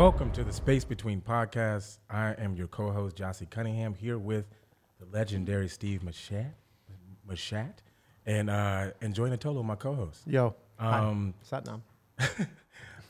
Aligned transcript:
Welcome 0.00 0.30
to 0.30 0.44
the 0.44 0.52
Space 0.54 0.82
Between 0.82 1.20
Podcasts. 1.20 1.98
I 2.08 2.34
am 2.38 2.56
your 2.56 2.68
co-host 2.68 3.16
Jossie 3.16 3.50
Cunningham 3.50 3.92
here 3.92 4.16
with 4.16 4.46
the 4.98 5.04
legendary 5.14 5.68
Steve 5.68 6.00
Machat, 6.00 6.52
Machat, 7.28 7.74
and 8.24 8.48
uh, 8.48 8.92
and 9.02 9.14
Joy 9.14 9.28
Natolo, 9.28 9.62
my 9.62 9.74
co-host. 9.74 10.22
Yo. 10.26 10.54
Um, 10.78 11.34
Hi. 11.50 11.60
Satnam. 11.60 11.82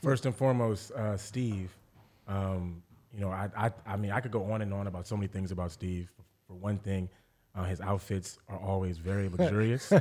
First 0.03 0.27
and 0.27 0.35
foremost, 0.35 0.91
uh, 0.91 1.17
Steve. 1.17 1.71
Um, 2.27 2.83
you 3.15 3.21
know, 3.21 3.31
I, 3.31 3.49
I 3.57 3.71
I 3.87 3.97
mean, 3.97 4.11
I 4.11 4.19
could 4.19 4.33
go 4.33 4.51
on 4.51 4.61
and 4.61 4.75
on 4.75 4.89
about 4.89 5.07
so 5.07 5.17
many 5.17 5.29
things 5.29 5.53
about 5.53 5.71
Steve. 5.71 6.11
For 6.49 6.55
one 6.55 6.79
thing, 6.79 7.09
uh, 7.55 7.65
his 7.65 7.81
outfits 7.81 8.39
are 8.49 8.59
always 8.59 8.99
very 8.99 9.29
luxurious. 9.37 9.93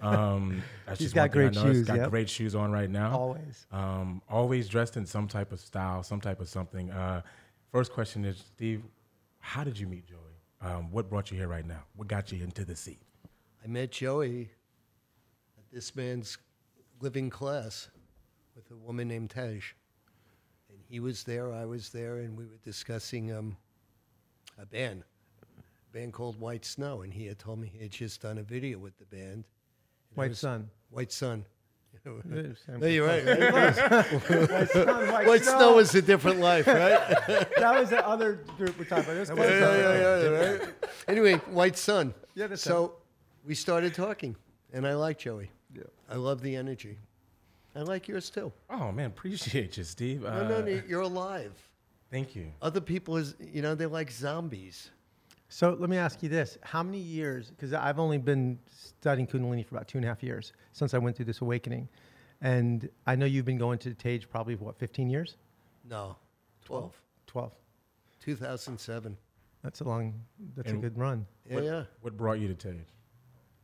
um, 0.00 0.62
that's 0.86 0.98
He's 0.98 1.06
just 1.06 1.14
got 1.14 1.22
one 1.22 1.30
thing 1.30 1.60
I 1.60 1.62
great 1.62 1.74
shoes, 1.74 1.86
got 1.86 1.96
yep. 1.96 2.10
great 2.10 2.30
shoes 2.30 2.54
on 2.54 2.72
right 2.72 2.90
now. 2.90 3.16
Always. 3.16 3.66
Um, 3.70 4.22
always 4.28 4.68
dressed 4.68 4.96
in 4.96 5.06
some 5.06 5.28
type 5.28 5.52
of 5.52 5.60
style, 5.60 6.02
some 6.02 6.20
type 6.20 6.40
of 6.40 6.48
something. 6.48 6.90
Uh, 6.90 7.22
first 7.70 7.92
question 7.92 8.24
is, 8.24 8.38
Steve, 8.38 8.82
how 9.40 9.62
did 9.62 9.78
you 9.78 9.86
meet 9.86 10.06
Joey? 10.06 10.16
Um, 10.62 10.90
what 10.90 11.10
brought 11.10 11.30
you 11.30 11.36
here 11.36 11.48
right 11.48 11.66
now? 11.66 11.82
What 11.96 12.08
got 12.08 12.32
you 12.32 12.42
into 12.42 12.64
the 12.64 12.74
seat? 12.74 13.00
I 13.62 13.68
met 13.68 13.92
Joey 13.92 14.50
at 15.58 15.64
this 15.72 15.94
man's 15.94 16.38
living 17.00 17.30
class 17.30 17.88
with 18.54 18.70
a 18.70 18.76
woman 18.76 19.08
named 19.08 19.30
Tej. 19.30 19.60
And 20.70 20.78
he 20.88 20.98
was 20.98 21.24
there, 21.24 21.52
I 21.52 21.66
was 21.66 21.90
there, 21.90 22.18
and 22.18 22.36
we 22.36 22.44
were 22.44 22.58
discussing 22.64 23.32
um, 23.32 23.56
a 24.58 24.64
band, 24.64 25.02
a 25.02 25.15
band 25.92 26.12
called 26.12 26.38
White 26.40 26.64
Snow. 26.64 27.02
And 27.02 27.12
he 27.12 27.26
had 27.26 27.38
told 27.38 27.58
me 27.58 27.68
he 27.72 27.78
had 27.80 27.90
just 27.90 28.20
done 28.22 28.38
a 28.38 28.42
video 28.42 28.78
with 28.78 28.96
the 28.98 29.06
band. 29.06 29.44
White 30.14 30.30
was- 30.30 30.38
Sun. 30.38 30.70
White 30.90 31.12
Sun. 31.12 31.44
Same. 32.04 32.22
no, 32.78 32.86
you're 32.86 33.06
right. 33.06 33.24
right? 33.26 33.52
White 33.52 34.68
Sun, 34.70 34.86
White, 35.12 35.26
White 35.26 35.44
Snow 35.56 35.78
is 35.78 35.92
a 35.94 36.02
different 36.02 36.38
life, 36.40 36.66
right? 36.68 36.76
that 37.56 37.74
was 37.80 37.90
the 37.90 38.06
other 38.06 38.34
group 38.56 38.78
we're 38.78 38.84
talking 38.84 39.04
about. 39.04 39.14
This 39.14 39.28
yeah, 39.28 39.34
White 39.34 39.48
Sun. 39.48 39.78
yeah, 39.78 39.98
yeah, 39.98 40.22
yeah, 40.22 40.50
right? 40.50 40.74
Anyway, 41.08 41.34
White 41.50 41.76
Sun. 41.76 42.14
Yeah, 42.36 42.46
that's 42.46 42.62
so 42.62 42.94
we 43.44 43.54
started 43.56 43.92
talking, 43.94 44.36
and 44.72 44.86
I 44.86 44.94
like 44.94 45.18
Joey. 45.18 45.50
Yeah. 45.74 45.82
I 46.08 46.14
love 46.16 46.42
the 46.42 46.54
energy. 46.54 46.98
I 47.74 47.80
like 47.80 48.06
yours 48.08 48.30
too. 48.30 48.52
Oh 48.70 48.92
man, 48.92 49.06
appreciate 49.06 49.76
you, 49.76 49.82
Steve. 49.84 50.24
Uh, 50.24 50.42
No, 50.44 50.48
no, 50.48 50.60
no, 50.62 50.82
you're 50.86 51.00
alive. 51.02 51.52
Thank 52.10 52.36
you. 52.36 52.52
Other 52.62 52.80
people 52.80 53.16
is, 53.16 53.34
you 53.40 53.62
know, 53.62 53.74
they're 53.74 53.88
like 53.88 54.12
zombies. 54.12 54.90
So 55.48 55.76
let 55.78 55.88
me 55.88 55.96
ask 55.96 56.22
you 56.22 56.28
this: 56.28 56.58
How 56.62 56.82
many 56.82 56.98
years? 56.98 57.50
Because 57.50 57.72
I've 57.72 57.98
only 57.98 58.18
been 58.18 58.58
studying 58.68 59.26
Kundalini 59.26 59.64
for 59.64 59.76
about 59.76 59.88
two 59.88 59.98
and 59.98 60.04
a 60.04 60.08
half 60.08 60.22
years 60.22 60.52
since 60.72 60.92
I 60.94 60.98
went 60.98 61.16
through 61.16 61.26
this 61.26 61.40
awakening, 61.40 61.88
and 62.40 62.88
I 63.06 63.14
know 63.16 63.26
you've 63.26 63.44
been 63.44 63.58
going 63.58 63.78
to 63.80 63.94
Tej 63.94 64.20
probably 64.30 64.56
what 64.56 64.76
15 64.78 65.08
years, 65.08 65.36
No, 65.88 66.16
12. 66.64 66.92
12. 67.26 67.52
2007. 68.20 69.16
That's 69.62 69.80
a 69.80 69.84
long. 69.84 70.14
That's 70.56 70.70
And- 70.70 70.78
a 70.78 70.82
good 70.88 70.98
run. 70.98 71.26
Yeah, 71.48 71.60
yeah. 71.60 71.84
What 72.00 72.16
brought 72.16 72.38
you 72.40 72.48
to 72.48 72.54
Tej? 72.54 72.84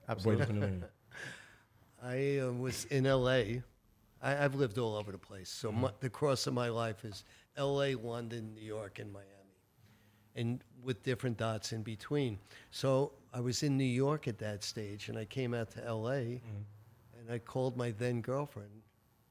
Absolutely. 0.08 0.83
I 2.02 2.39
uh, 2.39 2.52
was 2.52 2.84
in 2.86 3.05
LA. 3.05 3.61
I, 4.20 4.44
I've 4.44 4.55
lived 4.56 4.78
all 4.78 4.96
over 4.96 5.12
the 5.12 5.19
place. 5.19 5.48
So 5.48 5.70
my, 5.70 5.91
the 6.00 6.11
cross 6.11 6.46
of 6.46 6.55
my 6.55 6.69
life 6.69 7.05
is 7.05 7.24
LA, 7.56 7.91
London, 8.00 8.55
New 8.55 8.64
York, 8.64 8.98
and 8.98 9.12
Miami, 9.12 9.28
and 10.36 10.62
with 10.83 11.02
different 11.02 11.36
dots 11.36 11.72
in 11.72 11.83
between. 11.83 12.38
So 12.70 13.12
I 13.33 13.41
was 13.41 13.62
in 13.62 13.77
New 13.77 13.84
York 13.84 14.28
at 14.28 14.39
that 14.39 14.64
stage, 14.64 15.08
and 15.08 15.19
I 15.19 15.24
came 15.24 15.55
out 15.55 15.70
to 15.72 15.80
LA, 15.80 16.11
mm-hmm. 16.11 17.19
and 17.19 17.30
I 17.30 17.39
called 17.39 17.77
my 17.77 17.91
then 17.92 18.20
girlfriend. 18.20 18.83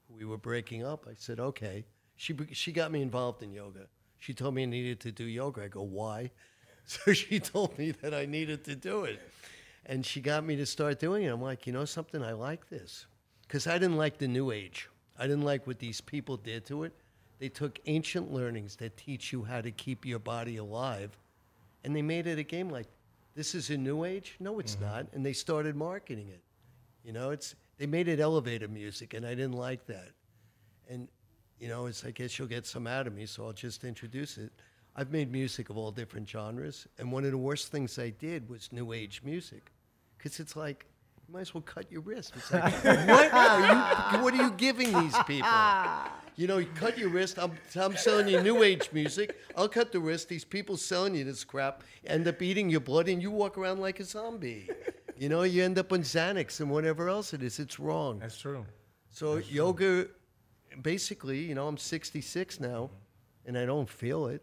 We 0.09 0.25
were 0.25 0.37
breaking 0.37 0.85
up. 0.85 1.07
I 1.09 1.13
said, 1.15 1.39
"Okay." 1.39 1.85
She 2.15 2.35
she 2.51 2.71
got 2.71 2.91
me 2.91 3.01
involved 3.01 3.41
in 3.41 3.51
yoga. 3.51 3.87
She 4.19 4.33
told 4.33 4.53
me 4.53 4.63
I 4.63 4.65
needed 4.65 4.99
to 5.01 5.11
do 5.11 5.23
yoga. 5.23 5.63
I 5.63 5.67
go, 5.67 5.81
"Why?" 5.81 6.31
So 6.83 7.13
she 7.13 7.39
told 7.39 7.77
me 7.77 7.91
that 7.91 8.13
I 8.13 8.25
needed 8.25 8.63
to 8.65 8.75
do 8.75 9.03
it. 9.03 9.19
And 9.85 10.05
she 10.05 10.19
got 10.19 10.43
me 10.43 10.55
to 10.57 10.65
start 10.65 10.99
doing 10.99 11.23
it. 11.23 11.27
I'm 11.27 11.41
like, 11.41 11.67
you 11.67 11.73
know 11.73 11.85
something? 11.85 12.23
I 12.23 12.33
like 12.33 12.69
this. 12.69 13.05
Because 13.43 13.67
I 13.67 13.73
didn't 13.73 13.97
like 13.97 14.17
the 14.17 14.27
new 14.27 14.51
age. 14.51 14.89
I 15.17 15.23
didn't 15.23 15.43
like 15.43 15.67
what 15.67 15.79
these 15.79 16.01
people 16.01 16.37
did 16.37 16.65
to 16.65 16.83
it. 16.83 16.93
They 17.41 17.49
took 17.49 17.79
ancient 17.87 18.31
learnings 18.31 18.77
that 18.77 18.95
teach 18.95 19.33
you 19.33 19.43
how 19.43 19.59
to 19.59 19.71
keep 19.71 20.05
your 20.05 20.19
body 20.19 20.57
alive 20.57 21.17
and 21.83 21.95
they 21.95 22.01
made 22.01 22.27
it 22.27 22.37
a 22.39 22.43
game 22.43 22.69
like, 22.69 22.87
this 23.35 23.55
is 23.55 23.69
a 23.69 23.77
new 23.77 24.03
age? 24.03 24.35
No, 24.39 24.59
it's 24.59 24.75
mm-hmm. 24.75 24.85
not. 24.85 25.07
And 25.13 25.25
they 25.25 25.33
started 25.33 25.75
marketing 25.75 26.27
it. 26.29 26.41
You 27.03 27.13
know, 27.13 27.31
it's 27.31 27.55
they 27.77 27.87
made 27.87 28.07
it 28.07 28.19
elevator 28.19 28.67
music, 28.67 29.15
and 29.15 29.25
I 29.25 29.29
didn't 29.29 29.53
like 29.53 29.87
that. 29.87 30.09
And 30.87 31.07
you 31.59 31.67
know, 31.67 31.87
it's 31.87 32.05
I 32.05 32.11
guess 32.11 32.37
you'll 32.37 32.47
get 32.47 32.67
some 32.67 32.85
out 32.85 33.07
of 33.07 33.15
me, 33.15 33.25
so 33.25 33.45
I'll 33.45 33.53
just 33.53 33.83
introduce 33.83 34.37
it. 34.37 34.51
I've 34.95 35.11
made 35.11 35.31
music 35.31 35.69
of 35.71 35.77
all 35.77 35.89
different 35.91 36.29
genres, 36.29 36.87
and 36.99 37.11
one 37.11 37.25
of 37.25 37.31
the 37.31 37.37
worst 37.37 37.71
things 37.71 37.97
I 37.97 38.09
did 38.11 38.47
was 38.49 38.71
new 38.71 38.93
age 38.93 39.21
music, 39.23 39.71
because 40.17 40.39
it's 40.39 40.55
like 40.55 40.85
you 41.27 41.33
might 41.33 41.41
as 41.41 41.53
well 41.55 41.63
cut 41.63 41.91
your 41.91 42.01
wrist. 42.01 42.33
It's 42.35 42.51
like 42.51 42.71
what 42.83 43.33
are 43.33 44.17
you? 44.17 44.23
What 44.23 44.33
are 44.35 44.43
you 44.43 44.51
giving 44.51 44.93
these 44.93 45.17
people? 45.25 45.49
You 46.41 46.47
know, 46.47 46.57
you 46.57 46.69
cut 46.73 46.97
your 46.97 47.09
wrist. 47.09 47.37
I'm, 47.37 47.51
I'm 47.75 47.95
selling 47.95 48.27
you 48.27 48.41
new 48.41 48.63
age 48.63 48.89
music. 48.91 49.37
I'll 49.55 49.69
cut 49.69 49.91
the 49.91 49.99
wrist. 49.99 50.27
These 50.27 50.43
people 50.43 50.75
selling 50.75 51.13
you 51.13 51.23
this 51.23 51.43
crap 51.43 51.83
end 52.03 52.27
up 52.27 52.41
eating 52.41 52.67
your 52.67 52.79
blood, 52.79 53.07
and 53.09 53.21
you 53.21 53.29
walk 53.29 53.59
around 53.59 53.79
like 53.79 53.99
a 53.99 54.03
zombie. 54.03 54.67
You 55.15 55.29
know, 55.29 55.43
you 55.43 55.63
end 55.63 55.77
up 55.77 55.93
on 55.93 56.01
Xanax 56.01 56.59
and 56.59 56.71
whatever 56.71 57.09
else 57.09 57.35
it 57.35 57.43
is. 57.43 57.59
It's 57.59 57.79
wrong. 57.79 58.17
That's 58.17 58.39
true. 58.39 58.65
So 59.11 59.37
yoga, 59.37 60.07
basically, 60.81 61.37
you 61.43 61.53
know, 61.53 61.67
I'm 61.67 61.77
66 61.77 62.59
now, 62.59 62.89
and 63.45 63.55
I 63.55 63.67
don't 63.67 63.87
feel 63.87 64.25
it, 64.25 64.41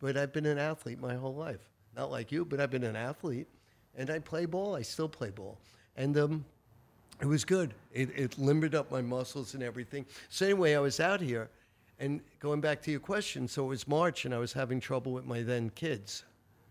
but 0.00 0.16
I've 0.16 0.32
been 0.32 0.46
an 0.46 0.56
athlete 0.56 0.98
my 0.98 1.14
whole 1.14 1.34
life. 1.34 1.68
Not 1.94 2.10
like 2.10 2.32
you, 2.32 2.46
but 2.46 2.58
I've 2.58 2.70
been 2.70 2.84
an 2.84 2.96
athlete, 2.96 3.48
and 3.94 4.08
I 4.08 4.18
play 4.18 4.46
ball. 4.46 4.74
I 4.74 4.80
still 4.80 5.10
play 5.10 5.28
ball, 5.28 5.60
and 5.94 6.16
um, 6.16 6.46
it 7.20 7.26
was 7.26 7.44
good. 7.44 7.74
It, 7.92 8.10
it 8.16 8.38
limbered 8.38 8.74
up 8.74 8.90
my 8.90 9.00
muscles 9.00 9.54
and 9.54 9.62
everything. 9.62 10.06
So 10.28 10.46
anyway, 10.46 10.74
I 10.74 10.80
was 10.80 11.00
out 11.00 11.20
here, 11.20 11.48
and 11.98 12.20
going 12.40 12.60
back 12.60 12.82
to 12.82 12.90
your 12.90 13.00
question, 13.00 13.46
so 13.48 13.64
it 13.64 13.68
was 13.68 13.86
March, 13.86 14.24
and 14.24 14.34
I 14.34 14.38
was 14.38 14.52
having 14.52 14.80
trouble 14.80 15.12
with 15.12 15.24
my 15.24 15.42
then 15.42 15.70
kids, 15.70 16.24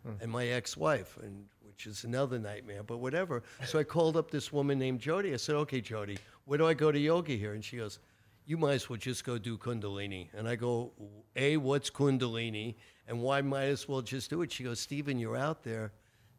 hmm. 0.05 0.13
and 0.21 0.31
my 0.31 0.47
ex-wife, 0.47 1.17
and 1.21 1.45
which 1.65 1.87
is 1.87 2.03
another 2.03 2.37
nightmare. 2.37 2.83
But 2.83 2.97
whatever. 2.97 3.41
So 3.65 3.79
I 3.79 3.83
called 3.83 4.15
up 4.15 4.29
this 4.29 4.53
woman 4.53 4.77
named 4.77 4.99
Jody. 4.99 5.33
I 5.33 5.37
said, 5.37 5.55
"Okay, 5.55 5.81
Jody, 5.81 6.17
where 6.45 6.57
do 6.57 6.67
I 6.67 6.73
go 6.73 6.91
to 6.91 6.99
yoga 6.99 7.33
here?" 7.33 7.53
And 7.53 7.63
she 7.63 7.77
goes, 7.77 7.99
"You 8.45 8.57
might 8.57 8.73
as 8.73 8.89
well 8.89 8.97
just 8.97 9.23
go 9.23 9.37
do 9.37 9.57
Kundalini." 9.57 10.27
And 10.33 10.47
I 10.47 10.55
go, 10.55 10.91
"A, 11.35 11.57
what's 11.57 11.89
Kundalini, 11.89 12.75
and 13.07 13.21
why 13.21 13.41
might 13.41 13.65
as 13.65 13.87
well 13.87 14.01
just 14.01 14.29
do 14.29 14.41
it?" 14.43 14.51
She 14.51 14.63
goes, 14.63 14.79
"Stephen, 14.79 15.17
you're 15.17 15.37
out 15.37 15.63
there." 15.63 15.91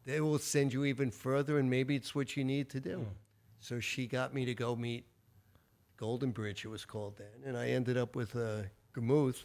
They 0.05 0.21
will 0.21 0.37
send 0.37 0.71
you 0.71 0.85
even 0.85 1.09
further, 1.09 1.57
and 1.57 1.67
maybe 1.69 1.95
it's 1.95 2.13
what 2.13 2.37
you 2.37 2.43
need 2.43 2.69
to 2.69 2.79
do. 2.79 2.99
Hmm. 2.99 3.24
So 3.65 3.79
she 3.79 4.05
got 4.05 4.31
me 4.31 4.45
to 4.45 4.53
go 4.53 4.75
meet 4.75 5.07
Golden 5.97 6.29
Bridge, 6.29 6.65
it 6.65 6.67
was 6.67 6.85
called 6.85 7.17
then, 7.17 7.47
and 7.47 7.57
I 7.57 7.69
ended 7.69 7.97
up 7.97 8.15
with 8.15 8.35
uh, 8.35 8.61
Gurmukh. 8.93 9.43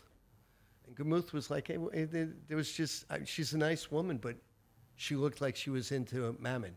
And 0.86 0.94
Gurmukh 0.94 1.32
was 1.32 1.50
like, 1.50 1.68
hey, 1.68 1.78
there 2.04 2.56
was 2.56 2.70
just, 2.70 3.06
I, 3.08 3.24
she's 3.24 3.54
a 3.54 3.58
nice 3.58 3.90
woman, 3.90 4.18
but 4.18 4.36
she 4.96 5.16
looked 5.16 5.40
like 5.40 5.56
she 5.56 5.70
was 5.70 5.90
into 5.90 6.36
mammon. 6.38 6.76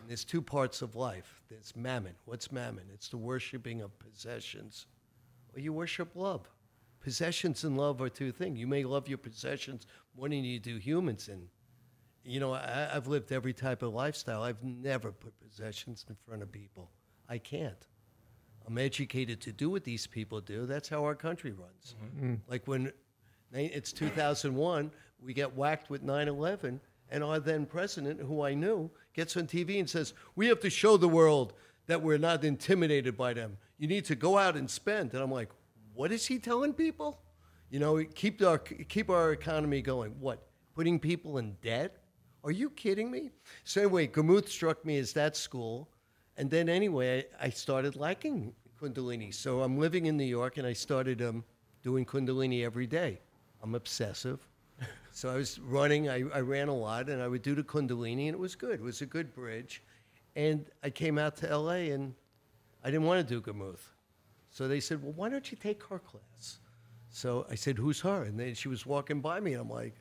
And 0.00 0.08
there's 0.08 0.22
two 0.22 0.42
parts 0.42 0.82
of 0.82 0.94
life. 0.94 1.40
There's 1.48 1.74
mammon. 1.74 2.14
What's 2.26 2.52
mammon? 2.52 2.84
It's 2.92 3.08
the 3.08 3.16
worshiping 3.16 3.80
of 3.80 3.98
possessions. 3.98 4.84
Well, 5.54 5.64
you 5.64 5.72
worship 5.72 6.10
love. 6.14 6.46
Possessions 7.00 7.64
and 7.64 7.78
love 7.78 8.02
are 8.02 8.10
two 8.10 8.32
things. 8.32 8.58
You 8.58 8.66
may 8.66 8.84
love 8.84 9.08
your 9.08 9.16
possessions 9.16 9.86
more 10.14 10.28
than 10.28 10.44
you 10.44 10.58
do 10.58 10.76
humans. 10.76 11.28
And 11.28 11.48
you 12.24 12.40
know, 12.40 12.52
I, 12.52 12.90
I've 12.94 13.06
lived 13.06 13.32
every 13.32 13.52
type 13.52 13.82
of 13.82 13.92
lifestyle. 13.92 14.42
I've 14.42 14.62
never 14.62 15.12
put 15.12 15.38
possessions 15.40 16.04
in 16.08 16.16
front 16.26 16.42
of 16.42 16.50
people. 16.50 16.90
I 17.28 17.38
can't. 17.38 17.86
I'm 18.66 18.78
educated 18.78 19.40
to 19.42 19.52
do 19.52 19.70
what 19.70 19.84
these 19.84 20.06
people 20.06 20.40
do. 20.40 20.66
That's 20.66 20.88
how 20.88 21.04
our 21.04 21.14
country 21.14 21.52
runs. 21.52 21.94
Mm-hmm. 22.02 22.32
Mm. 22.32 22.38
Like 22.48 22.66
when 22.66 22.92
it's 23.52 23.92
2001, 23.92 24.90
we 25.22 25.34
get 25.34 25.54
whacked 25.54 25.90
with 25.90 26.02
9 26.02 26.28
11, 26.28 26.80
and 27.10 27.22
our 27.22 27.38
then 27.38 27.66
president, 27.66 28.20
who 28.20 28.42
I 28.42 28.54
knew, 28.54 28.90
gets 29.12 29.36
on 29.36 29.46
TV 29.46 29.78
and 29.78 29.88
says, 29.88 30.14
We 30.34 30.46
have 30.48 30.60
to 30.60 30.70
show 30.70 30.96
the 30.96 31.08
world 31.08 31.52
that 31.86 32.02
we're 32.02 32.18
not 32.18 32.44
intimidated 32.44 33.16
by 33.16 33.34
them. 33.34 33.58
You 33.78 33.86
need 33.86 34.06
to 34.06 34.14
go 34.14 34.38
out 34.38 34.56
and 34.56 34.70
spend. 34.70 35.12
And 35.12 35.22
I'm 35.22 35.30
like, 35.30 35.50
What 35.92 36.12
is 36.12 36.26
he 36.26 36.38
telling 36.38 36.72
people? 36.72 37.20
You 37.70 37.80
know, 37.80 38.02
keep 38.14 38.42
our, 38.42 38.58
keep 38.58 39.10
our 39.10 39.32
economy 39.32 39.82
going. 39.82 40.12
What? 40.20 40.46
Putting 40.74 40.98
people 40.98 41.38
in 41.38 41.56
debt? 41.62 42.03
Are 42.44 42.52
you 42.52 42.70
kidding 42.70 43.10
me? 43.10 43.30
So 43.64 43.80
anyway, 43.80 44.06
Gurmukh 44.06 44.48
struck 44.48 44.84
me 44.84 44.98
as 44.98 45.12
that 45.14 45.36
school. 45.36 45.88
And 46.36 46.50
then 46.50 46.68
anyway, 46.68 47.24
I 47.40 47.46
I 47.46 47.50
started 47.50 47.96
liking 47.96 48.52
Kundalini. 48.80 49.32
So 49.32 49.62
I'm 49.62 49.78
living 49.78 50.06
in 50.06 50.16
New 50.16 50.24
York 50.24 50.58
and 50.58 50.66
I 50.66 50.74
started 50.74 51.22
um, 51.22 51.44
doing 51.82 52.04
Kundalini 52.04 52.64
every 52.64 52.86
day. 52.86 53.20
I'm 53.62 53.74
obsessive. 53.74 54.46
So 55.16 55.30
I 55.30 55.36
was 55.36 55.60
running, 55.60 56.08
I, 56.08 56.24
I 56.34 56.40
ran 56.40 56.66
a 56.66 56.74
lot 56.74 57.08
and 57.08 57.22
I 57.22 57.28
would 57.28 57.42
do 57.42 57.54
the 57.54 57.62
Kundalini 57.62 58.26
and 58.26 58.34
it 58.34 58.38
was 58.38 58.56
good. 58.56 58.80
It 58.80 58.82
was 58.82 59.00
a 59.00 59.06
good 59.06 59.32
bridge. 59.32 59.80
And 60.34 60.66
I 60.82 60.90
came 60.90 61.18
out 61.18 61.36
to 61.36 61.56
LA 61.56 61.94
and 61.94 62.14
I 62.82 62.90
didn't 62.90 63.06
want 63.06 63.24
to 63.24 63.34
do 63.34 63.40
Gurmukh. 63.40 63.78
So 64.50 64.66
they 64.66 64.80
said, 64.80 65.00
well, 65.00 65.12
why 65.12 65.28
don't 65.28 65.48
you 65.52 65.56
take 65.56 65.84
her 65.84 66.00
class? 66.00 66.58
So 67.14 67.46
I 67.48 67.54
said, 67.54 67.78
"Who's 67.78 68.00
her?" 68.00 68.24
And 68.24 68.40
then 68.40 68.54
she 68.54 68.66
was 68.66 68.84
walking 68.84 69.20
by 69.20 69.38
me, 69.38 69.52
and 69.52 69.62
I'm 69.62 69.70
like, 69.70 69.94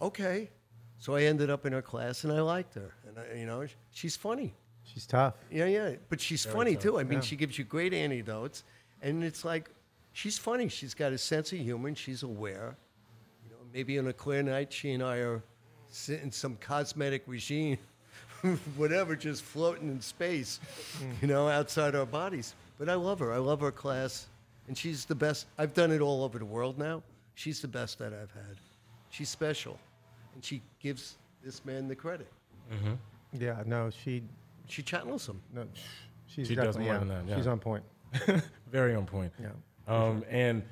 "Okay." 0.00 0.50
So 0.98 1.14
I 1.14 1.22
ended 1.22 1.50
up 1.50 1.66
in 1.66 1.72
her 1.72 1.82
class, 1.82 2.24
and 2.24 2.32
I 2.32 2.40
liked 2.40 2.74
her. 2.74 2.94
And 3.06 3.18
I, 3.18 3.38
you 3.38 3.46
know, 3.46 3.66
she's 3.92 4.16
funny. 4.16 4.54
She's 4.84 5.06
tough. 5.06 5.34
Yeah, 5.50 5.66
yeah. 5.66 5.94
But 6.08 6.20
she's 6.20 6.44
funny 6.44 6.74
tough. 6.74 6.82
too. 6.82 6.98
I 6.98 7.04
mean, 7.04 7.18
Yeah. 7.18 7.20
she 7.24 7.36
gives 7.36 7.58
you 7.58 7.64
great 7.64 7.92
anecdotes, 7.92 8.64
and 9.02 9.22
it's 9.22 9.44
like 9.44 9.70
she's 10.12 10.38
funny. 10.38 10.68
She's 10.68 10.94
got 10.94 11.12
a 11.12 11.18
sense 11.18 11.52
of 11.52 11.58
humor. 11.58 11.88
and 11.88 11.98
She's 11.98 12.22
aware. 12.22 12.76
You 13.44 13.50
know, 13.50 13.58
maybe 13.72 13.98
on 13.98 14.06
a 14.06 14.12
clear 14.12 14.42
night, 14.42 14.72
she 14.72 14.92
and 14.92 15.02
I 15.02 15.16
are 15.18 15.42
sitting 15.88 16.30
some 16.30 16.56
cosmetic 16.56 17.22
regime, 17.26 17.78
whatever, 18.76 19.16
just 19.16 19.42
floating 19.42 19.88
in 19.88 20.00
space, 20.00 20.60
hmm. 20.98 21.10
you 21.20 21.28
know, 21.28 21.48
outside 21.48 21.94
our 21.94 22.06
bodies. 22.06 22.54
But 22.78 22.88
I 22.88 22.94
love 22.94 23.18
her. 23.20 23.32
I 23.32 23.38
love 23.38 23.60
her 23.60 23.72
class, 23.72 24.26
and 24.68 24.76
she's 24.76 25.04
the 25.04 25.14
best. 25.14 25.46
I've 25.58 25.74
done 25.74 25.90
it 25.92 26.00
all 26.00 26.22
over 26.24 26.38
the 26.38 26.44
world 26.44 26.78
now. 26.78 27.02
She's 27.34 27.60
the 27.60 27.68
best 27.68 27.98
that 27.98 28.12
I've 28.14 28.32
had. 28.32 28.56
She's 29.10 29.28
special, 29.28 29.78
and 30.36 30.44
she 30.44 30.62
gives 30.78 31.16
this 31.42 31.64
man 31.64 31.88
the 31.88 31.96
credit. 31.96 32.28
Yeah, 33.32 33.62
no, 33.66 33.90
she, 33.90 34.22
She 34.68 34.82
channels 34.82 35.26
him. 35.28 35.40
no, 35.52 35.66
she's 36.26 36.46
She 36.48 36.54
does 36.54 36.76
definitely 36.76 36.84
more 36.84 36.92
yeah, 36.94 36.98
than 37.00 37.08
that, 37.08 37.28
yeah. 37.30 37.36
She's 37.36 37.46
on 37.46 37.58
point. 37.58 37.82
Very 38.70 38.94
on 38.94 39.06
point. 39.06 39.32
Yeah. 39.40 39.48
Um, 39.88 40.24
and 40.30 40.62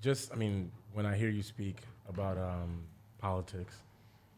just, 0.00 0.32
I 0.32 0.36
mean, 0.36 0.70
when 0.92 1.06
I 1.06 1.16
hear 1.16 1.28
you 1.30 1.42
speak 1.42 1.78
about 2.08 2.36
um, 2.38 2.82
politics, 3.18 3.76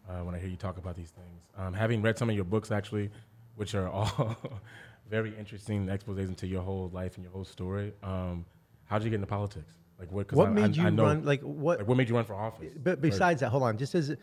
uh, 0.08 0.18
when 0.24 0.34
I 0.34 0.38
hear 0.38 0.48
you 0.48 0.56
talk 0.56 0.76
about 0.78 0.94
these 0.96 1.10
things, 1.10 1.42
um, 1.56 1.72
having 1.72 2.02
read 2.02 2.18
some 2.18 2.28
of 2.28 2.36
your 2.36 2.44
books 2.44 2.70
actually, 2.70 3.10
which 3.56 3.74
are 3.74 3.88
all 3.88 4.36
very 5.10 5.34
interesting 5.38 5.86
exposés 5.86 6.28
into 6.28 6.46
your 6.46 6.62
whole 6.62 6.90
life 6.92 7.16
and 7.16 7.24
your 7.24 7.32
whole 7.32 7.44
story. 7.44 7.92
Um, 8.02 8.44
how 8.84 8.98
did 8.98 9.04
you 9.04 9.10
get 9.10 9.16
into 9.16 9.26
politics? 9.26 9.72
Like 9.98 10.12
what? 10.12 10.28
'cause 10.28 10.36
What 10.36 10.48
I- 10.48 10.52
made 10.52 10.78
I, 10.78 10.82
you 10.82 10.86
I 10.86 10.90
know, 10.90 11.04
run? 11.04 11.24
Like 11.24 11.40
what? 11.42 11.78
Like 11.78 11.88
what 11.88 11.96
made 11.96 12.08
you 12.08 12.14
run 12.16 12.24
for 12.24 12.34
office? 12.34 12.72
But 12.82 13.00
besides 13.00 13.40
that, 13.40 13.48
hold 13.50 13.62
on. 13.62 13.78
Just 13.78 13.94
as 13.94 14.14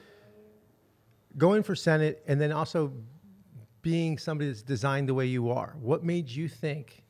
going 1.38 1.64
for 1.64 1.76
Senate 1.76 2.24
and 2.28 2.40
then 2.40 2.52
also 2.52 2.92
being 3.82 4.18
somebody 4.18 4.50
that's 4.50 4.62
designed 4.62 5.10
the 5.10 5.14
way 5.14 5.26
you 5.26 5.52
are, 5.52 5.76
what 5.80 6.04
made 6.04 6.30
you 6.30 6.48
think, 6.48 7.04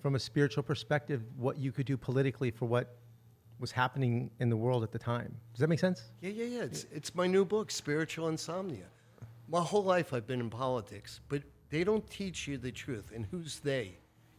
from 0.00 0.14
a 0.14 0.18
spiritual 0.18 0.62
perspective, 0.62 1.22
what 1.36 1.56
you 1.58 1.72
could 1.72 1.86
do 1.86 1.96
politically 1.96 2.50
for 2.50 2.66
what 2.66 2.96
was 3.58 3.72
happening 3.72 4.30
in 4.40 4.48
the 4.48 4.56
world 4.56 4.82
at 4.82 4.92
the 4.92 4.98
time? 4.98 5.34
Does 5.52 5.60
that 5.60 5.68
make 5.68 5.78
sense? 5.78 6.10
Yeah, 6.20 6.30
yeah, 6.30 6.44
yeah. 6.44 6.62
It's, 6.62 6.86
it's 6.92 7.14
my 7.14 7.26
new 7.26 7.44
book, 7.44 7.70
Spiritual 7.70 8.28
Insomnia. 8.28 8.84
My 9.48 9.60
whole 9.60 9.84
life 9.84 10.12
I've 10.12 10.26
been 10.26 10.40
in 10.40 10.50
politics, 10.50 11.20
but 11.28 11.42
they 11.70 11.84
don't 11.84 12.08
teach 12.10 12.46
you 12.46 12.58
the 12.58 12.72
truth. 12.72 13.12
And 13.14 13.26
who's 13.30 13.60
they? 13.60 13.96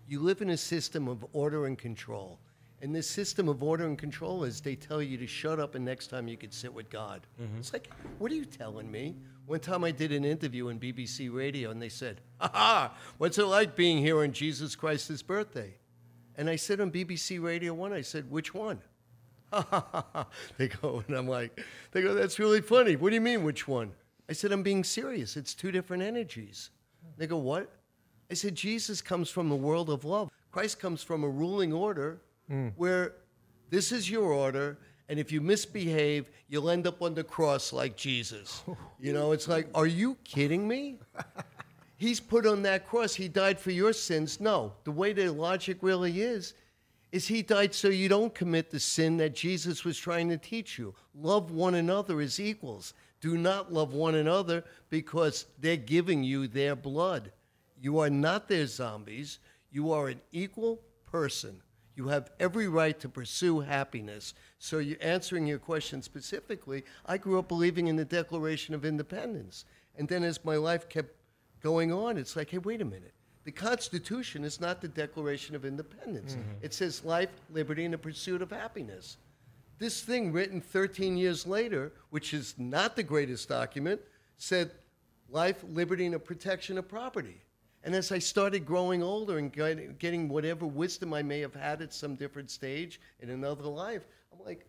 You 0.08 0.20
live 0.20 0.42
in 0.42 0.52
a 0.52 0.58
system 0.58 1.08
of 1.08 1.26
order 1.34 1.66
and 1.66 1.78
control. 1.78 2.40
And 2.82 2.96
this 2.96 3.10
system 3.10 3.50
of 3.50 3.64
order 3.64 3.86
and 3.86 3.98
control 3.98 4.44
is 4.44 4.62
they 4.62 4.76
tell 4.76 5.02
you 5.02 5.18
to 5.18 5.26
shut 5.26 5.60
up 5.60 5.74
and 5.74 5.84
next 5.84 6.08
time 6.08 6.28
you 6.28 6.38
could 6.38 6.54
sit 6.54 6.72
with 6.72 6.90
God. 6.90 7.26
Mm-hmm. 7.42 7.58
It's 7.58 7.74
like, 7.74 7.90
what 8.20 8.32
are 8.32 8.36
you 8.36 8.46
telling 8.46 8.92
me? 8.92 9.16
One 9.48 9.60
time 9.60 9.84
I 9.84 9.92
did 9.92 10.12
an 10.12 10.24
interview 10.24 10.70
on 10.70 10.80
BBC 10.80 11.34
Radio 11.34 11.72
and 11.72 11.82
they 11.82 11.90
said, 11.90 12.22
ha, 12.40 12.94
what's 13.18 13.40
it 13.40 13.46
like 13.46 13.76
being 13.76 13.98
here 13.98 14.22
on 14.22 14.32
Jesus 14.32 14.76
Christ's 14.76 15.24
birthday? 15.24 15.74
And 16.36 16.50
I 16.50 16.56
said 16.56 16.80
on 16.80 16.92
BBC 16.92 17.42
Radio 17.42 17.74
1, 17.74 17.94
I 17.94 18.02
said, 18.02 18.30
which 18.30 18.54
one? 18.54 18.80
they 20.58 20.68
go, 20.68 21.04
and 21.08 21.18
I'm 21.18 21.28
like, 21.28 21.60
they 21.92 22.02
go, 22.02 22.14
that's 22.14 22.38
really 22.38 22.62
funny. 22.62 22.96
What 22.96 23.10
do 23.10 23.16
you 23.16 23.22
mean, 23.22 23.44
which 23.44 23.68
one? 23.68 23.92
I 24.30 24.34
said, 24.34 24.52
I'm 24.52 24.62
being 24.62 24.84
serious. 24.84 25.36
It's 25.36 25.56
two 25.56 25.72
different 25.72 26.04
energies. 26.04 26.70
They 27.18 27.26
go, 27.26 27.38
what? 27.38 27.72
I 28.30 28.34
said, 28.34 28.54
Jesus 28.54 29.02
comes 29.02 29.30
from 29.30 29.52
a 29.52 29.56
world 29.56 29.90
of 29.90 30.04
love. 30.04 30.30
Christ 30.52 30.80
comes 30.80 31.02
from 31.02 31.24
a 31.24 31.30
ruling 31.30 31.72
order 31.72 32.20
Mm. 32.50 32.74
where 32.78 33.16
this 33.70 33.92
is 33.92 34.10
your 34.10 34.32
order, 34.32 34.78
and 35.10 35.20
if 35.20 35.32
you 35.32 35.42
misbehave, 35.42 36.30
you'll 36.48 36.70
end 36.70 36.88
up 36.88 37.02
on 37.02 37.14
the 37.14 37.24
cross 37.24 37.74
like 37.74 37.98
Jesus. 37.98 38.64
Oh. 38.68 38.78
You 39.00 39.14
know, 39.14 39.34
it's 39.34 39.48
like, 39.48 39.70
are 39.76 39.86
you 39.86 40.18
kidding 40.24 40.68
me? 40.68 41.00
He's 41.98 42.20
put 42.20 42.46
on 42.46 42.62
that 42.64 42.88
cross. 42.88 43.16
He 43.16 43.28
died 43.28 43.60
for 43.60 43.72
your 43.72 43.92
sins. 43.92 44.40
No, 44.40 44.74
the 44.84 44.92
way 44.92 45.14
the 45.14 45.30
logic 45.30 45.80
really 45.82 46.22
is, 46.22 46.54
is 47.12 47.28
he 47.28 47.42
died 47.42 47.74
so 47.74 47.88
you 47.88 48.08
don't 48.08 48.36
commit 48.36 48.70
the 48.70 48.80
sin 48.80 49.18
that 49.18 49.34
Jesus 49.34 49.84
was 49.84 49.98
trying 49.98 50.30
to 50.30 50.38
teach 50.38 50.78
you. 50.78 50.94
Love 51.16 51.52
one 51.52 51.76
another 51.76 52.22
as 52.22 52.40
equals. 52.40 52.94
Do 53.20 53.38
not 53.38 53.74
love 53.74 53.94
one 53.94 54.16
another 54.16 54.64
because 54.90 55.46
they're 55.60 55.78
giving 55.78 56.24
you 56.24 56.48
their 56.48 56.76
blood. 56.76 57.32
You 57.82 58.00
are 58.00 58.10
not 58.10 58.48
their 58.48 58.68
zombies. 58.68 59.40
You 59.72 59.92
are 59.92 60.10
an 60.10 60.22
equal 60.32 60.82
person. 61.06 61.62
You 61.98 62.10
have 62.10 62.30
every 62.40 62.68
right 62.68 62.98
to 63.00 63.10
pursue 63.10 63.60
happiness. 63.60 64.36
So, 64.60 64.78
you 64.78 64.98
answering 65.02 65.48
your 65.48 65.58
question 65.58 66.04
specifically, 66.04 66.84
I 67.08 67.18
grew 67.18 67.40
up 67.40 67.48
believing 67.48 67.88
in 67.88 67.96
the 67.96 68.06
Declaration 68.06 68.76
of 68.76 68.86
Independence. 68.86 69.66
And 69.98 70.08
then 70.08 70.24
as 70.24 70.46
my 70.46 70.58
life 70.58 70.88
kept 70.90 71.16
going 71.64 71.92
on, 71.92 72.18
it's 72.18 72.36
like, 72.36 72.52
hey, 72.52 72.60
wait 72.60 72.82
a 72.82 72.86
minute. 72.86 73.16
The 73.46 73.52
Constitution 73.52 74.44
is 74.44 74.62
not 74.62 74.80
the 74.80 74.88
Declaration 74.88 75.56
of 75.56 75.66
Independence. 75.66 76.34
Mm-hmm. 76.34 76.52
It 76.62 76.76
says 76.76 77.04
life, 77.04 77.32
liberty, 77.50 77.84
and 77.84 77.96
the 77.96 77.98
pursuit 77.98 78.44
of 78.44 78.52
happiness. 78.52 79.18
This 79.80 80.02
thing, 80.02 80.32
written 80.32 80.62
13 80.62 81.18
years 81.18 81.48
later, 81.48 81.94
which 82.12 82.32
is 82.32 82.54
not 82.60 82.96
the 82.96 83.02
greatest 83.02 83.50
document, 83.50 84.02
said 84.38 84.70
life, 85.30 85.64
liberty, 85.68 86.06
and 86.06 86.14
the 86.14 86.20
protection 86.20 86.78
of 86.78 86.88
property. 86.88 87.42
And 87.88 87.96
as 87.96 88.12
I 88.12 88.20
started 88.20 88.66
growing 88.66 89.02
older 89.02 89.38
and 89.38 89.50
getting, 89.98 90.28
whatever 90.28 90.66
wisdom 90.68 91.14
I 91.14 91.24
may 91.24 91.40
have 91.40 91.56
had 91.56 91.82
at 91.82 91.94
some 91.94 92.16
different 92.16 92.52
stage 92.52 93.00
in 93.22 93.30
another 93.30 93.64
life, 93.64 94.06
I'm 94.34 94.46
like, 94.46 94.68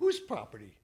whose 0.00 0.18
property? 0.18 0.76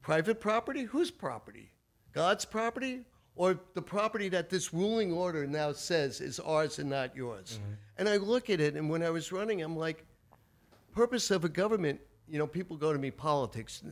Private 0.00 0.40
property? 0.40 0.84
Whose 0.84 1.10
property? 1.10 1.70
God's 2.14 2.46
property? 2.46 3.04
Or 3.34 3.60
the 3.74 3.82
property 3.82 4.30
that 4.30 4.48
this 4.48 4.72
ruling 4.72 5.12
order 5.12 5.46
now 5.46 5.72
says 5.72 6.22
is 6.22 6.40
ours 6.40 6.78
and 6.78 6.88
not 6.88 7.14
yours? 7.14 7.60
Mm-hmm. 7.62 7.72
And 7.98 8.08
I 8.08 8.16
look 8.16 8.48
at 8.48 8.62
it, 8.62 8.74
and 8.74 8.88
when 8.88 9.02
I 9.02 9.10
was 9.10 9.30
running, 9.30 9.60
I'm 9.60 9.76
like, 9.76 10.06
purpose 10.92 11.30
of 11.30 11.44
a 11.44 11.50
government, 11.50 12.00
you 12.26 12.38
know, 12.38 12.46
people 12.46 12.74
go 12.78 12.94
to 12.94 12.98
me, 12.98 13.10
politics. 13.10 13.82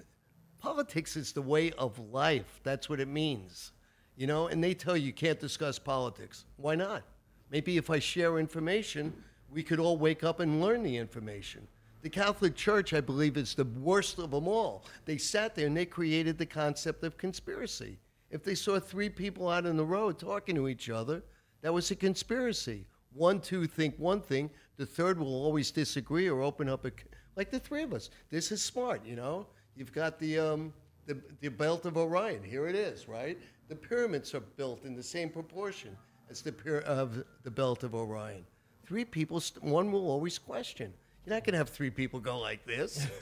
Politics 0.58 1.16
is 1.16 1.32
the 1.32 1.42
way 1.42 1.70
of 1.72 1.98
life. 1.98 2.60
That's 2.62 2.88
what 2.88 2.98
it 2.98 3.08
means. 3.08 3.72
You 4.16 4.26
know, 4.26 4.46
and 4.46 4.62
they 4.62 4.74
tell 4.74 4.96
you 4.96 5.06
you 5.06 5.12
can't 5.12 5.40
discuss 5.40 5.78
politics. 5.78 6.44
Why 6.56 6.74
not? 6.74 7.02
Maybe 7.50 7.76
if 7.76 7.90
I 7.90 7.98
share 7.98 8.38
information, 8.38 9.12
we 9.50 9.62
could 9.62 9.80
all 9.80 9.96
wake 9.96 10.24
up 10.24 10.40
and 10.40 10.60
learn 10.60 10.82
the 10.82 10.96
information. 10.96 11.66
The 12.02 12.10
Catholic 12.10 12.54
Church, 12.54 12.92
I 12.92 13.00
believe, 13.00 13.36
is 13.36 13.54
the 13.54 13.64
worst 13.64 14.18
of 14.18 14.30
them 14.30 14.46
all. 14.46 14.84
They 15.04 15.16
sat 15.16 15.54
there 15.54 15.66
and 15.66 15.76
they 15.76 15.86
created 15.86 16.36
the 16.36 16.46
concept 16.46 17.02
of 17.02 17.16
conspiracy. 17.16 17.98
If 18.30 18.44
they 18.44 18.54
saw 18.54 18.78
three 18.78 19.08
people 19.08 19.48
out 19.48 19.64
on 19.64 19.76
the 19.76 19.84
road 19.84 20.18
talking 20.18 20.54
to 20.56 20.68
each 20.68 20.90
other, 20.90 21.22
that 21.62 21.72
was 21.72 21.90
a 21.90 21.96
conspiracy. 21.96 22.84
One, 23.14 23.40
two 23.40 23.66
think 23.66 23.94
one 23.96 24.20
thing, 24.20 24.50
the 24.76 24.84
third 24.84 25.18
will 25.18 25.34
always 25.44 25.70
disagree 25.70 26.28
or 26.28 26.42
open 26.42 26.68
up 26.68 26.84
a. 26.84 26.92
Like 27.36 27.50
the 27.50 27.58
three 27.58 27.82
of 27.82 27.94
us. 27.94 28.10
This 28.30 28.52
is 28.52 28.62
smart, 28.62 29.04
you 29.06 29.16
know? 29.16 29.46
You've 29.76 29.92
got 29.92 30.18
the, 30.18 30.38
um, 30.38 30.72
the, 31.06 31.20
the 31.40 31.48
belt 31.48 31.86
of 31.86 31.96
Orion. 31.96 32.42
Here 32.42 32.66
it 32.68 32.74
is, 32.74 33.08
right? 33.08 33.38
The 33.68 33.76
pyramids 33.76 34.34
are 34.34 34.40
built 34.40 34.84
in 34.84 34.94
the 34.94 35.02
same 35.02 35.30
proportion 35.30 35.96
as 36.30 36.42
the, 36.42 36.52
pyra- 36.52 36.82
of 36.82 37.24
the 37.42 37.50
belt 37.50 37.82
of 37.82 37.94
Orion. 37.94 38.44
Three 38.86 39.04
people, 39.04 39.40
st- 39.40 39.64
one 39.64 39.90
will 39.90 40.10
always 40.10 40.38
question. 40.38 40.92
You're 41.24 41.34
not 41.34 41.44
going 41.44 41.52
to 41.52 41.58
have 41.58 41.70
three 41.70 41.90
people 41.90 42.20
go 42.20 42.38
like 42.38 42.66
this. 42.66 43.06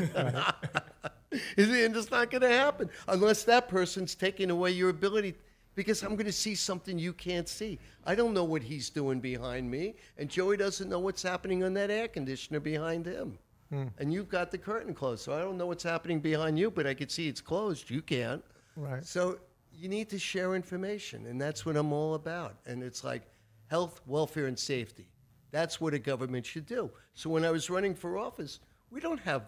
it's 1.31 2.11
not 2.11 2.31
going 2.31 2.43
to 2.43 2.49
happen 2.49 2.91
unless 3.07 3.45
that 3.45 3.69
person's 3.69 4.17
taking 4.17 4.51
away 4.51 4.73
your 4.73 4.91
ability 4.91 5.35
because 5.75 6.03
I'm 6.03 6.17
going 6.17 6.27
to 6.27 6.33
see 6.33 6.55
something 6.55 6.99
you 6.99 7.13
can't 7.13 7.49
see. 7.49 7.79
I 8.05 8.15
don't 8.15 8.35
know 8.35 8.45
what 8.45 8.63
he's 8.63 8.91
doing 8.91 9.21
behind 9.21 9.71
me, 9.71 9.95
and 10.19 10.29
Joey 10.29 10.57
doesn't 10.57 10.89
know 10.89 10.99
what's 10.99 11.23
happening 11.23 11.65
on 11.65 11.75
that 11.75 11.91
air 11.91 12.09
conditioner 12.09 12.61
behind 12.61 13.07
him. 13.07 13.39
Hmm. 13.71 13.85
And 13.99 14.13
you've 14.13 14.29
got 14.29 14.51
the 14.51 14.59
curtain 14.59 14.93
closed, 14.93 15.23
so 15.23 15.33
I 15.33 15.41
don't 15.41 15.57
know 15.57 15.67
what's 15.67 15.83
happening 15.83 16.21
behind 16.21 16.59
you, 16.59 16.71
but 16.71 16.87
I 16.87 16.93
can 16.93 17.09
see 17.09 17.29
it's 17.29 17.41
closed. 17.41 17.89
You 17.89 18.03
can't. 18.03 18.45
Right. 18.77 19.05
So 19.05 19.39
you 19.75 19.89
need 19.89 20.09
to 20.11 20.19
share 20.19 20.55
information, 20.55 21.27
and 21.27 21.41
that's 21.41 21.67
what 21.67 21.77
I'm 21.77 21.93
all 21.93 22.15
about. 22.15 22.57
And 22.67 22.83
it's 22.83 23.05
like 23.05 23.23
health, 23.69 24.01
welfare, 24.07 24.47
and 24.47 24.59
safety. 24.59 25.09
That's 25.51 25.81
what 25.81 25.95
a 25.95 25.99
government 25.99 26.45
should 26.47 26.67
do. 26.67 26.91
So 27.15 27.31
when 27.31 27.45
I 27.45 27.51
was 27.51 27.71
running 27.71 27.95
for 27.95 28.19
office, 28.19 28.61
we 28.91 29.01
don't 29.01 29.21
have 29.21 29.43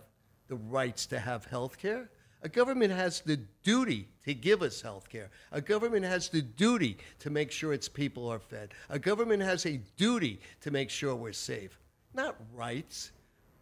the 0.48 0.56
rights 0.56 1.06
to 1.06 1.18
have 1.18 1.46
health 1.46 1.78
care. 1.78 2.10
A 2.42 2.48
government 2.48 2.92
has 2.92 3.22
the 3.22 3.38
duty 3.62 4.06
to 4.24 4.34
give 4.34 4.60
us 4.60 4.82
health 4.82 5.08
care. 5.08 5.30
A 5.50 5.62
government 5.62 6.04
has 6.04 6.28
the 6.28 6.42
duty 6.42 6.98
to 7.20 7.30
make 7.30 7.50
sure 7.50 7.72
its 7.72 7.88
people 7.88 8.28
are 8.28 8.38
fed. 8.38 8.74
A 8.90 8.98
government 8.98 9.42
has 9.42 9.64
a 9.64 9.80
duty 9.96 10.40
to 10.60 10.70
make 10.70 10.90
sure 10.90 11.14
we're 11.14 11.32
safe, 11.32 11.78
not 12.12 12.36
rights. 12.52 13.12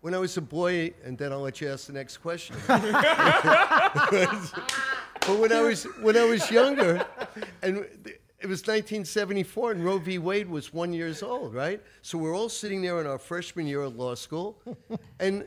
When 0.00 0.14
I 0.14 0.18
was 0.18 0.36
a 0.36 0.40
boy, 0.40 0.92
and 1.04 1.16
then 1.16 1.32
I'll 1.32 1.42
let 1.42 1.60
you 1.60 1.68
ask 1.68 1.86
the 1.86 1.92
next 1.92 2.18
question. 2.18 2.56
But 5.26 5.38
when 5.38 5.52
I 5.52 5.62
was 5.62 5.84
when 6.00 6.16
I 6.16 6.24
was 6.24 6.50
younger, 6.50 7.04
and 7.62 7.78
it 8.38 8.48
was 8.48 8.62
1974, 8.62 9.72
and 9.72 9.84
Roe 9.84 9.98
v. 9.98 10.18
Wade 10.18 10.48
was 10.48 10.72
one 10.72 10.92
years 10.92 11.22
old, 11.22 11.54
right? 11.54 11.80
So 12.02 12.18
we're 12.18 12.36
all 12.36 12.48
sitting 12.48 12.82
there 12.82 13.00
in 13.00 13.06
our 13.06 13.18
freshman 13.18 13.66
year 13.66 13.82
of 13.82 13.96
law 13.96 14.14
school, 14.14 14.60
and 15.20 15.46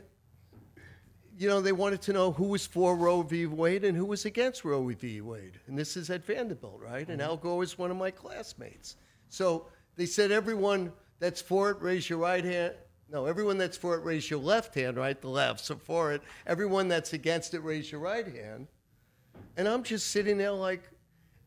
you 1.38 1.48
know, 1.48 1.60
they 1.60 1.72
wanted 1.72 2.00
to 2.02 2.12
know 2.12 2.32
who 2.32 2.44
was 2.44 2.66
for 2.66 2.96
Roe 2.96 3.22
v. 3.22 3.46
Wade 3.46 3.84
and 3.84 3.96
who 3.96 4.06
was 4.06 4.24
against 4.24 4.64
Roe 4.64 4.88
v. 4.88 5.20
Wade. 5.20 5.60
And 5.66 5.78
this 5.78 5.96
is 5.96 6.08
at 6.08 6.24
Vanderbilt, 6.24 6.80
right? 6.80 7.06
And 7.08 7.20
mm-hmm. 7.20 7.28
Al 7.28 7.36
Gore 7.36 7.58
was 7.58 7.76
one 7.76 7.90
of 7.90 7.96
my 7.96 8.10
classmates. 8.10 8.96
So 9.28 9.66
they 9.96 10.06
said, 10.06 10.32
everyone 10.32 10.92
that's 11.18 11.42
for 11.42 11.70
it, 11.70 11.76
raise 11.80 12.08
your 12.08 12.20
right 12.20 12.44
hand. 12.44 12.74
No, 13.10 13.26
everyone 13.26 13.58
that's 13.58 13.76
for 13.76 13.96
it, 13.96 14.04
raise 14.04 14.30
your 14.30 14.40
left 14.40 14.74
hand, 14.74 14.96
right? 14.96 15.20
The 15.20 15.28
left. 15.28 15.60
So 15.60 15.76
for 15.76 16.12
it. 16.12 16.22
Everyone 16.46 16.88
that's 16.88 17.12
against 17.12 17.52
it, 17.52 17.60
raise 17.60 17.92
your 17.92 18.00
right 18.00 18.26
hand. 18.26 18.66
And 19.56 19.68
I'm 19.68 19.82
just 19.82 20.10
sitting 20.10 20.38
there 20.38 20.52
like, 20.52 20.82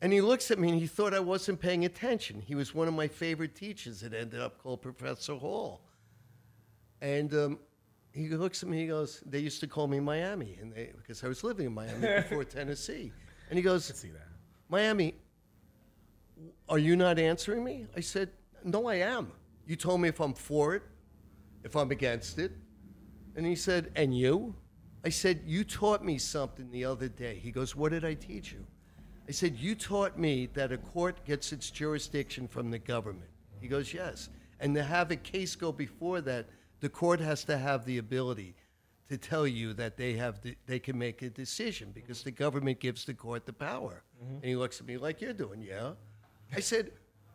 and 0.02 0.12
he 0.12 0.20
looks 0.20 0.50
at 0.50 0.58
me 0.58 0.70
and 0.70 0.80
he 0.80 0.86
thought 0.86 1.14
I 1.14 1.20
wasn't 1.20 1.60
paying 1.60 1.84
attention. 1.84 2.40
He 2.40 2.54
was 2.54 2.74
one 2.74 2.88
of 2.88 2.94
my 2.94 3.06
favorite 3.06 3.54
teachers. 3.54 4.02
It 4.02 4.14
ended 4.14 4.40
up 4.40 4.58
called 4.58 4.82
Professor 4.82 5.34
Hall. 5.34 5.82
And 7.02 7.32
um, 7.34 7.58
he 8.12 8.28
looks 8.28 8.62
at 8.62 8.68
me. 8.68 8.80
He 8.80 8.86
goes, 8.86 9.22
"They 9.26 9.38
used 9.38 9.60
to 9.60 9.66
call 9.66 9.86
me 9.86 10.00
Miami, 10.00 10.58
and 10.60 10.72
they, 10.72 10.92
because 10.96 11.22
I 11.22 11.28
was 11.28 11.44
living 11.44 11.66
in 11.66 11.72
Miami 11.72 12.06
before 12.22 12.44
Tennessee." 12.44 13.12
And 13.48 13.58
he 13.58 13.62
goes, 13.62 13.84
see 13.84 14.08
that. 14.08 14.28
"Miami, 14.68 15.14
are 16.68 16.78
you 16.78 16.96
not 16.96 17.18
answering 17.18 17.62
me?" 17.62 17.86
I 17.96 18.00
said, 18.00 18.30
"No, 18.64 18.86
I 18.88 18.96
am. 18.96 19.32
You 19.66 19.76
told 19.76 20.00
me 20.00 20.08
if 20.08 20.20
I'm 20.20 20.34
for 20.34 20.74
it, 20.74 20.82
if 21.64 21.76
I'm 21.76 21.90
against 21.90 22.38
it." 22.38 22.52
And 23.36 23.46
he 23.46 23.54
said, 23.54 23.92
"And 23.94 24.16
you?" 24.16 24.54
I 25.04 25.08
said, 25.08 25.42
"You 25.46 25.64
taught 25.64 26.04
me 26.04 26.18
something 26.18 26.70
the 26.70 26.84
other 26.84 27.08
day." 27.08 27.38
He 27.42 27.50
goes, 27.50 27.74
"What 27.74 27.92
did 27.92 28.04
I 28.04 28.14
teach 28.14 28.52
you?" 28.52 28.66
I 29.30 29.32
said, 29.32 29.60
You 29.60 29.76
taught 29.76 30.18
me 30.18 30.48
that 30.54 30.72
a 30.72 30.76
court 30.76 31.24
gets 31.24 31.52
its 31.52 31.70
jurisdiction 31.70 32.48
from 32.48 32.72
the 32.72 32.80
government. 32.80 33.30
He 33.60 33.68
goes, 33.68 33.94
Yes. 33.94 34.28
And 34.58 34.74
to 34.74 34.82
have 34.82 35.12
a 35.12 35.16
case 35.16 35.54
go 35.54 35.70
before 35.70 36.20
that, 36.22 36.46
the 36.80 36.88
court 36.88 37.20
has 37.20 37.44
to 37.44 37.56
have 37.56 37.84
the 37.84 37.98
ability 37.98 38.56
to 39.08 39.16
tell 39.16 39.46
you 39.46 39.72
that 39.74 39.96
they 39.96 40.14
have 40.14 40.42
the, 40.42 40.56
they 40.66 40.80
can 40.80 40.98
make 40.98 41.22
a 41.22 41.30
decision 41.30 41.92
because 41.94 42.24
the 42.24 42.32
government 42.32 42.80
gives 42.80 43.04
the 43.04 43.14
court 43.14 43.46
the 43.46 43.52
power. 43.52 44.02
Mm-hmm. 44.20 44.34
And 44.34 44.44
he 44.44 44.56
looks 44.56 44.80
at 44.80 44.86
me 44.88 44.96
like 44.96 45.20
you're 45.20 45.32
doing, 45.32 45.62
yeah. 45.62 45.92
I 46.56 46.58
said, 46.58 46.90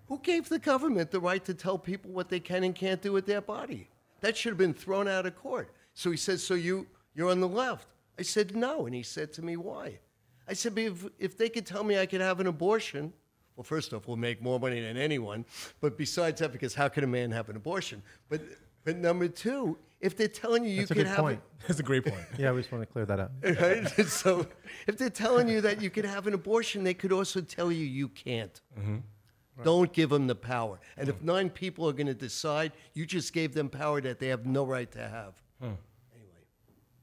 Who 0.07 0.19
gave 0.19 0.49
the 0.49 0.59
government 0.59 1.11
the 1.11 1.21
right 1.21 1.45
to 1.45 1.53
tell 1.53 1.77
people 1.77 2.11
what 2.11 2.27
they 2.27 2.41
can 2.41 2.65
and 2.65 2.75
can't 2.75 3.01
do 3.01 3.13
with 3.13 3.25
their 3.25 3.39
body? 3.39 3.87
That 4.19 4.35
should 4.35 4.49
have 4.49 4.57
been 4.57 4.73
thrown 4.73 5.07
out 5.07 5.25
of 5.25 5.37
court. 5.37 5.69
So 5.93 6.11
he 6.11 6.17
says, 6.17 6.43
So 6.43 6.55
you 6.55 6.87
you're 7.15 7.31
on 7.31 7.39
the 7.39 7.47
left. 7.47 7.87
I 8.19 8.21
said, 8.21 8.55
No. 8.55 8.85
And 8.85 8.93
he 8.93 9.03
said 9.03 9.33
to 9.33 9.41
me, 9.41 9.57
Why? 9.57 9.99
I 10.47 10.53
said, 10.53 10.77
if, 10.77 11.05
if 11.17 11.37
they 11.37 11.49
could 11.49 11.65
tell 11.65 11.83
me 11.83 11.97
I 11.97 12.05
could 12.05 12.21
have 12.21 12.39
an 12.39 12.47
abortion, 12.47 13.13
well, 13.55 13.63
first 13.63 13.93
off, 13.93 14.07
we'll 14.07 14.17
make 14.17 14.41
more 14.41 14.59
money 14.59 14.81
than 14.81 14.97
anyone. 14.97 15.45
But 15.79 15.97
besides 15.97 16.41
that, 16.41 16.51
because 16.51 16.75
how 16.75 16.87
can 16.89 17.03
a 17.03 17.07
man 17.07 17.31
have 17.31 17.49
an 17.49 17.55
abortion? 17.55 18.03
But, 18.29 18.41
but 18.83 18.97
number 18.97 19.27
two, 19.27 19.77
if 20.01 20.15
they're 20.15 20.27
telling 20.27 20.63
you 20.65 20.69
you 20.69 20.81
That's 20.81 20.91
a 20.91 20.93
can 20.93 21.03
good 21.03 21.09
have 21.09 21.17
point. 21.17 21.41
That's 21.67 21.79
a 21.79 21.83
great 21.83 22.05
point. 22.05 22.21
Yeah, 22.37 22.51
we 22.51 22.59
just 22.59 22.71
want 22.71 22.81
to 22.83 22.85
clear 22.85 23.05
that 23.05 23.19
up. 23.19 23.31
right? 23.43 24.07
so 24.07 24.45
if 24.87 24.97
they're 24.97 25.09
telling 25.09 25.47
you 25.47 25.61
that 25.61 25.81
you 25.81 25.89
can 25.89 26.05
have 26.05 26.27
an 26.27 26.33
abortion, 26.33 26.83
they 26.83 26.93
could 26.93 27.11
also 27.11 27.41
tell 27.41 27.71
you 27.71 27.85
you 27.85 28.09
can't. 28.09 28.59
Mm-hmm. 28.77 28.97
Don't 29.63 29.93
give 29.93 30.09
them 30.09 30.27
the 30.27 30.35
power. 30.35 30.79
And 30.97 31.07
if 31.07 31.21
nine 31.21 31.49
people 31.49 31.87
are 31.89 31.93
going 31.93 32.07
to 32.07 32.13
decide, 32.13 32.73
you 32.93 33.05
just 33.05 33.31
gave 33.31 33.53
them 33.53 33.69
power 33.69 34.01
that 34.01 34.19
they 34.19 34.27
have 34.27 34.45
no 34.45 34.65
right 34.65 34.91
to 34.91 34.99
have. 34.99 35.33
Anyway. 35.63 35.77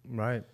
Right. 0.08 0.44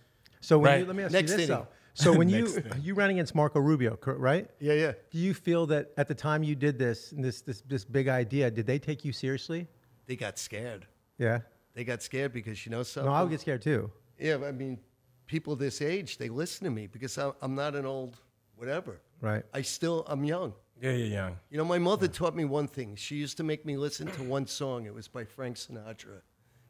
So 0.40 0.58
when 0.58 0.70
Right. 0.70 0.80
you, 0.80 0.86
let 0.86 0.96
me 0.96 1.02
ask 1.04 1.12
Next 1.12 1.30
you 1.32 1.36
this 1.36 1.48
inning. 1.48 1.60
though. 1.62 1.68
So 1.94 2.16
when 2.16 2.28
you 2.36 2.46
thing. 2.46 2.80
you 2.82 2.94
ran 2.94 3.10
against 3.10 3.34
Marco 3.34 3.58
Rubio, 3.60 3.98
right? 4.06 4.48
Yeah, 4.60 4.74
yeah. 4.74 4.92
Do 5.10 5.18
you 5.18 5.34
feel 5.34 5.66
that 5.66 5.90
at 5.96 6.06
the 6.08 6.14
time 6.14 6.42
you 6.42 6.54
did 6.54 6.78
this, 6.78 7.12
this 7.16 7.40
this 7.42 7.60
this 7.62 7.84
big 7.84 8.08
idea, 8.08 8.50
did 8.50 8.66
they 8.66 8.78
take 8.78 9.04
you 9.04 9.12
seriously? 9.12 9.66
They 10.06 10.16
got 10.16 10.38
scared. 10.38 10.86
Yeah. 11.18 11.40
They 11.74 11.84
got 11.84 12.02
scared 12.02 12.32
because 12.32 12.64
you 12.64 12.70
know 12.70 12.82
something. 12.82 13.10
No, 13.10 13.16
I 13.16 13.22
would 13.22 13.30
get 13.30 13.40
scared 13.40 13.62
too. 13.62 13.90
Yeah, 14.18 14.38
I 14.46 14.52
mean, 14.52 14.78
people 15.26 15.54
this 15.56 15.80
age, 15.82 16.18
they 16.18 16.28
listen 16.28 16.64
to 16.64 16.70
me 16.70 16.86
because 16.86 17.18
I- 17.18 17.32
I'm 17.42 17.54
not 17.54 17.74
an 17.76 17.84
old 17.86 18.16
whatever. 18.56 19.00
Right. 19.20 19.44
I 19.52 19.62
still, 19.62 20.04
I'm 20.08 20.24
young. 20.24 20.54
Yeah, 20.80 20.92
yeah, 20.92 21.04
young. 21.06 21.36
You 21.50 21.58
know, 21.58 21.64
my 21.64 21.78
mother 21.78 22.06
taught 22.08 22.34
me 22.36 22.44
one 22.44 22.68
thing. 22.68 22.94
She 22.96 23.16
used 23.16 23.36
to 23.36 23.42
make 23.44 23.64
me 23.64 23.76
listen 23.76 24.06
to 24.12 24.22
one 24.22 24.46
song. 24.46 24.86
It 24.86 24.94
was 24.94 25.08
by 25.08 25.24
Frank 25.24 25.56
Sinatra. 25.56 26.22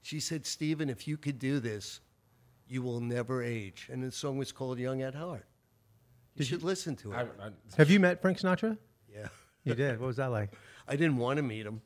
She 0.02 0.20
said, 0.20 0.47
Stephen, 0.47 0.88
if 0.90 1.06
you 1.06 1.16
could 1.18 1.38
do 1.38 1.61
this, 1.61 2.00
you 2.68 2.82
will 2.82 3.00
never 3.00 3.42
age. 3.42 3.88
And 3.90 4.02
the 4.02 4.12
song 4.12 4.38
was 4.38 4.52
called 4.52 4.78
Young 4.78 5.02
at 5.02 5.14
Heart. 5.14 5.46
You 6.37 6.44
should 6.44 6.62
listen 6.62 6.94
to 6.96 7.12
it. 7.12 7.16
I, 7.16 7.22
I, 7.46 7.50
Have 7.76 7.90
you 7.90 7.98
met 7.98 8.22
Frank 8.22 8.38
Sinatra? 8.38 8.78
yeah. 9.12 9.28
You 9.64 9.75
did. 9.75 9.98
What 10.00 10.06
was 10.06 10.16
that 10.16 10.30
like? 10.30 10.52
I 10.88 10.96
didn't 10.96 11.16
want 11.16 11.37
to 11.37 11.42
meet 11.42 11.66
him 11.66 11.82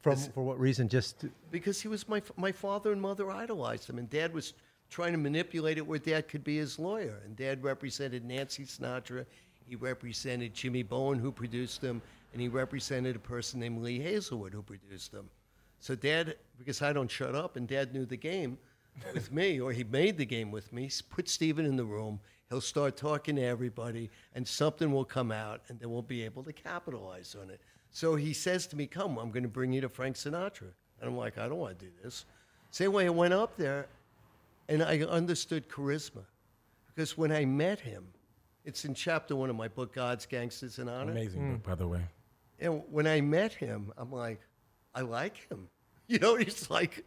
From 0.00 0.16
for 0.16 0.44
what 0.44 0.58
reason? 0.58 0.88
Just 0.88 1.24
because 1.50 1.80
he 1.80 1.88
was 1.88 2.08
my, 2.08 2.20
my 2.36 2.52
father 2.52 2.92
and 2.92 3.00
mother 3.00 3.30
idolized 3.30 3.88
him. 3.88 3.98
And 3.98 4.10
dad 4.10 4.34
was 4.34 4.54
trying 4.90 5.12
to 5.12 5.18
manipulate 5.18 5.78
it 5.78 5.86
where 5.86 5.98
dad 5.98 6.28
could 6.28 6.44
be 6.44 6.56
his 6.56 6.78
lawyer. 6.78 7.20
And 7.24 7.36
dad 7.36 7.62
represented 7.62 8.24
Nancy 8.24 8.64
Sinatra. 8.64 9.24
He 9.66 9.76
represented 9.76 10.52
Jimmy 10.52 10.82
Bowen, 10.82 11.18
who 11.18 11.30
produced 11.32 11.80
them. 11.80 12.02
And 12.32 12.42
he 12.42 12.48
represented 12.48 13.16
a 13.16 13.20
person 13.20 13.60
named 13.60 13.82
Lee 13.82 14.00
Hazlewood, 14.00 14.52
who 14.52 14.62
produced 14.62 15.12
them. 15.12 15.30
So 15.80 15.94
dad, 15.94 16.36
because 16.58 16.82
I 16.82 16.92
don't 16.92 17.10
shut 17.10 17.34
up, 17.34 17.56
and 17.56 17.66
dad 17.68 17.94
knew 17.94 18.04
the 18.04 18.16
game 18.16 18.58
with 19.12 19.32
me, 19.32 19.60
or 19.60 19.72
he 19.72 19.84
made 19.84 20.16
the 20.18 20.26
game 20.26 20.50
with 20.50 20.72
me, 20.72 20.90
put 21.10 21.28
Steven 21.28 21.64
in 21.64 21.76
the 21.76 21.84
room. 21.84 22.20
He'll 22.48 22.60
start 22.60 22.96
talking 22.96 23.36
to 23.36 23.42
everybody, 23.42 24.10
and 24.34 24.46
something 24.46 24.92
will 24.92 25.04
come 25.04 25.32
out, 25.32 25.62
and 25.68 25.80
then 25.80 25.90
we'll 25.90 26.02
be 26.02 26.24
able 26.24 26.44
to 26.44 26.52
capitalize 26.52 27.36
on 27.40 27.50
it. 27.50 27.60
So 27.90 28.14
he 28.14 28.32
says 28.32 28.66
to 28.68 28.76
me, 28.76 28.86
Come, 28.86 29.18
I'm 29.18 29.30
going 29.30 29.42
to 29.42 29.48
bring 29.48 29.72
you 29.72 29.80
to 29.80 29.88
Frank 29.88 30.16
Sinatra. 30.16 30.72
And 31.00 31.10
I'm 31.10 31.16
like, 31.16 31.38
I 31.38 31.48
don't 31.48 31.58
want 31.58 31.78
to 31.78 31.84
do 31.84 31.90
this. 32.02 32.24
Same 32.70 32.92
way 32.92 33.06
I 33.06 33.10
went 33.10 33.34
up 33.34 33.56
there, 33.56 33.88
and 34.68 34.82
I 34.82 35.00
understood 35.00 35.68
charisma. 35.68 36.24
Because 36.94 37.18
when 37.18 37.32
I 37.32 37.44
met 37.44 37.80
him, 37.80 38.06
it's 38.64 38.84
in 38.84 38.94
chapter 38.94 39.36
one 39.36 39.50
of 39.50 39.56
my 39.56 39.68
book, 39.68 39.94
God's 39.94 40.26
Gangsters 40.26 40.78
and 40.78 40.88
Honor. 40.88 41.12
amazing 41.12 41.40
hmm. 41.40 41.52
book, 41.52 41.62
by 41.62 41.74
the 41.74 41.86
way. 41.86 42.00
And 42.58 42.82
when 42.90 43.06
I 43.06 43.20
met 43.20 43.52
him, 43.52 43.92
I'm 43.96 44.10
like, 44.10 44.40
I 44.94 45.02
like 45.02 45.50
him. 45.50 45.68
You 46.08 46.20
know, 46.20 46.36
he's 46.36 46.70
like, 46.70 47.04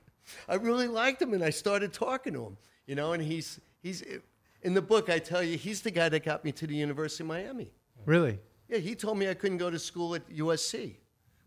I 0.48 0.56
really 0.56 0.88
liked 0.88 1.22
him, 1.22 1.34
and 1.34 1.44
I 1.44 1.50
started 1.50 1.94
talking 1.94 2.34
to 2.34 2.44
him. 2.46 2.58
You 2.86 2.96
know, 2.96 3.14
and 3.14 3.22
he's 3.24 3.60
he's 3.82 4.04
in 4.62 4.74
the 4.74 4.82
book. 4.82 5.10
I 5.10 5.20
tell 5.20 5.44
you, 5.44 5.58
he's 5.58 5.82
the 5.82 5.92
guy 5.92 6.10
that 6.10 6.24
got 6.24 6.44
me 6.44 6.52
to 6.54 6.68
the 6.68 6.76
University 6.76 7.24
of 7.24 7.28
Miami. 7.28 7.72
really. 8.06 8.40
Yeah, 8.68 8.78
he 8.78 8.94
told 8.94 9.18
me 9.18 9.28
I 9.28 9.34
couldn't 9.34 9.58
go 9.58 9.72
to 9.72 9.80
school 9.80 10.14
at 10.14 10.30
USC 10.30 10.96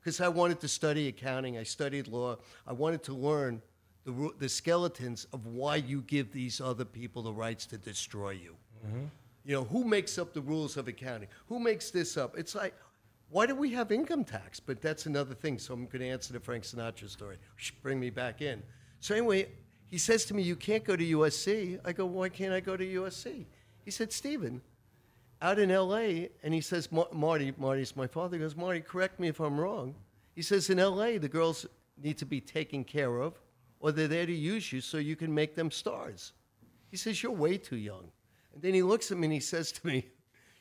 because 0.01 0.21
I 0.21 0.27
wanted 0.27 0.59
to 0.61 0.69
study 0.69 1.07
accounting. 1.07 1.57
I 1.57 1.62
studied 1.62 2.09
law. 2.09 2.39
I 2.67 2.73
wanted 2.73 3.05
to 3.05 3.15
learn 3.15 3.62
the 4.05 4.31
the 4.39 4.49
skeletons 4.49 5.27
of 5.33 5.47
why 5.47 5.77
you 5.77 6.03
give 6.03 6.33
these 6.33 6.61
other 6.61 6.85
people 6.85 7.23
the 7.23 7.33
rights 7.33 7.67
to 7.67 7.79
destroy 7.79 8.31
you. 8.31 8.57
Mm-hmm. 8.85 9.05
You 9.45 9.55
know, 9.57 9.65
who 9.65 9.85
makes 9.85 10.19
up 10.19 10.33
the 10.33 10.41
rules 10.41 10.77
of 10.77 10.89
accounting? 10.89 11.29
Who 11.49 11.59
makes 11.59 11.91
this 11.91 12.17
up? 12.17 12.39
It's 12.39 12.55
like, 12.55 12.75
why 13.33 13.47
do 13.47 13.55
we 13.57 13.71
have 13.71 13.91
income 13.91 14.25
tax? 14.25 14.61
But 14.61 14.81
that's 14.81 15.07
another 15.07 15.35
thing. 15.35 15.59
So 15.59 15.75
I'm 15.75 15.87
going 15.87 16.01
to 16.01 16.09
answer 16.09 16.33
the 16.33 16.41
Frank 16.41 16.65
Sinatra 16.65 17.09
story. 17.09 17.39
Bring 17.83 17.99
me 17.99 18.11
back 18.11 18.43
in. 18.43 18.62
So 19.01 19.15
anyway, 19.15 19.49
he 19.87 19.99
says 19.99 20.25
to 20.27 20.35
me, 20.35 20.43
"You 20.43 20.55
can't 20.55 20.85
go 20.85 20.95
to 20.95 21.05
USC." 21.05 21.81
I 21.85 21.93
go, 21.93 22.07
"Why 22.07 22.29
can't 22.29 22.53
I 22.53 22.61
go 22.61 22.77
to 22.77 22.85
USC?" 22.85 23.47
He 23.85 23.91
said, 23.91 24.12
"Stephen, 24.12 24.61
out 25.43 25.59
in 25.59 25.71
LA, 25.71 26.29
and 26.45 26.55
he 26.55 26.61
says, 26.61 26.89
Marty, 26.93 27.53
Marty's 27.59 27.97
my 27.97 28.07
father. 28.07 28.37
He 28.37 28.43
goes, 28.43 28.55
Marty, 28.55 28.81
correct 28.81 29.19
me 29.19 29.27
if 29.27 29.41
I'm 29.41 29.59
wrong. 29.59 29.95
He 30.37 30.43
says, 30.43 30.71
in 30.71 30.79
LA, 30.79 31.19
the 31.19 31.29
girls 31.29 31.67
need 32.01 32.17
to 32.19 32.25
be 32.25 32.41
taken 32.41 32.85
care 32.85 33.19
of, 33.19 33.35
or 33.81 33.91
they're 33.91 34.09
there 34.09 34.25
to 34.25 34.33
use 34.33 34.73
you 34.73 34.81
so 34.81 34.99
you 34.99 35.17
can 35.17 35.35
make 35.35 35.57
them 35.57 35.71
stars. 35.71 36.33
He 36.91 36.97
says, 36.97 37.23
You're 37.23 37.33
way 37.33 37.59
too 37.59 37.77
young. 37.77 38.11
And 38.55 38.62
then 38.62 38.75
he 38.75 38.83
looks 38.83 39.11
at 39.11 39.19
me 39.19 39.27
and 39.27 39.33
he 39.33 39.41
says 39.41 39.73
to 39.73 39.87
me, 39.87 40.07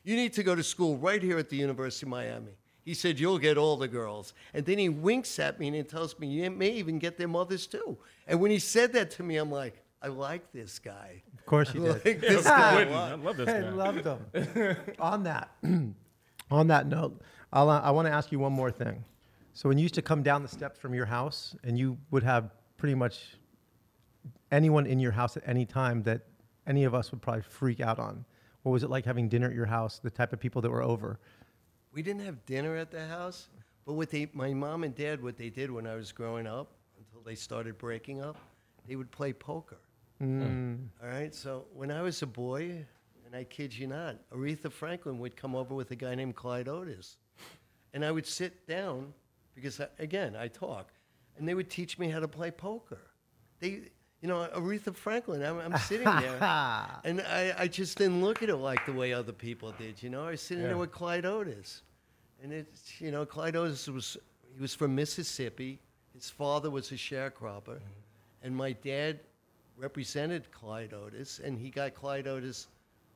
You 0.02 0.16
need 0.16 0.32
to 0.32 0.42
go 0.42 0.54
to 0.54 0.62
school 0.62 0.96
right 0.96 1.22
here 1.22 1.38
at 1.38 1.48
the 1.48 1.56
University 1.56 2.06
of 2.06 2.10
Miami. 2.10 2.56
He 2.84 2.94
said, 2.94 3.18
You'll 3.18 3.38
get 3.38 3.56
all 3.58 3.76
the 3.76 3.88
girls. 3.88 4.34
And 4.54 4.64
then 4.66 4.78
he 4.78 4.88
winks 4.88 5.38
at 5.38 5.58
me 5.60 5.68
and 5.68 5.76
he 5.76 5.82
tells 5.82 6.18
me, 6.18 6.26
You 6.28 6.50
may 6.50 6.70
even 6.70 6.98
get 6.98 7.16
their 7.18 7.28
mothers 7.28 7.66
too. 7.66 7.96
And 8.26 8.40
when 8.40 8.50
he 8.50 8.58
said 8.58 8.92
that 8.94 9.10
to 9.12 9.22
me, 9.22 9.36
I'm 9.36 9.50
like, 9.50 9.82
I 10.02 10.08
like 10.08 10.50
this 10.52 10.78
guy. 10.78 11.22
Of 11.38 11.46
course 11.46 11.72
you 11.74 11.82
I 11.88 11.98
did. 11.98 12.04
like 12.06 12.20
this 12.20 12.44
guy. 12.46 12.72
a 12.72 12.74
Wouldn't. 12.76 12.92
lot. 12.96 13.12
I 13.12 13.14
love 13.14 13.36
this 13.36 13.46
guy. 13.46 13.58
I 13.58 13.60
guy. 13.62 13.70
loved 13.70 14.04
them. 14.04 14.76
on 14.98 15.22
that, 15.24 15.50
on 16.50 16.66
that 16.68 16.86
note, 16.88 17.20
I'll, 17.52 17.70
uh, 17.70 17.80
I 17.80 17.90
want 17.92 18.06
to 18.06 18.12
ask 18.12 18.32
you 18.32 18.38
one 18.40 18.52
more 18.52 18.70
thing. 18.72 19.04
So 19.54 19.68
when 19.68 19.78
you 19.78 19.82
used 19.82 19.94
to 19.94 20.02
come 20.02 20.22
down 20.22 20.42
the 20.42 20.48
steps 20.48 20.78
from 20.80 20.92
your 20.94 21.06
house, 21.06 21.54
and 21.62 21.78
you 21.78 21.98
would 22.10 22.22
have 22.24 22.50
pretty 22.78 22.94
much 22.94 23.36
anyone 24.50 24.86
in 24.86 24.98
your 24.98 25.12
house 25.12 25.36
at 25.36 25.42
any 25.46 25.64
time 25.66 26.02
that 26.04 26.22
any 26.66 26.84
of 26.84 26.94
us 26.94 27.10
would 27.12 27.20
probably 27.22 27.42
freak 27.42 27.80
out 27.80 27.98
on. 27.98 28.24
What 28.62 28.72
was 28.72 28.82
it 28.82 28.90
like 28.90 29.04
having 29.04 29.28
dinner 29.28 29.48
at 29.48 29.54
your 29.54 29.66
house? 29.66 29.98
The 30.02 30.10
type 30.10 30.32
of 30.32 30.40
people 30.40 30.62
that 30.62 30.70
were 30.70 30.82
over. 30.82 31.18
We 31.92 32.02
didn't 32.02 32.22
have 32.22 32.44
dinner 32.46 32.76
at 32.76 32.90
the 32.90 33.06
house, 33.06 33.48
but 33.84 33.94
what 33.94 34.10
they, 34.10 34.28
my 34.32 34.54
mom 34.54 34.84
and 34.84 34.94
dad, 34.94 35.22
what 35.22 35.36
they 35.36 35.50
did 35.50 35.70
when 35.70 35.86
I 35.86 35.94
was 35.94 36.10
growing 36.10 36.46
up, 36.46 36.72
until 36.98 37.20
they 37.22 37.34
started 37.34 37.76
breaking 37.76 38.22
up, 38.22 38.36
they 38.86 38.96
would 38.96 39.10
play 39.10 39.32
poker. 39.32 39.78
Hmm. 40.18 40.74
All 41.02 41.08
right, 41.08 41.34
so 41.34 41.66
when 41.74 41.90
I 41.90 42.00
was 42.02 42.22
a 42.22 42.26
boy, 42.26 42.86
and 43.26 43.34
I 43.34 43.44
kid 43.44 43.76
you 43.76 43.86
not, 43.86 44.16
Aretha 44.30 44.70
Franklin 44.70 45.18
would 45.18 45.36
come 45.36 45.54
over 45.54 45.74
with 45.74 45.90
a 45.90 45.96
guy 45.96 46.14
named 46.14 46.36
Clyde 46.36 46.68
Otis, 46.68 47.16
and 47.92 48.04
I 48.04 48.10
would 48.10 48.26
sit 48.26 48.66
down 48.66 49.12
because 49.54 49.80
I, 49.80 49.88
again 49.98 50.36
I 50.36 50.48
talk, 50.48 50.92
and 51.36 51.48
they 51.48 51.54
would 51.54 51.70
teach 51.70 51.98
me 51.98 52.08
how 52.08 52.20
to 52.20 52.28
play 52.28 52.50
poker. 52.50 53.00
They, 53.58 53.90
you 54.22 54.28
know, 54.28 54.48
Aretha 54.54 54.94
Franklin. 54.94 55.42
I'm, 55.42 55.58
I'm 55.58 55.76
sitting 55.88 56.04
there, 56.06 56.38
and 57.04 57.20
I, 57.20 57.54
I 57.58 57.68
just 57.68 57.98
didn't 57.98 58.22
look 58.22 58.42
at 58.42 58.48
it 58.48 58.56
like 58.56 58.86
the 58.86 58.92
way 58.92 59.12
other 59.12 59.32
people 59.32 59.72
did. 59.72 60.02
You 60.02 60.10
know, 60.10 60.24
I 60.24 60.30
was 60.30 60.40
sitting 60.40 60.62
Yeah. 60.62 60.68
there 60.68 60.78
with 60.78 60.92
Clyde 60.92 61.26
Otis, 61.26 61.82
and 62.42 62.52
it's 62.52 63.00
you 63.00 63.10
know, 63.10 63.26
Clyde 63.26 63.56
Otis 63.56 63.88
was 63.88 64.16
he 64.54 64.60
was 64.60 64.74
from 64.74 64.94
Mississippi. 64.94 65.80
His 66.14 66.30
father 66.30 66.70
was 66.70 66.92
a 66.92 66.94
sharecropper, 66.94 67.78
mm-hmm. 67.78 68.42
and 68.44 68.56
my 68.56 68.72
dad 68.72 69.18
represented 69.76 70.50
Clyde 70.52 70.94
Otis, 70.94 71.40
and 71.42 71.58
he 71.58 71.68
got 71.70 71.94
Clyde 71.94 72.28
Otis 72.28 72.68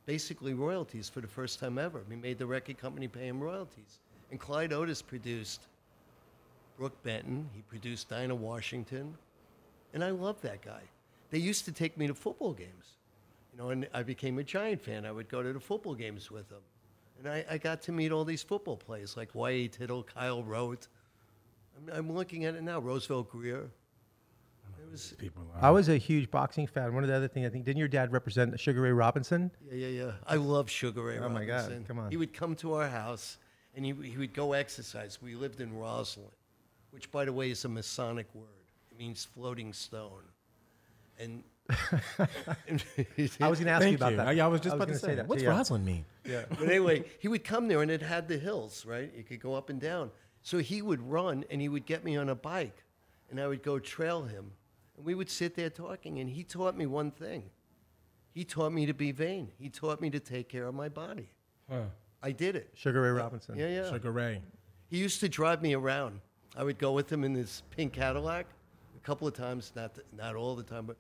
basically 0.07 0.55
royalties 0.55 1.09
for 1.09 1.21
the 1.21 1.29
first 1.29 1.61
time 1.61 1.79
ever. 1.79 2.03
He 2.09 2.17
made 2.17 2.39
the 2.39 2.47
record 2.47 2.79
company 2.79 3.07
pay 3.07 3.29
him 3.29 3.39
royalties, 3.41 4.01
and 4.33 4.41
Clyde 4.41 4.73
Otis 4.73 5.03
produced 5.03 5.69
Brook 6.77 7.01
Benton. 7.05 7.49
He 7.55 7.63
produced 7.63 8.09
Dinah 8.09 8.35
Washington, 8.35 9.15
and 9.95 10.03
I 10.03 10.11
love 10.11 10.41
that 10.41 10.63
guy. 10.63 10.83
They 11.31 11.39
used 11.39 11.65
to 11.65 11.73
take 11.73 11.97
me 11.97 12.07
to 12.07 12.15
football 12.15 12.53
games, 12.53 12.97
you 13.53 13.59
know, 13.59 13.71
and 13.71 13.89
I 13.93 14.03
became 14.03 14.39
a 14.39 14.45
Giant 14.45 14.81
fan. 14.81 15.05
I 15.05 15.13
would 15.13 15.29
go 15.29 15.43
to 15.43 15.53
the 15.53 15.61
football 15.61 15.95
games 15.95 16.31
with 16.31 16.49
them, 16.49 16.63
and 17.19 17.29
I, 17.29 17.45
I 17.51 17.59
got 17.59 17.83
to 17.83 17.93
meet 17.93 18.13
all 18.13 18.25
these 18.25 18.43
football 18.43 18.77
players 18.77 19.17
like 19.17 19.35
Y.A. 19.35 19.69
Tittle, 19.69 20.03
Kyle 20.03 20.43
Rote. 20.43 20.89
I'm, 21.77 21.93
I'm 21.99 22.13
looking 22.13 22.45
at 22.45 22.55
it 22.55 22.63
now. 22.63 22.79
Roosevelt 22.79 23.31
Grier. 23.31 23.69
It 24.87 24.93
was 24.93 25.15
People. 25.19 25.43
I 25.61 25.71
was 25.71 25.89
a 25.89 25.97
huge 25.97 26.31
boxing 26.31 26.67
fan. 26.67 26.95
One 26.95 27.03
of 27.03 27.09
the 27.09 27.17
other 27.17 27.29
things 27.29 27.47
I 27.47 27.51
think 27.51 27.65
didn't 27.65 27.79
your 27.79 27.89
dad 27.89 28.13
represent 28.13 28.59
Sugar 28.59 28.83
Ray 28.83 28.93
Robinson? 28.93 29.51
Yeah, 29.69 29.87
yeah, 29.87 30.05
yeah. 30.05 30.13
I 30.27 30.37
love 30.37 30.71
Sugar 30.71 31.03
Ray 31.03 31.19
Oh, 31.19 31.29
my 31.29 31.45
God. 31.45 31.85
Come 31.89 31.99
on. 31.99 32.11
He 32.11 32.17
would 32.17 32.33
come 32.33 32.55
to 32.57 32.75
our 32.75 32.89
house 32.89 33.39
and 33.75 33.85
he, 33.85 33.93
he 33.93 34.17
would 34.17 34.33
go 34.33 34.53
exercise. 34.53 35.19
We 35.21 35.35
lived 35.35 35.61
in 35.61 35.77
Roslyn, 35.77 36.27
which, 36.91 37.11
by 37.11 37.25
the 37.25 37.33
way, 37.33 37.51
is 37.51 37.65
a 37.65 37.69
Masonic 37.69 38.27
word. 38.35 38.47
It 38.91 38.99
means 38.99 39.25
floating 39.25 39.73
stone. 39.73 40.23
And, 41.19 41.43
and 42.69 42.85
I 43.41 43.49
was 43.49 43.59
going 43.59 43.67
to 43.67 43.71
ask 43.71 43.83
Thank 43.83 43.93
you 43.93 43.97
about 43.97 44.13
you. 44.13 44.17
that. 44.19 44.29
I, 44.29 44.41
I 44.41 44.47
was 44.47 44.61
just 44.61 44.75
about 44.75 44.89
gonna 44.89 44.99
to 44.99 45.05
say, 45.05 45.15
that. 45.17 45.29
What's 45.29 45.43
too, 45.43 45.49
yeah. 45.49 45.57
Roslyn 45.57 45.85
mean? 45.85 46.05
Yeah. 46.25 46.45
but 46.49 46.69
anyway, 46.69 47.05
he 47.19 47.29
would 47.29 47.45
come 47.45 47.69
there 47.69 47.83
and 47.83 47.91
it 47.91 48.03
had 48.03 48.29
the 48.29 48.39
hills, 48.39 48.85
right? 48.87 49.13
You 49.17 49.25
could 49.25 49.41
go 49.41 49.55
up 49.55 49.71
and 49.71 49.81
down. 49.81 50.11
So 50.43 50.59
he 50.59 50.83
would 50.83 51.01
run 51.01 51.45
and 51.51 51.61
he 51.61 51.69
would 51.69 51.87
get 51.87 52.05
me 52.05 52.17
on 52.17 52.29
a 52.29 52.35
bike 52.35 52.85
and 53.31 53.41
I 53.41 53.47
would 53.47 53.63
go 53.63 53.79
trail 53.79 54.23
him. 54.23 54.53
And 54.97 55.05
we 55.05 55.15
would 55.15 55.29
sit 55.29 55.57
there 55.57 55.71
talking 55.71 56.21
and 56.21 56.31
he 56.31 56.45
taught 56.45 56.77
me 56.77 56.87
one 56.87 57.11
thing. 57.11 57.51
He 58.33 58.45
taught 58.45 58.73
me 58.73 58.87
to 58.87 58.95
be 58.95 59.13
vain. 59.13 59.49
He 59.59 59.69
taught 59.69 60.01
me 60.01 60.11
to 60.11 60.21
take 60.21 60.49
care 60.49 60.67
of 60.67 60.75
my 60.75 60.89
body. 60.89 61.31
Huh. 61.71 61.85
I 62.23 62.33
did 62.33 62.55
it. 62.55 62.71
Sugar 62.75 63.03
Ray 63.03 63.11
Robinson. 63.11 63.57
Yeah, 63.57 63.69
yeah. 63.69 63.91
Sugar 63.91 64.13
Ray. 64.13 64.43
He 64.89 64.99
used 64.99 65.21
to 65.21 65.29
drive 65.29 65.63
me 65.63 65.75
around. 65.75 66.21
I 66.57 66.63
would 66.65 66.79
go 66.79 66.93
with 66.93 67.11
him 67.11 67.25
in 67.25 67.33
this 67.33 67.63
pink 67.71 67.93
Cadillac 67.93 68.47
a 68.97 69.01
couple 69.01 69.27
of 69.27 69.35
times, 69.35 69.73
not, 69.75 69.95
th- 69.95 70.07
not 70.17 70.37
all 70.37 70.55
the 70.55 70.63
time, 70.63 70.87
but 70.87 70.97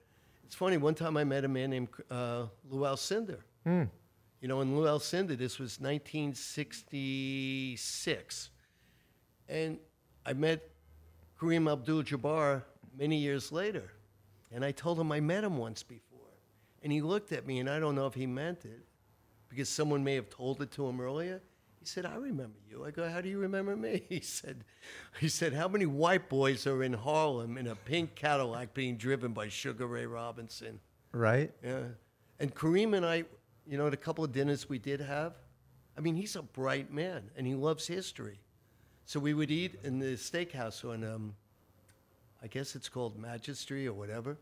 it's 0.47 0.55
funny. 0.55 0.76
One 0.76 0.95
time 0.95 1.17
I 1.17 1.25
met 1.25 1.45
a 1.45 1.49
man 1.49 1.71
named 1.71 1.88
uh, 2.09 2.45
Lou 2.71 2.83
Alcindor. 2.83 3.41
You 4.41 4.49
know, 4.49 4.61
in 4.61 4.76
Lou 4.76 4.85
Alcindor, 4.85 5.37
this 5.37 5.59
was 5.59 5.81
1966. 5.81 8.50
And 9.49 9.79
I 10.25 10.33
met 10.35 10.71
Kareem 11.41 11.69
Abdul 11.71 12.05
Jabbar 12.05 12.62
many 12.97 13.17
years 13.17 13.50
later. 13.50 13.91
And 14.53 14.65
I 14.65 14.71
told 14.71 15.00
him 15.00 15.11
I 15.11 15.19
met 15.19 15.43
him 15.43 15.59
once 15.59 15.83
before. 15.83 16.21
And 16.83 16.93
he 16.93 17.00
looked 17.00 17.33
at 17.33 17.45
me, 17.45 17.59
and 17.59 17.69
I 17.69 17.81
don't 17.81 17.97
know 17.97 18.07
if 18.07 18.15
he 18.15 18.26
meant 18.26 18.65
it 18.65 18.87
because 19.49 19.69
someone 19.69 20.05
may 20.05 20.15
have 20.15 20.31
told 20.31 20.62
it 20.62 20.71
to 20.73 20.87
him 20.87 21.00
earlier. 21.00 21.43
He 21.87 21.90
said, 21.90 22.05
I 22.05 22.16
remember 22.16 22.59
you. 22.69 22.85
I 22.85 22.90
go, 22.90 23.09
How 23.09 23.21
do 23.21 23.28
you 23.28 23.38
remember 23.38 23.76
me? 23.76 24.02
He 24.09 24.19
said, 24.19 24.64
he 25.21 25.28
said, 25.28 25.52
How 25.52 25.69
many 25.69 25.87
white 25.87 26.28
boys 26.28 26.66
are 26.66 26.83
in 26.83 26.93
Harlem 26.93 27.57
in 27.57 27.69
a 27.69 27.76
pink 27.76 28.16
Cadillac 28.16 28.75
being 28.75 28.97
driven 28.97 29.33
by 29.33 29.47
Sugar 29.47 29.87
Ray 29.87 30.05
Robinson? 30.05 30.80
Right? 31.13 31.52
Yeah. 31.63 31.84
And 32.41 32.52
Kareem 32.52 32.97
and 32.97 33.06
I, 33.06 33.23
you 33.69 33.78
know, 33.78 33.89
the 33.89 33.97
couple 33.97 34.25
of 34.25 34.32
dinners 34.32 34.69
we 34.69 34.80
did 34.80 35.00
have, 35.00 35.34
I 35.97 36.00
mean, 36.00 36.17
he's 36.17 36.34
a 36.34 36.43
bright 36.43 36.93
man 36.93 37.30
and 37.37 37.47
he 37.47 37.54
loves 37.54 37.87
history. 37.87 38.41
So 39.04 39.21
we 39.21 39.32
would 39.32 39.52
eat 39.52 39.76
in 39.84 40.00
the 40.00 40.17
steakhouse 40.17 40.84
on, 40.84 41.04
um, 41.04 41.37
I 42.43 42.49
guess 42.49 42.75
it's 42.75 42.89
called 42.89 43.17
Magistry 43.17 43.87
or 43.87 43.93
whatever. 43.93 44.37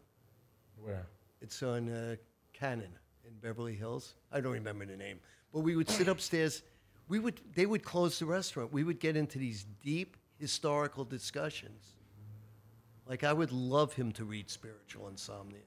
Where? 0.83 1.05
It's 1.43 1.63
on 1.63 1.91
uh, 1.91 2.17
Canon 2.55 2.95
in 3.27 3.35
Beverly 3.43 3.75
Hills. 3.75 4.15
I 4.33 4.41
don't 4.41 4.55
remember 4.55 4.87
the 4.87 4.97
name. 4.97 5.21
But 5.53 5.61
we 5.61 5.77
would 5.77 5.91
sit 5.91 6.09
upstairs. 6.09 6.63
We 7.09 7.19
would, 7.19 7.41
they 7.55 7.67
would 7.67 7.83
close 7.83 8.19
the 8.19 8.27
restaurant. 8.27 8.73
We 8.73 8.85
would 8.85 8.99
get 8.99 9.17
into 9.17 9.39
these 9.39 9.67
deep 9.83 10.17
historical 10.39 11.05
discussions. 11.05 11.95
Like 13.07 13.25
I 13.25 13.33
would 13.33 13.53
love 13.53 13.93
him 13.93 14.13
to 14.13 14.25
read 14.25 14.49
Spiritual 14.49 15.09
Insomnia. 15.09 15.61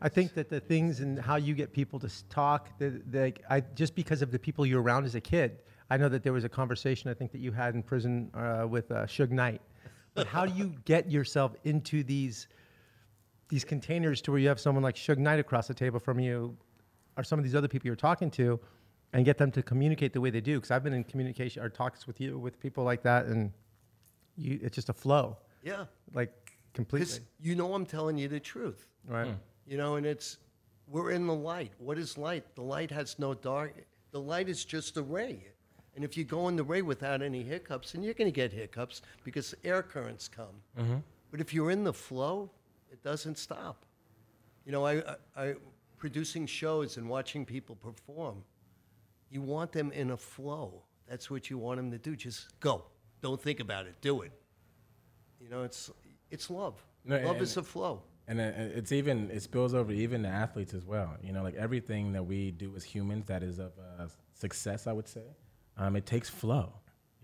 I 0.00 0.08
think 0.08 0.34
that 0.34 0.48
the 0.48 0.60
things 0.60 1.00
and 1.00 1.18
how 1.18 1.36
you 1.36 1.54
get 1.54 1.72
people 1.72 1.98
to 2.00 2.28
talk, 2.28 2.78
that 2.78 3.10
that 3.12 3.38
I 3.48 3.60
just 3.60 3.94
because 3.94 4.22
of 4.22 4.30
the 4.30 4.38
people 4.38 4.66
you're 4.66 4.82
around 4.82 5.04
as 5.04 5.14
a 5.14 5.20
kid. 5.20 5.58
I 5.88 5.96
know 5.96 6.08
that 6.08 6.22
there 6.22 6.32
was 6.32 6.44
a 6.44 6.48
conversation 6.48 7.10
I 7.10 7.14
think 7.14 7.32
that 7.32 7.38
you 7.38 7.52
had 7.52 7.74
in 7.74 7.82
prison 7.82 8.30
uh, 8.34 8.66
with 8.68 8.90
uh, 8.90 9.06
Suge 9.06 9.30
Knight. 9.30 9.60
But 10.14 10.26
how 10.26 10.44
do 10.44 10.52
you 10.52 10.74
get 10.84 11.10
yourself 11.10 11.54
into 11.64 12.02
these 12.02 12.48
these 13.48 13.64
containers 13.64 14.20
to 14.22 14.32
where 14.32 14.40
you 14.40 14.48
have 14.48 14.60
someone 14.60 14.82
like 14.82 14.96
Suge 14.96 15.18
Knight 15.18 15.38
across 15.38 15.68
the 15.68 15.74
table 15.74 15.98
from 15.98 16.18
you, 16.18 16.56
or 17.16 17.24
some 17.24 17.38
of 17.38 17.44
these 17.44 17.54
other 17.54 17.68
people 17.68 17.86
you're 17.86 17.96
talking 17.96 18.30
to, 18.32 18.60
and 19.12 19.24
get 19.24 19.38
them 19.38 19.50
to 19.52 19.62
communicate 19.62 20.12
the 20.12 20.20
way 20.20 20.30
they 20.30 20.40
do? 20.40 20.56
Because 20.56 20.70
I've 20.70 20.84
been 20.84 20.92
in 20.92 21.04
communication 21.04 21.62
or 21.62 21.68
talks 21.68 22.06
with 22.06 22.20
you 22.20 22.38
with 22.38 22.60
people 22.60 22.84
like 22.84 23.02
that, 23.02 23.26
and 23.26 23.52
you, 24.36 24.58
it's 24.62 24.74
just 24.74 24.88
a 24.88 24.92
flow, 24.92 25.36
Yeah. 25.62 25.86
like 26.12 26.32
completely. 26.74 27.20
You 27.40 27.54
know 27.54 27.74
I'm 27.74 27.86
telling 27.86 28.18
you 28.18 28.28
the 28.28 28.40
truth. 28.40 28.86
Right. 29.06 29.28
Hmm. 29.28 29.34
You 29.66 29.76
know, 29.78 29.96
and 29.96 30.06
it's 30.06 30.38
we're 30.88 31.10
in 31.10 31.26
the 31.26 31.34
light. 31.34 31.72
What 31.78 31.98
is 31.98 32.16
light? 32.16 32.44
The 32.54 32.62
light 32.62 32.90
has 32.90 33.18
no 33.18 33.34
dark. 33.34 33.74
The 34.12 34.20
light 34.20 34.48
is 34.48 34.64
just 34.64 34.96
a 34.96 35.02
ray. 35.02 35.48
And 35.96 36.04
if 36.04 36.16
you 36.16 36.24
go 36.24 36.48
in 36.48 36.56
the 36.56 36.62
ray 36.62 36.82
without 36.82 37.22
any 37.22 37.42
hiccups, 37.42 37.94
and 37.94 38.04
you're 38.04 38.14
going 38.14 38.30
to 38.30 38.34
get 38.34 38.52
hiccups 38.52 39.00
because 39.24 39.54
air 39.64 39.82
currents 39.82 40.28
come. 40.28 40.62
Mm-hmm. 40.78 40.96
But 41.30 41.40
if 41.40 41.54
you're 41.54 41.70
in 41.70 41.84
the 41.84 41.92
flow, 41.92 42.50
it 42.92 43.02
doesn't 43.02 43.38
stop. 43.38 43.84
You 44.66 44.72
know, 44.72 44.84
I, 44.84 44.98
I, 44.98 45.14
I 45.36 45.54
producing 45.96 46.46
shows 46.46 46.98
and 46.98 47.08
watching 47.08 47.46
people 47.46 47.76
perform. 47.76 48.44
You 49.30 49.42
want 49.42 49.72
them 49.72 49.92
in 49.92 50.10
a 50.10 50.16
flow. 50.16 50.82
That's 51.08 51.30
what 51.30 51.50
you 51.50 51.58
want 51.58 51.78
them 51.78 51.90
to 51.90 51.98
do. 51.98 52.16
Just 52.16 52.58
go. 52.60 52.84
Don't 53.22 53.40
think 53.40 53.60
about 53.60 53.86
it. 53.86 53.94
Do 54.00 54.22
it. 54.22 54.32
You 55.40 55.48
know, 55.48 55.62
it's 55.62 55.90
it's 56.30 56.50
love. 56.50 56.82
No, 57.04 57.16
love 57.18 57.36
and- 57.36 57.42
is 57.42 57.56
a 57.56 57.62
flow. 57.62 58.02
And 58.28 58.40
it- 58.40 58.76
it's 58.76 58.90
even 58.90 59.30
it 59.30 59.40
spills 59.42 59.72
over 59.74 59.92
even 59.92 60.22
to 60.24 60.28
athletes 60.28 60.74
as 60.74 60.84
well. 60.84 61.16
You 61.22 61.32
know, 61.32 61.42
like 61.42 61.54
everything 61.54 62.12
that 62.12 62.24
we 62.24 62.50
do 62.50 62.74
as 62.74 62.82
humans 62.84 63.26
that 63.26 63.42
is 63.42 63.58
of 63.60 63.72
uh, 63.78 64.08
success, 64.34 64.86
I 64.88 64.92
would 64.92 65.06
say, 65.08 65.22
um, 65.76 65.94
it 65.96 66.06
takes 66.06 66.28
flow. 66.28 66.72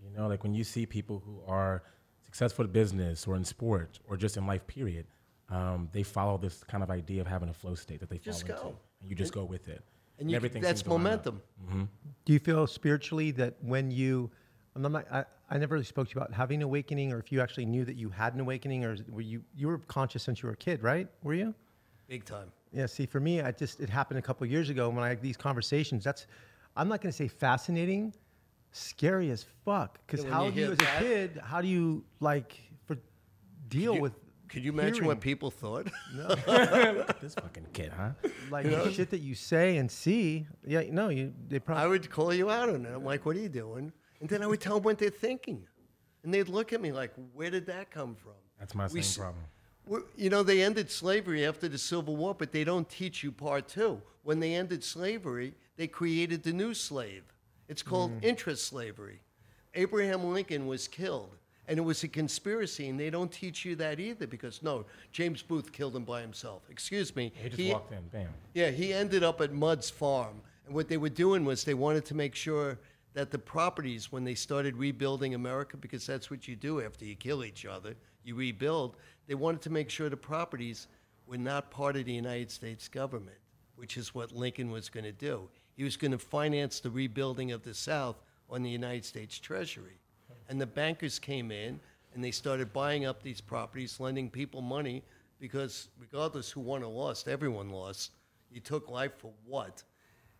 You 0.01 0.11
know, 0.11 0.27
like 0.27 0.43
when 0.43 0.53
you 0.53 0.63
see 0.63 0.85
people 0.85 1.19
who 1.25 1.41
are 1.45 1.83
successful 2.21 2.65
in 2.65 2.71
business 2.71 3.27
or 3.27 3.35
in 3.35 3.43
sport 3.43 3.99
or 4.07 4.15
just 4.17 4.37
in 4.37 4.45
life, 4.47 4.65
period, 4.67 5.05
um, 5.49 5.89
they 5.91 6.03
follow 6.03 6.37
this 6.37 6.63
kind 6.63 6.83
of 6.83 6.89
idea 6.89 7.19
of 7.21 7.27
having 7.27 7.49
a 7.49 7.53
flow 7.53 7.75
state 7.75 7.99
that 7.99 8.09
they 8.09 8.17
fall 8.17 8.23
Just 8.33 8.41
into, 8.41 8.53
go. 8.53 8.75
and 9.01 9.09
you 9.09 9.15
just 9.15 9.33
go 9.33 9.43
with 9.43 9.67
it. 9.67 9.83
And 10.23 10.31
you, 10.31 10.37
everything 10.37 10.61
that's 10.61 10.79
seems 10.79 10.83
to 10.83 10.89
line 10.93 10.97
up. 10.99 11.03
momentum. 11.25 11.41
Mm-hmm. 11.67 11.83
Do 12.25 12.33
you 12.33 12.39
feel 12.39 12.65
spiritually 12.65 13.31
that 13.31 13.55
when 13.61 13.91
you, 13.91 14.31
and 14.75 14.85
I'm 14.85 14.93
not, 14.93 15.05
I, 15.11 15.25
I 15.49 15.57
never 15.57 15.73
really 15.75 15.83
spoke 15.85 16.07
to 16.09 16.15
you 16.15 16.21
about 16.21 16.33
having 16.33 16.59
an 16.59 16.63
awakening, 16.63 17.11
or 17.11 17.19
if 17.19 17.29
you 17.31 17.41
actually 17.41 17.65
knew 17.65 17.83
that 17.83 17.95
you 17.97 18.09
had 18.09 18.33
an 18.33 18.39
awakening, 18.39 18.85
or 18.85 18.95
were 19.09 19.19
you 19.21 19.43
you 19.53 19.67
were 19.67 19.79
conscious 19.79 20.23
since 20.23 20.41
you 20.41 20.47
were 20.47 20.53
a 20.53 20.57
kid, 20.57 20.81
right? 20.81 21.07
Were 21.23 21.33
you? 21.33 21.53
Big 22.07 22.23
time. 22.23 22.51
Yeah. 22.71 22.85
See, 22.85 23.05
for 23.05 23.19
me, 23.19 23.41
I 23.41 23.51
just 23.51 23.81
it 23.81 23.89
happened 23.89 24.17
a 24.17 24.21
couple 24.21 24.45
of 24.45 24.51
years 24.51 24.69
ago 24.69 24.89
when 24.89 25.03
I 25.03 25.09
had 25.09 25.21
these 25.21 25.35
conversations. 25.35 26.03
That's, 26.05 26.25
I'm 26.77 26.87
not 26.87 27.01
going 27.01 27.11
to 27.11 27.17
say 27.17 27.27
fascinating, 27.27 28.13
scary 28.71 29.29
as 29.29 29.45
fuck. 29.65 29.99
Because 30.07 30.23
Yeah, 30.23 30.31
how 30.31 30.45
you 30.45 30.51
do 30.51 30.59
you, 30.59 30.63
hear 30.65 30.73
as 30.73 30.79
a 30.79 30.99
kid, 31.03 31.41
how 31.43 31.61
do 31.61 31.67
you 31.67 32.03
like 32.21 32.57
for 32.85 32.97
deal 33.67 33.95
You- 33.95 34.01
with? 34.01 34.13
Could 34.49 34.63
you 34.63 34.71
imagine 34.71 34.93
hearing, 34.95 35.07
what 35.07 35.21
people 35.21 35.49
thought? 35.49 35.87
At 36.47 37.21
this 37.21 37.33
fucking 37.35 37.67
kid, 37.73 37.91
huh? 37.95 38.11
like 38.51 38.69
the 38.69 38.91
shit 38.91 39.09
that 39.09 39.21
you 39.21 39.35
say 39.35 39.77
and 39.77 39.89
see? 39.89 40.45
Yeah. 40.65 40.83
No, 40.91 41.09
you 41.09 41.33
they 41.47 41.59
probably 41.59 41.83
I 41.83 41.87
would 41.87 42.09
call 42.09 42.33
you 42.33 42.49
out 42.49 42.69
on 42.69 42.85
it. 42.85 42.91
I'm 42.93 43.03
like, 43.03 43.25
what 43.25 43.35
are 43.35 43.39
you 43.39 43.49
doing? 43.49 43.91
And 44.19 44.29
then 44.29 44.43
I 44.43 44.47
would 44.47 44.61
tell 44.61 44.75
them 44.75 44.83
what 44.83 44.97
they're 44.99 45.09
thinking. 45.09 45.65
And 46.23 46.33
they'd 46.33 46.47
look 46.47 46.71
at 46.71 46.81
me 46.81 46.91
like, 46.91 47.13
where 47.33 47.49
did 47.49 47.65
that 47.65 47.91
come 47.91 48.15
from? 48.15 48.33
That's 48.59 48.73
my 48.75 48.85
We 48.85 48.89
same 48.89 48.99
s- 48.99 49.17
problem. 49.17 49.43
We're- 49.85 50.05
You 50.15 50.29
know, 50.29 50.43
they 50.43 50.61
ended 50.61 50.89
slavery 50.89 51.45
after 51.45 51.67
the 51.67 51.77
Civil 51.77 52.15
War, 52.15 52.33
but 52.33 52.51
they 52.53 52.63
don't 52.63 52.87
teach 52.89 53.23
you 53.23 53.31
part 53.31 53.67
two. 53.67 54.01
When 54.23 54.39
they 54.39 54.53
ended 54.55 54.83
slavery, 54.83 55.55
they 55.75 55.87
created 55.87 56.43
the 56.43 56.53
new 56.53 56.73
slave. 56.73 57.23
It's 57.67 57.81
called 57.81 58.11
mm. 58.11 58.23
interest 58.23 58.65
slavery. 58.65 59.19
Abraham 59.73 60.23
Lincoln 60.31 60.67
was 60.67 60.87
killed, 60.87 61.35
and 61.67 61.77
it 61.77 61.81
was 61.81 62.03
a 62.03 62.07
conspiracy, 62.07 62.89
and 62.89 62.99
they 62.99 63.09
don't 63.09 63.31
teach 63.31 63.63
you 63.63 63.75
that 63.77 63.99
either 63.99 64.27
because, 64.27 64.61
no, 64.61 64.85
James 65.11 65.41
Booth 65.41 65.71
killed 65.71 65.95
him 65.95 66.03
by 66.03 66.21
himself. 66.21 66.63
Excuse 66.69 67.15
me. 67.15 67.31
He 67.41 67.49
just 67.49 67.73
walked 67.73 67.93
in, 67.93 68.07
bam. 68.11 68.27
Yeah, 68.53 68.69
he 68.69 68.93
ended 68.93 69.23
up 69.23 69.39
at 69.39 69.53
Mudd's 69.53 69.89
farm. 69.89 70.41
And 70.65 70.75
what 70.75 70.87
they 70.87 70.97
were 70.97 71.09
doing 71.09 71.45
was 71.45 71.63
they 71.63 71.73
wanted 71.73 72.05
to 72.05 72.15
make 72.15 72.35
sure 72.35 72.79
that 73.13 73.31
the 73.31 73.39
properties, 73.39 74.11
when 74.11 74.23
they 74.23 74.35
started 74.35 74.75
rebuilding 74.75 75.35
America, 75.35 75.77
because 75.77 76.05
that's 76.05 76.29
what 76.29 76.47
you 76.47 76.55
do 76.55 76.81
after 76.81 77.05
you 77.05 77.15
kill 77.15 77.43
each 77.43 77.65
other, 77.65 77.95
you 78.23 78.35
rebuild, 78.35 78.97
they 79.27 79.35
wanted 79.35 79.61
to 79.61 79.69
make 79.69 79.89
sure 79.89 80.09
the 80.09 80.17
properties 80.17 80.87
were 81.27 81.37
not 81.37 81.71
part 81.71 81.95
of 81.95 82.05
the 82.05 82.13
United 82.13 82.51
States 82.51 82.87
government, 82.87 83.37
which 83.75 83.97
is 83.97 84.13
what 84.13 84.31
Lincoln 84.31 84.71
was 84.71 84.89
going 84.89 85.03
to 85.05 85.11
do. 85.11 85.47
He 85.75 85.83
was 85.83 85.95
going 85.95 86.11
to 86.11 86.17
finance 86.17 86.79
the 86.79 86.89
rebuilding 86.89 87.51
of 87.51 87.63
the 87.63 87.73
South 87.73 88.21
on 88.49 88.63
the 88.63 88.69
United 88.69 89.05
States 89.05 89.39
Treasury. 89.39 89.99
And 90.49 90.59
the 90.59 90.67
bankers 90.67 91.19
came 91.19 91.51
in 91.51 91.79
and 92.13 92.23
they 92.23 92.31
started 92.31 92.73
buying 92.73 93.05
up 93.05 93.23
these 93.23 93.41
properties, 93.41 93.99
lending 93.99 94.29
people 94.29 94.61
money 94.61 95.03
because 95.39 95.89
regardless 95.99 96.49
who 96.51 96.61
won 96.61 96.83
or 96.83 96.91
lost, 96.91 97.27
everyone 97.27 97.69
lost. 97.69 98.11
You 98.51 98.59
took 98.61 98.89
life 98.89 99.13
for 99.17 99.31
what? 99.45 99.83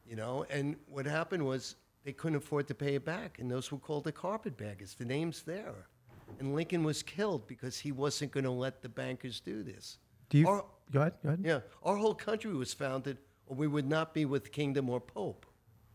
You 0.07 0.15
know, 0.15 0.45
and 0.49 0.75
what 0.87 1.05
happened 1.05 1.45
was 1.45 1.75
they 2.03 2.13
couldn't 2.13 2.37
afford 2.37 2.67
to 2.67 2.75
pay 2.75 2.95
it 2.95 3.05
back, 3.05 3.39
and 3.39 3.49
those 3.49 3.71
were 3.71 3.77
called 3.77 4.03
the 4.03 4.11
carpetbaggers. 4.11 4.93
The 4.95 5.05
name's 5.05 5.41
there. 5.43 5.87
And 6.39 6.53
Lincoln 6.53 6.83
was 6.83 7.01
killed 7.01 7.47
because 7.47 7.79
he 7.79 7.91
wasn't 7.91 8.31
going 8.31 8.43
to 8.43 8.51
let 8.51 8.81
the 8.81 8.89
bankers 8.89 9.39
do 9.39 9.63
this. 9.63 9.97
Do 10.29 10.37
you 10.37 10.47
Our- 10.47 10.65
go 10.91 11.01
ahead? 11.01 11.13
Go 11.23 11.29
ahead. 11.29 11.41
yeah, 11.43 11.59
our 11.83 11.95
whole 11.95 12.15
country 12.15 12.53
was 12.53 12.73
founded, 12.73 13.17
or 13.47 13.55
we 13.55 13.67
would 13.67 13.87
not 13.87 14.13
be 14.13 14.25
with 14.25 14.51
kingdom 14.51 14.89
or 14.89 14.99
pope. 14.99 15.45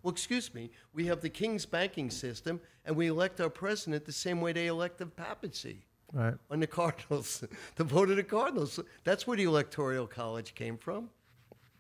Well, 0.03 0.13
excuse 0.13 0.55
me, 0.55 0.71
we 0.93 1.07
have 1.07 1.21
the 1.21 1.29
king's 1.29 1.67
banking 1.67 2.11
system, 2.11 2.61
and 2.85 2.95
we 2.97 3.09
elect 3.09 3.41
our 3.41 3.51
president 3.51 4.05
the 4.05 4.13
same 4.13 4.41
way 4.41 4.53
they 4.53 4.67
elect 4.69 4.99
the 4.99 5.07
papacy 5.07 5.85
Right. 6.13 6.35
on 6.51 6.61
the 6.61 6.67
Cardinals, 6.67 7.45
the 7.77 7.85
vote 7.85 8.09
of 8.11 8.17
the 8.17 8.23
Cardinals. 8.25 8.81
That's 9.05 9.27
where 9.27 9.37
the 9.37 9.45
electoral 9.45 10.07
college 10.07 10.55
came 10.55 10.79
from. 10.79 11.11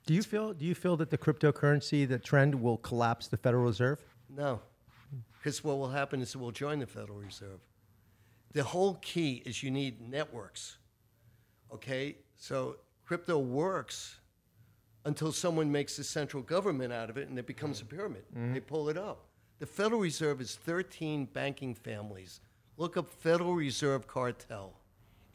Do 0.06 0.14
you 0.14 0.22
feel 0.22 0.52
do 0.54 0.64
you 0.64 0.74
feel 0.74 0.96
that 0.96 1.10
the 1.10 1.18
cryptocurrency, 1.18 2.08
the 2.08 2.18
trend, 2.18 2.54
will 2.54 2.78
collapse 2.78 3.28
the 3.28 3.36
Federal 3.36 3.64
Reserve? 3.64 4.00
No, 4.28 4.60
because 5.38 5.62
what 5.62 5.78
will 5.78 5.90
happen 5.90 6.20
is 6.20 6.34
we'll 6.36 6.50
join 6.50 6.78
the 6.78 6.86
Federal 6.86 7.18
Reserve. 7.18 7.60
The 8.52 8.64
whole 8.64 8.94
key 9.02 9.42
is 9.46 9.62
you 9.62 9.70
need 9.70 10.00
networks. 10.00 10.78
Okay, 11.72 12.16
so 12.36 12.76
crypto 13.04 13.38
works 13.38 14.16
until 15.04 15.32
someone 15.32 15.70
makes 15.70 15.98
a 15.98 16.04
central 16.04 16.42
government 16.42 16.92
out 16.92 17.10
of 17.10 17.16
it 17.16 17.28
and 17.28 17.38
it 17.38 17.46
becomes 17.46 17.80
a 17.80 17.84
mm-hmm. 17.84 17.96
pyramid. 17.96 18.24
Mm-hmm. 18.36 18.54
They 18.54 18.60
pull 18.60 18.88
it 18.88 18.96
up. 18.96 19.24
The 19.58 19.66
Federal 19.66 20.00
Reserve 20.00 20.40
is 20.40 20.54
13 20.54 21.26
banking 21.26 21.74
families. 21.74 22.40
Look 22.76 22.96
up 22.96 23.10
Federal 23.10 23.54
Reserve 23.54 24.06
Cartel. 24.06 24.72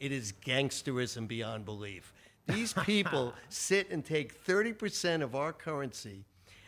It 0.00 0.12
is 0.12 0.32
gangsterism 0.32 1.28
beyond 1.28 1.64
belief. 1.64 2.12
These 2.46 2.72
people 2.84 3.34
sit 3.48 3.90
and 3.90 4.04
take 4.04 4.44
30% 4.44 5.22
of 5.22 5.34
our 5.34 5.52
currency 5.52 6.24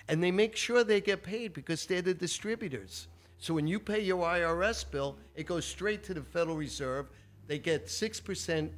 and 0.08 0.22
they 0.22 0.30
make 0.30 0.54
sure 0.54 0.84
they 0.84 1.00
get 1.00 1.22
paid 1.22 1.52
because 1.52 1.86
they're 1.86 2.02
the 2.02 2.14
distributors. 2.14 3.08
So 3.38 3.54
when 3.54 3.66
you 3.66 3.78
pay 3.78 4.00
your 4.00 4.24
IRS 4.24 4.88
bill, 4.90 5.16
it 5.34 5.46
goes 5.46 5.64
straight 5.64 6.02
to 6.04 6.14
the 6.14 6.22
Federal 6.22 6.56
Reserve. 6.56 7.10
They 7.46 7.58
get 7.58 7.86
6% 7.86 8.70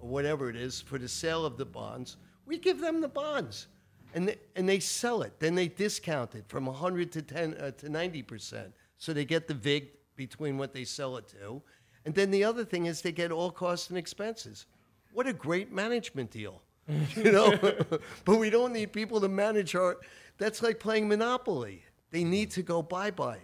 or 0.00 0.08
whatever 0.08 0.50
it 0.50 0.56
is 0.56 0.80
for 0.80 0.98
the 0.98 1.08
sale 1.08 1.46
of 1.46 1.56
the 1.56 1.64
bonds. 1.64 2.16
We 2.46 2.58
give 2.58 2.80
them 2.80 3.00
the 3.00 3.08
bonds 3.08 3.68
and 4.14 4.28
they, 4.28 4.36
and 4.56 4.68
they 4.68 4.80
sell 4.80 5.22
it. 5.22 5.38
Then 5.38 5.54
they 5.54 5.68
discount 5.68 6.34
it 6.34 6.44
from 6.48 6.66
100 6.66 7.12
to 7.12 7.22
10 7.22 7.54
uh, 7.54 7.70
to 7.72 7.86
90%. 7.88 8.72
So 8.98 9.12
they 9.12 9.24
get 9.24 9.48
the 9.48 9.54
VIG 9.54 9.90
between 10.16 10.58
what 10.58 10.72
they 10.72 10.84
sell 10.84 11.16
it 11.16 11.28
to. 11.28 11.62
And 12.04 12.14
then 12.14 12.30
the 12.30 12.44
other 12.44 12.64
thing 12.64 12.86
is 12.86 13.00
they 13.00 13.12
get 13.12 13.32
all 13.32 13.50
costs 13.50 13.88
and 13.88 13.98
expenses. 13.98 14.66
What 15.12 15.26
a 15.26 15.32
great 15.32 15.72
management 15.72 16.30
deal. 16.30 16.62
you 17.16 17.30
know, 17.30 17.56
but 18.24 18.36
we 18.36 18.50
don't 18.50 18.72
need 18.72 18.92
people 18.92 19.20
to 19.20 19.28
manage 19.28 19.74
our 19.74 19.98
that's 20.38 20.62
like 20.62 20.80
playing 20.80 21.08
monopoly. 21.08 21.84
They 22.10 22.24
need 22.24 22.50
to 22.52 22.62
go 22.62 22.82
bye-bye. 22.82 23.38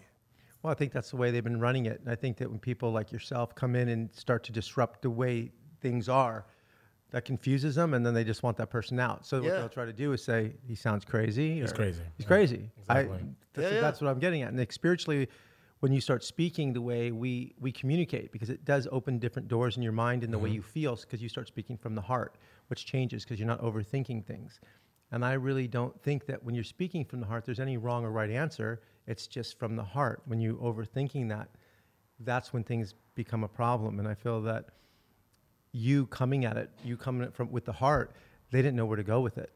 Well, 0.62 0.72
I 0.72 0.74
think 0.74 0.92
that's 0.92 1.10
the 1.10 1.16
way 1.16 1.30
they've 1.30 1.44
been 1.44 1.60
running 1.60 1.86
it. 1.86 2.00
And 2.00 2.10
I 2.10 2.16
think 2.16 2.36
that 2.38 2.50
when 2.50 2.58
people 2.58 2.90
like 2.90 3.12
yourself 3.12 3.54
come 3.54 3.76
in 3.76 3.90
and 3.90 4.12
start 4.12 4.42
to 4.44 4.52
disrupt 4.52 5.02
the 5.02 5.10
way 5.10 5.52
things 5.80 6.08
are, 6.08 6.46
that 7.10 7.24
confuses 7.24 7.74
them, 7.74 7.94
and 7.94 8.04
then 8.04 8.12
they 8.14 8.24
just 8.24 8.42
want 8.42 8.56
that 8.58 8.70
person 8.70 9.00
out. 9.00 9.24
So 9.26 9.42
what 9.42 9.56
they'll 9.56 9.68
try 9.68 9.86
to 9.86 9.92
do 9.92 10.12
is 10.12 10.22
say 10.22 10.52
he 10.66 10.74
sounds 10.74 11.04
crazy. 11.04 11.60
He's 11.60 11.72
or, 11.72 11.74
crazy. 11.74 12.02
He's 12.16 12.24
Yeah, 12.24 12.28
crazy. 12.28 12.70
I, 12.88 13.00
exactly. 13.00 13.26
that's, 13.54 13.64
Yeah, 13.64 13.74
yeah. 13.74 13.80
that's 13.80 14.00
what 14.00 14.10
I'm 14.10 14.18
getting 14.18 14.42
at. 14.42 14.48
And 14.50 14.58
like, 14.58 14.72
spiritually, 14.72 15.28
when 15.80 15.92
you 15.92 16.00
start 16.00 16.22
speaking 16.24 16.72
the 16.72 16.82
way 16.82 17.12
we 17.12 17.54
we 17.58 17.72
communicate, 17.72 18.30
because 18.32 18.50
it 18.50 18.64
does 18.64 18.86
open 18.92 19.18
different 19.18 19.48
doors 19.48 19.76
in 19.76 19.82
your 19.82 19.92
mind 19.92 20.22
and 20.24 20.32
the 20.32 20.36
Mm-hmm. 20.36 20.44
way 20.44 20.50
you 20.50 20.62
feel, 20.62 20.96
because 20.96 21.22
you 21.22 21.28
start 21.28 21.46
speaking 21.48 21.78
from 21.78 21.94
the 21.94 22.02
heart, 22.02 22.36
which 22.66 22.84
changes 22.84 23.24
because 23.24 23.38
you're 23.38 23.48
not 23.48 23.62
overthinking 23.62 24.24
things. 24.26 24.60
And 25.10 25.24
I 25.24 25.32
really 25.34 25.66
don't 25.68 25.98
think 26.02 26.26
that 26.26 26.42
when 26.44 26.54
you're 26.54 26.64
speaking 26.64 27.04
from 27.04 27.20
the 27.20 27.26
heart, 27.26 27.46
there's 27.46 27.60
any 27.60 27.78
wrong 27.78 28.04
or 28.04 28.10
right 28.10 28.28
answer. 28.30 28.82
It's 29.06 29.26
just 29.26 29.58
from 29.58 29.76
the 29.76 29.84
heart. 29.84 30.20
When 30.26 30.38
you 30.40 30.56
overthinking 30.62 31.30
that, 31.30 31.48
that's 32.20 32.52
when 32.52 32.62
things 32.64 32.94
become 33.14 33.42
a 33.44 33.48
problem. 33.48 33.98
And 34.00 34.06
I 34.06 34.14
feel 34.14 34.42
that 34.42 34.66
you 35.78 36.06
coming 36.06 36.44
at 36.44 36.56
it, 36.56 36.70
you 36.84 36.96
coming 36.96 37.22
at 37.22 37.28
it 37.28 37.34
from 37.34 37.50
with 37.50 37.64
the 37.64 37.72
heart, 37.72 38.12
they 38.50 38.58
didn't 38.60 38.76
know 38.76 38.86
where 38.86 38.96
to 38.96 39.04
go 39.04 39.20
with 39.20 39.38
it. 39.38 39.52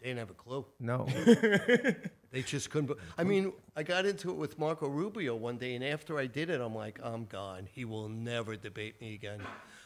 They 0.00 0.08
didn't 0.08 0.20
have 0.20 0.30
a 0.30 0.34
clue. 0.34 0.66
No. 0.80 1.06
They 2.30 2.42
just 2.42 2.68
couldn't. 2.68 2.96
I 3.16 3.24
mean, 3.24 3.54
I 3.74 3.82
got 3.82 4.04
into 4.04 4.30
it 4.30 4.36
with 4.36 4.58
Marco 4.58 4.86
Rubio 4.86 5.34
one 5.34 5.56
day, 5.56 5.74
and 5.74 5.82
after 5.82 6.18
I 6.18 6.26
did 6.26 6.50
it, 6.50 6.60
I'm 6.60 6.74
like, 6.74 7.00
I'm 7.02 7.24
gone. 7.24 7.66
He 7.72 7.86
will 7.86 8.08
never 8.08 8.54
debate 8.54 9.00
me 9.00 9.14
again. 9.14 9.40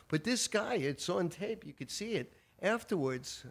But 0.08 0.24
this 0.24 0.48
guy, 0.48 0.74
it's 0.74 1.08
on 1.08 1.28
tape. 1.28 1.64
You 1.64 1.72
could 1.72 1.90
see 1.90 2.14
it. 2.14 2.32
Afterwards, 2.60 3.44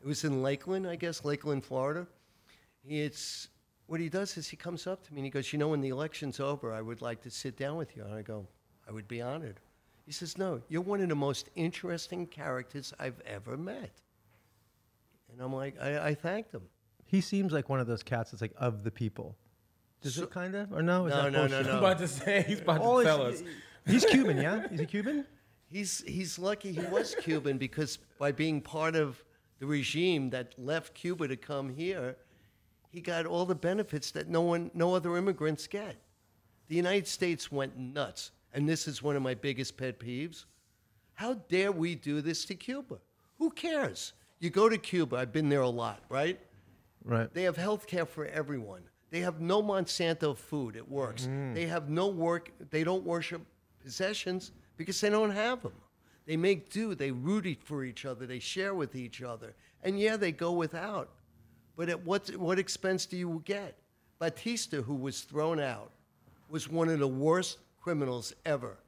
it 0.00 0.06
was 0.06 0.24
in 0.24 0.42
Lakeland, 0.42 0.88
I 0.88 0.96
guess, 0.96 1.24
Lakeland, 1.26 1.62
Florida. 1.64 2.06
It's 2.86 3.48
what 3.86 4.00
he 4.00 4.08
does 4.08 4.36
is 4.38 4.48
he 4.48 4.56
comes 4.56 4.86
up 4.86 5.04
to 5.06 5.12
me 5.12 5.20
and 5.20 5.26
he 5.26 5.30
goes, 5.30 5.52
"You 5.52 5.58
know, 5.58 5.68
when 5.68 5.82
the 5.82 5.90
election's 5.90 6.40
over, 6.40 6.72
I 6.72 6.80
would 6.80 7.02
like 7.02 7.20
to 7.22 7.30
sit 7.30 7.58
down 7.58 7.76
with 7.76 7.94
you." 7.96 8.02
And 8.02 8.14
I 8.14 8.22
go, 8.22 8.46
"I 8.88 8.92
would 8.92 9.08
be 9.08 9.20
honored." 9.20 9.60
He 10.04 10.12
says, 10.12 10.36
"No, 10.36 10.60
you're 10.68 10.82
one 10.82 11.00
of 11.00 11.08
the 11.08 11.14
most 11.14 11.48
interesting 11.54 12.26
characters 12.26 12.92
I've 12.98 13.20
ever 13.24 13.56
met." 13.56 13.90
And 15.32 15.40
I'm 15.40 15.52
like, 15.54 15.80
I, 15.80 16.08
I 16.08 16.14
thanked 16.14 16.52
him. 16.52 16.62
he 17.06 17.20
seems 17.20 17.52
like 17.52 17.68
one 17.68 17.80
of 17.80 17.86
those 17.86 18.02
cats 18.02 18.30
that's 18.32 18.42
like 18.42 18.52
of 18.58 18.84
the 18.84 18.90
people. 18.90 19.36
Does 20.02 20.16
So- 20.16 20.24
it 20.24 20.30
kind 20.30 20.54
of 20.54 20.72
or 20.72 20.82
no? 20.82 21.06
Is 21.06 21.14
No, 21.14 21.22
that 21.22 21.32
no, 21.32 21.46
no, 21.46 21.48
bullshit? 21.48 21.66
no. 21.66 21.72
I'm 21.72 21.78
about 21.84 21.98
to 21.98 22.08
say 22.08 22.44
he's 22.46 22.60
about 22.60 22.80
Oh, 22.82 23.00
to 23.02 23.04
he's- 23.04 23.16
tell 23.16 23.26
us. 23.26 23.42
He's 23.86 24.04
Cuban, 24.04 24.36
yeah. 24.36 24.66
Is 24.70 24.78
he 24.80 24.86
Cuban? 24.86 25.26
He's 25.68 26.02
he's 26.06 26.38
lucky 26.38 26.72
he 26.72 26.80
was 26.86 27.16
Cuban 27.20 27.56
because 27.58 27.98
by 28.18 28.30
being 28.30 28.60
part 28.60 28.94
of 28.94 29.24
the 29.58 29.66
regime 29.66 30.30
that 30.30 30.54
left 30.58 30.94
Cuba 30.94 31.26
to 31.28 31.36
come 31.36 31.68
here, 31.70 32.16
he 32.90 33.00
got 33.00 33.24
all 33.26 33.46
the 33.46 33.54
benefits 33.54 34.10
that 34.12 34.28
no 34.28 34.42
one 34.42 34.70
no 34.74 34.94
other 34.94 35.16
immigrants 35.16 35.66
get. 35.66 35.96
The 36.68 36.76
United 36.76 37.06
States 37.08 37.50
went 37.50 37.76
nuts, 37.78 38.32
and 38.52 38.68
this 38.68 38.86
is 38.86 39.02
one 39.02 39.16
of 39.16 39.22
my 39.22 39.34
biggest 39.34 39.76
pet 39.76 39.98
peeves. 39.98 40.44
How 41.14 41.34
dare 41.34 41.72
we 41.72 41.94
do 41.94 42.20
this 42.20 42.44
to 42.46 42.54
Cuba? 42.54 42.98
Who 43.38 43.50
cares? 43.50 44.12
You 44.38 44.50
go 44.50 44.68
to 44.68 44.78
Cuba, 44.78 45.16
I've 45.16 45.32
been 45.32 45.48
there 45.48 45.60
a 45.60 45.68
lot, 45.68 46.00
right? 46.08 46.38
Right. 47.04 47.32
They 47.32 47.44
have 47.44 47.56
health 47.56 47.86
care 47.86 48.06
for 48.06 48.26
everyone. 48.26 48.82
They 49.10 49.20
have 49.20 49.40
no 49.40 49.62
Monsanto 49.62 50.36
food. 50.36 50.74
It 50.74 50.88
works. 50.88 51.26
Mm. 51.26 51.54
They 51.54 51.66
have 51.66 51.90
no 51.90 52.08
work. 52.08 52.50
They 52.70 52.82
don't 52.82 53.04
worship 53.04 53.42
possessions 53.82 54.52
because 54.76 55.00
they 55.00 55.10
don't 55.10 55.30
have 55.30 55.62
them. 55.62 55.72
They 56.26 56.36
make 56.36 56.70
do. 56.70 56.94
They 56.94 57.10
root 57.10 57.58
for 57.62 57.84
each 57.84 58.06
other. 58.06 58.26
They 58.26 58.38
share 58.38 58.74
with 58.74 58.96
each 58.96 59.22
other. 59.22 59.54
And 59.82 60.00
yeah, 60.00 60.16
they 60.16 60.32
go 60.32 60.52
without. 60.52 61.10
But 61.76 61.88
at 61.88 62.04
what, 62.04 62.28
what 62.36 62.58
expense 62.58 63.04
do 63.06 63.16
you 63.16 63.42
get? 63.44 63.76
Batista, 64.18 64.80
who 64.82 64.94
was 64.94 65.22
thrown 65.22 65.60
out, 65.60 65.90
was 66.48 66.68
one 66.68 66.88
of 66.88 66.98
the 66.98 67.08
worst 67.08 67.58
criminals 67.82 68.32
ever. 68.46 68.78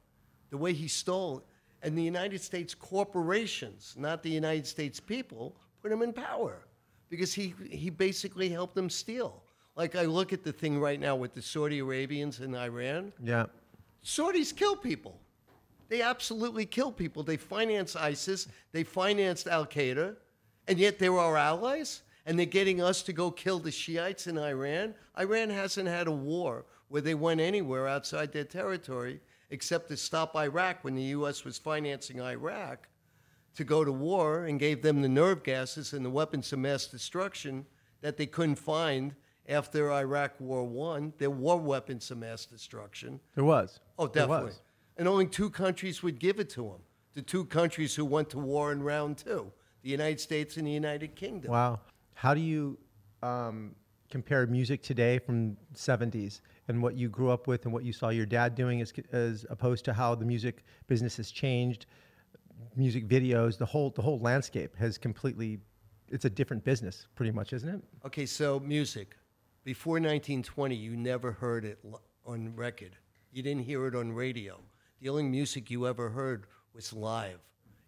The 0.49 0.57
way 0.57 0.73
he 0.73 0.87
stole, 0.87 1.43
and 1.81 1.97
the 1.97 2.03
United 2.03 2.41
States 2.41 2.73
corporations, 2.73 3.93
not 3.97 4.23
the 4.23 4.29
United 4.29 4.65
States 4.65 4.99
people, 4.99 5.55
put 5.81 5.91
him 5.91 6.01
in 6.01 6.13
power 6.13 6.65
because 7.09 7.33
he, 7.33 7.53
he 7.69 7.89
basically 7.89 8.49
helped 8.49 8.73
them 8.73 8.89
steal. 8.89 9.43
Like 9.75 9.95
I 9.95 10.05
look 10.05 10.31
at 10.33 10.43
the 10.43 10.53
thing 10.53 10.79
right 10.79 10.99
now 10.99 11.15
with 11.15 11.33
the 11.33 11.41
Saudi 11.41 11.79
Arabians 11.79 12.39
and 12.39 12.55
Iran. 12.55 13.11
Yeah. 13.21 13.45
Saudis 14.03 14.55
kill 14.55 14.75
people. 14.75 15.19
They 15.89 16.01
absolutely 16.01 16.65
kill 16.65 16.91
people. 16.91 17.21
They 17.21 17.37
finance 17.37 17.95
ISIS, 17.95 18.47
they 18.71 18.83
financed 18.83 19.47
Al 19.47 19.65
Qaeda, 19.65 20.15
and 20.67 20.79
yet 20.79 20.97
they're 20.97 21.19
our 21.19 21.37
allies, 21.37 22.01
and 22.25 22.39
they're 22.39 22.45
getting 22.45 22.81
us 22.81 23.03
to 23.03 23.13
go 23.13 23.29
kill 23.29 23.59
the 23.59 23.71
Shiites 23.71 24.25
in 24.25 24.37
Iran. 24.37 24.95
Iran 25.19 25.49
hasn't 25.49 25.87
had 25.87 26.07
a 26.07 26.11
war 26.11 26.65
where 26.87 27.01
they 27.01 27.15
went 27.15 27.41
anywhere 27.41 27.87
outside 27.87 28.31
their 28.31 28.43
territory 28.43 29.19
except 29.49 29.87
to 29.89 29.97
stop 29.97 30.35
Iraq 30.35 30.83
when 30.83 30.95
the 30.95 31.03
U.S. 31.03 31.43
was 31.43 31.57
financing 31.57 32.21
Iraq 32.21 32.87
to 33.55 33.63
go 33.63 33.83
to 33.83 33.91
war 33.91 34.45
and 34.45 34.59
gave 34.59 34.81
them 34.81 35.01
the 35.01 35.09
nerve 35.09 35.43
gases 35.43 35.93
and 35.93 36.05
the 36.05 36.09
weapons 36.09 36.51
of 36.51 36.59
mass 36.59 36.87
destruction 36.87 37.65
that 38.01 38.17
they 38.17 38.25
couldn't 38.25 38.55
find 38.55 39.15
after 39.47 39.91
Iraq 39.91 40.33
War 40.39 40.63
One. 40.63 41.13
There 41.17 41.29
were 41.29 41.55
weapons 41.57 42.11
of 42.11 42.17
mass 42.17 42.45
destruction. 42.45 43.19
There 43.35 43.43
was. 43.43 43.79
Oh, 43.97 44.07
definitely. 44.07 44.45
was. 44.45 44.61
And 44.97 45.07
only 45.07 45.27
two 45.27 45.49
countries 45.49 46.03
would 46.03 46.19
give 46.19 46.39
it 46.39 46.49
to 46.51 46.63
them. 46.63 46.81
The 47.13 47.21
two 47.21 47.45
countries 47.45 47.95
who 47.95 48.05
went 48.05 48.29
to 48.31 48.39
war 48.39 48.71
in 48.71 48.83
round 48.83 49.17
two 49.17 49.51
the 49.83 49.91
United 49.91 50.19
States 50.19 50.57
and 50.57 50.65
the 50.65 50.71
United 50.71 51.15
Kingdom. 51.15 51.51
Wow. 51.51 51.79
How 52.15 52.33
do 52.33 52.41
you 52.41 52.75
um, 53.21 53.75
compare 54.09 54.47
music 54.47 54.81
today 54.81 55.19
from 55.19 55.57
70s 55.75 56.41
and 56.67 56.81
what 56.81 56.95
you 56.95 57.09
grew 57.09 57.29
up 57.29 57.47
with 57.47 57.65
and 57.65 57.73
what 57.73 57.83
you 57.83 57.93
saw 57.93 58.09
your 58.09 58.25
dad 58.25 58.55
doing 58.55 58.81
as, 58.81 58.93
as 59.11 59.45
opposed 59.49 59.85
to 59.85 59.93
how 59.93 60.15
the 60.15 60.25
music 60.25 60.63
business 60.87 61.17
has 61.17 61.31
changed 61.31 61.85
music 62.75 63.07
videos, 63.07 63.57
the 63.57 63.65
whole 63.65 63.89
the 63.91 64.01
whole 64.01 64.19
landscape 64.19 64.75
has 64.75 64.97
completely. 64.97 65.59
It's 66.09 66.25
a 66.25 66.29
different 66.29 66.63
business, 66.63 67.07
pretty 67.15 67.31
much, 67.31 67.51
isn't 67.51 67.67
it? 67.67 67.81
Okay, 68.05 68.27
so 68.27 68.59
music. 68.59 69.15
Before 69.63 69.93
1920, 69.93 70.75
you 70.75 70.95
never 70.95 71.31
heard 71.31 71.65
it 71.65 71.79
on 72.25 72.55
record. 72.55 72.95
You 73.31 73.41
didn't 73.41 73.63
hear 73.63 73.87
it 73.87 73.95
on 73.95 74.11
radio. 74.11 74.59
The 75.01 75.09
only 75.09 75.23
music 75.23 75.71
you 75.71 75.87
ever 75.87 76.09
heard 76.09 76.45
was 76.73 76.93
live. 76.93 77.39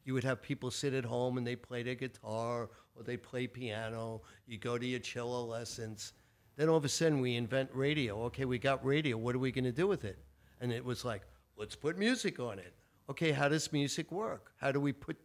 You 0.04 0.16
would 0.16 0.24
have 0.24 0.42
people 0.42 0.72
sit 0.72 0.96
at 0.96 1.06
home 1.06 1.38
and 1.38 1.46
they 1.46 1.56
play 1.56 1.84
their 1.84 1.94
guitar 1.94 2.70
or 2.96 3.04
they 3.04 3.18
play 3.18 3.46
piano. 3.46 4.24
You 4.48 4.58
go 4.58 4.80
to 4.80 4.86
your 4.86 5.00
cello 5.00 5.46
lessons. 5.46 6.14
Then 6.58 6.70
all 6.70 6.78
of 6.78 6.86
a 6.86 6.90
sudden 6.90 7.22
we 7.22 7.36
invent 7.36 7.70
radio. 7.74 8.24
Okay, 8.24 8.46
we 8.46 8.58
got 8.58 8.84
radio. 8.84 9.16
What 9.16 9.36
are 9.36 9.40
we 9.40 9.52
going 9.52 9.64
to 9.64 9.72
do 9.72 9.88
with 9.88 10.04
it? 10.04 10.18
And 10.60 10.72
it 10.72 10.84
was 10.84 11.06
like, 11.06 11.22
let's 11.56 11.76
put 11.76 11.98
music 11.98 12.40
on 12.40 12.60
it. 12.60 12.74
Okay, 13.10 13.32
how 13.32 13.48
does 13.48 13.72
music 13.72 14.12
work? 14.12 14.52
How 14.58 14.72
do 14.72 14.82
we 14.82 14.92
put 14.92 15.18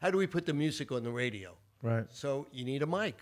how 0.00 0.10
do 0.10 0.16
we 0.16 0.26
put 0.26 0.46
the 0.46 0.54
music 0.54 0.92
on 0.92 1.02
the 1.02 1.10
radio? 1.10 1.54
Right. 1.82 2.06
So 2.10 2.46
you 2.52 2.64
need 2.64 2.82
a 2.82 2.86
mic. 2.86 3.18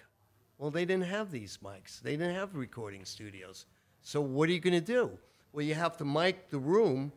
Well, 0.59 0.71
they 0.71 0.85
didn't 0.85 1.07
have 1.07 1.31
these 1.31 1.59
mics. 1.63 2.01
They 2.01 2.13
didn't 2.13 2.37
have 2.37 2.55
recording 2.55 3.05
studios. 3.05 3.67
So 4.03 4.21
what 4.21 4.49
are 4.49 4.53
you 4.53 4.61
going 4.61 4.75
to 4.75 4.81
do? 4.81 5.11
Well, 5.53 5.65
you 5.65 5.75
have 5.75 5.97
to 5.97 6.05
mic 6.05 6.51
the 6.51 6.59
room 6.59 7.13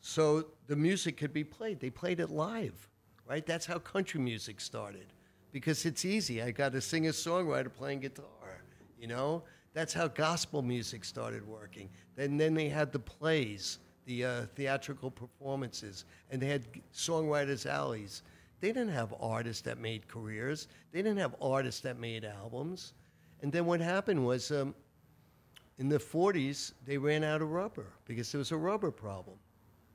so 0.00 0.46
the 0.66 0.76
music 0.76 1.16
could 1.16 1.32
be 1.32 1.44
played. 1.44 1.80
They 1.80 1.90
played 1.90 2.20
it 2.20 2.30
live, 2.30 2.88
right? 3.26 3.44
That's 3.44 3.64
how 3.64 3.78
country 3.78 4.20
music 4.20 4.60
started 4.60 5.06
because 5.50 5.86
it's 5.86 6.04
easy. 6.04 6.42
I 6.42 6.50
got 6.50 6.74
a 6.74 6.80
singer 6.80 7.12
songwriter 7.12 7.72
playing 7.72 8.00
guitar, 8.00 8.62
you 8.98 9.06
know? 9.08 9.44
That's 9.76 9.92
how 9.92 10.08
gospel 10.08 10.62
music 10.62 11.04
started 11.04 11.46
working. 11.46 11.90
And 12.16 12.40
then 12.40 12.54
they 12.54 12.70
had 12.70 12.92
the 12.92 12.98
plays, 12.98 13.78
the 14.06 14.24
uh, 14.24 14.42
theatrical 14.54 15.10
performances, 15.10 16.06
and 16.30 16.40
they 16.40 16.46
had 16.46 16.66
songwriters' 16.94 17.66
alleys. 17.66 18.22
They 18.60 18.68
didn't 18.68 18.94
have 18.94 19.14
artists 19.20 19.60
that 19.64 19.76
made 19.76 20.08
careers. 20.08 20.68
They 20.92 21.02
didn't 21.02 21.18
have 21.18 21.36
artists 21.42 21.82
that 21.82 21.98
made 21.98 22.24
albums. 22.24 22.94
And 23.42 23.52
then 23.52 23.66
what 23.66 23.80
happened 23.80 24.24
was 24.24 24.50
um, 24.50 24.74
in 25.76 25.90
the 25.90 25.98
40s, 25.98 26.72
they 26.86 26.96
ran 26.96 27.22
out 27.22 27.42
of 27.42 27.50
rubber 27.50 27.92
because 28.06 28.32
there 28.32 28.38
was 28.38 28.52
a 28.52 28.56
rubber 28.56 28.90
problem. 28.90 29.36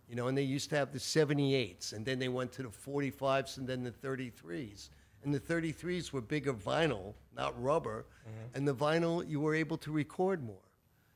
You 0.07 0.15
know, 0.15 0.27
and 0.27 0.37
they 0.37 0.43
used 0.43 0.69
to 0.69 0.75
have 0.75 0.93
the 0.93 0.99
78s, 0.99 1.93
and 1.93 2.05
then 2.05 2.19
they 2.19 2.29
went 2.29 2.51
to 2.51 2.61
the 2.61 2.69
45s 2.69 3.57
and 3.57 3.67
then 3.67 3.83
the 3.83 3.89
33s. 3.89 4.89
And 5.23 5.33
the 5.33 5.39
33s 5.39 6.11
were 6.11 6.21
bigger 6.21 6.53
vinyl, 6.53 7.13
not 7.35 7.61
rubber. 7.61 8.05
Mm-hmm. 8.27 8.57
And 8.57 8.67
the 8.67 8.73
vinyl, 8.73 9.27
you 9.27 9.39
were 9.39 9.53
able 9.53 9.77
to 9.77 9.91
record 9.91 10.43
more. 10.43 10.55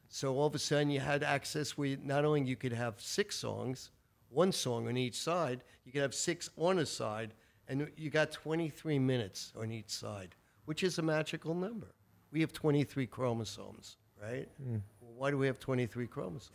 So 0.09 0.35
all 0.35 0.45
of 0.45 0.55
a 0.55 0.59
sudden, 0.59 0.91
you 0.91 0.99
had 0.99 1.23
access 1.23 1.77
where 1.77 1.89
you, 1.89 1.97
not 2.03 2.23
only 2.23 2.43
you 2.43 2.55
could 2.55 2.71
have 2.71 3.01
six 3.01 3.35
songs, 3.35 3.91
one 4.29 4.51
song 4.51 4.87
on 4.87 4.97
each 4.97 5.19
side, 5.19 5.63
you 5.85 5.91
could 5.91 6.01
have 6.01 6.13
six 6.13 6.49
on 6.57 6.79
a 6.79 6.85
side, 6.85 7.33
and 7.67 7.89
you 7.97 8.09
got 8.09 8.31
23 8.31 8.99
minutes 8.99 9.51
on 9.59 9.71
each 9.71 9.89
side, 9.89 10.35
which 10.65 10.83
is 10.83 10.99
a 10.99 11.01
magical 11.01 11.53
number. 11.53 11.87
We 12.31 12.41
have 12.41 12.53
23 12.53 13.07
chromosomes, 13.07 13.97
right? 14.21 14.47
Hmm. 14.61 14.77
Well, 15.01 15.13
why 15.17 15.31
do 15.31 15.37
we 15.37 15.47
have 15.47 15.59
23 15.59 16.07
chromosomes? 16.07 16.51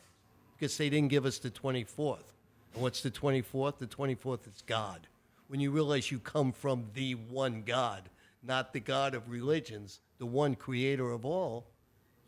Because 0.56 0.76
they 0.76 0.90
didn't 0.90 1.08
give 1.08 1.26
us 1.26 1.38
the 1.38 1.50
24th. 1.50 2.18
And 2.74 2.82
what's 2.82 3.02
the 3.02 3.10
24th? 3.10 3.78
The 3.78 3.86
24th 3.86 4.46
is 4.46 4.62
God. 4.66 5.08
When 5.50 5.58
you 5.58 5.72
realize 5.72 6.12
you 6.12 6.20
come 6.20 6.52
from 6.52 6.86
the 6.94 7.16
one 7.16 7.64
God, 7.66 8.08
not 8.40 8.72
the 8.72 8.78
God 8.78 9.16
of 9.16 9.28
religions, 9.28 9.98
the 10.18 10.26
one 10.26 10.54
creator 10.54 11.10
of 11.10 11.24
all, 11.24 11.66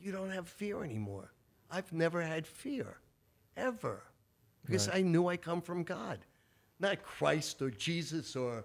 you 0.00 0.11
don't 0.11 0.30
have 0.30 0.48
fear 0.48 0.82
anymore. 0.82 1.30
I've 1.70 1.92
never 1.92 2.20
had 2.20 2.48
fear, 2.48 2.96
ever, 3.56 4.02
because 4.66 4.88
I 4.92 5.02
knew 5.02 5.28
I 5.28 5.37
come 5.37 5.61
from 5.62 5.85
God, 5.85 6.18
not 6.80 7.04
Christ 7.04 7.62
or 7.62 7.70
Jesus 7.70 8.35
or 8.35 8.64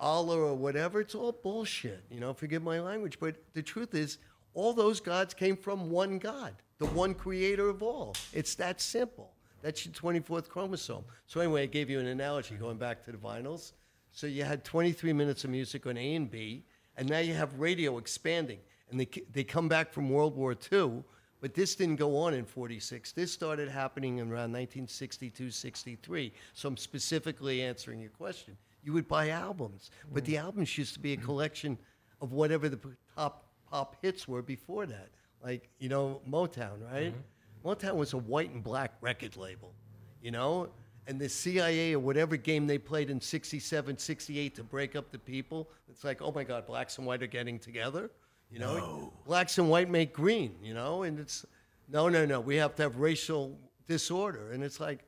Allah 0.00 0.38
or 0.38 0.54
whatever. 0.54 1.02
It's 1.02 1.14
all 1.14 1.32
bullshit, 1.32 2.02
you 2.10 2.18
know, 2.18 2.32
forgive 2.32 2.62
my 2.62 2.80
language. 2.80 3.20
But 3.20 3.36
the 3.52 3.62
truth 3.62 3.94
is, 3.94 4.16
all 4.54 4.72
those 4.72 5.00
gods 5.00 5.34
came 5.34 5.54
from 5.54 5.90
one 5.90 6.18
God, 6.18 6.54
the 6.78 6.86
one 6.86 7.12
creator 7.12 7.68
of 7.68 7.82
all. 7.82 8.16
It's 8.32 8.54
that 8.54 8.80
simple. 8.80 9.34
That's 9.60 9.84
your 9.84 9.92
24th 9.92 10.48
chromosome. 10.48 11.04
So, 11.26 11.40
anyway, 11.40 11.64
I 11.64 11.66
gave 11.66 11.90
you 11.90 12.00
an 12.00 12.06
analogy 12.06 12.54
going 12.54 12.78
back 12.78 13.04
to 13.04 13.12
the 13.12 13.18
vinyls. 13.18 13.72
So, 14.18 14.26
you 14.26 14.42
had 14.42 14.64
23 14.64 15.12
minutes 15.12 15.44
of 15.44 15.50
music 15.50 15.86
on 15.86 15.96
A 15.96 16.14
and 16.16 16.28
B, 16.28 16.64
and 16.96 17.08
now 17.08 17.20
you 17.20 17.34
have 17.34 17.54
radio 17.56 17.98
expanding. 17.98 18.58
And 18.90 18.98
they, 18.98 19.08
they 19.30 19.44
come 19.44 19.68
back 19.68 19.92
from 19.92 20.10
World 20.10 20.34
War 20.34 20.56
II, 20.72 21.04
but 21.40 21.54
this 21.54 21.76
didn't 21.76 22.00
go 22.00 22.16
on 22.16 22.34
in 22.34 22.44
46. 22.44 23.12
This 23.12 23.30
started 23.30 23.68
happening 23.68 24.18
in 24.18 24.24
around 24.24 24.50
1962, 24.50 25.52
63. 25.52 26.32
So, 26.52 26.68
I'm 26.68 26.76
specifically 26.76 27.62
answering 27.62 28.00
your 28.00 28.10
question. 28.10 28.56
You 28.82 28.92
would 28.94 29.06
buy 29.06 29.28
albums, 29.28 29.92
but 30.12 30.24
the 30.24 30.36
albums 30.36 30.76
used 30.76 30.94
to 30.94 30.98
be 30.98 31.12
a 31.12 31.16
mm-hmm. 31.16 31.24
collection 31.24 31.78
of 32.20 32.32
whatever 32.32 32.68
the 32.68 32.80
top 33.14 33.46
pop 33.70 33.94
hits 34.02 34.26
were 34.26 34.42
before 34.42 34.86
that. 34.86 35.10
Like, 35.44 35.68
you 35.78 35.88
know, 35.88 36.22
Motown, 36.28 36.84
right? 36.92 37.14
Mm-hmm. 37.14 37.68
Motown 37.68 37.94
was 37.94 38.14
a 38.14 38.18
white 38.18 38.50
and 38.50 38.64
black 38.64 38.94
record 39.00 39.36
label, 39.36 39.72
you 40.20 40.32
know? 40.32 40.70
And 41.08 41.18
the 41.18 41.28
CIA 41.28 41.94
or 41.94 42.00
whatever 42.00 42.36
game 42.36 42.66
they 42.66 42.76
played 42.76 43.08
in 43.08 43.18
67, 43.18 43.96
68 43.96 44.54
to 44.54 44.62
break 44.62 44.94
up 44.94 45.10
the 45.10 45.18
people, 45.18 45.70
it's 45.88 46.04
like, 46.04 46.20
oh 46.20 46.30
my 46.30 46.44
God, 46.44 46.66
blacks 46.66 46.98
and 46.98 47.06
white 47.06 47.22
are 47.22 47.26
getting 47.26 47.58
together, 47.58 48.10
you 48.50 48.58
know? 48.58 49.10
Blacks 49.24 49.56
and 49.56 49.70
white 49.70 49.88
make 49.88 50.12
green, 50.12 50.54
you 50.62 50.74
know? 50.74 51.04
And 51.04 51.18
it's, 51.18 51.46
no, 51.88 52.10
no, 52.10 52.26
no, 52.26 52.40
we 52.40 52.56
have 52.56 52.74
to 52.76 52.82
have 52.82 52.98
racial 52.98 53.58
disorder. 53.86 54.52
And 54.52 54.62
it's 54.62 54.80
like, 54.80 55.06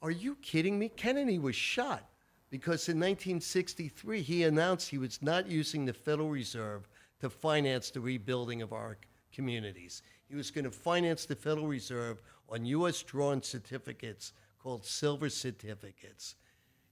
are 0.00 0.10
you 0.10 0.34
kidding 0.36 0.78
me? 0.78 0.88
Kennedy 0.88 1.38
was 1.38 1.54
shot 1.54 2.08
because 2.48 2.88
in 2.88 2.96
1963 2.96 4.22
he 4.22 4.44
announced 4.44 4.88
he 4.88 4.96
was 4.96 5.20
not 5.20 5.46
using 5.46 5.84
the 5.84 5.92
Federal 5.92 6.30
Reserve 6.30 6.88
to 7.20 7.28
finance 7.28 7.90
the 7.90 8.00
rebuilding 8.00 8.62
of 8.62 8.72
our 8.72 8.96
communities. 9.30 10.02
He 10.26 10.36
was 10.36 10.50
going 10.50 10.64
to 10.64 10.70
finance 10.70 11.26
the 11.26 11.36
Federal 11.36 11.66
Reserve 11.66 12.22
on 12.48 12.64
U.S. 12.64 13.02
drawn 13.02 13.42
certificates 13.42 14.32
called 14.62 14.84
silver 14.84 15.28
certificates. 15.28 16.34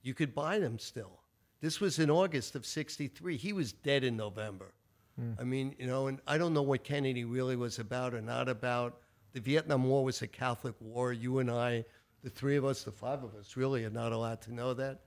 You 0.02 0.14
could 0.14 0.34
buy 0.34 0.58
them 0.58 0.78
still. 0.78 1.20
This 1.60 1.80
was 1.80 1.98
in 1.98 2.10
August 2.10 2.54
of 2.54 2.66
63. 2.66 3.36
He 3.36 3.52
was 3.52 3.72
dead 3.72 4.04
in 4.04 4.16
November. 4.16 4.72
Hmm. 5.18 5.32
I 5.40 5.44
mean, 5.44 5.74
you 5.78 5.86
know, 5.86 6.06
and 6.06 6.20
I 6.26 6.38
don't 6.38 6.54
know 6.54 6.62
what 6.62 6.84
Kennedy 6.84 7.24
really 7.24 7.56
was 7.56 7.78
about 7.78 8.14
or 8.14 8.20
not 8.20 8.48
about. 8.48 9.00
The 9.32 9.40
Vietnam 9.40 9.84
War 9.84 10.04
was 10.04 10.22
a 10.22 10.26
Catholic 10.26 10.74
war. 10.80 11.12
You 11.12 11.38
and 11.38 11.50
I, 11.50 11.84
the 12.22 12.30
three 12.30 12.56
of 12.56 12.64
us, 12.64 12.84
the 12.84 12.92
five 12.92 13.22
of 13.22 13.34
us, 13.34 13.56
really 13.56 13.84
are 13.84 13.90
not 13.90 14.12
allowed 14.12 14.42
to 14.42 14.54
know 14.54 14.74
that. 14.74 15.00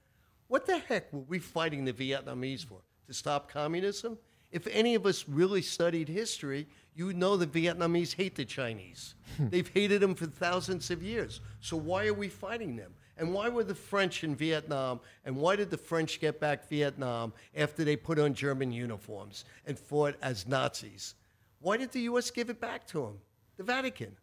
What 0.47 0.65
the 0.65 0.79
heck 0.79 1.13
were 1.13 1.21
we 1.21 1.39
fighting 1.39 1.85
the 1.85 1.93
Vietnamese 1.93 2.65
for? 2.65 2.81
To 3.07 3.13
stop 3.13 3.51
communism? 3.51 4.17
If 4.51 4.67
any 4.67 4.95
of 4.95 5.05
us 5.05 5.25
really 5.27 5.61
studied 5.61 6.09
history, 6.09 6.67
you 6.95 7.05
would 7.05 7.17
know 7.17 7.37
the 7.37 7.47
Vietnamese 7.47 8.15
hate 8.15 8.35
the 8.35 8.45
Chinese. 8.45 9.15
Hmm. 9.37 9.49
They've 9.49 9.67
hated 9.67 10.01
them 10.01 10.15
for 10.15 10.25
thousands 10.25 10.89
of 10.89 11.03
years. 11.03 11.39
So 11.61 11.77
why 11.77 12.07
are 12.07 12.13
we 12.13 12.29
fighting 12.29 12.75
them? 12.75 12.93
And 13.17 13.33
why 13.33 13.49
were 13.49 13.63
the 13.63 13.75
French 13.75 14.23
in 14.23 14.35
Vietnam? 14.35 15.01
And 15.25 15.35
why 15.35 15.55
did 15.57 15.69
the 15.69 15.77
French 15.77 16.19
get 16.19 16.39
back 16.39 16.67
Vietnam 16.69 17.33
after 17.55 17.83
they 17.83 17.95
put 17.95 18.17
on 18.17 18.33
German 18.33 18.71
uniforms 18.71 19.45
and 19.67 19.77
fought 19.77 20.15
as 20.21 20.47
Nazis? 20.47 21.15
Why 21.59 21.77
did 21.77 21.91
the 21.91 22.01
U.S. 22.01 22.31
give 22.31 22.49
it 22.49 22.61
back 22.61 22.87
to 22.87 23.01
them? 23.01 23.17
The 23.57 23.63
Vatican. 23.63 24.15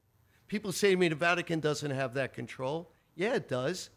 People 0.49 0.73
say 0.73 0.91
to 0.91 0.97
me 0.97 1.09
the 1.09 1.15
Vatican 1.15 1.61
doesn't 1.61 1.91
have 1.91 2.15
that 2.15 2.33
control. 2.33 2.91
Yeah, 3.15 3.35
it 3.35 3.49
does. 3.49 3.91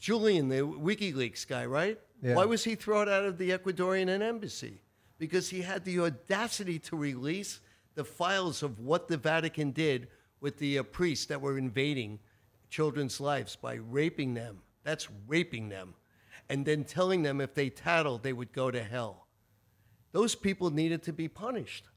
Julian, 0.00 0.48
the 0.48 0.60
WikiLeaks 0.60 1.46
guy, 1.46 1.64
right? 1.66 1.98
Yeah. 2.20 2.34
Why 2.34 2.44
was 2.44 2.64
he 2.64 2.74
thrown 2.74 3.08
out 3.08 3.24
of 3.24 3.38
the 3.38 3.50
Ecuadorian 3.50 4.08
embassy? 4.20 4.80
Because 5.18 5.50
he 5.50 5.62
had 5.62 5.84
the 5.84 6.00
audacity 6.00 6.78
to 6.80 6.96
release 6.96 7.60
the 7.94 8.04
files 8.04 8.62
of 8.62 8.80
what 8.80 9.08
the 9.08 9.16
Vatican 9.16 9.70
did 9.70 10.08
with 10.40 10.58
the 10.58 10.78
uh, 10.78 10.82
priests 10.82 11.26
that 11.26 11.40
were 11.40 11.56
invading 11.56 12.18
children's 12.68 13.20
lives 13.20 13.56
by 13.56 13.74
raping 13.74 14.34
them. 14.34 14.58
That's 14.82 15.08
raping 15.26 15.68
them. 15.68 15.94
And 16.48 16.66
then 16.66 16.84
telling 16.84 17.22
them 17.22 17.40
if 17.40 17.54
they 17.54 17.70
tattled, 17.70 18.22
they 18.22 18.32
would 18.32 18.52
go 18.52 18.70
to 18.70 18.82
hell. 18.82 19.26
Those 20.12 20.34
people 20.34 20.70
needed 20.70 21.02
to 21.04 21.12
be 21.12 21.28
punished. 21.28 21.88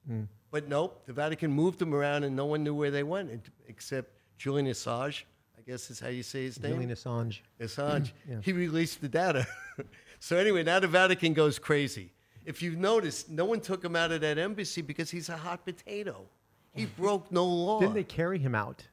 But 0.49 0.69
nope, 0.69 1.03
the 1.05 1.13
Vatican 1.13 1.51
moved 1.51 1.79
them 1.79 1.93
around 1.93 2.23
and 2.23 2.35
no 2.35 2.45
one 2.45 2.63
knew 2.63 2.73
where 2.73 2.91
they 2.91 3.03
went 3.03 3.49
except 3.67 4.11
Julian 4.37 4.67
Assange, 4.67 5.23
I 5.57 5.61
guess 5.69 5.89
is 5.91 5.99
how 5.99 6.07
you 6.07 6.23
say 6.23 6.43
his 6.43 6.61
name. 6.61 6.73
Julian 6.73 6.91
Assange. 6.91 7.39
Assange. 7.59 8.11
Yeah. 8.29 8.37
He 8.41 8.53
released 8.53 9.01
the 9.01 9.09
data. 9.09 9.45
so 10.19 10.37
anyway, 10.37 10.63
now 10.63 10.79
the 10.79 10.87
Vatican 10.87 11.33
goes 11.33 11.59
crazy. 11.59 12.11
If 12.47 12.61
you've 12.63 12.77
noticed, 12.77 13.29
no 13.29 13.43
one 13.45 13.59
took 13.59 13.83
him 13.83 13.95
out 13.95 14.11
of 14.11 14.21
that 14.21 14.37
embassy 14.37 14.81
because 14.81 15.11
he's 15.11 15.27
a 15.29 15.35
hot 15.37 15.65
potato. 15.65 16.25
He 16.73 16.85
broke 16.97 17.29
no 17.31 17.45
law. 17.45 17.79
Didn't 17.81 17.95
they 17.95 18.03
carry 18.05 18.39
him 18.39 18.55
out? 18.55 18.83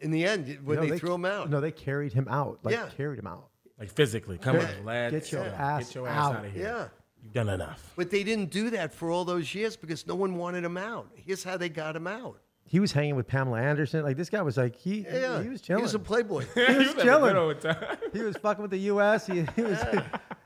In 0.00 0.10
the 0.10 0.24
end, 0.24 0.58
when 0.64 0.78
No, 0.80 0.86
they, 0.86 0.98
threw 0.98 1.14
him 1.14 1.24
out. 1.26 1.50
No, 1.50 1.60
they 1.60 1.70
carried 1.70 2.12
him 2.14 2.26
out. 2.28 2.58
Like 2.62 2.74
Yeah. 2.74 2.88
carried 2.96 3.18
him 3.18 3.26
out. 3.26 3.48
Like 3.78 3.90
physically, 3.90 4.38
come 4.38 4.56
Yeah. 4.56 4.70
on, 4.78 4.84
lad. 4.86 5.10
Get 5.12 5.30
your 5.30 5.44
Yeah. 5.44 5.50
ass 5.76 5.86
Get 5.88 5.94
your 5.94 6.08
ass 6.08 6.16
out. 6.18 6.36
out 6.36 6.44
of 6.46 6.52
here. 6.52 6.62
Yeah. 6.64 6.88
You've 7.22 7.34
done 7.34 7.48
enough. 7.50 7.92
But 7.96 8.10
they 8.10 8.24
didn't 8.24 8.50
do 8.50 8.70
that 8.70 8.92
for 8.94 9.10
all 9.10 9.24
those 9.24 9.54
years 9.54 9.76
because 9.76 10.06
no 10.06 10.14
one 10.16 10.36
wanted 10.36 10.64
him 10.64 10.76
out. 10.76 11.08
Here's 11.14 11.44
how 11.44 11.56
they 11.56 11.68
got 11.68 11.94
him 11.94 12.06
out. 12.08 12.40
He 12.64 12.80
was 12.80 12.92
hanging 12.92 13.14
with 13.16 13.26
Pamela 13.28 13.60
Anderson. 13.60 14.02
Like 14.02 14.16
this 14.16 14.30
guy 14.30 14.40
was 14.40 14.56
like 14.56 14.74
he 14.74 15.02
Yeah, 15.02 15.42
he 15.42 15.50
was 15.50 15.60
chilling. 15.60 15.80
He 15.80 15.82
was 15.82 15.94
a 15.94 15.98
playboy. 15.98 16.46
He 16.54 16.60
was 16.60 16.68
having 16.68 16.98
a 16.98 17.02
chilling. 17.02 17.34
good 17.34 17.36
old 17.36 17.60
time. 17.60 17.96
he 18.14 18.22
was 18.22 18.36
fucking 18.38 18.62
with 18.62 18.70
the 18.70 18.78
U.S. 18.78 19.26
He, 19.26 19.44
he 19.54 19.62
was 19.62 19.78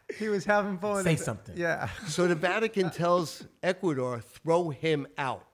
he 0.19 0.29
was 0.29 0.45
having 0.45 0.79
fun. 0.79 1.05
Say 1.05 1.16
something. 1.16 1.57
Yeah. 1.57 1.88
So 2.07 2.27
the 2.27 2.35
Vatican 2.35 2.90
tells 2.90 3.47
Ecuador, 3.62 4.21
throw 4.21 4.71
him 4.71 5.07
out. 5.19 5.47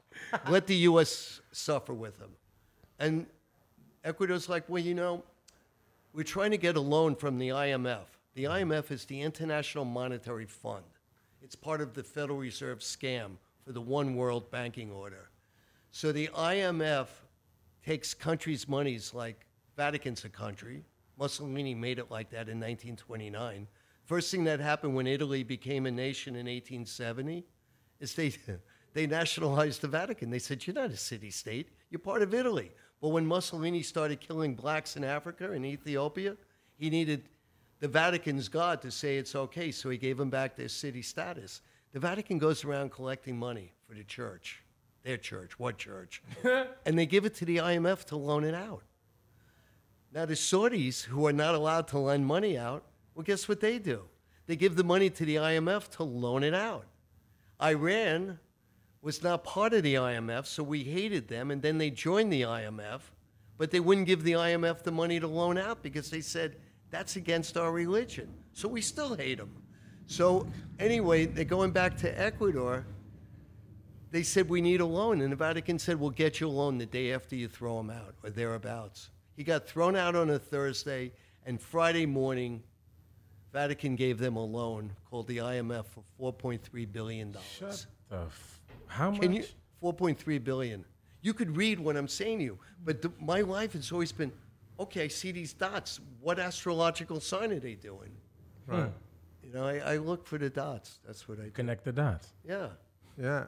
Let 0.48 0.66
the 0.66 0.76
U.S. 0.76 1.40
suffer 1.52 1.94
with 1.94 2.18
him. 2.18 2.30
And 2.98 3.26
Ecuador's 4.04 4.48
like, 4.48 4.68
well, 4.68 4.82
you 4.82 4.94
know, 4.94 5.24
we're 6.12 6.22
trying 6.22 6.50
to 6.50 6.58
get 6.58 6.76
a 6.76 6.80
loan 6.80 7.16
from 7.16 7.38
the 7.38 7.48
IMF. 7.48 8.04
The 8.34 8.44
IMF 8.44 8.90
is 8.90 9.04
the 9.04 9.20
International 9.20 9.84
Monetary 9.84 10.46
Fund. 10.46 10.84
It's 11.42 11.56
part 11.56 11.80
of 11.80 11.94
the 11.94 12.02
Federal 12.02 12.38
Reserve 12.38 12.80
scam 12.80 13.32
for 13.64 13.72
the 13.72 13.80
one 13.80 14.16
world 14.16 14.50
banking 14.50 14.90
order. 14.90 15.28
So 15.90 16.12
the 16.12 16.28
IMF 16.28 17.08
takes 17.84 18.14
countries' 18.14 18.68
monies 18.68 19.12
like 19.12 19.46
Vatican's 19.76 20.24
a 20.24 20.28
country. 20.28 20.84
Mussolini 21.18 21.74
made 21.74 21.98
it 21.98 22.10
like 22.10 22.30
that 22.30 22.48
in 22.48 22.58
1929. 22.58 23.66
First 24.04 24.30
thing 24.30 24.44
that 24.44 24.60
happened 24.60 24.94
when 24.94 25.06
Italy 25.06 25.42
became 25.42 25.86
a 25.86 25.90
nation 25.90 26.34
in 26.34 26.46
1870 26.46 27.44
is 28.00 28.14
they, 28.14 28.32
they 28.94 29.06
nationalized 29.06 29.80
the 29.80 29.88
Vatican. 29.88 30.30
They 30.30 30.38
said, 30.38 30.66
You're 30.66 30.74
not 30.74 30.90
a 30.90 30.96
city 30.96 31.30
state, 31.30 31.68
you're 31.90 31.98
part 31.98 32.22
of 32.22 32.34
Italy. 32.34 32.72
But 33.00 33.08
when 33.08 33.26
Mussolini 33.26 33.82
started 33.82 34.20
killing 34.20 34.54
blacks 34.54 34.96
in 34.96 35.02
Africa 35.02 35.50
and 35.50 35.66
Ethiopia, 35.66 36.36
he 36.76 36.88
needed 36.88 37.28
the 37.80 37.88
Vatican's 37.88 38.48
God 38.48 38.80
to 38.82 38.92
say 38.92 39.16
it's 39.16 39.34
okay, 39.34 39.72
so 39.72 39.90
he 39.90 39.98
gave 39.98 40.16
them 40.16 40.30
back 40.30 40.54
their 40.54 40.68
city 40.68 41.02
status. 41.02 41.62
The 41.92 41.98
Vatican 41.98 42.38
goes 42.38 42.64
around 42.64 42.92
collecting 42.92 43.36
money 43.36 43.72
for 43.88 43.94
the 43.94 44.04
church, 44.04 44.62
their 45.02 45.16
church, 45.16 45.58
what 45.58 45.78
church? 45.78 46.22
and 46.86 46.96
they 46.96 47.06
give 47.06 47.24
it 47.24 47.34
to 47.36 47.44
the 47.44 47.56
IMF 47.56 48.04
to 48.04 48.16
loan 48.16 48.44
it 48.44 48.54
out. 48.54 48.84
Now, 50.14 50.26
the 50.26 50.34
Saudis, 50.34 51.02
who 51.02 51.26
are 51.26 51.32
not 51.32 51.56
allowed 51.56 51.88
to 51.88 51.98
lend 51.98 52.26
money 52.26 52.56
out, 52.56 52.84
well, 53.14 53.24
guess 53.24 53.48
what 53.48 53.60
they 53.60 53.78
do? 53.78 54.02
They 54.46 54.56
give 54.56 54.76
the 54.76 54.84
money 54.84 55.10
to 55.10 55.24
the 55.24 55.36
IMF 55.36 55.88
to 55.96 56.02
loan 56.02 56.42
it 56.42 56.54
out. 56.54 56.86
Iran 57.62 58.38
was 59.00 59.22
not 59.22 59.44
part 59.44 59.72
of 59.72 59.82
the 59.82 59.94
IMF, 59.94 60.46
so 60.46 60.62
we 60.62 60.84
hated 60.84 61.28
them, 61.28 61.50
and 61.50 61.60
then 61.60 61.78
they 61.78 61.90
joined 61.90 62.32
the 62.32 62.42
IMF, 62.42 63.00
but 63.58 63.70
they 63.70 63.80
wouldn't 63.80 64.06
give 64.06 64.22
the 64.22 64.32
IMF 64.32 64.82
the 64.82 64.92
money 64.92 65.20
to 65.20 65.26
loan 65.26 65.58
out 65.58 65.82
because 65.82 66.10
they 66.10 66.20
said 66.20 66.56
that's 66.90 67.16
against 67.16 67.56
our 67.56 67.72
religion. 67.72 68.32
So 68.52 68.68
we 68.68 68.80
still 68.80 69.14
hate 69.14 69.38
them. 69.38 69.62
So, 70.06 70.46
anyway, 70.78 71.26
they're 71.26 71.44
going 71.44 71.70
back 71.70 71.96
to 71.98 72.20
Ecuador. 72.20 72.84
They 74.10 74.22
said, 74.22 74.48
We 74.48 74.60
need 74.60 74.80
a 74.80 74.86
loan. 74.86 75.22
And 75.22 75.32
the 75.32 75.36
Vatican 75.36 75.78
said, 75.78 75.98
We'll 75.98 76.10
get 76.10 76.40
you 76.40 76.48
a 76.48 76.50
loan 76.50 76.78
the 76.78 76.86
day 76.86 77.12
after 77.12 77.34
you 77.34 77.48
throw 77.48 77.80
him 77.80 77.88
out 77.88 78.14
or 78.22 78.30
thereabouts. 78.30 79.10
He 79.36 79.44
got 79.44 79.66
thrown 79.66 79.96
out 79.96 80.14
on 80.14 80.28
a 80.30 80.38
Thursday, 80.38 81.12
and 81.46 81.60
Friday 81.60 82.04
morning, 82.04 82.62
Vatican 83.52 83.96
gave 83.96 84.18
them 84.18 84.36
a 84.36 84.44
loan 84.44 84.92
called 85.10 85.26
the 85.26 85.38
IMF 85.38 85.84
for 86.18 86.32
$4.3 86.32 86.90
billion. 86.92 87.36
Shut 87.58 87.86
the. 88.08 88.16
F- 88.16 88.60
how 88.86 89.10
much? 89.10 89.20
Can 89.20 89.32
you? 89.34 89.44
4.3 89.82 90.42
billion. 90.42 90.84
You 91.20 91.34
could 91.34 91.56
read 91.56 91.78
what 91.78 91.96
I'm 91.96 92.08
saying 92.08 92.38
to 92.38 92.44
you, 92.44 92.58
but 92.84 93.02
the, 93.02 93.12
my 93.20 93.42
life 93.42 93.74
has 93.74 93.92
always 93.92 94.10
been, 94.12 94.32
okay, 94.80 95.04
I 95.04 95.08
see 95.08 95.32
these 95.32 95.52
dots. 95.52 96.00
What 96.20 96.38
astrological 96.38 97.20
sign 97.20 97.52
are 97.52 97.60
they 97.60 97.74
doing? 97.74 98.10
Right. 98.66 98.90
You 99.42 99.52
know, 99.52 99.66
I, 99.66 99.78
I 99.78 99.96
look 99.98 100.26
for 100.26 100.38
the 100.38 100.50
dots. 100.50 100.98
That's 101.06 101.28
what 101.28 101.38
I 101.38 101.44
do. 101.44 101.50
Connect 101.50 101.84
the 101.84 101.92
dots. 101.92 102.28
Yeah. 102.46 102.68
Yeah. 103.20 103.44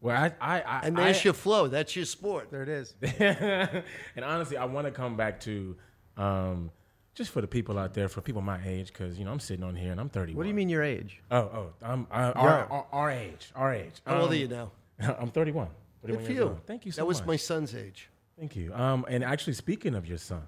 Well, 0.00 0.16
I, 0.16 0.32
I, 0.40 0.60
I 0.62 0.80
And 0.84 0.98
I- 0.98 1.14
your 1.22 1.34
flow. 1.34 1.68
That's 1.68 1.94
your 1.96 2.04
sport. 2.04 2.50
There 2.50 2.62
it 2.62 2.68
is. 2.68 2.94
and 3.18 4.24
honestly, 4.24 4.56
I 4.56 4.64
want 4.64 4.86
to 4.86 4.90
come 4.92 5.16
back 5.16 5.40
to 5.40 5.76
um, 6.16 6.70
just 7.16 7.30
for 7.32 7.40
the 7.40 7.46
people 7.48 7.78
out 7.78 7.94
there, 7.94 8.08
for 8.08 8.20
people 8.20 8.42
my 8.42 8.60
age, 8.64 8.88
because 8.92 9.18
you 9.18 9.24
know 9.24 9.32
I'm 9.32 9.40
sitting 9.40 9.64
on 9.64 9.74
here 9.74 9.90
and 9.90 9.98
I'm 10.00 10.08
31. 10.10 10.36
What 10.36 10.42
do 10.44 10.48
you 10.48 10.54
mean 10.54 10.68
your 10.68 10.82
age? 10.84 11.20
Oh, 11.30 11.38
oh, 11.38 11.66
I'm 11.82 12.06
uh, 12.12 12.16
Young. 12.18 12.32
our, 12.36 12.64
our, 12.70 12.86
our 12.92 13.10
age, 13.10 13.50
our 13.56 13.74
age. 13.74 13.94
How 14.06 14.16
old 14.20 14.24
Um, 14.26 14.30
are 14.32 14.34
you 14.36 14.48
now? 14.48 14.70
I'm 15.00 15.30
31. 15.30 15.68
31 16.02 16.18
Good 16.18 16.26
for 16.26 16.32
you. 16.32 16.60
Thank 16.66 16.86
you 16.86 16.92
so 16.92 17.00
That 17.00 17.06
was 17.06 17.18
much. 17.20 17.26
my 17.26 17.36
son's 17.36 17.74
age. 17.74 18.10
Thank 18.38 18.54
you. 18.54 18.72
Um, 18.74 19.06
and 19.08 19.24
actually, 19.24 19.54
speaking 19.54 19.94
of 19.94 20.06
your 20.06 20.18
son, 20.18 20.42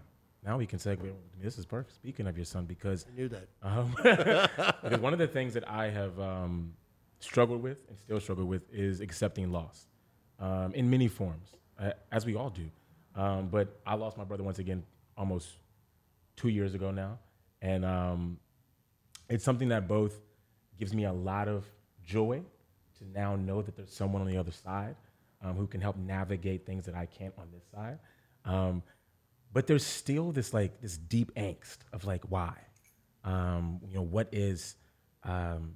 now 0.44 0.59
we 0.59 0.66
can 0.66 0.78
segue. 0.78 1.11
This 1.42 1.59
is 1.59 1.64
perfect. 1.64 1.94
Speaking 1.96 2.26
of 2.26 2.37
your 2.37 2.44
son, 2.44 2.66
because 2.66 3.07
I 3.11 3.16
knew 3.18 3.28
that. 3.31 3.48
um, 3.62 3.94
because 4.83 5.00
one 5.00 5.14
of 5.14 5.18
the 5.18 5.26
things 5.26 5.54
that 5.54 5.68
I 5.68 5.88
have 5.88 6.20
um, 6.20 6.74
struggled 7.20 7.62
with 7.62 7.83
and 7.88 7.98
still 7.98 8.20
struggle 8.20 8.44
with 8.44 8.62
is 8.72 9.00
accepting 9.00 9.50
loss 9.50 9.87
um, 10.38 10.72
in 10.74 10.88
many 10.90 11.09
forms, 11.09 11.48
uh, 11.81 11.92
as 12.12 12.26
we 12.26 12.37
all 12.37 12.50
do. 12.50 12.68
Um, 13.16 13.48
but 13.48 13.81
I 13.87 13.94
lost 13.94 14.18
my 14.18 14.24
brother 14.24 14.42
once 14.44 14.59
again 14.59 14.85
almost 15.16 15.48
two 16.38 16.48
years 16.48 16.74
ago 16.74 16.90
now, 16.90 17.18
and 17.61 17.85
um, 17.85 18.38
it's 19.29 19.44
something 19.44 19.68
that 19.68 19.88
both 19.88 20.20
gives 20.79 20.94
me 20.94 21.05
a 21.05 21.12
lot 21.12 21.48
of 21.48 21.66
joy 22.05 22.40
to 22.98 23.05
now 23.12 23.37
know 23.37 23.61
that 23.61 23.77
there's 23.77 23.92
someone 23.92 24.22
on 24.22 24.29
the 24.29 24.37
other 24.37 24.53
side 24.53 24.94
um, 25.42 25.57
who 25.57 25.66
can 25.66 25.81
help 25.81 25.96
navigate 25.96 26.64
things 26.64 26.87
that 26.87 26.94
I 26.94 27.07
can't 27.07 27.35
on 27.37 27.48
this 27.53 27.64
side. 27.74 27.98
Um, 28.44 28.83
but 29.53 29.66
there's 29.66 29.85
still 29.85 30.31
this 30.31 30.55
like 30.55 30.81
this 30.81 30.96
deep 30.96 31.35
angst 31.35 31.79
of 31.92 32.05
like 32.05 32.22
why, 32.29 32.55
um, 33.24 33.81
you 33.88 33.96
know, 33.96 34.03
what 34.03 34.29
is 34.31 34.77
um, 35.24 35.74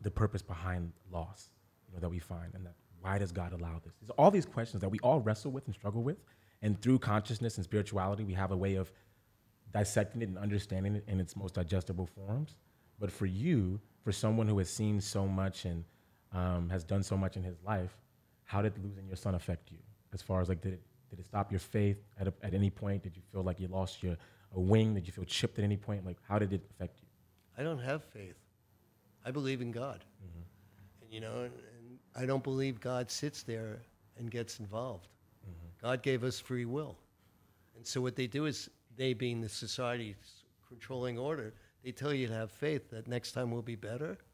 the 0.00 0.10
purpose 0.10 0.42
behind 0.42 0.92
loss, 1.10 1.48
you 1.88 1.94
know, 1.94 2.00
that 2.00 2.08
we 2.08 2.18
find, 2.18 2.54
and 2.54 2.64
that 2.66 2.74
why 3.00 3.18
does 3.18 3.32
God 3.32 3.52
allow 3.52 3.80
this? 3.84 3.94
There's 4.00 4.10
all 4.10 4.30
these 4.30 4.46
questions 4.46 4.80
that 4.82 4.88
we 4.88 4.98
all 5.00 5.20
wrestle 5.20 5.50
with 5.50 5.66
and 5.66 5.74
struggle 5.74 6.02
with, 6.02 6.18
and 6.62 6.80
through 6.80 7.00
consciousness 7.00 7.56
and 7.56 7.64
spirituality, 7.64 8.24
we 8.24 8.34
have 8.34 8.52
a 8.52 8.56
way 8.56 8.76
of 8.76 8.92
dissecting 9.74 10.22
it 10.22 10.28
and 10.28 10.38
understanding 10.38 10.94
it 10.96 11.04
in 11.06 11.20
its 11.20 11.36
most 11.36 11.54
digestible 11.54 12.06
forms. 12.06 12.56
But 12.98 13.10
for 13.10 13.26
you, 13.26 13.80
for 14.02 14.12
someone 14.12 14.48
who 14.48 14.56
has 14.58 14.70
seen 14.70 15.00
so 15.00 15.26
much 15.26 15.66
and 15.66 15.84
um, 16.32 16.70
has 16.70 16.84
done 16.84 17.02
so 17.02 17.16
much 17.16 17.36
in 17.36 17.42
his 17.42 17.56
life, 17.66 17.96
how 18.44 18.62
did 18.62 18.72
losing 18.82 19.06
your 19.06 19.16
son 19.16 19.34
affect 19.34 19.70
you? 19.70 19.78
As 20.12 20.22
far 20.22 20.40
as 20.40 20.48
like, 20.48 20.62
did 20.62 20.74
it, 20.74 20.82
did 21.10 21.18
it 21.18 21.26
stop 21.26 21.50
your 21.50 21.60
faith 21.60 21.98
at, 22.18 22.28
a, 22.28 22.34
at 22.42 22.54
any 22.54 22.70
point? 22.70 23.02
Did 23.02 23.16
you 23.16 23.22
feel 23.32 23.42
like 23.42 23.58
you 23.58 23.68
lost 23.68 24.02
your 24.02 24.16
a 24.54 24.60
wing? 24.60 24.94
Did 24.94 25.06
you 25.06 25.12
feel 25.12 25.24
chipped 25.24 25.58
at 25.58 25.64
any 25.64 25.76
point? 25.76 26.06
Like, 26.06 26.18
how 26.28 26.38
did 26.38 26.52
it 26.52 26.62
affect 26.70 27.00
you? 27.00 27.08
I 27.58 27.64
don't 27.64 27.80
have 27.80 28.04
faith. 28.04 28.36
I 29.26 29.32
believe 29.32 29.60
in 29.60 29.72
God. 29.72 30.04
And, 31.02 31.12
you 31.12 31.20
know, 31.20 31.42
and, 31.42 31.52
and 31.54 31.98
I 32.14 32.26
don't 32.26 32.44
believe 32.44 32.80
God 32.80 33.10
sits 33.10 33.42
there 33.42 33.82
and 34.16 34.30
gets 34.30 34.60
involved. 34.60 35.08
God 35.82 36.02
gave 36.02 36.24
us 36.24 36.40
free 36.40 36.64
will. 36.64 36.96
And 37.76 37.86
so 37.86 38.00
what 38.00 38.16
they 38.16 38.26
do 38.26 38.46
is, 38.46 38.70
they 38.96 39.12
being 39.14 39.40
the 39.40 39.48
society's 39.48 40.16
controlling 40.68 41.18
order, 41.18 41.54
they 41.84 41.92
tell 41.92 42.12
you 42.12 42.26
to 42.28 42.34
have 42.34 42.50
faith 42.50 42.90
that 42.90 43.08
next 43.08 43.32
time 43.32 43.50
will 43.50 43.62
be 43.62 43.76
better. 43.76 44.18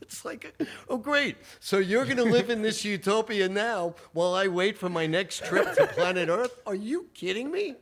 It's 0.00 0.24
like, 0.24 0.54
oh, 0.88 0.96
great. 0.96 1.36
So 1.58 1.78
you're 1.78 2.04
going 2.04 2.16
to 2.18 2.22
live 2.22 2.50
in 2.50 2.62
this 2.62 2.84
utopia 2.94 3.48
now 3.48 3.96
while 4.12 4.32
I 4.32 4.46
wait 4.46 4.78
for 4.78 4.88
my 4.88 5.06
next 5.06 5.44
trip 5.44 5.74
to 5.74 5.88
planet 5.88 6.28
Earth? 6.28 6.60
Are 6.66 6.76
you 6.76 7.08
kidding 7.14 7.50
me? 7.50 7.74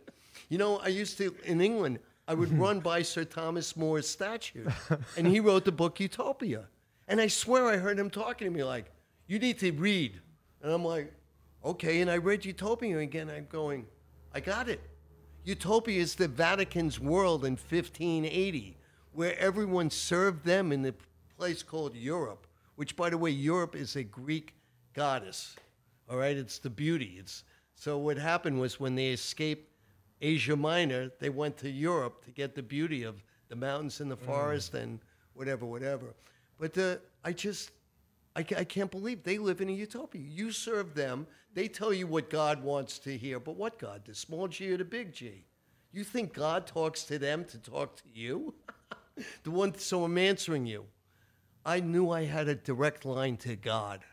You 0.48 0.56
know, 0.56 0.78
I 0.78 0.88
used 0.88 1.18
to, 1.18 1.34
in 1.44 1.60
England, 1.60 1.98
I 2.26 2.32
would 2.32 2.58
run 2.58 2.80
by 2.80 3.02
Sir 3.02 3.24
Thomas 3.24 3.76
More's 3.76 4.08
statue, 4.08 4.66
and 5.16 5.26
he 5.26 5.40
wrote 5.40 5.66
the 5.66 5.72
book 5.72 6.00
Utopia. 6.00 6.68
And 7.06 7.20
I 7.20 7.26
swear 7.26 7.66
I 7.66 7.76
heard 7.76 7.98
him 7.98 8.08
talking 8.08 8.46
to 8.46 8.50
me 8.50 8.64
like, 8.64 8.86
you 9.26 9.38
need 9.38 9.58
to 9.58 9.72
read. 9.72 10.20
And 10.62 10.72
I'm 10.72 10.84
like, 10.84 11.12
okay. 11.64 12.00
And 12.00 12.10
I 12.10 12.16
read 12.16 12.44
Utopia 12.44 12.98
again. 12.98 13.28
I'm 13.28 13.46
going, 13.50 13.86
I 14.34 14.40
got 14.40 14.68
it. 14.68 14.80
Utopia 15.44 16.00
is 16.00 16.14
the 16.14 16.28
Vatican's 16.28 17.00
world 17.00 17.44
in 17.44 17.52
1580, 17.52 18.76
where 19.12 19.38
everyone 19.38 19.90
served 19.90 20.44
them 20.44 20.70
in 20.72 20.82
the 20.82 20.94
place 21.38 21.62
called 21.62 21.94
Europe, 21.94 22.46
which, 22.76 22.94
by 22.96 23.08
the 23.10 23.18
way, 23.18 23.30
Europe 23.30 23.74
is 23.74 23.96
a 23.96 24.04
Greek 24.04 24.54
goddess. 24.92 25.56
All 26.10 26.18
right, 26.18 26.36
it's 26.36 26.58
the 26.58 26.70
beauty. 26.70 27.16
It's 27.18 27.44
so 27.74 27.96
what 27.96 28.18
happened 28.18 28.60
was 28.60 28.78
when 28.78 28.94
they 28.94 29.08
escaped 29.08 29.70
Asia 30.20 30.54
Minor, 30.54 31.10
they 31.18 31.30
went 31.30 31.56
to 31.58 31.70
Europe 31.70 32.22
to 32.26 32.30
get 32.30 32.54
the 32.54 32.62
beauty 32.62 33.04
of 33.04 33.22
the 33.48 33.56
mountains 33.56 34.00
and 34.00 34.10
the 34.10 34.16
mm. 34.16 34.26
forest 34.26 34.74
and 34.74 35.00
whatever, 35.32 35.64
whatever. 35.64 36.14
But 36.58 36.74
the, 36.74 37.00
I 37.24 37.32
just, 37.32 37.70
I, 38.36 38.40
I 38.40 38.64
can't 38.64 38.90
believe 38.90 39.22
they 39.22 39.38
live 39.38 39.60
in 39.60 39.68
a 39.68 39.72
utopia. 39.72 40.22
You 40.22 40.52
serve 40.52 40.94
them, 40.94 41.26
they 41.54 41.68
tell 41.68 41.92
you 41.92 42.06
what 42.06 42.30
God 42.30 42.62
wants 42.62 42.98
to 43.00 43.16
hear. 43.16 43.40
But 43.40 43.56
what 43.56 43.78
God? 43.78 44.02
The 44.04 44.14
small 44.14 44.48
g 44.48 44.70
or 44.70 44.76
the 44.76 44.84
big 44.84 45.12
G? 45.12 45.46
You 45.92 46.04
think 46.04 46.32
God 46.32 46.66
talks 46.66 47.02
to 47.04 47.18
them 47.18 47.44
to 47.46 47.58
talk 47.58 47.96
to 47.96 48.04
you? 48.12 48.54
the 49.42 49.50
one, 49.50 49.76
so 49.76 50.04
I'm 50.04 50.16
answering 50.16 50.66
you. 50.66 50.84
I 51.64 51.80
knew 51.80 52.10
I 52.10 52.24
had 52.24 52.48
a 52.48 52.54
direct 52.54 53.04
line 53.04 53.36
to 53.38 53.56
God. 53.56 54.04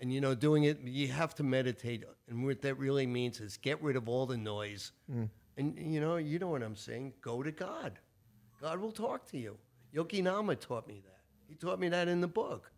And 0.00 0.12
you 0.12 0.22
know, 0.22 0.34
doing 0.34 0.64
it, 0.64 0.80
you 0.82 1.08
have 1.08 1.34
to 1.34 1.42
meditate. 1.42 2.04
And 2.28 2.44
what 2.44 2.62
that 2.62 2.78
really 2.78 3.06
means 3.06 3.38
is 3.40 3.58
get 3.58 3.82
rid 3.82 3.96
of 3.96 4.08
all 4.08 4.24
the 4.24 4.38
noise. 4.38 4.92
Mm. 5.12 5.28
And 5.58 5.78
you 5.78 6.00
know, 6.00 6.16
you 6.16 6.38
know 6.38 6.48
what 6.48 6.62
I'm 6.62 6.76
saying? 6.76 7.12
Go 7.20 7.42
to 7.42 7.52
God. 7.52 7.98
God 8.62 8.80
will 8.80 8.92
talk 8.92 9.26
to 9.30 9.38
you. 9.38 9.58
Yogi 9.92 10.22
Nama 10.22 10.56
taught 10.56 10.88
me 10.88 11.02
that. 11.04 11.20
He 11.48 11.54
taught 11.54 11.78
me 11.78 11.90
that 11.90 12.08
in 12.08 12.22
the 12.22 12.28
book. 12.28 12.72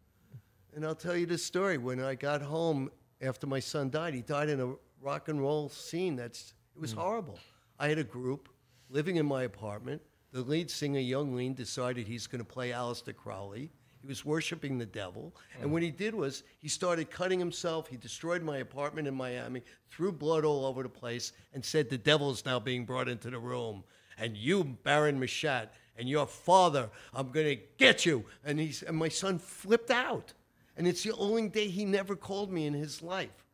And 0.74 0.86
I'll 0.86 0.94
tell 0.94 1.16
you 1.16 1.26
this 1.26 1.44
story. 1.44 1.78
When 1.78 2.00
I 2.00 2.14
got 2.14 2.40
home 2.40 2.90
after 3.20 3.46
my 3.46 3.60
son 3.60 3.90
died, 3.90 4.14
he 4.14 4.22
died 4.22 4.48
in 4.48 4.60
a 4.60 4.72
rock 5.00 5.28
and 5.28 5.40
roll 5.40 5.68
scene 5.68 6.16
that's 6.16 6.54
it 6.74 6.80
was 6.80 6.92
hmm. 6.92 7.00
horrible. 7.00 7.38
I 7.78 7.88
had 7.88 7.98
a 7.98 8.04
group 8.04 8.48
living 8.88 9.16
in 9.16 9.26
my 9.26 9.44
apartment. 9.44 10.00
the 10.32 10.40
lead 10.40 10.70
singer, 10.70 11.00
Yung 11.00 11.34
Lean, 11.34 11.52
decided 11.52 12.06
he's 12.06 12.26
going 12.26 12.38
to 12.38 12.44
play 12.44 12.70
Aleister 12.70 13.14
Crowley. 13.14 13.70
He 14.00 14.06
was 14.08 14.24
worshiping 14.24 14.78
the 14.78 14.86
devil. 14.86 15.34
And 15.56 15.64
hmm. 15.64 15.72
what 15.72 15.82
he 15.82 15.90
did 15.90 16.14
was 16.14 16.42
he 16.58 16.68
started 16.68 17.10
cutting 17.10 17.38
himself. 17.38 17.88
He 17.88 17.96
destroyed 17.96 18.42
my 18.42 18.58
apartment 18.58 19.06
in 19.06 19.14
Miami, 19.14 19.62
threw 19.90 20.10
blood 20.10 20.44
all 20.44 20.64
over 20.64 20.82
the 20.82 20.88
place, 20.88 21.32
and 21.52 21.64
said, 21.64 21.90
The 21.90 21.98
devil's 21.98 22.44
now 22.44 22.58
being 22.58 22.84
brought 22.84 23.08
into 23.08 23.30
the 23.30 23.38
room. 23.38 23.84
And 24.18 24.36
you, 24.36 24.64
Baron 24.64 25.20
Machat, 25.20 25.68
and 25.96 26.08
your 26.08 26.26
father, 26.26 26.88
I'm 27.12 27.30
going 27.30 27.46
to 27.46 27.62
get 27.76 28.06
you. 28.06 28.24
And, 28.44 28.58
he's, 28.58 28.82
and 28.82 28.96
my 28.96 29.08
son 29.08 29.38
flipped 29.38 29.90
out. 29.90 30.32
And 30.76 30.86
it's 30.86 31.02
the 31.02 31.12
only 31.12 31.48
day 31.48 31.68
he 31.68 31.84
never 31.84 32.16
called 32.16 32.50
me 32.50 32.66
in 32.66 32.74
his 32.74 33.02
life. 33.02 33.46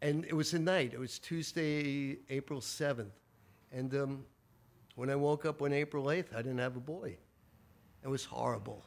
And 0.00 0.24
it 0.24 0.34
was 0.34 0.52
a 0.54 0.58
night. 0.58 0.92
It 0.92 0.98
was 0.98 1.18
Tuesday, 1.18 2.18
April 2.30 2.60
7th. 2.60 3.10
And 3.72 3.94
um, 3.94 4.24
when 4.94 5.10
I 5.10 5.16
woke 5.16 5.44
up 5.44 5.62
on 5.62 5.72
April 5.72 6.06
8th, 6.06 6.34
I 6.34 6.38
didn't 6.38 6.58
have 6.58 6.76
a 6.76 6.80
boy. 6.80 7.16
It 8.02 8.08
was 8.08 8.24
horrible. 8.24 8.84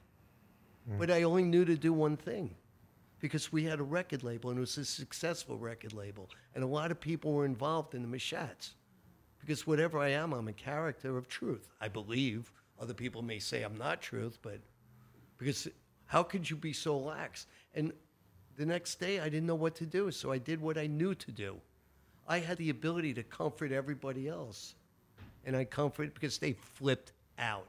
But 0.98 1.12
I 1.12 1.24
only 1.24 1.44
knew 1.44 1.66
to 1.66 1.76
do 1.76 1.92
one 1.92 2.16
thing 2.16 2.56
because 3.20 3.52
we 3.52 3.64
had 3.64 3.80
a 3.80 3.84
record 3.84 4.24
label 4.24 4.52
and 4.52 4.58
it 4.58 4.62
was 4.62 4.78
a 4.78 4.86
successful 4.86 5.58
record 5.58 5.94
label. 5.94 6.30
And 6.56 6.64
a 6.64 6.68
lot 6.68 6.92
of 6.92 7.00
people 7.00 7.34
were 7.34 7.46
involved 7.46 7.94
in 7.94 8.02
the 8.02 8.08
Machats. 8.08 8.72
Because 9.40 9.68
whatever 9.68 10.00
I 10.00 10.10
am, 10.10 10.34
I'm 10.34 10.48
a 10.48 10.54
character 10.54 11.18
of 11.18 11.28
truth, 11.28 11.68
I 11.82 11.88
believe. 11.88 12.52
Other 12.80 12.94
people 12.94 13.22
may 13.22 13.40
say 13.40 13.64
I'm 13.64 13.78
not 13.78 14.02
truth, 14.02 14.40
but 14.42 14.60
because 15.38 15.68
how 16.08 16.24
could 16.24 16.50
you 16.50 16.56
be 16.56 16.74
so 16.74 16.98
lax? 16.98 17.46
And 17.76 17.94
the 18.58 18.66
next 18.66 18.96
day, 19.00 19.20
I 19.20 19.30
didn't 19.30 19.46
know 19.46 19.56
what 19.56 19.76
to 19.76 19.86
do, 19.86 20.10
so 20.12 20.32
I 20.32 20.40
did 20.40 20.60
what 20.60 20.78
I 20.78 20.88
knew 20.88 21.14
to 21.16 21.32
do. 21.32 21.58
I 22.28 22.40
had 22.40 22.58
the 22.58 22.70
ability 22.70 23.14
to 23.14 23.24
comfort 23.24 23.72
everybody 23.72 24.28
else, 24.28 24.76
and 25.46 25.56
I 25.56 25.64
comforted 25.64 26.14
because 26.14 26.40
they 26.40 26.54
flipped 26.54 27.14
out. 27.38 27.68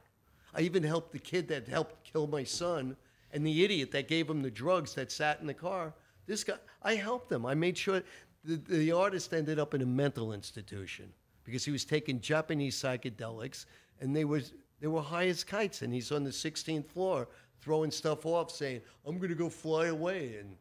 I 0.53 0.61
even 0.61 0.83
helped 0.83 1.11
the 1.11 1.19
kid 1.19 1.47
that 1.49 1.67
helped 1.67 2.03
kill 2.03 2.27
my 2.27 2.43
son 2.43 2.97
and 3.31 3.45
the 3.45 3.63
idiot 3.63 3.91
that 3.91 4.07
gave 4.07 4.29
him 4.29 4.41
the 4.41 4.49
drugs 4.49 4.95
that 4.95 5.11
sat 5.11 5.39
in 5.39 5.47
the 5.47 5.53
car. 5.53 5.93
This 6.25 6.43
guy, 6.43 6.55
I 6.81 6.95
helped 6.95 7.29
them. 7.29 7.45
I 7.45 7.53
made 7.53 7.77
sure 7.77 8.01
the, 8.43 8.55
the 8.55 8.91
artist 8.91 9.33
ended 9.33 9.59
up 9.59 9.73
in 9.73 9.81
a 9.81 9.85
mental 9.85 10.33
institution 10.33 11.11
because 11.43 11.63
he 11.63 11.71
was 11.71 11.85
taking 11.85 12.19
Japanese 12.19 12.75
psychedelics, 12.75 13.65
and 14.01 14.15
they 14.15 14.25
was 14.25 14.53
they 14.79 14.87
were 14.87 15.01
high 15.01 15.27
as 15.27 15.43
kites, 15.43 15.81
and 15.81 15.93
he's 15.93 16.11
on 16.11 16.23
the 16.23 16.29
16th 16.29 16.85
floor 16.87 17.27
throwing 17.61 17.91
stuff 17.91 18.25
off, 18.25 18.51
saying, 18.51 18.81
"I'm 19.05 19.17
gonna 19.17 19.35
go 19.35 19.49
fly 19.49 19.87
away." 19.87 20.37
And 20.37 20.57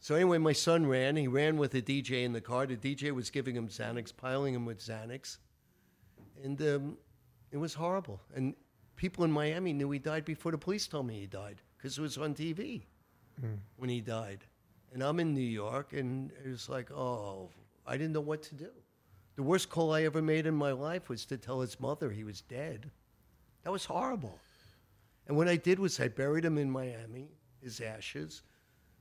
so 0.00 0.14
anyway, 0.14 0.38
my 0.38 0.52
son 0.52 0.86
ran. 0.86 1.16
He 1.16 1.28
ran 1.28 1.56
with 1.56 1.74
a 1.74 1.82
DJ 1.82 2.24
in 2.24 2.32
the 2.32 2.40
car. 2.40 2.66
The 2.66 2.76
DJ 2.76 3.12
was 3.12 3.30
giving 3.30 3.56
him 3.56 3.68
Xanax, 3.68 4.14
piling 4.16 4.54
him 4.54 4.64
with 4.64 4.78
Xanax, 4.78 5.38
and 6.42 6.60
um, 6.62 6.96
it 7.50 7.56
was 7.58 7.74
horrible. 7.74 8.20
And 8.34 8.54
people 8.96 9.24
in 9.24 9.32
Miami 9.32 9.72
knew 9.72 9.90
he 9.90 9.98
died 9.98 10.24
before 10.24 10.52
the 10.52 10.58
police 10.58 10.86
told 10.86 11.06
me 11.06 11.20
he 11.20 11.26
died 11.26 11.60
because 11.76 11.98
it 11.98 12.02
was 12.02 12.18
on 12.18 12.34
TV 12.34 12.82
when 13.76 13.90
he 13.90 14.00
died. 14.00 14.44
And 14.92 15.02
I'm 15.02 15.20
in 15.20 15.34
New 15.34 15.40
York, 15.40 15.92
and 15.92 16.30
it 16.44 16.48
was 16.48 16.68
like, 16.68 16.90
oh, 16.90 17.48
I 17.86 17.96
didn't 17.96 18.12
know 18.12 18.20
what 18.20 18.42
to 18.44 18.54
do. 18.54 18.70
The 19.36 19.42
worst 19.42 19.70
call 19.70 19.92
I 19.94 20.02
ever 20.02 20.20
made 20.20 20.46
in 20.46 20.54
my 20.54 20.72
life 20.72 21.08
was 21.08 21.24
to 21.26 21.38
tell 21.38 21.60
his 21.60 21.80
mother 21.80 22.10
he 22.10 22.24
was 22.24 22.42
dead. 22.42 22.90
That 23.64 23.72
was 23.72 23.86
horrible. 23.86 24.38
And 25.26 25.36
what 25.36 25.48
I 25.48 25.56
did 25.56 25.78
was 25.78 26.00
I 26.00 26.08
buried 26.08 26.44
him 26.44 26.58
in 26.58 26.70
Miami, 26.70 27.28
his 27.60 27.80
ashes, 27.80 28.42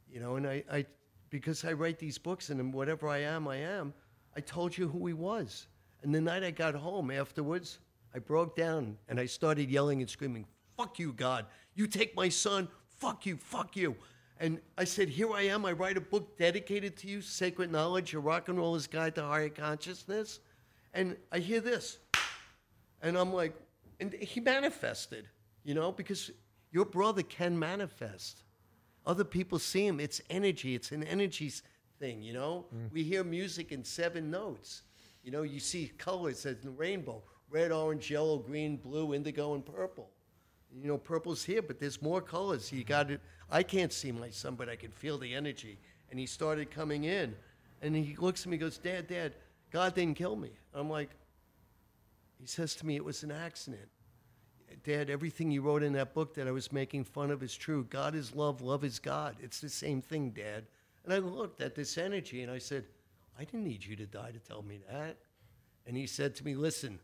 you 0.09 0.19
know, 0.19 0.35
and 0.35 0.47
I, 0.47 0.63
I 0.71 0.85
because 1.29 1.63
I 1.63 1.71
write 1.73 1.97
these 1.97 2.17
books 2.17 2.49
and 2.49 2.73
whatever 2.73 3.07
I 3.07 3.19
am, 3.19 3.47
I 3.47 3.55
am, 3.55 3.93
I 4.35 4.41
told 4.41 4.77
you 4.77 4.87
who 4.87 5.07
he 5.07 5.13
was. 5.13 5.67
And 6.03 6.13
the 6.13 6.21
night 6.21 6.43
I 6.43 6.51
got 6.51 6.75
home 6.75 7.09
afterwards, 7.09 7.79
I 8.13 8.19
broke 8.19 8.55
down 8.55 8.97
and 9.07 9.19
I 9.19 9.25
started 9.25 9.69
yelling 9.69 10.01
and 10.01 10.09
screaming, 10.09 10.45
fuck 10.77 10.99
you, 10.99 11.13
God. 11.13 11.45
You 11.73 11.87
take 11.87 12.15
my 12.15 12.27
son, 12.27 12.67
fuck 12.97 13.25
you, 13.25 13.37
fuck 13.37 13.75
you. 13.75 13.95
And 14.39 14.59
I 14.75 14.85
said, 14.85 15.07
Here 15.07 15.31
I 15.31 15.43
am. 15.43 15.65
I 15.65 15.71
write 15.71 15.97
a 15.97 16.01
book 16.01 16.37
dedicated 16.37 16.97
to 16.97 17.07
you, 17.07 17.21
Sacred 17.21 17.71
Knowledge, 17.71 18.11
Your 18.11 18.23
Rock 18.23 18.49
and 18.49 18.57
Roller's 18.57 18.87
Guide 18.87 19.13
to 19.15 19.23
Higher 19.23 19.49
Consciousness. 19.49 20.39
And 20.93 21.15
I 21.31 21.37
hear 21.37 21.61
this. 21.61 21.99
And 23.03 23.17
I'm 23.17 23.31
like, 23.31 23.55
and 23.99 24.13
he 24.13 24.39
manifested, 24.39 25.27
you 25.63 25.73
know, 25.73 25.91
because 25.91 26.31
your 26.71 26.85
brother 26.85 27.21
can 27.21 27.57
manifest. 27.57 28.43
Other 29.05 29.23
people 29.23 29.59
see 29.59 29.85
him. 29.85 29.99
It's 29.99 30.21
energy. 30.29 30.75
It's 30.75 30.91
an 30.91 31.03
energy 31.03 31.51
thing, 31.99 32.21
you 32.21 32.33
know. 32.33 32.65
Mm. 32.75 32.91
We 32.91 33.03
hear 33.03 33.23
music 33.23 33.71
in 33.71 33.83
seven 33.83 34.29
notes. 34.29 34.83
You 35.23 35.31
know, 35.31 35.41
you 35.43 35.59
see 35.59 35.91
colors 35.97 36.45
as 36.45 36.57
in 36.57 36.65
the 36.65 36.71
rainbow: 36.71 37.23
red, 37.49 37.71
orange, 37.71 38.09
yellow, 38.09 38.37
green, 38.37 38.77
blue, 38.77 39.13
indigo, 39.13 39.53
and 39.53 39.65
purple. 39.65 40.09
You 40.73 40.87
know, 40.87 40.97
purple's 40.97 41.43
here, 41.43 41.61
but 41.61 41.79
there's 41.79 42.01
more 42.01 42.21
colors. 42.21 42.71
You 42.71 42.83
got 42.83 43.11
it. 43.11 43.21
I 43.49 43.63
can't 43.63 43.91
see 43.91 44.11
my 44.11 44.29
son, 44.29 44.55
but 44.55 44.69
I 44.69 44.75
can 44.75 44.91
feel 44.91 45.17
the 45.17 45.33
energy. 45.33 45.77
And 46.09 46.19
he 46.19 46.25
started 46.25 46.71
coming 46.71 47.03
in, 47.03 47.35
and 47.81 47.95
he 47.95 48.15
looks 48.15 48.41
at 48.41 48.47
me, 48.47 48.55
and 48.55 48.61
goes, 48.61 48.77
"Dad, 48.77 49.07
Dad, 49.07 49.33
God 49.71 49.95
didn't 49.95 50.17
kill 50.17 50.35
me." 50.35 50.51
I'm 50.73 50.89
like, 50.89 51.09
he 52.39 52.45
says 52.45 52.75
to 52.75 52.85
me, 52.85 52.95
"It 52.95 53.03
was 53.03 53.23
an 53.23 53.31
accident." 53.31 53.89
Dad, 54.83 55.09
everything 55.09 55.51
you 55.51 55.61
wrote 55.61 55.83
in 55.83 55.93
that 55.93 56.13
book 56.13 56.33
that 56.35 56.47
I 56.47 56.51
was 56.51 56.71
making 56.71 57.03
fun 57.03 57.31
of 57.31 57.43
is 57.43 57.55
true. 57.55 57.85
God 57.89 58.15
is 58.15 58.35
love, 58.35 58.61
love 58.61 58.83
is 58.83 58.99
God. 58.99 59.35
It's 59.41 59.59
the 59.59 59.69
same 59.69 60.01
thing, 60.01 60.31
Dad. 60.31 60.65
And 61.03 61.13
I 61.13 61.17
looked 61.17 61.61
at 61.61 61.75
this 61.75 61.97
energy 61.97 62.41
and 62.43 62.51
I 62.51 62.57
said, 62.57 62.85
I 63.39 63.43
didn't 63.43 63.63
need 63.63 63.83
you 63.83 63.95
to 63.95 64.05
die 64.05 64.31
to 64.31 64.39
tell 64.39 64.61
me 64.61 64.79
that. 64.91 65.17
And 65.85 65.97
he 65.97 66.07
said 66.07 66.35
to 66.35 66.45
me, 66.45 66.55
Listen, 66.55 66.99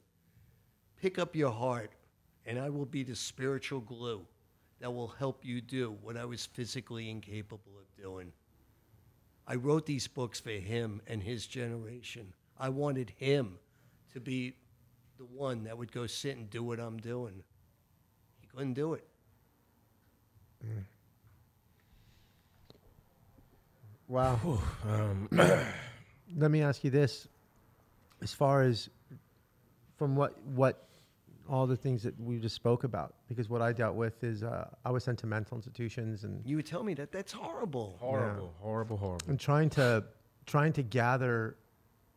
pick 1.02 1.18
up 1.18 1.36
your 1.36 1.52
heart, 1.52 1.92
and 2.46 2.60
I 2.60 2.70
will 2.70 2.86
be 2.86 3.04
the 3.04 3.16
spiritual 3.16 3.80
glue 3.80 4.26
that 4.80 4.94
will 4.94 5.08
help 5.08 5.44
you 5.44 5.62
do 5.62 5.98
what 6.02 6.18
I 6.18 6.26
was 6.26 6.46
physically 6.46 7.10
incapable 7.10 7.74
of 7.80 8.02
doing. 8.02 8.32
I 9.48 9.56
wrote 9.56 9.86
these 9.86 10.08
books 10.08 10.40
for 10.40 10.52
him 10.52 11.02
and 11.08 11.24
his 11.24 11.48
generation. 11.48 12.34
I 12.60 12.70
wanted 12.70 13.14
him 13.18 13.58
to 14.14 14.20
be 14.20 14.56
the 15.18 15.26
one 15.26 15.64
that 15.64 15.78
would 15.78 15.92
go 15.92 16.06
sit 16.06 16.38
and 16.38 16.50
do 16.50 16.64
what 16.64 16.80
I'm 16.80 16.98
doing. 16.98 17.44
He 18.58 18.60
couldn't 18.60 18.74
do 18.74 18.94
it. 18.96 19.04
Wow. 24.08 24.40
Um, 24.84 25.30
Let 26.36 26.50
me 26.50 26.64
ask 26.64 26.84
you 26.84 26.90
this: 26.90 27.28
as 28.24 28.34
far 28.34 28.64
as 28.64 28.90
from 29.98 30.16
what 30.16 30.42
what 30.44 30.88
all 31.48 31.68
the 31.68 31.78
things 31.78 32.02
that 32.02 32.20
we 32.20 32.40
just 32.40 32.56
spoke 32.56 32.84
about, 32.84 33.14
because 33.30 33.48
what 33.48 33.62
I 33.62 33.74
dealt 33.74 33.96
with 33.96 34.24
is 34.24 34.42
uh, 34.44 34.70
I 34.84 34.90
was 34.90 35.04
sent 35.04 35.20
to 35.20 35.28
mental 35.28 35.56
institutions 35.56 36.24
and 36.24 36.42
You 36.44 36.56
would 36.58 36.66
tell 36.66 36.84
me 36.84 36.94
that 36.96 37.12
that's 37.12 37.32
horrible. 37.32 37.96
horrible, 38.00 38.54
horrible, 38.60 38.98
horrible. 38.98 39.26
and 39.30 39.40
trying 39.40 39.70
to 39.72 40.04
trying 40.48 40.74
to 40.74 40.84
gather 40.84 41.58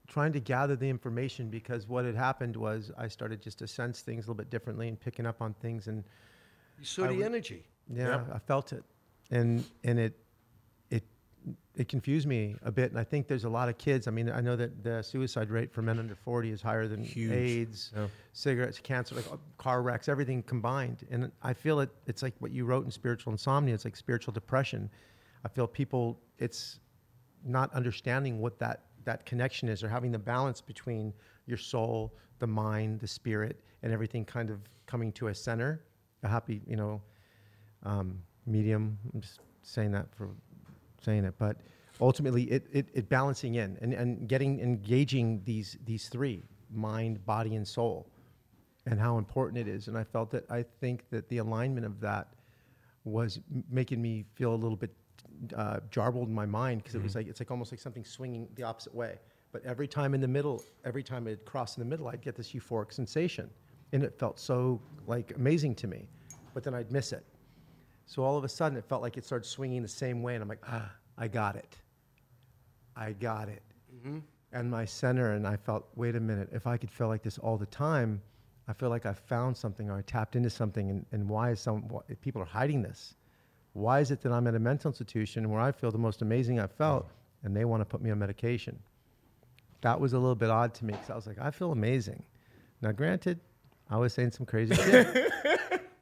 trying 0.09 0.33
to 0.33 0.41
gather 0.41 0.75
the 0.75 0.89
information 0.89 1.51
because 1.51 1.87
what 1.87 2.05
had 2.05 2.17
happened 2.17 2.57
was 2.57 2.91
I 2.99 3.09
started 3.09 3.41
just 3.43 3.59
to 3.59 3.69
sense 3.69 4.01
things 4.01 4.25
a 4.25 4.31
little 4.31 4.35
bit 4.35 4.51
differently 4.51 4.89
and 4.89 4.99
picking 4.99 5.27
up 5.27 5.41
on 5.43 5.55
things 5.55 5.87
and 5.87 6.03
You 6.81 6.87
saw 6.87 7.05
I 7.05 7.09
the 7.09 7.17
would- 7.17 7.27
energy. 7.27 7.65
yeah, 7.89 8.09
Yep. 8.17 8.31
I 8.35 8.39
felt 8.39 8.73
it, 8.73 8.83
and 9.31 9.65
and 9.85 9.99
it 9.99 10.19
it 10.91 11.05
it 11.75 11.89
confused 11.89 12.27
me 12.27 12.57
a 12.63 12.73
bit. 12.73 12.91
And 12.91 12.99
I 12.99 13.05
think 13.05 13.29
there's 13.29 13.45
a 13.45 13.49
lot 13.49 13.69
of 13.69 13.79
kids. 13.79 14.09
I 14.09 14.11
mean, 14.11 14.29
I 14.31 14.41
know 14.41 14.57
that 14.57 14.83
the 14.83 15.03
suicide 15.03 15.51
rate 15.51 15.73
for 15.73 15.83
men 15.83 15.99
under 15.99 16.15
40 16.15 16.51
is 16.51 16.61
higher 16.63 16.89
than 16.89 17.03
Huge. 17.05 17.31
AIDS, 17.33 17.93
Yeah. 17.95 18.09
cigarettes, 18.33 18.79
cancer, 18.81 19.15
like 19.15 19.27
car 19.59 19.83
wrecks, 19.83 20.09
everything 20.09 20.43
combined. 20.43 21.07
And 21.11 21.31
I 21.43 21.53
feel 21.55 21.81
it. 21.81 21.91
It's 22.07 22.23
like 22.23 22.35
what 22.41 22.51
you 22.51 22.65
wrote 22.65 22.85
in 22.85 22.91
Spiritual 22.91 23.33
Insomnia. 23.33 23.75
It's 23.75 23.85
like 23.85 23.97
spiritual 23.97 24.33
depression. 24.33 24.91
I 25.45 25.49
feel 25.49 25.67
people. 25.67 26.21
It's 26.39 26.81
not 27.45 27.73
understanding 27.75 28.41
what 28.41 28.59
that 28.59 28.85
that 29.05 29.25
connection 29.25 29.69
is 29.69 29.83
or 29.83 29.89
having 29.89 30.13
the 30.13 30.19
balance 30.19 30.61
between 30.61 31.15
your 31.47 31.57
soul 31.57 32.15
the 32.39 32.47
mind 32.47 33.01
the 33.01 33.07
spirit 33.09 33.63
and 33.83 33.93
everything 33.93 34.25
kind 34.27 34.51
of 34.51 34.59
coming 34.87 35.11
to 35.13 35.29
a 35.29 35.35
center 35.35 35.83
a 36.23 36.29
happy 36.29 36.61
you 36.67 36.77
know 36.77 37.01
um, 37.85 38.19
medium. 38.47 38.99
I'm 39.15 39.21
just 39.21 39.41
saying 39.63 39.93
that 39.93 40.07
for 40.15 40.31
saying 41.03 41.25
it 41.25 41.35
but 41.39 41.57
ultimately 42.01 42.45
it, 42.45 42.67
it, 42.73 42.87
it 42.93 43.09
balancing 43.09 43.55
in 43.55 43.79
and, 43.81 43.95
and 43.95 44.29
getting 44.29 44.61
engaging 44.61 45.41
these 45.45 45.79
these 45.85 46.09
three 46.09 46.43
mind 46.73 47.25
body 47.27 47.57
and 47.57 47.67
soul 47.67 48.07
and 48.87 48.99
how 48.99 49.19
important 49.19 49.59
it 49.59 49.69
is. 49.69 49.89
And 49.89 49.97
i 49.97 50.05
felt 50.05 50.31
that 50.31 50.51
i 50.51 50.63
think 50.81 51.05
that 51.11 51.29
the 51.29 51.39
alignment 51.39 51.87
of 51.87 52.01
that 52.01 52.29
was 53.05 53.39
m- 53.55 53.65
making 53.71 54.01
me 54.01 54.25
feel 54.35 54.55
a 54.55 54.57
little 54.57 54.77
bit 54.77 54.91
uh, 55.57 55.81
jarbled 55.91 56.27
in 56.27 56.35
my 56.35 56.47
mind 56.47 56.83
because 56.83 56.95
it 56.95 57.03
was 57.03 57.15
like 57.15 57.27
it's 57.29 57.41
like 57.41 57.51
almost 57.51 57.73
like 57.73 57.81
something 57.81 58.05
swinging 58.05 58.49
the 58.57 58.63
opposite 58.63 58.95
way. 58.95 59.19
But 59.53 59.65
every 59.65 59.89
time 59.89 60.15
in 60.15 60.21
the 60.21 60.29
middle, 60.29 60.63
every 60.85 61.03
time 61.03 61.27
it 61.27 61.45
crossed 61.45 61.77
in 61.77 61.83
the 61.83 61.89
middle, 61.89 62.09
I'd 62.09 62.23
get 62.23 62.37
this 62.37 62.53
euphoric 62.53 62.93
sensation, 62.93 63.51
and 63.93 64.03
it 64.03 64.19
felt 64.19 64.39
so 64.39 64.81
like 65.07 65.33
amazing 65.37 65.75
to 65.77 65.87
me. 65.87 66.09
But 66.55 66.65
then 66.65 66.75
I'd 66.75 66.91
miss 66.91 67.13
it. 67.13 67.25
So 68.07 68.25
all 68.25 68.37
of 68.37 68.43
a 68.43 68.49
sudden, 68.49 68.77
it 68.77 68.85
felt 68.85 69.03
like 69.03 69.17
it 69.17 69.25
started 69.25 69.49
swinging 69.49 69.83
the 69.83 69.89
same 69.89 70.23
way, 70.23 70.35
and 70.35 70.43
I'm 70.43 70.49
like, 70.49 70.63
ah, 70.67 70.91
I 71.17 71.29
got 71.29 71.55
it. 71.55 71.77
I 72.97 73.13
got 73.13 73.49
it. 73.49 73.63
And 74.53 74.69
my 74.69 74.85
center, 74.85 75.35
and 75.35 75.47
I 75.47 75.57
felt, 75.57 75.87
wait 75.95 76.17
a 76.17 76.21
minute, 76.21 76.49
if 76.53 76.67
I 76.67 76.77
could 76.77 76.91
feel 76.91 77.07
like 77.07 77.23
this 77.23 77.39
all 77.39 77.57
the 77.57 77.67
time, 77.67 78.21
I 78.67 78.73
feel 78.73 78.89
like 78.89 79.07
I 79.07 79.13
found 79.13 79.57
something 79.57 79.89
or 79.89 79.97
I 79.97 80.03
tapped 80.03 80.35
into 80.35 80.51
something. 80.51 80.91
And, 80.91 81.07
and 81.13 81.29
why 81.29 81.51
is 81.51 81.61
some 81.61 81.87
why, 81.89 82.03
people 82.21 82.43
are 82.43 82.47
hiding 82.47 82.83
this? 82.83 83.15
Why 83.75 84.01
is 84.01 84.11
it 84.11 84.21
that 84.23 84.33
I'm 84.33 84.49
at 84.49 84.57
a 84.57 84.59
mental 84.59 84.91
institution 84.91 85.49
where 85.49 85.61
I 85.61 85.71
feel 85.71 85.93
the 85.93 85.99
most 85.99 86.23
amazing 86.23 86.59
I've 86.59 86.73
felt, 86.73 87.09
and 87.45 87.57
they 87.57 87.65
want 87.65 87.81
to 87.81 87.85
put 87.85 88.03
me 88.03 88.11
on 88.11 88.19
medication? 88.19 88.77
That 89.83 90.01
was 90.01 90.15
a 90.15 90.19
little 90.19 90.35
bit 90.35 90.51
odd 90.51 90.75
to 90.75 90.85
me 90.85 90.93
because 90.95 91.11
I 91.11 91.15
was 91.15 91.29
like, 91.29 91.39
I 91.41 91.53
feel 91.53 91.71
amazing. 91.71 92.25
Now, 92.83 92.91
granted, 92.91 93.39
I 93.91 93.97
was 93.97 94.13
saying 94.15 94.31
some 94.33 94.47
crazy 94.47 94.75
shit. 94.85 95.33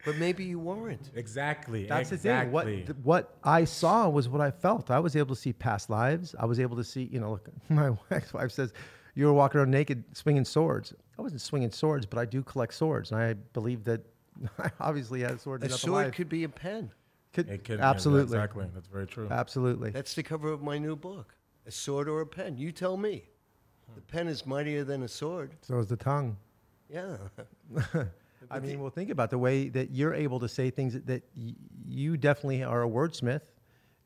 But 0.05 0.16
maybe 0.16 0.45
you 0.45 0.59
weren't. 0.59 1.11
Exactly. 1.14 1.86
That's 1.86 2.12
exactly. 2.12 2.80
the 2.82 2.86
thing. 2.93 2.97
What 3.03 3.24
th- 3.24 3.32
what 3.34 3.36
I 3.45 3.64
saw 3.64 4.09
was 4.09 4.28
what 4.28 4.41
I 4.41 4.51
felt. 4.51 4.91
I 4.91 4.99
was 5.01 5.16
able 5.16 5.34
to 5.34 5.41
see 5.41 5.53
past 5.53 5.91
lives. 5.91 6.34
I 6.39 6.47
was 6.47 6.61
able 6.61 6.76
to 6.76 6.84
see, 6.84 7.09
you 7.12 7.20
know, 7.20 7.32
look, 7.32 7.49
my 7.68 7.93
ex-wife 8.11 8.51
says 8.59 8.72
you 9.14 9.26
were 9.26 9.32
walking 9.32 9.59
around 9.61 9.70
naked 9.70 10.05
swinging 10.16 10.45
swords. 10.45 10.95
I 11.18 11.22
wasn't 11.22 11.41
swinging 11.41 11.72
swords, 11.72 12.07
but 12.07 12.18
I 12.18 12.24
do 12.24 12.43
collect 12.43 12.74
swords, 12.74 13.11
and 13.11 13.20
I 13.20 13.34
believe 13.34 13.84
that 13.84 14.01
I 14.59 14.70
obviously 14.80 15.20
had 15.20 15.41
swords. 15.41 15.64
A 15.64 15.70
sword 15.76 16.14
could 16.14 16.28
be 16.28 16.45
a 16.45 16.49
pen. 16.49 16.91
Could- 17.32 17.49
It 17.51 17.64
could 17.64 17.80
absolutely, 17.80 18.36
exactly. 18.36 18.66
That's 18.72 18.86
very 18.86 19.07
true. 19.07 19.28
absolutely. 19.30 19.91
That's 19.91 20.14
the 20.14 20.22
cover 20.22 20.51
of 20.53 20.62
my 20.62 20.78
new 20.78 20.95
book. 20.97 21.34
A 21.66 21.70
sword 21.70 22.09
or 22.09 22.20
a 22.20 22.26
pen? 22.26 22.57
You 22.57 22.72
tell 22.72 22.97
me. 22.97 23.24
Hmm. 23.89 23.95
The 23.97 24.01
pen 24.03 24.28
is 24.28 24.47
mightier 24.47 24.84
than 24.84 25.03
a 25.03 25.09
sword. 25.09 25.51
So 25.61 25.78
is 25.78 25.86
the 25.89 25.97
tongue. 25.97 26.36
Yeah. 26.89 27.16
I 28.51 28.61
mean, 28.61 28.80
well, 28.80 28.91
think 28.91 29.11
about 29.11 29.30
the 29.30 29.39
way 29.39 29.68
that 29.70 29.91
you're 29.91 30.14
able 30.14 30.41
to 30.41 30.49
say 30.49 30.70
things 30.70 30.95
that, 30.95 31.07
that 31.07 31.22
y- 31.36 31.55
you 31.86 32.16
definitely 32.16 32.62
are 32.62 32.84
a 32.84 32.89
wordsmith, 32.89 33.43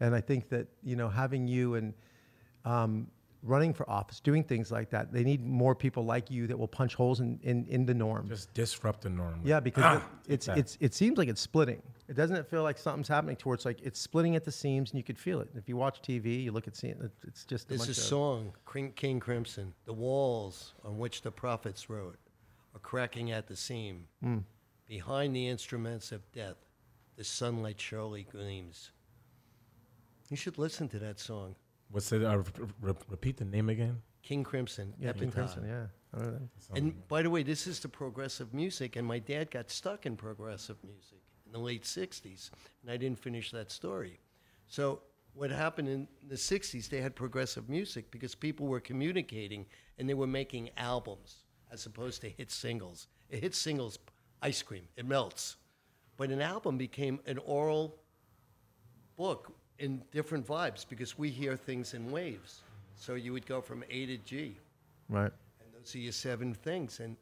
and 0.01 0.14
I 0.14 0.20
think 0.20 0.49
that 0.49 0.66
you 0.83 0.97
know 0.97 1.09
having 1.09 1.47
you 1.47 1.74
and 1.74 1.93
um, 2.64 3.07
running 3.43 3.74
for 3.74 3.89
office, 3.91 4.20
doing 4.20 4.43
things 4.43 4.72
like 4.72 4.89
that, 4.91 5.12
they 5.12 5.22
need 5.22 5.45
more 5.47 5.74
people 5.74 6.05
like 6.05 6.30
you 6.30 6.47
that 6.47 6.59
will 6.59 6.66
punch 6.68 6.95
holes 6.95 7.20
in, 7.20 7.39
in, 7.43 7.66
in 7.66 7.85
the 7.85 7.93
norm. 7.95 8.28
Just 8.28 8.53
disrupt 8.55 9.03
the 9.03 9.11
norm. 9.11 9.41
yeah, 9.45 9.61
because 9.68 9.85
Ah, 9.85 9.97
it, 10.26 10.33
it's 10.33 10.49
it's 10.49 10.78
it 10.80 10.95
seems 10.95 11.18
like 11.18 11.28
it's 11.28 11.41
splitting. 11.41 11.83
It 12.09 12.16
doesn't 12.16 12.37
it 12.37 12.47
feel 12.49 12.62
like 12.62 12.78
something's 12.78 13.09
happening 13.09 13.37
towards 13.37 13.64
like 13.64 13.80
it's 13.83 14.01
splitting 14.01 14.35
at 14.35 14.45
the 14.45 14.53
seams, 14.53 14.91
and 14.91 14.99
you 14.99 15.05
could 15.05 15.18
feel 15.18 15.41
it. 15.41 15.51
If 15.55 15.68
you 15.68 15.76
watch 15.76 16.01
TV, 16.03 16.43
you 16.43 16.53
look 16.53 16.66
at 16.66 16.74
seeing 16.74 16.95
it, 17.01 17.11
it's 17.26 17.45
just 17.45 17.66
a 17.66 17.68
There's 17.68 17.80
bunch 17.83 17.89
a 17.99 18.01
of 18.01 18.07
song, 18.07 18.53
King 18.72 18.93
King 18.93 19.20
Crimson. 19.20 19.72
The 19.85 19.93
walls 19.93 20.72
on 20.85 20.99
which 20.99 21.20
the 21.22 21.30
prophets 21.30 21.89
wrote 21.91 22.16
are 22.75 22.81
cracking 22.81 23.31
at 23.31 23.47
the 23.47 23.57
seam. 23.57 24.07
Behind 24.87 25.35
the 25.35 25.49
instruments 25.49 26.12
of 26.12 26.31
death, 26.33 26.57
the 27.16 27.25
sunlight 27.25 27.81
surely 27.81 28.25
gleams. 28.31 28.91
You 30.29 30.37
should 30.37 30.59
listen 30.59 30.89
to 30.89 30.99
that 31.01 31.18
song, 31.20 31.57
What's 31.91 32.11
it? 32.11 32.25
Uh, 32.25 32.39
re- 32.39 32.45
re- 32.81 32.95
repeat 33.11 33.37
the 33.37 33.45
name 33.45 33.68
again. 33.68 34.01
King 34.23 34.45
Crimson. 34.45 34.95
yeah, 34.99 35.12
King 35.12 35.31
Crimson, 35.31 35.64
yeah. 35.66 35.87
I 36.14 36.23
don't 36.23 36.33
know. 36.35 36.49
And 36.75 37.09
by 37.09 37.23
the 37.23 37.29
way, 37.29 37.43
this 37.43 37.66
is 37.66 37.81
the 37.81 37.89
progressive 37.89 38.55
music, 38.55 38.97
and 38.97 39.07
my 39.07 39.18
dad 39.18 39.51
got 39.51 39.70
stuck 39.70 40.07
in 40.07 40.16
progressive 40.16 40.77
music 40.85 41.18
in 41.45 41.53
the 41.53 41.59
late 41.59 41.83
60s, 41.85 42.51
and 42.83 42.91
I 42.91 42.97
didn't 42.97 43.18
finish 43.18 43.51
that 43.51 43.70
story. 43.70 44.20
So, 44.68 45.03
what 45.35 45.51
happened 45.51 45.89
in 45.89 46.09
the 46.29 46.35
60s, 46.35 46.89
they 46.89 47.01
had 47.01 47.14
progressive 47.14 47.68
music 47.68 48.11
because 48.11 48.35
people 48.35 48.66
were 48.66 48.81
communicating 48.81 49.66
and 49.99 50.09
they 50.09 50.14
were 50.14 50.27
making 50.27 50.70
albums 50.77 51.45
as 51.73 51.87
opposed 51.87 52.20
to 52.20 52.29
hit 52.29 52.51
singles. 52.51 53.09
It 53.31 53.43
hit 53.43 53.55
single's 53.55 53.99
ice 54.43 54.62
cream, 54.62 54.83
it 54.97 55.07
melts. 55.07 55.57
But 56.16 56.31
an 56.31 56.43
album 56.43 56.77
became 56.77 57.18
an 57.27 57.39
oral 57.39 57.97
book 59.16 59.53
in 59.79 60.03
different 60.12 60.47
vibes 60.47 60.85
because 60.89 61.18
we 61.18 61.31
hear 61.31 61.57
things 61.57 61.95
in 61.95 62.11
waves. 62.11 62.61
So, 62.95 63.14
you 63.14 63.33
would 63.33 63.47
go 63.47 63.61
from 63.61 63.83
A 63.91 64.07
to 64.07 64.16
G. 64.18 64.57
Right. 65.09 65.33
And 65.61 65.68
those 65.75 65.95
are 65.95 65.99
your 65.99 66.12
seven 66.12 66.55
things. 66.55 67.01
And 67.01 67.16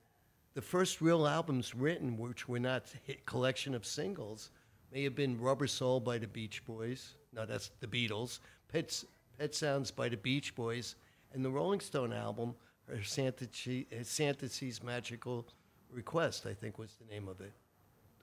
the 0.54 0.60
first 0.60 1.00
real 1.00 1.26
albums 1.26 1.74
written, 1.74 2.18
which 2.18 2.48
were 2.48 2.58
not 2.58 2.84
hit 3.04 3.24
collection 3.24 3.74
of 3.74 3.86
singles, 3.86 4.50
may 4.92 5.04
have 5.04 5.14
been 5.14 5.40
Rubber 5.40 5.68
Soul 5.68 6.00
by 6.00 6.18
the 6.18 6.26
Beach 6.26 6.64
Boys. 6.66 7.14
No, 7.32 7.46
that's 7.46 7.70
the 7.80 7.86
Beatles. 7.86 8.40
Pet, 8.68 9.04
Pet 9.38 9.54
Sounds 9.54 9.90
by 9.90 10.08
the 10.08 10.16
Beach 10.16 10.54
Boys. 10.54 10.96
And 11.32 11.44
the 11.44 11.50
Rolling 11.50 11.80
Stone 11.80 12.12
album, 12.12 12.54
or 12.90 12.98
Fantasy, 12.98 13.86
eh, 13.92 14.02
Fantasy's 14.02 14.82
Magical 14.82 15.46
Request, 15.92 16.46
I 16.46 16.54
think 16.54 16.78
was 16.78 16.94
the 16.96 17.12
name 17.12 17.28
of 17.28 17.40
it. 17.40 17.52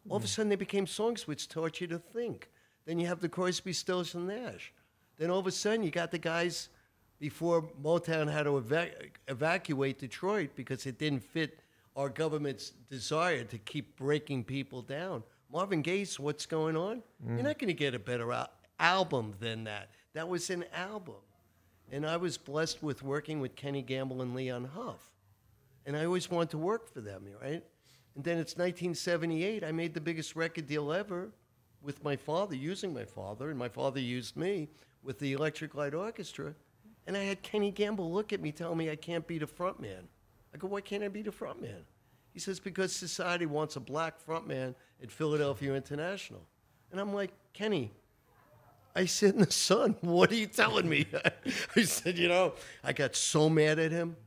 All 0.09 0.17
of 0.17 0.23
a 0.23 0.25
mm. 0.25 0.29
sudden, 0.29 0.49
they 0.49 0.55
became 0.55 0.87
songs 0.87 1.27
which 1.27 1.49
taught 1.49 1.81
you 1.81 1.87
to 1.87 1.99
think. 1.99 2.49
Then 2.85 2.99
you 2.99 3.07
have 3.07 3.19
the 3.19 3.29
Crosby, 3.29 3.73
Stills, 3.73 4.15
and 4.15 4.27
Nash. 4.27 4.73
Then 5.17 5.29
all 5.29 5.39
of 5.39 5.47
a 5.47 5.51
sudden, 5.51 5.83
you 5.83 5.91
got 5.91 6.11
the 6.11 6.17
guys 6.17 6.69
before 7.19 7.63
Motown 7.83 8.31
had 8.31 8.43
to 8.43 8.57
eva- 8.57 8.91
evacuate 9.27 9.99
Detroit 9.99 10.51
because 10.55 10.85
it 10.85 10.97
didn't 10.97 11.23
fit 11.23 11.59
our 11.95 12.09
government's 12.09 12.71
desire 12.89 13.43
to 13.43 13.57
keep 13.57 13.97
breaking 13.97 14.43
people 14.43 14.81
down. 14.81 15.23
Marvin 15.51 15.81
Gaye's 15.81 16.19
"What's 16.19 16.45
Going 16.45 16.77
On"? 16.77 17.01
You're 17.25 17.39
mm. 17.39 17.43
not 17.43 17.57
going 17.57 17.69
to 17.69 17.73
get 17.73 17.95
a 17.95 17.99
better 17.99 18.31
al- 18.31 18.51
album 18.79 19.33
than 19.39 19.63
that. 19.63 19.89
That 20.13 20.29
was 20.29 20.49
an 20.49 20.65
album, 20.73 21.15
and 21.91 22.05
I 22.05 22.17
was 22.17 22.37
blessed 22.37 22.83
with 22.83 23.03
working 23.03 23.39
with 23.39 23.55
Kenny 23.55 23.81
Gamble 23.81 24.21
and 24.21 24.35
Leon 24.35 24.69
Huff, 24.75 25.11
and 25.85 25.95
I 25.95 26.05
always 26.05 26.29
wanted 26.29 26.51
to 26.51 26.57
work 26.57 26.91
for 26.93 27.01
them, 27.01 27.25
right? 27.41 27.63
And 28.15 28.23
then 28.23 28.39
it's 28.39 28.57
1978. 28.57 29.63
I 29.63 29.71
made 29.71 29.93
the 29.93 30.01
biggest 30.01 30.35
record 30.35 30.67
deal 30.67 30.91
ever 30.91 31.29
with 31.81 32.03
my 32.03 32.15
father, 32.15 32.55
using 32.55 32.93
my 32.93 33.05
father, 33.05 33.49
and 33.49 33.59
my 33.59 33.69
father 33.69 33.99
used 33.99 34.35
me 34.35 34.69
with 35.03 35.19
the 35.19 35.33
Electric 35.33 35.75
Light 35.75 35.93
Orchestra. 35.93 36.53
And 37.05 37.15
I 37.15 37.23
had 37.23 37.41
Kenny 37.41 37.71
Gamble 37.71 38.11
look 38.11 38.33
at 38.33 38.41
me, 38.41 38.51
tell 38.51 38.75
me 38.75 38.89
I 38.89 38.95
can't 38.95 39.25
be 39.27 39.37
the 39.37 39.47
front 39.47 39.79
man. 39.79 40.07
I 40.53 40.57
go, 40.57 40.67
why 40.67 40.81
can't 40.81 41.03
I 41.03 41.07
be 41.07 41.21
the 41.21 41.31
front 41.31 41.61
man? 41.61 41.85
He 42.33 42.39
says, 42.39 42.59
because 42.59 42.93
society 42.93 43.45
wants 43.45 43.75
a 43.75 43.79
black 43.79 44.19
front 44.19 44.47
man 44.47 44.75
at 45.01 45.11
Philadelphia 45.11 45.73
International. 45.73 46.41
And 46.91 46.99
I'm 46.99 47.13
like, 47.13 47.31
Kenny, 47.53 47.91
I 48.97 49.05
sit 49.05 49.35
in 49.35 49.41
the 49.41 49.51
sun. 49.51 49.95
What 50.01 50.31
are 50.31 50.35
you 50.35 50.47
telling 50.47 50.89
me? 50.89 51.05
I 51.75 51.83
said, 51.83 52.17
you 52.17 52.27
know, 52.27 52.53
I 52.83 52.93
got 52.93 53.15
so 53.15 53.47
mad 53.47 53.77
at 53.77 53.91
him. 53.91 54.17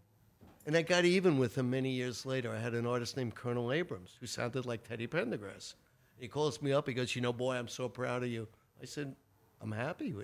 And 0.65 0.77
I 0.77 0.83
got 0.83 1.05
even 1.05 1.39
with 1.39 1.59
him 1.59 1.71
many 1.71 1.91
years 1.91 2.25
later. 2.25 2.53
I 2.55 2.61
had 2.61 2.75
an 2.75 2.87
artist 2.87 3.17
named 3.17 3.35
Colonel 3.35 3.73
Abrams 3.73 4.17
who 4.21 4.27
sounded 4.27 4.67
like 4.67 4.87
Teddy 4.87 5.09
Pendergrass. 5.09 5.75
He 6.17 6.29
calls 6.29 6.63
me 6.63 6.73
up. 6.73 6.87
He 6.87 6.95
goes, 6.95 7.17
you 7.17 7.23
know, 7.23 7.33
boy, 7.33 7.57
I'm 7.57 7.67
so 7.67 7.89
proud 7.89 8.23
of 8.23 8.29
you. 8.29 8.47
I 8.81 8.85
said, 8.85 9.17
I'm 9.61 9.73
happy. 9.73 10.15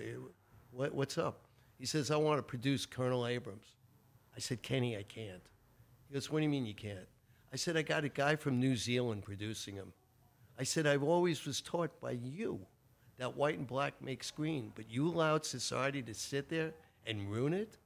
What, 0.71 0.93
what's 0.93 1.17
up? 1.17 1.41
He 1.77 1.85
says, 1.85 2.09
I 2.09 2.15
want 2.15 2.37
to 2.37 2.43
produce 2.43 2.85
Colonel 2.85 3.27
Abrams. 3.27 3.75
I 4.33 4.39
said, 4.39 4.63
Kenny, 4.63 4.95
I 4.95 5.03
can't. 5.03 5.43
He 6.07 6.13
goes, 6.13 6.31
What 6.31 6.39
do 6.39 6.43
you 6.43 6.49
mean 6.49 6.65
you 6.65 6.73
can't? 6.73 7.07
I 7.51 7.57
said, 7.57 7.75
I 7.75 7.81
got 7.81 8.05
a 8.05 8.09
guy 8.09 8.37
from 8.37 8.59
New 8.59 8.77
Zealand 8.77 9.23
producing 9.23 9.75
him. 9.75 9.91
I 10.57 10.63
said, 10.63 10.87
I 10.87 10.95
always 10.95 11.45
was 11.45 11.59
taught 11.59 11.99
by 11.99 12.11
you 12.11 12.65
that 13.17 13.35
white 13.35 13.57
and 13.57 13.67
black 13.67 14.01
makes 14.01 14.31
green, 14.31 14.71
but 14.75 14.89
you 14.89 15.07
allowed 15.07 15.45
society 15.45 16.01
to 16.03 16.13
sit 16.13 16.49
there 16.49 16.73
and 17.05 17.31
ruin 17.31 17.53
it? 17.53 17.77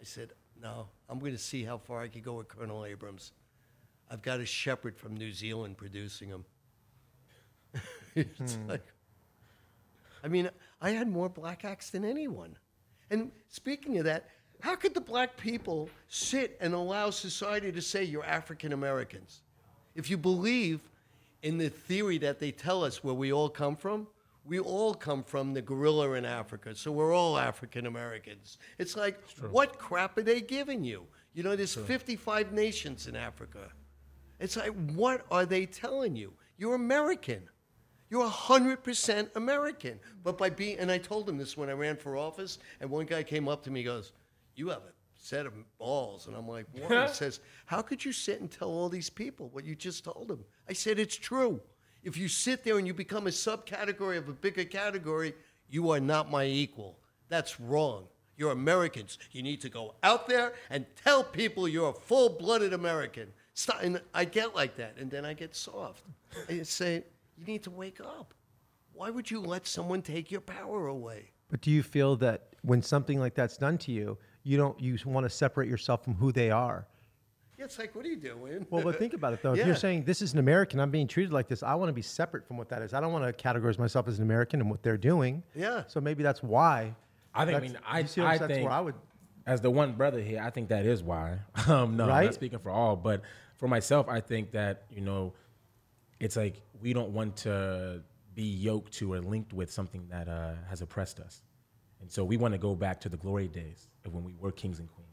I 0.00 0.04
said, 0.04 0.32
No, 0.60 0.88
I'm 1.08 1.18
going 1.18 1.32
to 1.32 1.38
see 1.38 1.64
how 1.64 1.78
far 1.78 2.02
I 2.02 2.08
can 2.08 2.22
go 2.22 2.34
with 2.34 2.48
Colonel 2.48 2.84
Abrams. 2.84 3.32
I've 4.10 4.22
got 4.22 4.40
a 4.40 4.46
shepherd 4.46 4.96
from 4.96 5.16
New 5.16 5.32
Zealand 5.32 5.76
producing 5.76 6.28
him. 6.28 6.44
it's 8.14 8.54
hmm. 8.54 8.70
like, 8.70 8.86
I 10.24 10.28
mean, 10.28 10.50
I 10.80 10.90
had 10.90 11.08
more 11.08 11.28
black 11.28 11.64
acts 11.64 11.90
than 11.90 12.04
anyone. 12.04 12.56
And 13.10 13.30
speaking 13.48 13.98
of 13.98 14.04
that, 14.04 14.28
how 14.60 14.76
could 14.76 14.94
the 14.94 15.00
black 15.00 15.36
people 15.36 15.88
sit 16.08 16.56
and 16.60 16.74
allow 16.74 17.10
society 17.10 17.72
to 17.72 17.80
say 17.80 18.04
you're 18.04 18.24
African 18.24 18.72
Americans? 18.72 19.42
If 19.94 20.10
you 20.10 20.16
believe 20.16 20.80
in 21.42 21.58
the 21.58 21.70
theory 21.70 22.18
that 22.18 22.38
they 22.38 22.50
tell 22.50 22.84
us 22.84 23.02
where 23.02 23.14
we 23.14 23.32
all 23.32 23.48
come 23.48 23.76
from, 23.76 24.06
we 24.44 24.58
all 24.58 24.94
come 24.94 25.22
from 25.22 25.52
the 25.52 25.62
gorilla 25.62 26.12
in 26.12 26.24
Africa, 26.24 26.74
so 26.74 26.90
we're 26.90 27.14
all 27.14 27.38
African 27.38 27.86
Americans. 27.86 28.58
It's 28.78 28.96
like, 28.96 29.18
what 29.50 29.78
crap 29.78 30.16
are 30.18 30.22
they 30.22 30.40
giving 30.40 30.82
you? 30.82 31.06
You 31.34 31.42
know, 31.42 31.54
there's 31.56 31.74
55 31.74 32.52
nations 32.52 33.06
in 33.06 33.14
Africa. 33.16 33.70
It's 34.40 34.56
like, 34.56 34.72
what 34.94 35.26
are 35.30 35.44
they 35.46 35.66
telling 35.66 36.16
you? 36.16 36.32
You're 36.56 36.74
American. 36.74 37.42
You're 38.08 38.28
100% 38.28 39.36
American. 39.36 40.00
But 40.24 40.36
by 40.36 40.50
being, 40.50 40.78
and 40.78 40.90
I 40.90 40.98
told 40.98 41.28
him 41.28 41.38
this 41.38 41.56
when 41.56 41.68
I 41.68 41.74
ran 41.74 41.96
for 41.96 42.16
office, 42.16 42.58
and 42.80 42.90
one 42.90 43.06
guy 43.06 43.22
came 43.22 43.48
up 43.48 43.62
to 43.64 43.70
me 43.70 43.80
and 43.80 43.86
goes, 43.86 44.12
You 44.56 44.68
have 44.70 44.78
a 44.78 44.92
set 45.16 45.46
of 45.46 45.52
balls. 45.78 46.26
And 46.26 46.34
I'm 46.34 46.48
like, 46.48 46.66
What? 46.72 47.08
he 47.08 47.14
says, 47.14 47.40
How 47.66 47.82
could 47.82 48.04
you 48.04 48.12
sit 48.12 48.40
and 48.40 48.50
tell 48.50 48.68
all 48.68 48.88
these 48.88 49.10
people 49.10 49.48
what 49.50 49.64
you 49.64 49.76
just 49.76 50.04
told 50.04 50.26
them? 50.28 50.44
I 50.68 50.72
said, 50.72 50.98
It's 50.98 51.16
true. 51.16 51.60
If 52.02 52.16
you 52.16 52.28
sit 52.28 52.64
there 52.64 52.78
and 52.78 52.86
you 52.86 52.94
become 52.94 53.26
a 53.26 53.30
subcategory 53.30 54.16
of 54.16 54.28
a 54.28 54.32
bigger 54.32 54.64
category, 54.64 55.34
you 55.68 55.90
are 55.90 56.00
not 56.00 56.30
my 56.30 56.44
equal. 56.44 56.98
That's 57.28 57.60
wrong. 57.60 58.06
You're 58.36 58.52
Americans. 58.52 59.18
You 59.32 59.42
need 59.42 59.60
to 59.60 59.68
go 59.68 59.94
out 60.02 60.26
there 60.26 60.54
and 60.70 60.86
tell 61.04 61.22
people 61.22 61.68
you're 61.68 61.90
a 61.90 61.92
full 61.92 62.30
blooded 62.30 62.72
American. 62.72 63.28
Stop. 63.52 63.82
And 63.82 64.00
I 64.14 64.24
get 64.24 64.54
like 64.54 64.76
that, 64.76 64.96
and 64.98 65.10
then 65.10 65.26
I 65.26 65.34
get 65.34 65.54
soft. 65.54 66.04
I 66.48 66.62
say, 66.62 67.04
You 67.36 67.44
need 67.44 67.62
to 67.64 67.70
wake 67.70 68.00
up. 68.00 68.32
Why 68.94 69.10
would 69.10 69.30
you 69.30 69.40
let 69.40 69.66
someone 69.66 70.00
take 70.02 70.30
your 70.30 70.40
power 70.40 70.86
away? 70.86 71.30
But 71.50 71.60
do 71.60 71.70
you 71.70 71.82
feel 71.82 72.16
that 72.16 72.48
when 72.62 72.82
something 72.82 73.18
like 73.18 73.34
that's 73.34 73.56
done 73.56 73.76
to 73.78 73.92
you, 73.92 74.16
you 74.42 74.56
don't 74.56 74.80
you 74.80 74.96
want 75.04 75.24
to 75.24 75.30
separate 75.30 75.68
yourself 75.68 76.04
from 76.04 76.14
who 76.14 76.32
they 76.32 76.50
are? 76.50 76.86
It's 77.62 77.78
like, 77.78 77.94
what 77.94 78.04
are 78.04 78.08
you 78.08 78.16
doing? 78.16 78.66
Well, 78.70 78.82
but 78.82 78.98
think 78.98 79.12
about 79.12 79.32
it 79.34 79.42
though. 79.42 79.52
If 79.52 79.58
Yeah. 79.60 79.66
you're 79.66 79.76
saying 79.76 80.04
this 80.04 80.22
is 80.22 80.32
an 80.32 80.38
American, 80.38 80.80
I'm 80.80 80.90
being 80.90 81.06
treated 81.06 81.32
like 81.32 81.46
this. 81.48 81.62
I 81.62 81.74
want 81.74 81.88
to 81.90 81.92
be 81.92 82.02
separate 82.02 82.46
from 82.46 82.56
what 82.56 82.68
that 82.70 82.82
is. 82.82 82.94
I 82.94 83.00
don't 83.00 83.12
want 83.12 83.24
to 83.36 83.44
categorize 83.44 83.78
myself 83.78 84.08
as 84.08 84.18
an 84.18 84.24
American 84.24 84.60
and 84.60 84.70
what 84.70 84.82
they're 84.82 84.96
doing. 84.96 85.42
Yeah. 85.54 85.84
So 85.86 86.00
maybe 86.00 86.22
that's 86.22 86.42
why. 86.42 86.94
I 87.34 87.44
think. 87.44 87.56
I 87.56 87.60
That's- 87.60 87.72
mean, 87.72 87.80
I, 87.86 87.98
you 88.00 88.06
see 88.06 88.20
what 88.22 88.26
I 88.28 88.32
I'm? 88.34 88.38
That's 88.40 88.52
think 88.54 88.64
where 88.64 88.72
I 88.72 88.80
would. 88.80 88.94
as 89.46 89.60
the 89.60 89.70
one 89.70 89.92
brother 89.92 90.20
here, 90.20 90.42
I 90.42 90.50
think 90.50 90.68
that 90.70 90.86
is 90.86 91.02
why. 91.02 91.38
Um, 91.68 91.96
no, 91.96 92.10
I'm 92.10 92.24
not 92.24 92.34
speaking 92.34 92.58
for 92.58 92.70
all, 92.70 92.96
but 92.96 93.22
for 93.58 93.68
myself, 93.68 94.08
I 94.08 94.20
think 94.20 94.52
that 94.52 94.84
you 94.90 95.02
know, 95.02 95.34
it's 96.18 96.36
like 96.36 96.62
we 96.80 96.92
don't 96.92 97.10
want 97.10 97.36
to 97.38 98.02
be 98.34 98.42
yoked 98.44 98.92
to 98.94 99.12
or 99.12 99.20
linked 99.20 99.52
with 99.52 99.70
something 99.70 100.06
that 100.08 100.28
uh, 100.28 100.52
has 100.68 100.80
oppressed 100.82 101.20
us, 101.20 101.42
and 102.00 102.10
so 102.10 102.24
we 102.24 102.36
want 102.38 102.52
to 102.54 102.58
go 102.58 102.74
back 102.74 103.00
to 103.02 103.08
the 103.08 103.16
glory 103.18 103.48
days 103.48 103.88
of 104.04 104.14
when 104.14 104.24
we 104.24 104.34
were 104.40 104.50
kings 104.50 104.78
and 104.80 104.88
queens. 104.88 105.09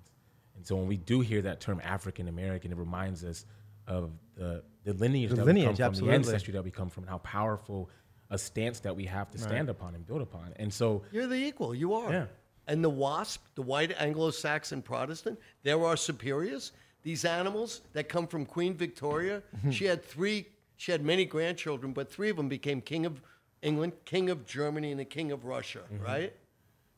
And 0.57 0.65
so 0.65 0.75
when 0.75 0.87
we 0.87 0.97
do 0.97 1.21
hear 1.21 1.41
that 1.43 1.61
term 1.61 1.81
African 1.83 2.27
American, 2.27 2.71
it 2.71 2.77
reminds 2.77 3.23
us 3.23 3.45
of 3.87 4.11
the 4.35 4.63
the 4.83 4.93
lineage 4.93 5.29
The 5.29 5.37
that 5.37 5.45
lineage, 5.45 5.63
we 5.63 5.67
come 5.67 5.75
from, 5.75 5.85
absolutely. 5.85 6.09
the 6.09 6.15
ancestry 6.15 6.53
that 6.53 6.63
we 6.63 6.71
come 6.71 6.89
from, 6.89 7.03
and 7.03 7.09
how 7.09 7.19
powerful 7.19 7.89
a 8.29 8.37
stance 8.37 8.79
that 8.81 8.95
we 8.95 9.05
have 9.05 9.29
to 9.31 9.37
stand 9.37 9.69
upon 9.69 9.95
and 9.95 10.05
build 10.05 10.21
upon. 10.21 10.53
And 10.57 10.73
so 10.73 11.03
You're 11.11 11.27
the 11.27 11.35
equal. 11.35 11.73
You 11.73 11.93
are. 11.93 12.11
Yeah. 12.11 12.25
And 12.67 12.83
the 12.83 12.89
WASP, 12.89 13.39
the 13.55 13.61
white 13.61 13.93
Anglo-Saxon 13.97 14.81
Protestant, 14.81 15.39
they're 15.63 15.83
our 15.85 15.95
superiors. 15.95 16.73
These 17.03 17.23
animals 17.23 17.81
that 17.93 18.09
come 18.09 18.27
from 18.27 18.45
Queen 18.45 18.73
Victoria, 18.73 19.41
mm-hmm. 19.55 19.71
she 19.71 19.85
had 19.85 20.03
three. 20.03 20.47
She 20.75 20.91
had 20.91 21.03
many 21.03 21.25
grandchildren, 21.25 21.93
but 21.93 22.11
three 22.11 22.29
of 22.29 22.37
them 22.37 22.49
became 22.49 22.81
king 22.81 23.05
of 23.05 23.21
England, 23.61 23.93
king 24.05 24.29
of 24.29 24.45
Germany, 24.45 24.91
and 24.91 24.99
the 24.99 25.05
king 25.05 25.31
of 25.31 25.45
Russia. 25.45 25.79
Mm-hmm. 25.91 26.03
Right? 26.03 26.33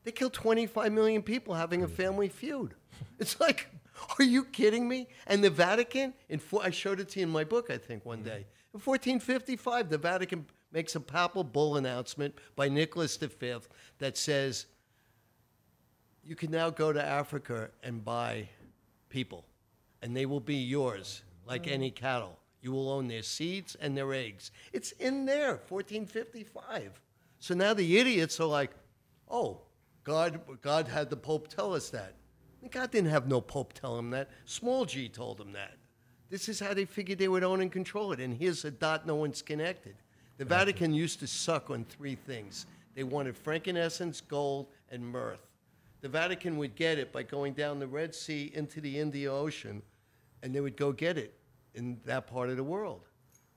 They 0.04 0.12
killed 0.12 0.32
25 0.32 0.92
million 0.92 1.22
people 1.22 1.54
having 1.54 1.82
a 1.82 1.88
family 1.88 2.28
feud. 2.28 2.74
It's 3.18 3.38
like, 3.38 3.68
are 4.18 4.24
you 4.24 4.44
kidding 4.44 4.88
me? 4.88 5.08
And 5.26 5.44
the 5.44 5.50
Vatican, 5.50 6.14
in 6.28 6.38
four, 6.38 6.62
I 6.62 6.70
showed 6.70 7.00
it 7.00 7.10
to 7.10 7.20
you 7.20 7.26
in 7.26 7.32
my 7.32 7.44
book, 7.44 7.70
I 7.70 7.76
think, 7.76 8.04
one 8.06 8.22
day. 8.22 8.46
Mm-hmm. 8.74 8.78
In 8.78 8.80
1455, 8.80 9.90
the 9.90 9.98
Vatican 9.98 10.46
makes 10.72 10.94
a 10.94 11.00
papal 11.00 11.44
bull 11.44 11.76
announcement 11.76 12.34
by 12.56 12.68
Nicholas 12.68 13.16
V 13.16 13.54
that 13.98 14.16
says, 14.16 14.66
you 16.24 16.36
can 16.36 16.50
now 16.50 16.70
go 16.70 16.92
to 16.92 17.04
Africa 17.04 17.70
and 17.82 18.04
buy 18.04 18.48
people, 19.08 19.44
and 20.02 20.16
they 20.16 20.26
will 20.26 20.40
be 20.40 20.56
yours 20.56 21.22
like 21.46 21.64
mm-hmm. 21.64 21.72
any 21.72 21.90
cattle. 21.90 22.38
You 22.62 22.72
will 22.72 22.90
own 22.90 23.08
their 23.08 23.22
seeds 23.22 23.74
and 23.80 23.96
their 23.96 24.12
eggs. 24.12 24.50
It's 24.72 24.92
in 24.92 25.24
there, 25.24 25.60
1455. 25.68 27.00
So 27.38 27.54
now 27.54 27.72
the 27.72 27.98
idiots 27.98 28.38
are 28.38 28.46
like, 28.46 28.72
oh, 29.28 29.62
God, 30.04 30.40
God 30.60 30.86
had 30.86 31.08
the 31.08 31.16
Pope 31.16 31.48
tell 31.48 31.74
us 31.74 31.88
that. 31.90 32.14
God 32.68 32.90
didn't 32.90 33.10
have 33.10 33.26
no 33.26 33.40
Pope 33.40 33.72
tell 33.72 33.98
him 33.98 34.10
that. 34.10 34.28
Small 34.44 34.84
G 34.84 35.08
told 35.08 35.40
him 35.40 35.52
that. 35.52 35.76
This 36.28 36.48
is 36.48 36.60
how 36.60 36.74
they 36.74 36.84
figured 36.84 37.18
they 37.18 37.28
would 37.28 37.42
own 37.42 37.60
and 37.60 37.72
control 37.72 38.12
it. 38.12 38.20
And 38.20 38.36
here's 38.36 38.64
a 38.64 38.70
dot 38.70 39.06
no 39.06 39.16
one's 39.16 39.42
connected. 39.42 39.96
The 40.36 40.44
Vatican 40.44 40.94
used 40.94 41.20
to 41.20 41.26
suck 41.26 41.70
on 41.70 41.84
three 41.84 42.14
things. 42.14 42.66
They 42.94 43.02
wanted 43.02 43.36
frankincense, 43.36 44.20
gold, 44.20 44.68
and 44.90 45.04
mirth. 45.04 45.46
The 46.00 46.08
Vatican 46.08 46.56
would 46.58 46.76
get 46.76 46.98
it 46.98 47.12
by 47.12 47.24
going 47.24 47.52
down 47.52 47.78
the 47.78 47.86
Red 47.86 48.14
Sea 48.14 48.50
into 48.54 48.80
the 48.80 48.98
Indian 48.98 49.32
Ocean, 49.32 49.82
and 50.42 50.54
they 50.54 50.60
would 50.60 50.76
go 50.76 50.92
get 50.92 51.18
it 51.18 51.34
in 51.74 51.98
that 52.04 52.26
part 52.26 52.48
of 52.48 52.56
the 52.56 52.64
world. 52.64 53.02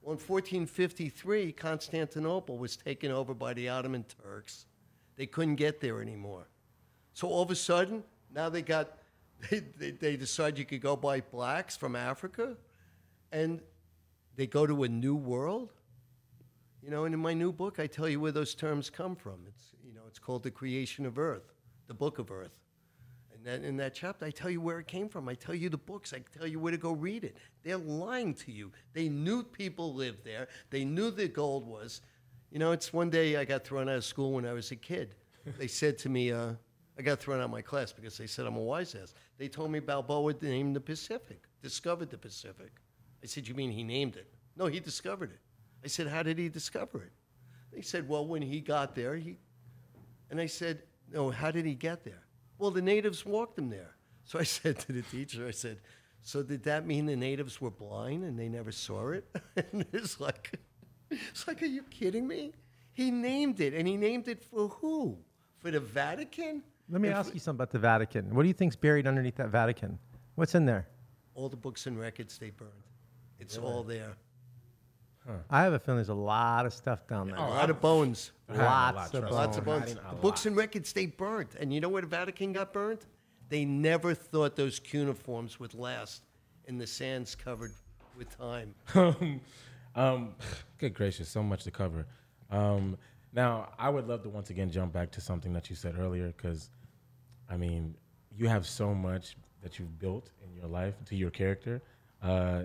Well, 0.01 0.11
in 0.11 0.19
1453, 0.19 1.53
Constantinople 1.53 2.57
was 2.57 2.75
taken 2.75 3.11
over 3.11 3.33
by 3.33 3.53
the 3.53 3.69
Ottoman 3.69 4.03
Turks. 4.21 4.65
They 5.15 5.25
couldn't 5.25 5.55
get 5.55 5.79
there 5.79 6.01
anymore. 6.01 6.47
So 7.13 7.29
all 7.29 7.43
of 7.43 7.51
a 7.51 7.55
sudden, 7.55 8.03
now 8.33 8.49
they 8.49 8.61
got, 8.61 8.97
they, 9.49 9.59
they, 9.59 9.91
they 9.91 10.15
decide 10.15 10.57
you 10.57 10.65
could 10.65 10.81
go 10.81 10.95
buy 10.95 11.21
blacks 11.21 11.77
from 11.77 11.95
Africa, 11.95 12.57
and 13.31 13.61
they 14.35 14.47
go 14.47 14.65
to 14.65 14.83
a 14.83 14.87
new 14.87 15.15
world. 15.15 15.73
You 16.81 16.89
know, 16.89 17.05
and 17.05 17.13
in 17.13 17.21
my 17.21 17.33
new 17.33 17.53
book, 17.53 17.79
I 17.79 17.87
tell 17.87 18.09
you 18.09 18.19
where 18.19 18.33
those 18.33 18.53
terms 18.55 18.89
come 18.89 19.15
from. 19.15 19.45
It's, 19.47 19.69
you 19.85 19.93
know, 19.93 20.01
it's 20.07 20.19
called 20.19 20.43
The 20.43 20.51
Creation 20.51 21.05
of 21.05 21.17
Earth, 21.17 21.53
the 21.87 21.93
Book 21.93 22.19
of 22.19 22.29
Earth. 22.29 22.59
And 23.33 23.45
then 23.45 23.63
in 23.63 23.77
that 23.77 23.93
chapter, 23.93 24.25
I 24.25 24.31
tell 24.31 24.49
you 24.49 24.59
where 24.59 24.79
it 24.79 24.87
came 24.87 25.07
from. 25.07 25.29
I 25.29 25.33
tell 25.35 25.55
you 25.55 25.69
the 25.69 25.77
books. 25.77 26.13
I 26.13 26.23
tell 26.37 26.47
you 26.47 26.59
where 26.59 26.71
to 26.71 26.77
go 26.77 26.91
read 26.91 27.23
it. 27.23 27.37
They're 27.63 27.77
lying 27.77 28.33
to 28.35 28.51
you. 28.51 28.71
They 28.93 29.07
knew 29.07 29.43
people 29.43 29.93
lived 29.93 30.25
there. 30.25 30.49
They 30.69 30.83
knew 30.83 31.09
the 31.09 31.27
gold 31.27 31.65
was. 31.65 32.01
You 32.51 32.59
know, 32.59 32.71
it's 32.71 32.91
one 32.91 33.09
day 33.09 33.37
I 33.37 33.45
got 33.45 33.63
thrown 33.63 33.87
out 33.87 33.95
of 33.95 34.05
school 34.05 34.33
when 34.33 34.45
I 34.45 34.53
was 34.53 34.71
a 34.71 34.75
kid. 34.75 35.15
They 35.57 35.67
said 35.67 35.97
to 35.99 36.09
me, 36.09 36.31
uh, 36.31 36.53
I 36.97 37.01
got 37.01 37.19
thrown 37.19 37.39
out 37.39 37.45
of 37.45 37.51
my 37.51 37.61
class 37.61 37.91
because 37.91 38.17
they 38.17 38.27
said 38.27 38.45
I'm 38.45 38.55
a 38.55 38.61
wise 38.61 38.95
ass. 38.95 39.13
They 39.37 39.47
told 39.47 39.71
me 39.71 39.79
Balboa 39.79 40.35
named 40.41 40.75
the 40.75 40.81
Pacific, 40.81 41.41
discovered 41.61 42.09
the 42.09 42.17
Pacific. 42.17 42.71
I 43.23 43.27
said, 43.27 43.47
You 43.47 43.55
mean 43.55 43.71
he 43.71 43.83
named 43.83 44.15
it? 44.15 44.27
No, 44.55 44.67
he 44.67 44.79
discovered 44.79 45.31
it. 45.31 45.39
I 45.83 45.87
said, 45.87 46.07
How 46.07 46.21
did 46.23 46.37
he 46.37 46.49
discover 46.49 47.01
it? 47.03 47.11
They 47.71 47.81
said, 47.81 48.07
Well, 48.07 48.25
when 48.27 48.41
he 48.41 48.59
got 48.59 48.93
there, 48.95 49.15
he. 49.15 49.37
And 50.29 50.39
I 50.39 50.45
said, 50.45 50.83
No, 51.11 51.31
how 51.31 51.51
did 51.51 51.65
he 51.65 51.73
get 51.73 52.03
there? 52.03 52.23
Well, 52.59 52.71
the 52.71 52.81
natives 52.81 53.25
walked 53.25 53.57
him 53.57 53.69
there. 53.69 53.95
So 54.25 54.39
I 54.39 54.43
said 54.43 54.79
to 54.79 54.93
the 54.93 55.01
teacher, 55.01 55.45
I 55.45 55.51
said, 55.51 55.81
So 56.21 56.43
did 56.43 56.63
that 56.63 56.87
mean 56.87 57.07
the 57.07 57.15
natives 57.17 57.59
were 57.59 57.69
blind 57.69 58.23
and 58.23 58.39
they 58.39 58.47
never 58.47 58.71
saw 58.71 59.09
it? 59.09 59.27
And 59.57 59.85
it's 59.91 60.17
like, 60.17 60.59
it's 61.11 61.45
like, 61.45 61.61
are 61.61 61.65
you 61.65 61.83
kidding 61.83 62.25
me? 62.25 62.53
He 62.93 63.11
named 63.11 63.59
it, 63.59 63.73
and 63.73 63.85
he 63.85 63.97
named 63.97 64.29
it 64.29 64.41
for 64.41 64.69
who? 64.69 65.17
For 65.57 65.71
the 65.71 65.81
Vatican? 65.81 66.63
Let 66.89 67.01
me 67.01 67.07
And 67.09 67.17
ask 67.17 67.29
for- 67.29 67.33
you 67.35 67.39
something 67.39 67.57
about 67.57 67.71
the 67.71 67.79
Vatican. 67.79 68.33
What 68.35 68.43
do 68.43 68.47
you 68.47 68.53
think's 68.53 68.75
buried 68.75 69.07
underneath 69.07 69.35
that 69.37 69.49
Vatican? 69.49 69.97
What's 70.35 70.55
in 70.55 70.65
there? 70.65 70.87
All 71.35 71.49
the 71.49 71.55
books 71.57 71.87
and 71.87 71.97
records 71.99 72.37
they 72.37 72.49
burned. 72.51 72.71
It's 73.39 73.57
all 73.57 73.83
there. 73.83 74.13
I 75.49 75.61
have 75.63 75.71
a 75.71 75.79
feeling 75.79 75.97
there's 75.99 76.09
a 76.09 76.13
lot 76.13 76.65
of 76.65 76.73
stuff 76.73 77.07
down 77.07 77.27
there. 77.27 77.37
A 77.37 77.39
lot 77.41 77.69
of 77.69 77.79
bones. 77.79 78.33
I 78.49 78.53
have 78.53 78.61
a 78.61 78.65
Lots 78.65 78.95
lot, 78.95 79.05
of 79.05 79.11
trust 79.11 79.23
me. 79.31 79.31
Lots 79.37 79.57
of 79.57 79.65
bones. 79.65 79.79
bones. 79.85 79.93
Hiding 79.93 80.11
a 80.11 80.15
The 80.15 80.21
books 80.21 80.39
lot. 80.41 80.45
and 80.47 80.57
records 80.57 80.93
they 80.93 81.05
burned. 81.05 81.49
And 81.59 81.73
you 81.73 81.79
know 81.79 81.87
where 81.89 82.01
the 82.01 82.07
Vatican 82.09 82.51
got 82.51 82.73
burned? 82.73 83.05
They 83.47 83.63
never 83.63 84.13
thought 84.13 84.55
those 84.57 84.79
cuneiforms 84.79 85.59
would 85.61 85.73
last 85.73 86.23
in 86.65 86.77
the 86.77 86.87
sands 86.87 87.35
covered 87.35 87.71
with 88.17 88.35
time. 88.37 88.75
um, 89.95 90.35
good 90.77 90.93
gracious, 90.93 91.29
so 91.29 91.41
much 91.41 91.63
to 91.63 91.71
cover. 91.71 92.05
Um, 92.51 92.97
now, 93.33 93.69
I 93.79 93.89
would 93.89 94.07
love 94.07 94.23
to 94.23 94.29
once 94.29 94.49
again 94.49 94.69
jump 94.69 94.93
back 94.93 95.11
to 95.11 95.21
something 95.21 95.53
that 95.53 95.69
you 95.69 95.75
said 95.75 95.95
earlier, 95.97 96.27
because, 96.27 96.69
I 97.49 97.57
mean, 97.57 97.95
you 98.35 98.47
have 98.47 98.67
so 98.67 98.93
much 98.93 99.35
that 99.61 99.79
you've 99.79 99.97
built 99.99 100.29
in 100.43 100.53
your 100.55 100.67
life 100.67 100.95
to 101.05 101.15
your 101.15 101.29
character. 101.29 101.81
Uh, 102.21 102.63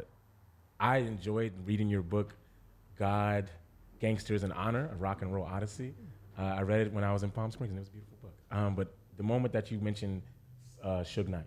I 0.81 0.99
enjoyed 0.99 1.53
reading 1.65 1.89
your 1.89 2.03
book, 2.03 2.35
God, 2.99 3.51
Gangsters 4.01 4.45
and 4.45 4.53
Honor, 4.53 4.91
a 4.93 4.97
Rock 4.97 5.23
and 5.23 5.35
Roll 5.35 5.45
Odyssey. 5.45 5.95
Uh, 6.39 6.43
I 6.43 6.63
read 6.63 6.81
it 6.81 6.93
when 6.93 7.03
I 7.03 7.13
was 7.13 7.23
in 7.23 7.31
Palm 7.31 7.51
Springs, 7.51 7.71
and 7.71 7.79
it 7.79 7.81
was 7.81 7.89
a 7.89 7.93
beautiful 7.93 8.19
book. 8.23 8.35
Um, 8.51 8.75
but 8.75 8.95
the 9.17 9.23
moment 9.23 9.53
that 9.55 9.71
you 9.71 9.79
mentioned 9.81 10.23
uh, 10.83 11.01
Suge 11.01 11.29
Knight, 11.29 11.47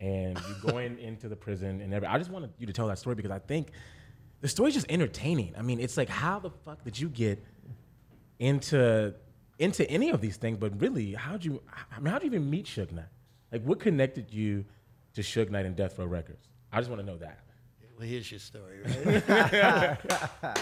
and 0.00 0.38
you 0.38 0.54
going 0.70 0.98
into 0.98 1.28
the 1.28 1.36
prison 1.36 1.80
and 1.80 1.92
everything. 1.92 2.14
I 2.14 2.18
just 2.18 2.30
wanted 2.30 2.50
you 2.58 2.66
to 2.66 2.72
tell 2.72 2.88
that 2.88 2.98
story 2.98 3.16
because 3.16 3.30
I 3.30 3.38
think 3.38 3.72
the 4.40 4.48
story's 4.48 4.74
just 4.74 4.86
entertaining. 4.88 5.54
I 5.58 5.62
mean, 5.62 5.80
it's 5.80 5.96
like 5.96 6.08
how 6.08 6.38
the 6.38 6.50
fuck 6.50 6.84
did 6.84 6.98
you 6.98 7.08
get 7.08 7.42
into 8.38 9.14
into 9.58 9.88
any 9.90 10.10
of 10.10 10.20
these 10.20 10.36
things? 10.36 10.58
But 10.58 10.80
really, 10.80 11.12
how'd 11.12 11.44
you? 11.44 11.62
I 11.94 12.00
mean, 12.00 12.12
how'd 12.12 12.22
you 12.22 12.26
even 12.26 12.48
meet 12.48 12.66
Suge 12.66 12.92
Knight? 12.92 13.06
Like, 13.52 13.62
what 13.62 13.80
connected 13.80 14.32
you 14.32 14.64
to 15.14 15.22
Suge 15.22 15.50
Knight 15.50 15.66
and 15.66 15.74
Death 15.74 15.98
Row 15.98 16.06
Records? 16.06 16.48
I 16.72 16.78
just 16.78 16.90
want 16.90 17.00
to 17.00 17.06
know 17.06 17.16
that. 17.18 17.40
Well, 17.98 18.06
here's 18.06 18.30
your 18.30 18.38
story, 18.38 18.80
right? 18.84 19.98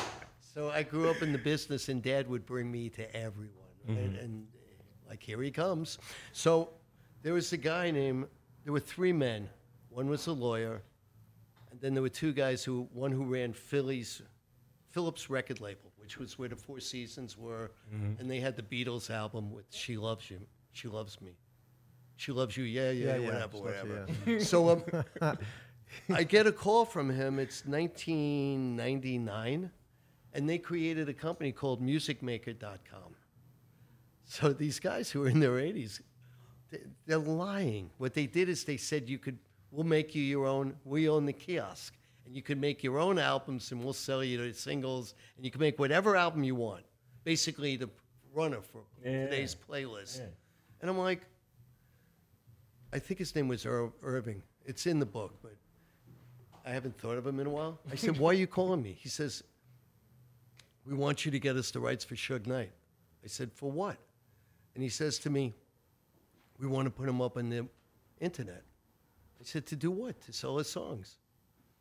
so 0.55 0.71
I 0.71 0.83
grew 0.83 1.11
up 1.11 1.21
in 1.21 1.33
the 1.33 1.39
business, 1.39 1.91
and 1.91 2.03
Dad 2.03 2.29
would 2.29 2.47
bring 2.47 2.71
me 2.71 2.89
to 2.91 3.15
everyone, 3.15 3.51
right? 3.87 3.99
And 3.99 4.47
uh, 4.55 5.11
like, 5.11 5.23
here 5.23 5.43
he 5.43 5.51
comes. 5.51 5.99
So 6.33 6.71
there 7.23 7.35
was 7.35 7.53
a 7.53 7.59
guy 7.59 7.91
named. 7.91 8.27
There 8.65 8.73
were 8.73 8.81
three 8.81 9.13
men. 9.13 9.49
One 9.91 10.09
was 10.09 10.27
a 10.27 10.33
lawyer, 10.33 10.83
and 11.71 11.81
then 11.81 11.93
there 11.93 12.03
were 12.03 12.09
two 12.09 12.33
guys 12.33 12.65
who. 12.65 12.89
One 12.93 13.13
who 13.13 13.25
ran 13.25 13.53
Philly's, 13.53 14.23
Philips 14.89 15.29
record 15.29 15.61
label, 15.61 15.86
which 16.07 16.19
was 16.19 16.39
where 16.39 16.49
the 16.49 16.55
Four 16.55 16.79
Seasons 16.79 17.37
were, 17.37 17.73
and 17.91 18.31
they 18.31 18.39
had 18.39 18.55
the 18.55 18.63
Beatles 18.63 19.11
album 19.11 19.53
with 19.53 19.65
"She 19.71 19.97
Loves 19.97 20.31
You," 20.31 20.39
"She 20.73 20.87
Loves 20.87 21.21
Me." 21.21 21.33
She 22.15 22.31
loves 22.31 22.57
you, 22.57 22.63
yeah, 22.65 22.93
yeah, 22.93 23.07
Yeah, 23.07 23.17
yeah, 23.17 23.27
whatever, 23.27 23.57
loves 23.59 23.83
you, 23.85 23.91
whatever. 23.91 24.41
So 24.45 24.69
um, 24.71 24.85
I 26.15 26.23
get 26.23 26.47
a 26.47 26.53
call 26.53 26.85
from 26.85 27.11
him. 27.11 27.41
It's 27.41 27.67
1999, 27.67 29.69
and 30.33 30.49
they 30.49 30.59
created 30.59 31.09
a 31.09 31.13
company 31.13 31.51
called 31.51 31.83
MusicMaker.com. 31.83 33.17
So 34.25 34.53
these 34.53 34.79
guys 34.79 35.11
who 35.11 35.25
are 35.25 35.29
in 35.29 35.41
their 35.41 35.57
80s, 35.57 36.01
they're 37.05 37.19
lying. 37.19 37.91
What 37.99 38.15
they 38.15 38.27
did 38.27 38.49
is 38.49 38.63
they 38.65 38.77
said 38.77 39.09
you 39.11 39.19
could, 39.19 39.39
we'll 39.73 39.85
make 39.85 40.15
you 40.15 40.23
your 40.23 40.47
own. 40.47 40.77
We 40.85 41.09
own 41.09 41.27
the 41.27 41.33
kiosk, 41.35 41.95
and 42.27 42.35
you 42.35 42.43
can 42.43 42.59
make 42.61 42.83
your 42.83 42.99
own 42.99 43.19
albums, 43.19 43.71
and 43.73 43.83
we'll 43.83 43.93
sell 43.93 44.23
you 44.23 44.37
the 44.39 44.53
singles, 44.53 45.15
and 45.37 45.45
you 45.45 45.51
can 45.51 45.61
make 45.61 45.79
whatever 45.79 46.17
album 46.17 46.43
you 46.45 46.55
want. 46.55 46.85
Basically, 47.25 47.77
the 47.77 47.89
runner 48.35 48.61
for 48.61 48.83
Yeah. 49.03 49.25
today's 49.25 49.55
playlist. 49.55 50.21
And 50.81 50.91
I'm 50.91 50.99
like, 50.99 51.23
I 52.93 52.99
think 52.99 53.19
his 53.19 53.35
name 53.35 53.49
was 53.49 53.65
Ir- 53.65 53.93
Irving. 54.03 54.43
It's 54.65 54.87
in 54.87 54.99
the 54.99 55.07
book, 55.07 55.35
but 55.43 55.57
I 56.65 56.71
haven't 56.71 56.99
thought 56.99 57.17
of 57.17 57.27
him 57.27 57.39
in 57.41 57.47
a 57.47 57.51
while. 57.51 57.79
I 57.91 57.95
said, 57.95 58.19
Why 58.19 58.31
are 58.31 58.35
you 58.35 58.47
calling 58.47 58.83
me? 58.83 58.93
He 58.99 59.09
says, 59.09 59.43
We 60.85 60.95
want 60.95 61.25
you 61.25 61.31
to 61.31 61.39
get 61.39 61.57
us 61.57 61.71
the 61.71 61.81
rights 61.81 62.05
for 62.05 62.15
Suge 62.17 62.47
Knight. 62.47 62.73
I 63.25 63.29
said, 63.29 63.53
For 63.53 63.71
what? 63.71 63.97
And 64.75 64.83
he 64.83 64.89
says 64.89 65.19
to 65.21 65.31
me, 65.31 65.55
We 66.59 66.67
want 66.67 66.87
to 66.87 66.91
put 66.91 67.09
him 67.09 67.21
up 67.21 67.37
on 67.37 67.49
the 67.51 67.67
internet. 68.21 68.63
I 69.41 69.45
said, 69.45 69.67
To 69.67 69.77
do 69.77 69.91
what? 69.91 70.21
To 70.23 70.33
sell 70.33 70.59
his 70.59 70.69
songs. 70.69 71.17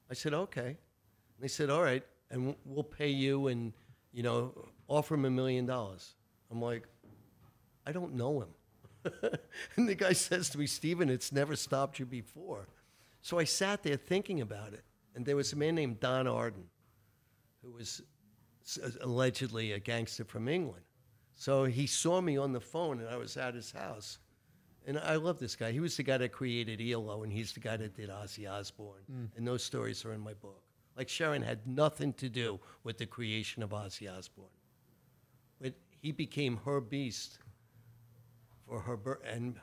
I 0.09 0.13
said, 0.13 0.33
Okay. 0.33 0.67
And 0.67 1.41
they 1.41 1.47
said, 1.47 1.69
All 1.69 1.81
right, 1.81 2.03
and 2.29 2.55
we'll 2.65 2.83
pay 2.83 3.09
you 3.09 3.47
and, 3.47 3.73
you 4.11 4.23
know, 4.23 4.53
offer 4.87 5.15
him 5.15 5.25
a 5.25 5.29
million 5.29 5.65
dollars. 5.65 6.15
I'm 6.51 6.61
like, 6.61 6.87
I 7.85 7.91
don't 7.91 8.13
know 8.13 8.41
him. 8.41 9.11
and 9.75 9.87
the 9.87 9.95
guy 9.95 10.13
says 10.13 10.49
to 10.49 10.57
me, 10.57 10.67
Steven, 10.67 11.09
it's 11.09 11.31
never 11.31 11.55
stopped 11.55 11.99
you 11.99 12.05
before. 12.05 12.67
So 13.21 13.39
I 13.39 13.43
sat 13.43 13.83
there 13.83 13.97
thinking 13.97 14.41
about 14.41 14.73
it. 14.73 14.83
And 15.15 15.25
there 15.25 15.35
was 15.35 15.53
a 15.53 15.55
man 15.55 15.75
named 15.75 15.99
Don 15.99 16.27
Arden 16.27 16.65
who 17.63 17.71
was 17.71 18.01
uh, 18.83 18.89
allegedly 19.01 19.71
a 19.71 19.79
gangster 19.79 20.25
from 20.25 20.47
England. 20.47 20.83
So 21.35 21.65
he 21.65 21.87
saw 21.87 22.21
me 22.21 22.37
on 22.37 22.51
the 22.51 22.59
phone 22.59 22.99
and 22.99 23.09
I 23.09 23.17
was 23.17 23.37
at 23.37 23.55
his 23.55 23.71
house. 23.71 24.19
And 24.87 24.99
I 24.99 25.15
love 25.15 25.39
this 25.39 25.55
guy. 25.55 25.71
He 25.71 25.79
was 25.79 25.97
the 25.97 26.03
guy 26.03 26.17
that 26.17 26.31
created 26.31 26.79
ELO 26.81 27.23
and 27.23 27.33
he's 27.33 27.53
the 27.53 27.59
guy 27.59 27.75
that 27.77 27.95
did 27.95 28.09
Ozzy 28.09 28.49
Osbourne. 28.49 29.01
Mm. 29.11 29.29
And 29.35 29.47
those 29.47 29.63
stories 29.63 30.05
are 30.05 30.13
in 30.13 30.19
my 30.21 30.33
book. 30.33 30.61
Like 30.95 31.09
Sharon 31.09 31.41
had 31.41 31.65
nothing 31.67 32.13
to 32.13 32.29
do 32.29 32.59
with 32.83 32.97
the 32.97 33.05
creation 33.05 33.63
of 33.63 33.71
Ozzy 33.71 34.11
Osbourne. 34.11 34.45
But 35.59 35.73
he 36.01 36.11
became 36.11 36.57
her 36.65 36.79
beast 36.79 37.39
for 38.67 38.79
her 38.81 38.95
bur- 38.95 39.21
and 39.25 39.59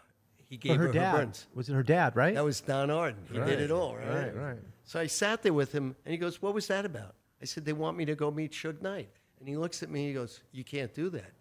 he 0.48 0.56
gave 0.56 0.76
her 0.76 0.88
her, 0.88 0.92
dad. 0.92 1.12
her 1.12 1.18
burns. 1.18 1.46
Was 1.54 1.68
it 1.68 1.74
her 1.74 1.82
dad, 1.82 2.14
right? 2.16 2.34
That 2.34 2.44
was 2.44 2.60
Don 2.60 2.90
Arden. 2.90 3.24
He 3.30 3.38
Right, 3.38 3.48
did 3.48 3.60
it 3.60 3.70
all, 3.70 3.96
right? 3.96 4.08
right, 4.26 4.36
right. 4.36 4.58
So 4.84 5.00
I 5.00 5.06
sat 5.06 5.42
there 5.42 5.54
with 5.54 5.72
him, 5.72 5.96
and 6.04 6.12
he 6.12 6.18
goes, 6.18 6.42
"What 6.42 6.52
was 6.52 6.66
that 6.66 6.84
about?" 6.84 7.14
I 7.40 7.46
said, 7.46 7.64
"They 7.64 7.72
want 7.72 7.96
me 7.96 8.04
to 8.04 8.14
go 8.14 8.30
meet 8.30 8.52
Suge 8.52 8.82
Knight." 8.82 9.08
And 9.38 9.48
he 9.48 9.56
looks 9.56 9.82
at 9.82 9.88
me, 9.88 10.08
he 10.08 10.12
goes, 10.12 10.40
"You 10.52 10.62
can't 10.64 10.92
do 10.92 11.08
that." 11.10 11.32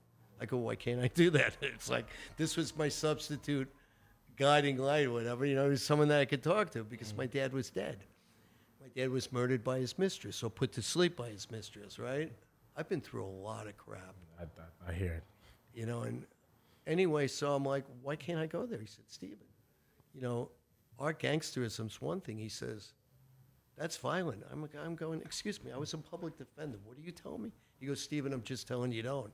I 0.42 0.46
go, 0.46 0.58
oh, 0.58 0.62
"Why 0.62 0.76
can't 0.76 1.02
I 1.02 1.08
do 1.08 1.30
that?" 1.32 1.56
It's 1.62 1.89
like 1.89 2.06
this 2.38 2.58
was 2.58 2.76
my 2.76 2.89
substitute 2.89 3.70
guiding 4.38 4.78
light 4.78 5.06
or 5.06 5.12
whatever. 5.12 5.46
You 5.46 5.56
know, 5.56 5.66
he 5.66 5.70
was 5.72 5.84
someone 5.84 6.08
that 6.10 6.20
I 6.20 6.26
could 6.26 6.44
talk 6.44 6.72
to 6.72 6.84
because 6.84 7.14
my 7.16 7.28
dad 7.28 7.54
was 7.54 7.70
dead. 7.70 8.00
My 8.82 8.88
dad 8.96 9.12
was 9.12 9.32
murdered 9.32 9.64
by 9.64 9.80
his 9.80 9.98
mistress, 10.00 10.42
or 10.44 10.50
put 10.50 10.72
to 10.74 10.82
sleep 10.82 11.16
by 11.16 11.30
his 11.30 11.50
mistress. 11.52 12.00
Right? 12.00 12.32
I've 12.76 12.89
been 12.89 13.02
through 13.02 13.26
a 13.26 13.36
lot 13.44 13.68
of 13.68 13.78
crap 13.78 14.16
I, 14.39 14.44
I, 14.44 14.92
I 14.92 14.94
hear 14.94 15.14
it. 15.14 15.24
you 15.74 15.86
know, 15.86 16.02
and 16.02 16.26
anyway, 16.88 17.28
so 17.28 17.54
I'm 17.54 17.66
like, 17.66 17.84
why 18.02 18.16
can't 18.16 18.39
I 18.39 18.48
go 18.48 18.66
there? 18.66 18.80
He 18.80 18.88
said, 18.88 19.06
Stephen, 19.08 19.38
you 20.14 20.22
know, 20.22 20.50
our 21.00 21.14
gangsterism's 21.14 22.02
one 22.02 22.22
thing. 22.22 22.38
He 22.38 22.50
says, 22.50 22.94
that's 23.78 23.98
violent. 23.98 24.44
I'm, 24.52 24.68
I'm 24.84 24.96
going, 24.96 25.22
excuse 25.22 25.64
me, 25.64 25.72
I 25.72 25.78
was 25.78 25.94
a 25.94 25.98
public 25.98 26.38
defender. 26.38 26.78
What 26.84 26.98
do 26.98 27.04
you 27.04 27.12
tell 27.12 27.38
me? 27.38 27.52
He 27.80 27.88
goes, 27.88 28.02
Stephen, 28.02 28.34
I'm 28.34 28.44
just 28.44 28.68
telling 28.68 28.92
you 28.92 29.02
don't. 29.02 29.32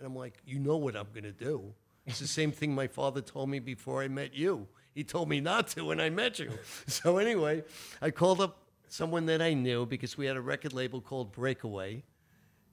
And 0.00 0.06
I'm 0.06 0.16
like, 0.16 0.38
you 0.46 0.58
know 0.58 0.78
what 0.78 0.96
I'm 0.96 1.08
going 1.12 1.24
to 1.24 1.32
do. 1.32 1.74
It's 2.06 2.20
the 2.20 2.26
same 2.26 2.52
thing 2.52 2.74
my 2.74 2.86
father 2.86 3.20
told 3.20 3.50
me 3.50 3.58
before 3.58 4.02
I 4.02 4.08
met 4.08 4.32
you. 4.34 4.66
He 4.94 5.04
told 5.04 5.28
me 5.28 5.40
not 5.40 5.68
to 5.68 5.84
when 5.84 6.00
I 6.00 6.08
met 6.08 6.38
you. 6.38 6.50
So 6.86 7.18
anyway, 7.18 7.64
I 8.00 8.10
called 8.10 8.40
up 8.40 8.62
someone 8.88 9.26
that 9.26 9.42
I 9.42 9.52
knew 9.52 9.84
because 9.84 10.16
we 10.16 10.24
had 10.24 10.38
a 10.38 10.40
record 10.40 10.72
label 10.72 11.02
called 11.02 11.32
Breakaway. 11.32 12.02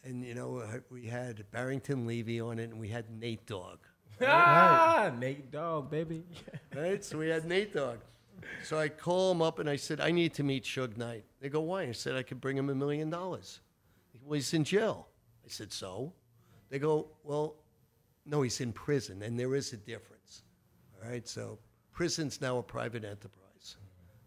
And, 0.06 0.24
you 0.24 0.36
know, 0.36 0.64
we 0.90 1.08
had 1.08 1.44
Barrington 1.52 2.08
Levy 2.08 2.40
on 2.40 2.60
it 2.60 2.70
and 2.70 2.80
we 2.80 2.88
had 2.88 3.06
Nate 3.20 3.46
Dogg. 3.46 3.80
Ah, 4.26 5.12
Nate 5.20 5.52
Dogg, 5.52 5.92
baby. 5.92 6.24
right? 6.76 7.04
So 7.04 7.18
we 7.18 7.28
had 7.28 7.46
Nate 7.46 7.74
Dogg. 7.74 7.98
So 8.64 8.80
I 8.80 8.88
call 8.88 9.34
him 9.34 9.42
up 9.42 9.60
and 9.60 9.70
I 9.70 9.76
said, 9.76 10.00
I 10.00 10.12
need 10.12 10.34
to 10.36 10.44
meet 10.44 10.64
Suge 10.64 10.96
Knight. 10.96 11.26
They 11.42 11.50
go, 11.50 11.60
why? 11.60 11.84
I 11.84 11.92
said, 11.92 12.16
I 12.16 12.24
could 12.24 12.40
bring 12.40 12.58
him 12.58 12.70
a 12.70 12.76
million 12.76 13.10
dollars. 13.10 13.60
Well, 14.24 14.36
he's 14.36 14.54
in 14.54 14.64
jail. 14.64 15.08
I 15.46 15.50
said, 15.50 15.74
so? 15.74 16.14
They 16.70 16.80
go, 16.80 17.08
well, 17.24 17.56
no, 18.26 18.42
he's 18.42 18.60
in 18.60 18.74
prison, 18.74 19.22
and 19.22 19.40
there 19.40 19.56
is 19.56 19.74
a 19.74 19.78
difference. 19.78 20.44
All 20.94 21.10
right, 21.10 21.28
so 21.28 21.60
prison's 21.94 22.42
now 22.42 22.58
a 22.58 22.64
private 22.64 23.04
enterprise. 23.04 23.78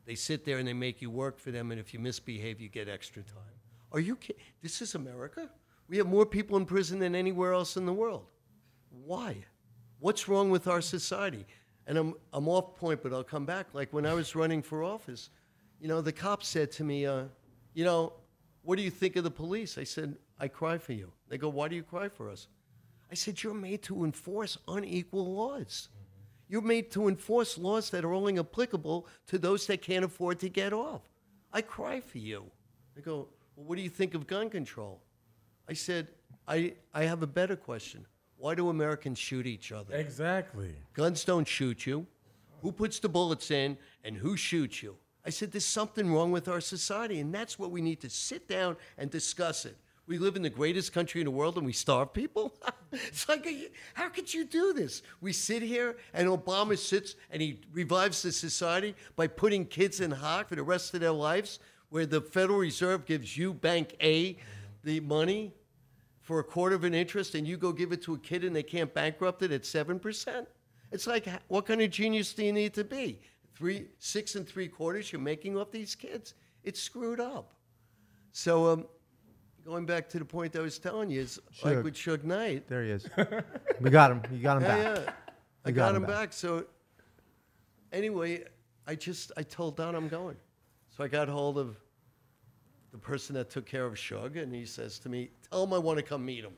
They 0.06 0.14
sit 0.14 0.44
there 0.44 0.58
and 0.58 0.66
they 0.66 0.72
make 0.72 1.02
you 1.02 1.10
work 1.10 1.38
for 1.38 1.50
them, 1.50 1.70
and 1.70 1.78
if 1.78 1.92
you 1.92 2.00
misbehave, 2.00 2.60
you 2.60 2.68
get 2.68 2.88
extra 2.88 3.22
time. 3.22 3.56
Are 3.92 4.00
you 4.00 4.16
kidding? 4.16 4.42
This 4.62 4.80
is 4.80 4.94
America? 4.94 5.48
We 5.88 5.98
have 5.98 6.06
more 6.06 6.24
people 6.24 6.56
in 6.56 6.64
prison 6.64 6.98
than 6.98 7.14
anywhere 7.14 7.52
else 7.52 7.76
in 7.76 7.84
the 7.84 7.92
world. 7.92 8.26
Why? 9.04 9.36
What's 9.98 10.28
wrong 10.28 10.50
with 10.50 10.66
our 10.66 10.80
society? 10.80 11.46
And 11.86 11.98
I'm, 11.98 12.14
I'm 12.32 12.48
off 12.48 12.76
point, 12.76 13.02
but 13.02 13.12
I'll 13.12 13.24
come 13.24 13.44
back. 13.44 13.66
Like 13.72 13.92
when 13.92 14.06
I 14.06 14.14
was 14.14 14.34
running 14.34 14.62
for 14.62 14.82
office, 14.82 15.30
you 15.80 15.88
know, 15.88 16.00
the 16.00 16.12
cop 16.12 16.42
said 16.42 16.70
to 16.72 16.84
me, 16.84 17.06
uh, 17.06 17.24
you 17.74 17.84
know, 17.84 18.12
what 18.62 18.76
do 18.76 18.82
you 18.82 18.90
think 18.90 19.16
of 19.16 19.24
the 19.24 19.30
police? 19.30 19.78
I 19.78 19.84
said, 19.84 20.16
I 20.38 20.48
cry 20.48 20.78
for 20.78 20.92
you. 20.92 21.12
They 21.28 21.38
go, 21.38 21.48
why 21.48 21.68
do 21.68 21.76
you 21.76 21.82
cry 21.82 22.08
for 22.08 22.30
us? 22.30 22.48
I 23.10 23.14
said, 23.14 23.42
you're 23.42 23.54
made 23.54 23.82
to 23.84 24.04
enforce 24.04 24.58
unequal 24.68 25.34
laws. 25.34 25.88
You're 26.48 26.62
made 26.62 26.90
to 26.92 27.08
enforce 27.08 27.58
laws 27.58 27.90
that 27.90 28.04
are 28.04 28.12
only 28.12 28.38
applicable 28.38 29.06
to 29.28 29.38
those 29.38 29.66
that 29.66 29.82
can't 29.82 30.04
afford 30.04 30.40
to 30.40 30.48
get 30.48 30.72
off. 30.72 31.02
I 31.52 31.62
cry 31.62 32.00
for 32.00 32.18
you. 32.18 32.44
They 32.94 33.02
go, 33.02 33.28
well, 33.56 33.66
what 33.66 33.76
do 33.76 33.82
you 33.82 33.88
think 33.88 34.14
of 34.14 34.26
gun 34.26 34.50
control? 34.50 35.00
I 35.68 35.74
said, 35.74 36.08
I, 36.46 36.74
I 36.92 37.04
have 37.04 37.22
a 37.22 37.26
better 37.26 37.56
question. 37.56 38.06
Why 38.36 38.54
do 38.54 38.68
Americans 38.68 39.18
shoot 39.18 39.46
each 39.46 39.70
other? 39.70 39.94
Exactly. 39.94 40.74
Guns 40.94 41.24
don't 41.24 41.46
shoot 41.46 41.86
you. 41.86 42.06
Who 42.62 42.72
puts 42.72 42.98
the 42.98 43.08
bullets 43.08 43.50
in 43.50 43.76
and 44.02 44.16
who 44.16 44.36
shoots 44.36 44.82
you? 44.82 44.96
I 45.30 45.32
said, 45.32 45.52
there's 45.52 45.64
something 45.64 46.12
wrong 46.12 46.32
with 46.32 46.48
our 46.48 46.60
society, 46.60 47.20
and 47.20 47.32
that's 47.32 47.56
what 47.56 47.70
we 47.70 47.80
need 47.80 48.00
to 48.00 48.10
sit 48.10 48.48
down 48.48 48.76
and 48.98 49.08
discuss 49.12 49.64
it. 49.64 49.76
We 50.08 50.18
live 50.18 50.34
in 50.34 50.42
the 50.42 50.50
greatest 50.50 50.92
country 50.92 51.20
in 51.20 51.26
the 51.26 51.30
world 51.30 51.56
and 51.56 51.64
we 51.64 51.72
starve 51.72 52.12
people? 52.12 52.52
it's 52.92 53.28
like, 53.28 53.46
how 53.94 54.08
could 54.08 54.34
you 54.34 54.44
do 54.44 54.72
this? 54.72 55.02
We 55.20 55.32
sit 55.32 55.62
here 55.62 55.98
and 56.14 56.26
Obama 56.26 56.76
sits 56.76 57.14
and 57.30 57.40
he 57.40 57.60
revives 57.72 58.22
the 58.22 58.32
society 58.32 58.96
by 59.14 59.28
putting 59.28 59.66
kids 59.66 60.00
in 60.00 60.10
hock 60.10 60.48
for 60.48 60.56
the 60.56 60.64
rest 60.64 60.94
of 60.94 61.00
their 61.00 61.12
lives, 61.12 61.60
where 61.90 62.06
the 62.06 62.20
Federal 62.20 62.58
Reserve 62.58 63.06
gives 63.06 63.36
you, 63.36 63.54
Bank 63.54 63.94
A, 64.02 64.36
the 64.82 64.98
money 64.98 65.52
for 66.22 66.40
a 66.40 66.44
quarter 66.44 66.74
of 66.74 66.82
an 66.82 66.92
interest 66.92 67.36
and 67.36 67.46
you 67.46 67.56
go 67.56 67.70
give 67.70 67.92
it 67.92 68.02
to 68.02 68.14
a 68.14 68.18
kid 68.18 68.42
and 68.42 68.56
they 68.56 68.64
can't 68.64 68.92
bankrupt 68.92 69.42
it 69.42 69.52
at 69.52 69.62
7%? 69.62 70.44
It's 70.90 71.06
like, 71.06 71.28
what 71.46 71.66
kind 71.66 71.80
of 71.80 71.90
genius 71.90 72.32
do 72.32 72.44
you 72.44 72.52
need 72.52 72.74
to 72.74 72.82
be? 72.82 73.20
Three, 73.60 73.88
six 73.98 74.36
and 74.36 74.48
three 74.48 74.68
quarters 74.68 75.12
you're 75.12 75.20
making 75.20 75.58
off 75.58 75.70
these 75.70 75.94
kids? 75.94 76.32
It's 76.64 76.80
screwed 76.80 77.20
up. 77.20 77.52
So, 78.32 78.68
um, 78.72 78.86
going 79.66 79.84
back 79.84 80.08
to 80.08 80.18
the 80.18 80.24
point 80.24 80.56
I 80.56 80.60
was 80.60 80.78
telling 80.78 81.10
you, 81.10 81.20
is 81.20 81.38
Suge. 81.54 81.64
like 81.76 81.84
with 81.84 81.92
Suge 81.94 82.24
Knight. 82.24 82.66
There 82.68 82.82
he 82.82 82.90
is. 82.90 83.06
we 83.82 83.90
got 83.90 84.12
him. 84.12 84.22
You 84.32 84.38
got 84.38 84.56
him 84.56 84.62
Yeah, 84.62 84.94
back. 84.94 85.04
yeah. 85.06 85.12
I 85.66 85.70
got, 85.72 85.88
got 85.88 85.94
him 85.96 86.02
back. 86.04 86.10
back. 86.10 86.32
So, 86.32 86.64
anyway, 87.92 88.44
I 88.86 88.94
just 88.94 89.30
I 89.36 89.42
told 89.42 89.76
Don 89.76 89.94
I'm 89.94 90.08
going. 90.08 90.36
So 90.88 91.04
I 91.04 91.08
got 91.08 91.28
hold 91.28 91.58
of 91.58 91.76
the 92.92 92.98
person 92.98 93.34
that 93.34 93.50
took 93.50 93.66
care 93.66 93.84
of 93.84 93.92
Suge, 93.92 94.42
and 94.42 94.54
he 94.54 94.64
says 94.64 94.98
to 95.00 95.10
me, 95.10 95.32
"Tell 95.50 95.64
him 95.64 95.74
I 95.74 95.78
want 95.78 95.98
to 95.98 96.02
come 96.02 96.24
meet 96.24 96.44
him." 96.44 96.54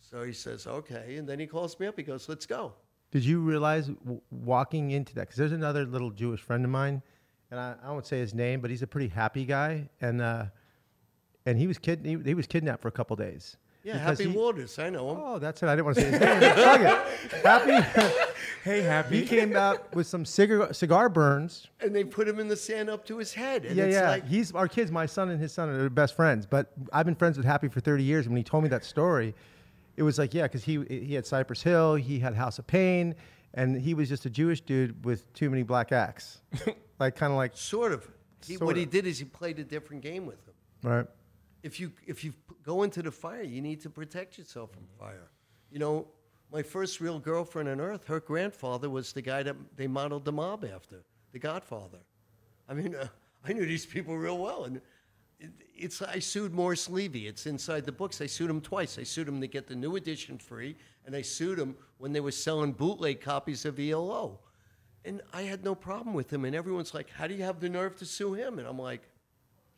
So 0.00 0.24
he 0.24 0.32
says, 0.32 0.66
"Okay," 0.66 1.14
and 1.16 1.28
then 1.28 1.38
he 1.38 1.46
calls 1.46 1.78
me 1.78 1.86
up. 1.86 1.96
He 1.96 2.02
goes, 2.02 2.28
"Let's 2.28 2.44
go." 2.44 2.72
Did 3.10 3.24
you 3.24 3.40
realize 3.40 3.86
w- 3.88 4.20
walking 4.30 4.90
into 4.90 5.14
that? 5.14 5.22
Because 5.22 5.36
there's 5.36 5.52
another 5.52 5.84
little 5.86 6.10
Jewish 6.10 6.40
friend 6.40 6.64
of 6.64 6.70
mine, 6.70 7.02
and 7.50 7.58
I, 7.58 7.74
I 7.82 7.90
won't 7.90 8.06
say 8.06 8.18
his 8.18 8.34
name, 8.34 8.60
but 8.60 8.70
he's 8.70 8.82
a 8.82 8.86
pretty 8.86 9.08
happy 9.08 9.44
guy, 9.44 9.88
and 10.00 10.20
uh, 10.20 10.44
and 11.46 11.58
he 11.58 11.66
was 11.66 11.78
kid 11.78 12.00
he, 12.04 12.18
he 12.24 12.34
was 12.34 12.46
kidnapped 12.46 12.82
for 12.82 12.88
a 12.88 12.92
couple 12.92 13.16
days. 13.16 13.56
Yeah, 13.84 13.96
Happy 13.96 14.24
he- 14.24 14.36
Walters. 14.36 14.78
I 14.78 14.90
know 14.90 15.10
him. 15.12 15.16
Oh, 15.18 15.38
that's 15.38 15.62
it. 15.62 15.68
I 15.68 15.74
didn't 15.76 15.86
want 15.86 15.96
to 15.96 16.02
say 16.02 16.10
his 16.10 16.20
name. 16.20 16.40
but 16.40 16.56
fuck 16.58 16.80
it. 16.80 17.44
Happy. 17.46 18.18
Hey, 18.64 18.82
happy. 18.82 19.20
he 19.20 19.26
came 19.26 19.56
out 19.56 19.94
with 19.94 20.06
some 20.06 20.24
cigar 20.26 20.72
cigar 20.74 21.08
burns. 21.08 21.68
And 21.80 21.94
they 21.94 22.04
put 22.04 22.28
him 22.28 22.38
in 22.38 22.48
the 22.48 22.56
sand 22.56 22.90
up 22.90 23.06
to 23.06 23.16
his 23.16 23.32
head. 23.32 23.64
And 23.64 23.76
yeah, 23.76 23.84
it's 23.84 23.94
yeah. 23.94 24.10
like, 24.10 24.26
He's 24.26 24.52
our 24.52 24.68
kids. 24.68 24.90
My 24.90 25.06
son 25.06 25.30
and 25.30 25.40
his 25.40 25.52
son 25.52 25.70
are 25.70 25.88
best 25.88 26.16
friends. 26.16 26.44
But 26.44 26.70
I've 26.92 27.06
been 27.06 27.14
friends 27.14 27.38
with 27.38 27.46
Happy 27.46 27.68
for 27.68 27.80
30 27.80 28.02
years. 28.02 28.26
And 28.26 28.34
when 28.34 28.38
he 28.40 28.44
told 28.44 28.64
me 28.64 28.68
that 28.70 28.84
story, 28.84 29.34
it 29.98 30.04
was 30.04 30.16
like, 30.16 30.32
yeah, 30.32 30.44
because 30.44 30.62
he 30.62 30.84
he 30.88 31.14
had 31.14 31.26
Cypress 31.26 31.60
Hill, 31.60 31.96
he 31.96 32.20
had 32.20 32.36
House 32.36 32.60
of 32.60 32.68
Pain, 32.68 33.16
and 33.54 33.80
he 33.80 33.94
was 33.94 34.08
just 34.08 34.26
a 34.26 34.30
Jewish 34.30 34.60
dude 34.60 35.04
with 35.04 35.30
too 35.32 35.50
many 35.50 35.64
black 35.64 35.90
acts, 35.90 36.40
like 37.00 37.16
kind 37.16 37.32
of 37.32 37.36
like 37.36 37.56
sort 37.56 37.92
of. 37.92 38.08
He, 38.46 38.54
Sort 38.54 38.66
what 38.68 38.76
he 38.76 38.84
did 38.84 39.04
is 39.04 39.18
he 39.18 39.24
played 39.24 39.58
a 39.58 39.64
different 39.64 40.00
game 40.00 40.24
with 40.24 40.38
them. 40.46 40.54
right. 40.84 41.06
if 41.64 41.80
you 41.80 41.90
if 42.06 42.22
you 42.22 42.32
go 42.62 42.84
into 42.84 43.02
the 43.02 43.10
fire, 43.10 43.42
you 43.42 43.60
need 43.60 43.80
to 43.80 43.90
protect 43.90 44.38
yourself 44.38 44.70
from 44.70 44.84
fire. 45.00 45.32
You 45.72 45.80
know, 45.80 46.06
my 46.52 46.62
first 46.62 47.00
real 47.00 47.18
girlfriend 47.18 47.68
on 47.68 47.80
earth, 47.80 48.06
her 48.06 48.20
grandfather 48.20 48.88
was 48.88 49.12
the 49.12 49.22
guy 49.22 49.42
that 49.42 49.56
they 49.74 49.88
modeled 49.88 50.24
the 50.24 50.32
mob 50.32 50.64
after, 50.64 51.02
the 51.32 51.40
Godfather. 51.40 51.98
I 52.68 52.74
mean, 52.74 52.94
uh, 52.94 53.08
I 53.44 53.52
knew 53.52 53.66
these 53.66 53.84
people 53.84 54.16
real 54.16 54.38
well, 54.38 54.62
and 54.62 54.76
it, 54.76 54.84
it's 55.76 56.02
I 56.02 56.18
sued 56.18 56.52
Morris 56.52 56.88
Levy. 56.88 57.26
It's 57.26 57.46
inside 57.46 57.84
the 57.84 57.92
books. 57.92 58.20
I 58.20 58.26
sued 58.26 58.50
him 58.50 58.60
twice. 58.60 58.98
I 58.98 59.04
sued 59.04 59.28
him 59.28 59.40
to 59.40 59.46
get 59.46 59.66
the 59.66 59.76
new 59.76 59.96
edition 59.96 60.38
free, 60.38 60.76
and 61.06 61.14
I 61.14 61.22
sued 61.22 61.58
him 61.58 61.76
when 61.98 62.12
they 62.12 62.20
were 62.20 62.32
selling 62.32 62.72
bootleg 62.72 63.20
copies 63.20 63.64
of 63.64 63.78
ELO. 63.78 64.40
And 65.04 65.22
I 65.32 65.42
had 65.42 65.64
no 65.64 65.74
problem 65.74 66.14
with 66.14 66.32
him. 66.32 66.44
And 66.44 66.56
everyone's 66.56 66.94
like, 66.94 67.10
"How 67.10 67.26
do 67.26 67.34
you 67.34 67.44
have 67.44 67.60
the 67.60 67.68
nerve 67.68 67.96
to 67.96 68.04
sue 68.04 68.34
him?" 68.34 68.58
And 68.58 68.66
I'm 68.66 68.78
like, 68.78 69.02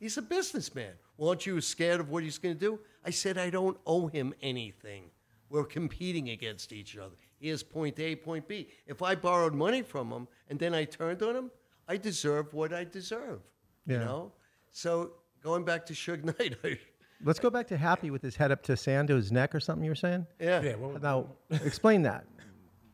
He's 0.00 0.16
a 0.16 0.22
businessman. 0.22 0.92
Well, 1.18 1.28
aren't 1.28 1.44
you 1.44 1.60
scared 1.60 2.00
of 2.00 2.08
what 2.08 2.22
he's 2.22 2.38
going 2.38 2.54
to 2.54 2.58
do? 2.58 2.80
I 3.04 3.10
said, 3.10 3.36
I 3.36 3.50
don't 3.50 3.78
owe 3.86 4.06
him 4.06 4.34
anything. 4.40 5.04
We're 5.50 5.64
competing 5.64 6.30
against 6.30 6.72
each 6.72 6.96
other. 6.96 7.14
He 7.38 7.48
has 7.48 7.62
point 7.62 7.98
A, 8.00 8.16
point 8.16 8.48
B. 8.48 8.68
If 8.86 9.02
I 9.02 9.14
borrowed 9.14 9.54
money 9.54 9.82
from 9.82 10.10
him 10.10 10.26
and 10.48 10.58
then 10.58 10.74
I 10.74 10.84
turned 10.84 11.22
on 11.22 11.36
him, 11.36 11.50
I 11.86 11.98
deserve 11.98 12.54
what 12.54 12.72
I 12.72 12.84
deserve. 12.84 13.40
You 13.86 13.98
know? 13.98 14.32
So 14.72 15.12
going 15.42 15.64
back 15.64 15.86
to 15.86 15.92
Suge 15.94 16.24
Knight, 16.24 16.56
I, 16.64 16.78
Let's 17.22 17.38
go 17.38 17.50
back 17.50 17.66
to 17.68 17.76
Happy 17.76 18.10
with 18.10 18.22
his 18.22 18.34
head 18.36 18.50
up 18.50 18.62
to 18.64 18.76
Sando's 18.76 19.30
neck 19.30 19.54
or 19.54 19.60
something 19.60 19.84
you 19.84 19.90
were 19.90 19.94
saying. 19.94 20.26
yeah, 20.40 20.62
Yeah, 20.62 20.74
well, 20.76 20.98
Now, 21.00 21.26
explain 21.64 22.02
that. 22.02 22.24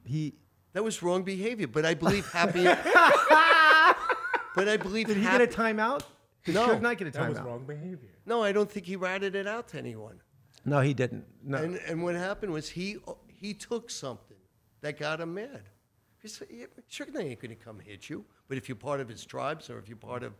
He 0.04 0.34
that 0.72 0.84
was 0.84 1.02
wrong 1.02 1.22
behavior. 1.22 1.66
But 1.68 1.86
I 1.86 1.94
believe 1.94 2.26
happy. 2.30 2.64
but 4.54 4.68
I 4.68 4.76
believe 4.76 5.06
did 5.06 5.16
he 5.16 5.22
Happy- 5.22 5.46
get 5.46 5.54
a 5.54 5.56
timeout? 5.58 6.02
Did 6.44 6.54
No. 6.54 6.68
Suge 6.68 6.80
Knight 6.80 6.98
get 6.98 7.08
a 7.08 7.10
timeout? 7.10 7.14
that 7.14 7.28
was 7.30 7.38
wrong 7.40 7.64
behavior. 7.66 8.10
No, 8.24 8.42
I 8.42 8.52
don't 8.52 8.70
think 8.70 8.86
he 8.86 8.96
ratted 8.96 9.34
it 9.34 9.46
out 9.46 9.68
to 9.68 9.78
anyone. 9.78 10.20
No, 10.64 10.80
he 10.80 10.94
didn't. 10.94 11.24
No. 11.44 11.58
And, 11.58 11.76
and 11.86 12.02
what 12.02 12.14
happened 12.14 12.52
was 12.52 12.68
he 12.68 12.96
he 13.28 13.54
took 13.54 13.90
something 13.90 14.36
that 14.80 14.98
got 14.98 15.20
him 15.20 15.34
mad. 15.34 15.62
He 16.22 16.28
said, 16.28 16.48
yeah, 16.50 16.66
Suge 16.90 17.12
Knight 17.12 17.26
ain't 17.26 17.40
going 17.40 17.56
to 17.56 17.62
come 17.64 17.78
hit 17.78 18.08
you. 18.10 18.24
But 18.48 18.58
if 18.58 18.68
you're 18.68 18.76
part 18.76 19.00
of 19.00 19.08
his 19.08 19.24
tribes 19.24 19.70
or 19.70 19.78
if 19.78 19.88
you're 19.88 19.96
part 19.96 20.22
of 20.22 20.32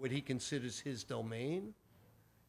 what 0.00 0.10
he 0.10 0.20
considers 0.20 0.80
his 0.80 1.04
domain, 1.04 1.74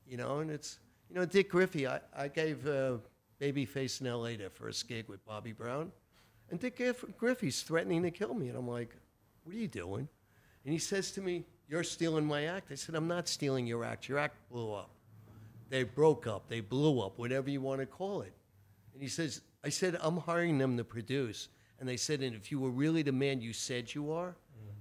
you 0.08 0.18
know, 0.18 0.40
and 0.40 0.50
it's, 0.50 0.80
you 1.10 1.16
know, 1.16 1.26
Dick 1.26 1.50
Griffey, 1.50 1.86
I, 1.86 2.00
I 2.16 2.28
gave 2.30 2.66
uh, 2.66 2.98
Babyface 3.40 4.02
in 4.02 4.08
L.A. 4.08 4.38
their 4.38 4.50
first 4.50 4.88
gig 4.88 5.08
with 5.08 5.26
Bobby 5.26 5.52
Brown. 5.52 5.92
And 6.50 6.60
Dick 6.60 6.78
Griff- 6.78 7.06
Griffey's 7.18 7.62
threatening 7.62 8.04
to 8.04 8.12
kill 8.12 8.34
me. 8.34 8.48
And 8.50 8.58
I'm 8.58 8.68
like, 8.68 8.96
what 9.44 9.56
are 9.56 9.60
you 9.60 9.68
doing? 9.68 10.08
And 10.64 10.74
he 10.74 10.80
says 10.80 11.12
to 11.12 11.22
me, 11.22 11.44
you're 11.68 11.84
stealing 11.84 12.26
my 12.26 12.46
act. 12.46 12.72
I 12.72 12.76
said, 12.76 12.96
I'm 12.96 13.08
not 13.08 13.28
stealing 13.28 13.68
your 13.68 13.84
act. 13.84 14.08
Your 14.08 14.20
act 14.20 14.36
blew 14.50 14.74
up. 14.74 14.90
They 15.70 15.84
broke 15.84 16.28
up. 16.28 16.50
They 16.50 16.60
blew 16.60 17.02
up, 17.02 17.18
whatever 17.18 17.50
you 17.50 17.62
want 17.62 17.80
to 17.80 17.86
call 17.86 18.22
it. 18.22 18.34
And 18.94 19.02
he 19.02 19.08
says, 19.08 19.42
I 19.64 19.70
said, 19.70 19.98
I'm 20.02 20.18
hiring 20.18 20.58
them 20.58 20.78
to 20.78 20.84
produce. 20.84 21.48
And 21.80 21.88
they 21.88 21.98
said, 21.98 22.22
and 22.22 22.36
if 22.36 22.52
you 22.52 22.60
were 22.60 22.70
really 22.70 23.02
the 23.02 23.12
man 23.12 23.42
you 23.42 23.54
said 23.54 23.94
you 23.94 24.12
are, 24.12 24.36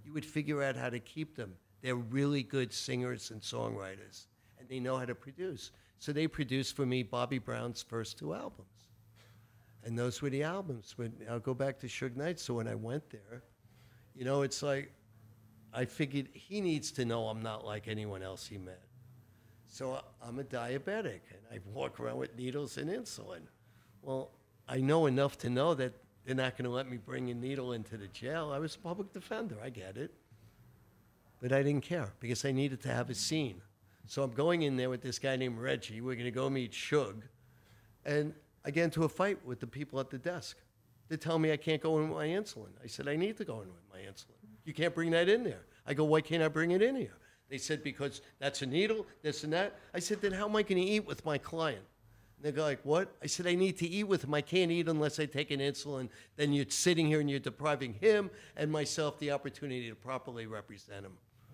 you 0.05 0.13
would 0.13 0.27
figure 0.27 0.63
out 0.63 0.77
how 0.77 0.91
to 0.91 0.99
keep 0.99 1.37
them. 1.37 1.55
They're 1.83 1.97
really 1.97 2.43
good 2.43 2.73
singers 2.73 3.31
and 3.31 3.41
songwriters, 3.41 4.27
and 4.59 4.69
they 4.69 4.81
know 4.81 4.97
how 4.97 5.07
to 5.07 5.15
produce. 5.15 5.71
So 5.99 6.13
they 6.13 6.27
produced 6.27 6.77
for 6.77 6.87
me 6.87 7.03
Bobby 7.03 7.39
Brown's 7.39 7.83
first 7.83 8.19
two 8.19 8.35
albums. 8.35 8.67
And 9.85 9.99
those 9.99 10.21
were 10.21 10.31
the 10.31 10.43
albums. 10.43 10.95
But 10.97 11.11
I'll 11.29 11.41
go 11.41 11.55
back 11.55 11.79
to 11.81 11.87
Suge 11.87 12.17
Knight. 12.17 12.39
So 12.39 12.55
when 12.55 12.69
I 12.69 12.75
went 12.75 13.09
there, 13.11 13.43
you 14.15 14.25
know, 14.25 14.43
it's 14.43 14.63
like 14.63 14.93
I 15.73 15.85
figured 15.85 16.29
he 16.33 16.61
needs 16.61 16.91
to 16.93 17.05
know 17.05 17.29
I'm 17.29 17.43
not 17.43 17.65
like 17.65 17.89
anyone 17.89 18.23
else 18.23 18.47
he 18.47 18.59
met. 18.59 18.83
So 19.67 20.03
I'm 20.23 20.39
a 20.41 20.45
diabetic, 20.45 21.21
and 21.31 21.41
I 21.53 21.61
walk 21.73 22.01
around 22.01 22.19
with 22.19 22.37
needles 22.37 22.77
and 22.77 22.91
insulin. 22.91 23.43
Well, 24.03 24.33
I 24.69 24.79
know 24.79 25.07
enough 25.07 25.39
to 25.39 25.51
know 25.51 25.75
that 25.75 25.93
they're 26.25 26.35
not 26.35 26.57
going 26.57 26.65
to 26.65 26.71
let 26.71 26.91
me 26.91 26.97
bring 26.97 27.31
a 27.31 27.35
needle 27.35 27.73
into 27.73 27.97
the 27.97 28.09
jail. 28.09 28.51
I 28.53 28.59
was 28.59 28.75
a 28.75 28.79
public 28.79 29.13
defender. 29.13 29.57
I 29.63 29.71
get 29.71 29.97
it. 29.97 30.13
But 31.41 31.53
I 31.53 31.63
didn't 31.63 31.83
care 31.83 32.13
because 32.21 32.45
I 32.45 32.53
needed 32.53 32.83
to 32.83 32.89
have 32.89 33.11
a 33.11 33.15
scene. 33.15 33.63
So 34.07 34.23
I'm 34.23 34.33
going 34.33 34.63
in 34.63 34.77
there 34.77 34.91
with 34.91 35.03
this 35.03 35.19
guy 35.19 35.37
named 35.37 35.59
Reggie. 35.59 36.01
We're 36.01 36.15
going 36.15 36.25
to 36.25 36.31
go 36.31 36.51
meet 36.51 36.73
Suge. 36.73 37.23
And 38.05 38.35
I 38.65 38.71
get 38.71 38.85
into 38.85 39.05
a 39.05 39.09
fight 39.09 39.39
with 39.47 39.61
the 39.61 39.67
people 39.67 40.01
at 40.01 40.11
the 40.11 40.19
desk. 40.19 40.57
They 41.09 41.17
tell 41.17 41.39
me 41.39 41.53
I 41.53 41.57
can't 41.57 41.81
go 41.83 41.99
in 41.99 42.09
with 42.09 42.19
my 42.19 42.27
insulin. 42.27 42.71
I 42.83 42.87
said, 42.87 43.09
I 43.09 43.17
need 43.17 43.37
to 43.39 43.45
go 43.45 43.63
in 43.63 43.69
with 43.69 43.83
my 43.93 43.99
insulin. 43.99 44.37
You 44.65 44.75
can't 44.75 44.95
bring 44.95 45.11
that 45.11 45.29
in 45.29 45.45
there. 45.45 45.65
I 45.87 45.95
go, 45.95 46.05
why 46.05 46.21
can't 46.21 46.43
I 46.43 46.49
bring 46.49 46.73
it 46.73 46.83
in 46.83 46.95
here? 46.95 47.17
They 47.49 47.59
said, 47.59 47.83
because 47.83 48.21
that's 48.39 48.63
a 48.63 48.67
needle, 48.67 49.07
this 49.23 49.43
and 49.43 49.53
that. 49.53 49.77
I 49.93 49.99
said, 49.99 50.21
then 50.21 50.33
how 50.33 50.47
am 50.47 50.55
I 50.55 50.63
going 50.63 50.81
to 50.81 50.89
eat 50.89 51.07
with 51.07 51.25
my 51.25 51.37
client? 51.37 51.83
And 52.37 52.47
they 52.47 52.53
go 52.53 52.63
like, 52.63 52.81
what? 52.85 53.13
I 53.23 53.27
said, 53.27 53.47
I 53.47 53.55
need 53.55 53.77
to 53.79 53.89
eat 53.89 54.05
with 54.05 54.25
him. 54.25 54.35
I 54.35 54.41
can't 54.41 54.71
eat 54.71 54.89
unless 54.89 55.19
I 55.19 55.27
take 55.27 55.51
an 55.51 55.61
insulin. 55.61 56.09
Then 56.37 56.53
you're 56.53 56.67
sitting 56.69 57.07
here 57.07 57.21
and 57.21 57.29
you're 57.29 57.41
depriving 57.41 57.95
him 57.95 58.31
and 58.57 58.71
myself 58.71 59.19
the 59.19 59.33
opportunity 59.33 59.89
to 59.89 59.97
properly 59.97 60.47
represent 60.47 61.05
him. 61.05 61.13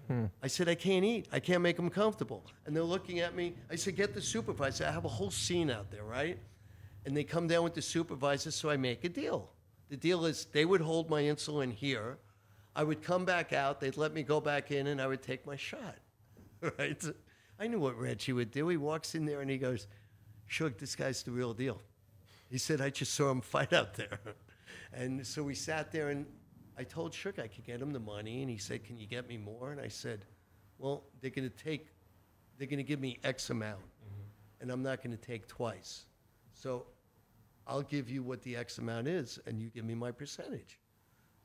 Hmm. 0.09 0.26
I 0.42 0.46
said, 0.46 0.68
I 0.68 0.74
can't 0.74 1.04
eat. 1.04 1.28
I 1.32 1.40
can't 1.40 1.62
make 1.62 1.76
them 1.76 1.90
comfortable. 1.90 2.44
And 2.64 2.76
they're 2.76 2.82
looking 2.82 3.20
at 3.20 3.34
me. 3.34 3.54
I 3.70 3.76
said, 3.76 3.96
get 3.96 4.14
the 4.14 4.22
supervisor. 4.22 4.84
I 4.86 4.90
have 4.90 5.04
a 5.04 5.09
whole 5.09 5.30
scene 5.30 5.70
out 5.70 5.90
there, 5.90 6.04
right? 6.04 6.38
And 7.04 7.16
they 7.16 7.24
come 7.24 7.46
down 7.48 7.64
with 7.64 7.74
the 7.74 7.82
supervisor, 7.82 8.50
so 8.50 8.70
I 8.70 8.76
make 8.76 9.04
a 9.04 9.09
deal. 9.09 9.50
The 9.88 9.96
deal 9.96 10.24
is 10.24 10.46
they 10.46 10.64
would 10.64 10.80
hold 10.80 11.11
my 11.11 11.22
insulin 11.22 11.72
here. 11.72 12.18
I 12.74 12.82
would 12.82 13.02
come 13.02 13.24
back 13.24 13.52
out. 13.52 13.80
They'd 13.80 13.96
let 13.96 14.12
me 14.12 14.22
go 14.22 14.40
back 14.40 14.70
in, 14.70 14.88
and 14.88 15.00
I 15.00 15.07
would 15.07 15.22
take 15.22 15.46
my 15.46 15.57
shot. 15.57 15.96
Right? 16.78 17.02
I 17.59 17.66
knew 17.66 17.78
what 17.78 17.98
Reggie 17.98 18.32
would 18.32 18.50
do. 18.50 18.68
He 18.68 18.76
walks 18.76 19.14
in 19.14 19.24
there 19.24 19.40
and 19.40 19.50
he 19.50 19.59
goes, 19.59 19.86
Suge, 20.50 20.78
this 20.78 20.94
guy's 20.96 21.22
the 21.22 21.30
real 21.30 21.54
deal. 21.54 21.80
He 22.50 22.59
said, 22.59 22.80
I 22.80 22.90
just 22.90 23.14
saw 23.14 23.30
him 23.30 23.40
fight 23.42 23.72
out 23.72 23.94
there. 23.94 24.18
And 24.92 25.26
so 25.26 25.42
we 25.42 25.54
sat 25.54 25.92
there 25.92 26.11
and 26.11 26.26
I 26.79 26.85
told 26.85 27.14
Shook 27.14 27.39
I 27.39 27.49
could 27.49 27.64
get 27.64 27.81
him 27.81 27.93
the 27.93 28.01
money. 28.01 28.43
And 28.43 28.51
he 28.51 28.59
said, 28.59 28.85
Can 28.85 28.99
you 28.99 29.07
get 29.07 29.29
me 29.29 29.37
more? 29.37 29.72
And 29.72 29.81
I 29.81 29.89
said, 29.89 30.24
Well, 30.79 31.05
they're 31.20 31.31
going 31.31 31.49
to 31.49 31.64
take, 31.64 31.89
they're 32.59 32.68
going 32.68 32.79
to 32.79 32.85
give 32.85 33.01
me 33.01 33.18
X 33.24 33.51
amount. 33.51 33.81
Mm-hmm. 33.81 34.62
And 34.62 34.70
I'm 34.70 34.83
not 34.83 35.03
going 35.03 35.16
to 35.16 35.22
take 35.22 35.47
twice. 35.47 36.05
So 36.53 36.87
I'll 37.66 37.83
give 37.83 38.09
you 38.09 38.22
what 38.22 38.43
the 38.43 38.57
X 38.57 38.79
amount 38.79 39.09
is 39.09 39.39
and 39.47 39.61
you 39.61 39.68
give 39.70 39.85
me 39.85 39.95
my 39.95 40.11
percentage. 40.11 40.79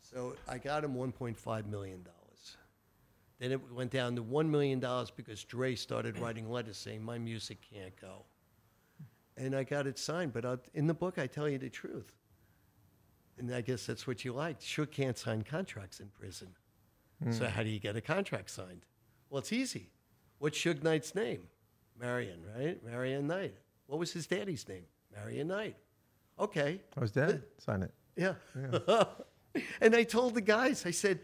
So 0.02 0.36
I 0.48 0.58
got 0.58 0.84
him 0.84 0.96
$1.5 0.96 1.66
million. 1.68 2.06
Then 3.40 3.52
it 3.52 3.74
went 3.74 3.90
down 3.90 4.16
to 4.18 4.24
$1 4.24 4.50
million 4.50 4.80
because 5.16 5.44
Dre 5.44 5.74
started 5.74 6.20
writing 6.20 6.50
letters 6.50 6.78
saying, 6.78 7.04
My 7.04 7.18
music 7.18 7.58
can't 7.74 8.00
go. 8.00 8.24
And 9.36 9.56
I 9.56 9.64
got 9.64 9.88
it 9.88 9.98
signed. 9.98 10.32
But 10.32 10.46
i 10.46 10.58
in 10.76 10.86
the 10.86 10.94
book, 10.94 11.18
I 11.18 11.26
tell 11.26 11.50
you 11.50 11.58
the 11.58 11.70
truth. 11.70 12.14
And 13.38 13.54
I 13.54 13.62
guess 13.62 13.86
that's 13.86 14.06
what 14.06 14.24
you 14.24 14.34
like. 14.34 14.58
Sure 14.62 14.86
can't 14.86 15.18
sign 15.18 15.44
contracts 15.44 16.00
in 16.00 16.08
prison. 16.08 16.50
So 17.30 17.46
hmm. 17.46 17.52
how 17.52 17.64
do 17.64 17.70
you 17.70 17.80
get 17.80 17.96
a 17.96 18.02
contract 18.02 18.50
signed? 18.50 18.86
Well, 19.30 19.40
it's 19.40 19.54
easy. 19.54 19.90
What's 20.40 20.58
Suge 20.58 20.82
Knight's 20.82 21.14
name? 21.14 21.48
Marion, 22.00 22.40
right? 22.58 22.84
Marion 22.84 23.28
Knight. 23.28 23.54
What 23.86 24.00
was 24.00 24.12
his 24.12 24.26
daddy's 24.26 24.68
name? 24.68 24.86
Marion 25.14 25.48
Knight. 25.48 25.76
Okay. 26.40 26.82
Oh, 26.82 26.94
I 26.98 27.00
was 27.02 27.12
dead. 27.12 27.44
Sign 27.60 27.84
it. 27.84 27.92
Yeah. 28.16 28.34
and 29.82 29.96
I 29.96 30.04
told 30.04 30.34
the 30.34 30.42
guys, 30.42 30.86
I 30.86 30.92
said, 30.92 31.20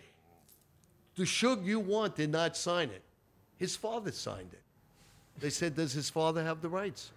the 1.16 1.24
Suge 1.24 1.66
you 1.66 1.80
want 1.80 2.16
did 2.16 2.30
not 2.30 2.56
sign 2.56 2.90
it. 2.90 3.02
His 3.58 3.76
father 3.76 4.12
signed 4.12 4.54
it. 4.54 4.62
They 5.40 5.50
said, 5.50 5.76
does 5.76 5.94
his 5.94 6.10
father 6.10 6.44
have 6.44 6.62
the 6.62 6.70
rights? 6.70 7.12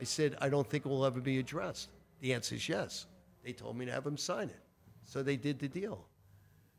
I 0.00 0.04
said, 0.04 0.36
I 0.40 0.48
don't 0.48 0.68
think 0.68 0.86
it 0.86 0.88
will 0.88 1.04
ever 1.04 1.20
be 1.20 1.38
addressed. 1.38 1.88
The 2.20 2.34
answer 2.34 2.56
is 2.56 2.68
yes. 2.68 3.06
They 3.48 3.54
told 3.54 3.78
me 3.78 3.86
to 3.86 3.92
have 3.92 4.04
him 4.04 4.18
sign 4.18 4.50
it. 4.50 4.60
So 5.06 5.22
they 5.22 5.38
did 5.38 5.58
the 5.58 5.68
deal. 5.68 6.04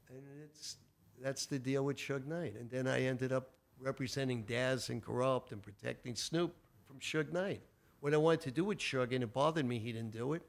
And 0.08 0.22
it's, 0.44 0.78
that's 1.20 1.48
the 1.48 1.58
deal 1.58 1.84
with 1.84 1.98
Suge 1.98 2.28
Knight. 2.28 2.54
And 2.60 2.70
then 2.70 2.86
I 2.86 3.06
ended 3.06 3.32
up 3.32 3.50
representing 3.80 4.44
Daz 4.44 4.90
and 4.90 5.04
Kurupt 5.04 5.52
and 5.52 5.64
protecting 5.64 6.14
Snoop 6.14 6.56
from 6.86 7.00
Suge 7.00 7.34
Knight. 7.34 7.64
What 8.02 8.14
I 8.14 8.18
wanted 8.18 8.42
to 8.42 8.52
do 8.52 8.66
with 8.66 8.78
Suge, 8.78 9.16
and 9.16 9.24
it 9.24 9.34
bothered 9.34 9.66
me 9.66 9.80
he 9.80 9.92
didn't 9.92 10.12
do 10.12 10.34
it, 10.34 10.44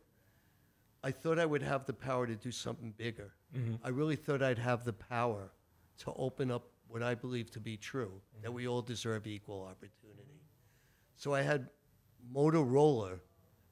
I 1.03 1.11
thought 1.11 1.39
I 1.39 1.47
would 1.47 1.63
have 1.63 1.87
the 1.87 1.95
power 1.95 2.27
to 2.27 2.37
do 2.37 2.51
something 2.51 2.93
bigger. 2.99 3.33
Mm-hmm. 3.57 3.77
I 3.83 3.89
really 3.89 4.17
thought 4.17 4.43
I'd 4.43 4.59
have 4.59 4.85
the 4.85 4.93
power 4.93 5.53
to 6.01 6.13
open 6.17 6.51
up 6.51 6.69
what 6.87 7.03
I 7.03 7.15
believe 7.15 7.51
to 7.53 7.61
be 7.61 7.79
true, 7.79 8.13
mm-hmm. 8.13 8.43
that 8.43 8.53
we 8.53 8.69
all 8.69 8.83
deserve 8.83 9.27
equal 9.27 9.63
opportunity. 9.63 10.43
So 11.17 11.33
I 11.33 11.41
had 11.41 11.71
Motorola 12.31 13.21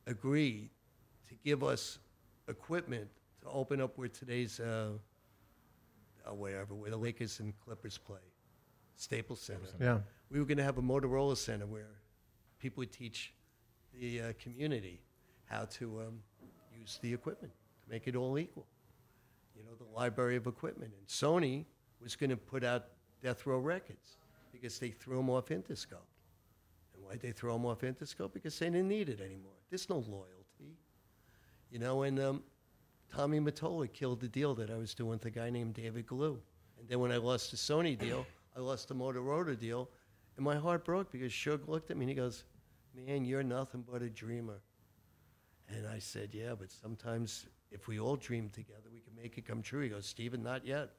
agree 0.06 0.70
to 1.28 1.34
give 1.44 1.62
us 1.62 1.98
equipment 2.48 3.08
to 3.42 3.48
open 3.48 3.80
up 3.80 3.96
where 3.96 4.08
today's, 4.08 4.60
uh, 4.60 4.90
uh, 6.26 6.34
wherever, 6.34 6.74
where 6.74 6.90
the 6.90 6.96
Lakers 6.96 7.40
and 7.40 7.52
Clippers 7.60 7.98
play, 7.98 8.18
Staples 8.96 9.40
Center. 9.40 9.68
Yeah. 9.80 9.98
We 10.30 10.38
were 10.38 10.44
going 10.44 10.58
to 10.58 10.64
have 10.64 10.78
a 10.78 10.82
Motorola 10.82 11.36
Center 11.36 11.66
where 11.66 11.90
people 12.58 12.80
would 12.82 12.92
teach 12.92 13.32
the 13.98 14.20
uh, 14.20 14.32
community 14.42 15.00
how 15.46 15.64
to 15.64 16.00
um, 16.00 16.20
use 16.78 16.98
the 17.02 17.12
equipment 17.12 17.52
to 17.84 17.90
make 17.90 18.06
it 18.06 18.16
all 18.16 18.38
equal. 18.38 18.66
You 19.56 19.62
know, 19.64 19.74
the 19.78 19.96
library 19.96 20.36
of 20.36 20.46
equipment. 20.46 20.92
And 20.96 21.06
Sony 21.06 21.64
was 22.00 22.16
going 22.16 22.30
to 22.30 22.36
put 22.36 22.64
out 22.64 22.86
Death 23.22 23.46
Row 23.46 23.58
Records 23.58 24.18
because 24.52 24.78
they 24.78 24.90
threw 24.90 25.16
them 25.16 25.30
off 25.30 25.46
Interscope. 25.46 26.06
And 26.94 27.04
why'd 27.04 27.20
they 27.20 27.32
throw 27.32 27.54
them 27.54 27.66
off 27.66 27.80
Interscope? 27.80 28.32
Because 28.32 28.58
they 28.58 28.66
didn't 28.66 28.88
need 28.88 29.08
it 29.08 29.20
anymore. 29.20 29.52
There's 29.70 29.88
no 29.88 29.96
loyalty. 29.96 30.37
You 31.70 31.78
know, 31.78 32.02
and 32.02 32.18
um, 32.18 32.42
Tommy 33.14 33.40
Mottola 33.40 33.92
killed 33.92 34.20
the 34.20 34.28
deal 34.28 34.54
that 34.54 34.70
I 34.70 34.76
was 34.76 34.94
doing 34.94 35.10
with 35.10 35.24
a 35.26 35.30
guy 35.30 35.50
named 35.50 35.74
David 35.74 36.06
Glew. 36.06 36.38
And 36.78 36.88
then 36.88 37.00
when 37.00 37.12
I 37.12 37.16
lost 37.16 37.50
the 37.50 37.56
Sony 37.56 37.98
deal, 37.98 38.26
I 38.56 38.60
lost 38.60 38.88
the 38.88 38.94
Motorola 38.94 39.58
deal, 39.58 39.88
and 40.36 40.44
my 40.44 40.56
heart 40.56 40.84
broke 40.84 41.12
because 41.12 41.32
Suge 41.32 41.68
looked 41.68 41.90
at 41.90 41.96
me 41.96 42.04
and 42.04 42.10
he 42.10 42.14
goes, 42.14 42.44
Man, 42.94 43.24
you're 43.24 43.42
nothing 43.42 43.84
but 43.88 44.02
a 44.02 44.08
dreamer. 44.08 44.60
And 45.68 45.86
I 45.86 45.98
said, 45.98 46.30
Yeah, 46.32 46.54
but 46.58 46.70
sometimes 46.70 47.46
if 47.70 47.86
we 47.86 48.00
all 48.00 48.16
dream 48.16 48.48
together, 48.50 48.88
we 48.92 49.00
can 49.00 49.14
make 49.14 49.36
it 49.38 49.46
come 49.46 49.62
true. 49.62 49.82
He 49.82 49.88
goes, 49.88 50.06
Steven, 50.06 50.42
not 50.42 50.66
yet. 50.66 50.90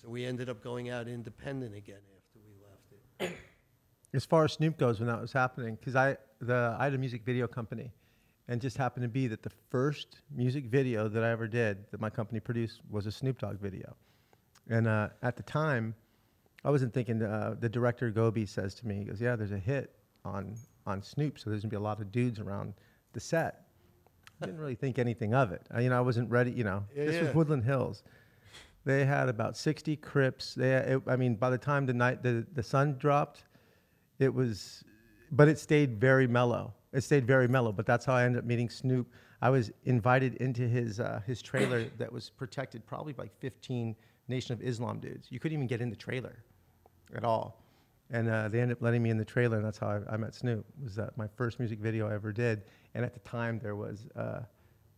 So 0.00 0.08
we 0.08 0.24
ended 0.24 0.48
up 0.48 0.62
going 0.62 0.88
out 0.88 1.08
independent 1.08 1.74
again 1.74 2.00
after 2.16 2.38
we 2.46 2.54
left 2.62 3.32
it. 3.32 3.36
as 4.14 4.24
far 4.24 4.44
as 4.44 4.52
Snoop 4.52 4.78
goes, 4.78 4.98
when 4.98 5.08
that 5.08 5.20
was 5.20 5.32
happening, 5.32 5.76
because 5.76 5.96
I 5.96 6.16
the 6.40 6.76
I 6.78 6.84
had 6.84 6.94
a 6.94 6.98
music 6.98 7.24
video 7.24 7.46
company, 7.46 7.92
and 8.50 8.60
just 8.60 8.76
happened 8.76 9.04
to 9.04 9.08
be 9.08 9.28
that 9.28 9.42
the 9.42 9.52
first 9.70 10.22
music 10.34 10.66
video 10.66 11.08
that 11.08 11.22
I 11.22 11.30
ever 11.30 11.46
did 11.46 11.88
that 11.92 12.00
my 12.00 12.10
company 12.10 12.40
produced 12.40 12.80
was 12.90 13.06
a 13.06 13.12
Snoop 13.12 13.38
Dogg 13.38 13.60
video, 13.60 13.96
and 14.68 14.86
uh, 14.88 15.08
at 15.22 15.36
the 15.36 15.44
time, 15.44 15.94
I 16.64 16.70
wasn't 16.70 16.92
thinking. 16.92 17.22
Uh, 17.22 17.54
the 17.58 17.68
director 17.68 18.10
Gobi 18.10 18.44
says 18.44 18.74
to 18.74 18.86
me, 18.86 18.96
he 18.96 19.04
goes, 19.04 19.20
"Yeah, 19.20 19.36
there's 19.36 19.52
a 19.52 19.58
hit 19.58 19.94
on 20.24 20.56
on 20.84 21.00
Snoop, 21.00 21.38
so 21.38 21.48
there's 21.48 21.62
gonna 21.62 21.70
be 21.70 21.76
a 21.76 21.80
lot 21.80 22.00
of 22.00 22.10
dudes 22.12 22.40
around 22.40 22.74
the 23.12 23.20
set." 23.20 23.66
I 24.42 24.46
didn't 24.46 24.60
really 24.60 24.74
think 24.74 24.98
anything 24.98 25.32
of 25.34 25.52
it. 25.52 25.62
I, 25.70 25.82
you 25.82 25.90
know, 25.90 25.98
I 25.98 26.00
wasn't 26.00 26.28
ready. 26.28 26.50
You 26.50 26.64
know, 26.64 26.84
Yeah, 26.94 27.04
this 27.04 27.14
yeah. 27.14 27.22
was 27.24 27.34
Woodland 27.34 27.62
Hills. 27.62 28.02
They 28.84 29.04
had 29.04 29.28
about 29.28 29.56
60 29.58 29.96
Crips. 29.96 30.54
They, 30.54 30.72
it, 30.72 31.02
I 31.06 31.16
mean, 31.16 31.34
by 31.34 31.50
the 31.50 31.58
time 31.58 31.84
the 31.84 31.92
night 31.92 32.22
the, 32.22 32.46
the 32.54 32.62
sun 32.62 32.96
dropped, 32.98 33.44
it 34.18 34.32
was, 34.32 34.82
but 35.30 35.48
it 35.48 35.58
stayed 35.58 36.00
very 36.00 36.26
mellow. 36.26 36.72
It 36.92 37.02
stayed 37.02 37.26
very 37.26 37.48
mellow. 37.48 37.72
But 37.72 37.86
that's 37.86 38.04
how 38.04 38.14
I 38.14 38.24
ended 38.24 38.40
up 38.40 38.44
meeting 38.44 38.68
Snoop. 38.68 39.08
I 39.42 39.50
was 39.50 39.70
invited 39.84 40.34
into 40.36 40.62
his 40.68 41.00
uh, 41.00 41.20
his 41.26 41.40
trailer 41.42 41.84
that 41.98 42.12
was 42.12 42.30
protected 42.30 42.84
probably 42.86 43.12
by 43.12 43.24
like 43.24 43.38
15 43.40 43.94
Nation 44.28 44.52
of 44.52 44.62
Islam 44.62 45.00
dudes. 45.00 45.28
You 45.30 45.40
couldn't 45.40 45.56
even 45.56 45.66
get 45.66 45.80
in 45.80 45.90
the 45.90 45.96
trailer, 45.96 46.36
at 47.14 47.24
all. 47.24 47.62
And 48.12 48.28
uh, 48.28 48.48
they 48.48 48.60
ended 48.60 48.76
up 48.78 48.82
letting 48.82 49.02
me 49.02 49.10
in 49.10 49.18
the 49.18 49.24
trailer, 49.24 49.56
and 49.56 49.64
that's 49.64 49.78
how 49.78 49.88
I, 50.08 50.14
I 50.14 50.16
met 50.16 50.34
Snoop. 50.34 50.64
It 50.80 50.84
Was 50.84 50.94
that 50.96 51.16
my 51.16 51.28
first 51.36 51.58
music 51.58 51.78
video 51.78 52.08
I 52.08 52.14
ever 52.14 52.32
did? 52.32 52.62
And 52.94 53.04
at 53.04 53.14
the 53.14 53.20
time, 53.20 53.60
there 53.60 53.76
was 53.76 54.06
uh, 54.16 54.40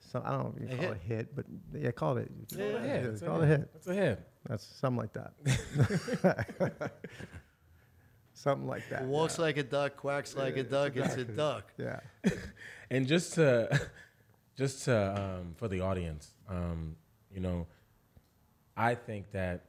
some 0.01 0.23
I 0.25 0.31
don't 0.31 0.45
know 0.45 0.55
if 0.57 0.63
you 0.71 0.77
A 0.77 0.79
call 0.79 0.93
it 0.93 1.01
a 1.03 1.07
hit, 1.07 1.37
but 1.37 1.45
yeah, 1.75 1.91
call 1.91 2.17
it. 2.17 2.31
Yeah, 2.57 2.65
Yeah, 2.65 2.95
it's 2.95 3.23
call 3.23 3.41
it 3.41 3.45
a 3.45 3.47
hit. 3.47 3.71
It's 3.75 3.87
a 3.87 3.95
hit. 3.95 4.29
That's 4.49 4.65
something 4.65 4.99
like 4.99 5.13
that. 5.13 6.93
something 8.43 8.67
like 8.67 8.89
that. 8.91 9.05
Walks 9.05 9.39
like 9.39 9.57
a 9.57 9.63
duck, 9.63 9.97
quacks 9.97 10.35
like 10.35 10.57
a 10.57 10.65
duck. 10.65 10.97
It's 10.97 11.15
a 11.15 11.25
duck. 11.25 11.73
Yeah. 11.79 12.01
And 12.91 13.07
just 13.07 13.33
to, 13.35 13.81
just 14.57 14.85
to, 14.85 15.15
um, 15.19 15.55
for 15.57 15.67
the 15.67 15.81
audience, 15.81 16.35
um, 16.47 16.95
you 17.35 17.41
know, 17.41 17.67
I 18.77 18.95
think 18.95 19.31
that 19.33 19.65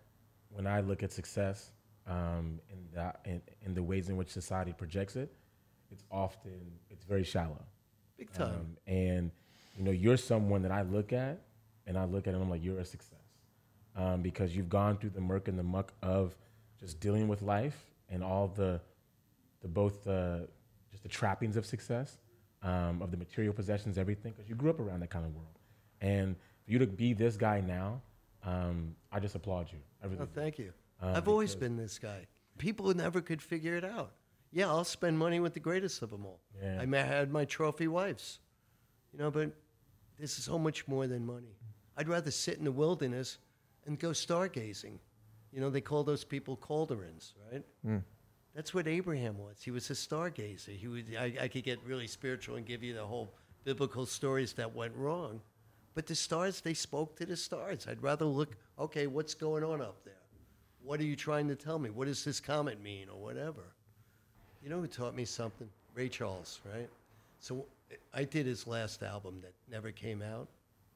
when 0.49 0.67
I 0.67 0.81
look 0.81 1.03
at 1.03 1.13
success 1.13 1.71
um, 2.05 2.59
in, 2.69 2.79
the, 2.93 3.13
in, 3.23 3.41
in 3.65 3.73
the 3.73 3.81
ways 3.81 4.09
in 4.09 4.17
which 4.17 4.27
society 4.27 4.73
projects 4.77 5.15
it, 5.15 5.31
it's 5.89 6.03
often, 6.11 6.59
it's 6.89 7.05
very 7.05 7.23
shallow. 7.23 7.63
Big 8.17 8.29
time. 8.33 8.47
Um, 8.47 8.77
and, 8.87 9.31
you 9.77 9.85
know, 9.85 9.91
you're 9.91 10.17
someone 10.17 10.61
that 10.63 10.73
I 10.73 10.81
look 10.81 11.13
at 11.13 11.43
and 11.87 11.97
I 11.97 12.03
look 12.03 12.27
at 12.27 12.33
and 12.33 12.43
I'm 12.43 12.49
like, 12.49 12.63
you're 12.63 12.79
a 12.79 12.85
success. 12.85 13.19
Um, 13.95 14.21
because 14.21 14.53
you've 14.53 14.69
gone 14.69 14.97
through 14.97 15.11
the 15.11 15.21
murk 15.21 15.47
and 15.47 15.57
the 15.57 15.63
muck 15.63 15.93
of 16.03 16.35
just 16.77 16.99
dealing 16.99 17.29
with 17.29 17.41
life 17.41 17.92
and 18.09 18.23
all 18.23 18.47
the, 18.47 18.79
the 19.61 19.67
both 19.67 20.03
the, 20.03 20.47
just 20.91 21.03
the 21.03 21.09
trappings 21.09 21.55
of 21.57 21.65
success, 21.65 22.17
um, 22.61 23.01
of 23.01 23.11
the 23.11 23.17
material 23.17 23.53
possessions, 23.53 23.97
everything, 23.97 24.33
because 24.35 24.49
you 24.49 24.55
grew 24.55 24.69
up 24.69 24.79
around 24.79 25.01
that 25.01 25.09
kind 25.09 25.25
of 25.25 25.33
world. 25.35 25.59
And 26.01 26.35
for 26.65 26.71
you 26.71 26.79
to 26.79 26.87
be 26.87 27.13
this 27.13 27.37
guy 27.37 27.61
now, 27.61 28.01
um, 28.43 28.95
I 29.11 29.19
just 29.19 29.35
applaud 29.35 29.71
you. 29.71 29.79
I 30.01 30.07
really 30.07 30.19
Oh, 30.21 30.27
thank 30.33 30.57
you. 30.59 30.73
Um, 31.01 31.15
I've 31.15 31.27
always 31.27 31.55
been 31.55 31.77
this 31.77 31.97
guy. 31.99 32.27
People 32.57 32.93
never 32.93 33.21
could 33.21 33.41
figure 33.41 33.75
it 33.75 33.83
out. 33.83 34.11
Yeah, 34.51 34.67
I'll 34.67 34.83
spend 34.83 35.17
money 35.17 35.39
with 35.39 35.53
the 35.53 35.59
greatest 35.59 36.01
of 36.03 36.11
them 36.11 36.25
all. 36.25 36.39
Yeah. 36.61 36.79
I 36.81 36.97
had 36.97 37.31
my 37.31 37.45
trophy 37.45 37.87
wives, 37.87 38.39
you 39.11 39.17
know, 39.19 39.31
but 39.31 39.51
this 40.19 40.37
is 40.37 40.43
so 40.43 40.59
much 40.59 40.87
more 40.87 41.07
than 41.07 41.25
money. 41.25 41.57
I'd 41.97 42.07
rather 42.07 42.31
sit 42.31 42.59
in 42.59 42.65
the 42.65 42.71
wilderness 42.71 43.39
and 43.85 43.97
go 43.97 44.09
stargazing. 44.09 44.99
You 45.53 45.61
know, 45.61 45.69
they 45.69 45.81
call 45.81 46.03
those 46.03 46.23
people 46.23 46.59
Chaldeans, 46.67 47.33
right? 47.51 47.63
Hmm. 47.85 47.97
That's 48.55 48.73
what 48.73 48.87
Abraham 48.87 49.37
was. 49.37 49.61
He 49.63 49.71
was 49.71 49.89
a 49.89 49.93
stargazer. 49.93 50.75
He 50.75 50.87
would, 50.87 51.15
I, 51.17 51.33
I 51.41 51.47
could 51.47 51.63
get 51.63 51.79
really 51.85 52.07
spiritual 52.07 52.55
and 52.55 52.65
give 52.65 52.83
you 52.83 52.93
the 52.93 53.05
whole 53.05 53.33
biblical 53.63 54.05
stories 54.05 54.53
that 54.53 54.75
went 54.75 54.95
wrong. 54.95 55.41
But 55.95 56.07
the 56.07 56.15
stars, 56.15 56.61
they 56.61 56.73
spoke 56.73 57.15
to 57.17 57.25
the 57.25 57.37
stars. 57.37 57.87
I'd 57.87 58.01
rather 58.01 58.25
look, 58.25 58.55
okay, 58.79 59.07
what's 59.07 59.33
going 59.33 59.63
on 59.63 59.81
up 59.81 60.03
there? 60.03 60.13
What 60.83 60.99
are 60.99 61.05
you 61.05 61.15
trying 61.15 61.47
to 61.47 61.55
tell 61.55 61.79
me? 61.79 61.89
What 61.89 62.07
does 62.07 62.23
this 62.23 62.39
comet 62.39 62.81
mean 62.81 63.07
or 63.09 63.21
whatever? 63.21 63.61
You 64.61 64.69
know 64.69 64.79
who 64.79 64.87
taught 64.87 65.15
me 65.15 65.25
something? 65.25 65.69
Ray 65.93 66.09
Charles, 66.09 66.59
right? 66.73 66.89
So 67.39 67.65
I 68.13 68.23
did 68.23 68.45
his 68.45 68.65
last 68.65 69.03
album 69.03 69.39
that 69.41 69.53
never 69.69 69.91
came 69.91 70.21
out 70.21 70.47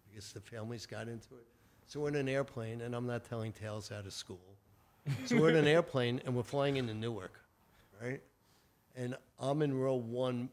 because 0.10 0.34
the 0.34 0.42
families 0.42 0.86
got 0.86 1.04
into 1.08 1.36
it. 1.36 1.46
So 1.88 2.02
we're 2.02 2.10
in 2.10 2.16
an 2.16 2.28
airplane, 2.28 2.82
and 2.82 2.94
I'm 2.94 3.08
not 3.08 3.24
telling 3.24 3.54
tales 3.54 3.94
out 3.94 4.06
of 4.06 4.12
school. 4.12 4.58
So 5.26 5.40
we're 5.40 5.52
in 5.52 5.56
an 5.56 5.68
airplane, 5.68 6.22
and 6.26 6.36
we're 6.36 6.44
flying 6.44 6.76
into 6.76 6.94
Newark, 6.94 7.40
right? 8.02 8.22
And 8.98 9.16
I'm 9.40 9.62
in 9.62 9.74
row 9.74 9.96
one, 9.96 10.50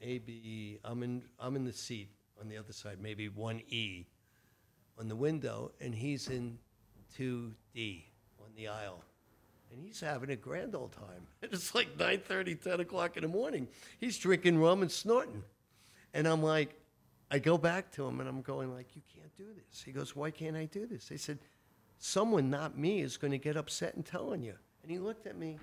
A, 0.00 0.18
B, 0.20 0.32
E. 0.32 0.78
I'm 0.84 1.02
in, 1.02 1.22
I'm 1.38 1.54
in 1.54 1.64
the 1.64 1.72
seat 1.72 2.08
on 2.40 2.48
the 2.48 2.56
other 2.56 2.72
side, 2.72 2.96
maybe 2.98 3.28
1E 3.28 4.06
on 4.98 5.08
the 5.08 5.16
window, 5.16 5.70
and 5.82 5.94
he's 5.94 6.28
in 6.28 6.58
2D 7.18 8.04
on 8.40 8.48
the 8.56 8.68
aisle. 8.68 9.04
And 9.70 9.82
he's 9.84 10.00
having 10.00 10.30
a 10.30 10.36
grand 10.36 10.74
old 10.74 10.92
time. 10.92 11.26
And 11.42 11.52
it's 11.52 11.74
like 11.74 11.98
9.30, 11.98 12.62
10 12.62 12.80
o'clock 12.80 13.18
in 13.18 13.22
the 13.22 13.28
morning. 13.28 13.68
He's 14.00 14.16
drinking 14.16 14.58
rum 14.58 14.80
and 14.80 14.90
snorting. 14.90 15.42
And 16.14 16.26
I'm 16.26 16.42
like, 16.42 16.74
I 17.30 17.38
go 17.38 17.58
back 17.58 17.90
to 17.92 18.06
him 18.06 18.20
and 18.20 18.28
I'm 18.28 18.40
going 18.40 18.74
like, 18.74 18.96
you 18.96 19.02
can't 19.14 19.36
do 19.36 19.44
this. 19.54 19.82
He 19.82 19.92
goes, 19.92 20.16
why 20.16 20.30
can't 20.30 20.56
I 20.56 20.64
do 20.64 20.86
this? 20.86 21.10
I 21.12 21.16
said, 21.16 21.38
someone, 21.98 22.48
not 22.48 22.78
me, 22.78 23.00
is 23.00 23.16
going 23.16 23.32
to 23.32 23.38
get 23.38 23.56
upset 23.56 23.94
and 23.94 24.04
telling 24.04 24.42
you. 24.42 24.54
And 24.82 24.90
he 24.90 24.98
looked 24.98 25.26
at 25.26 25.36
me. 25.36 25.58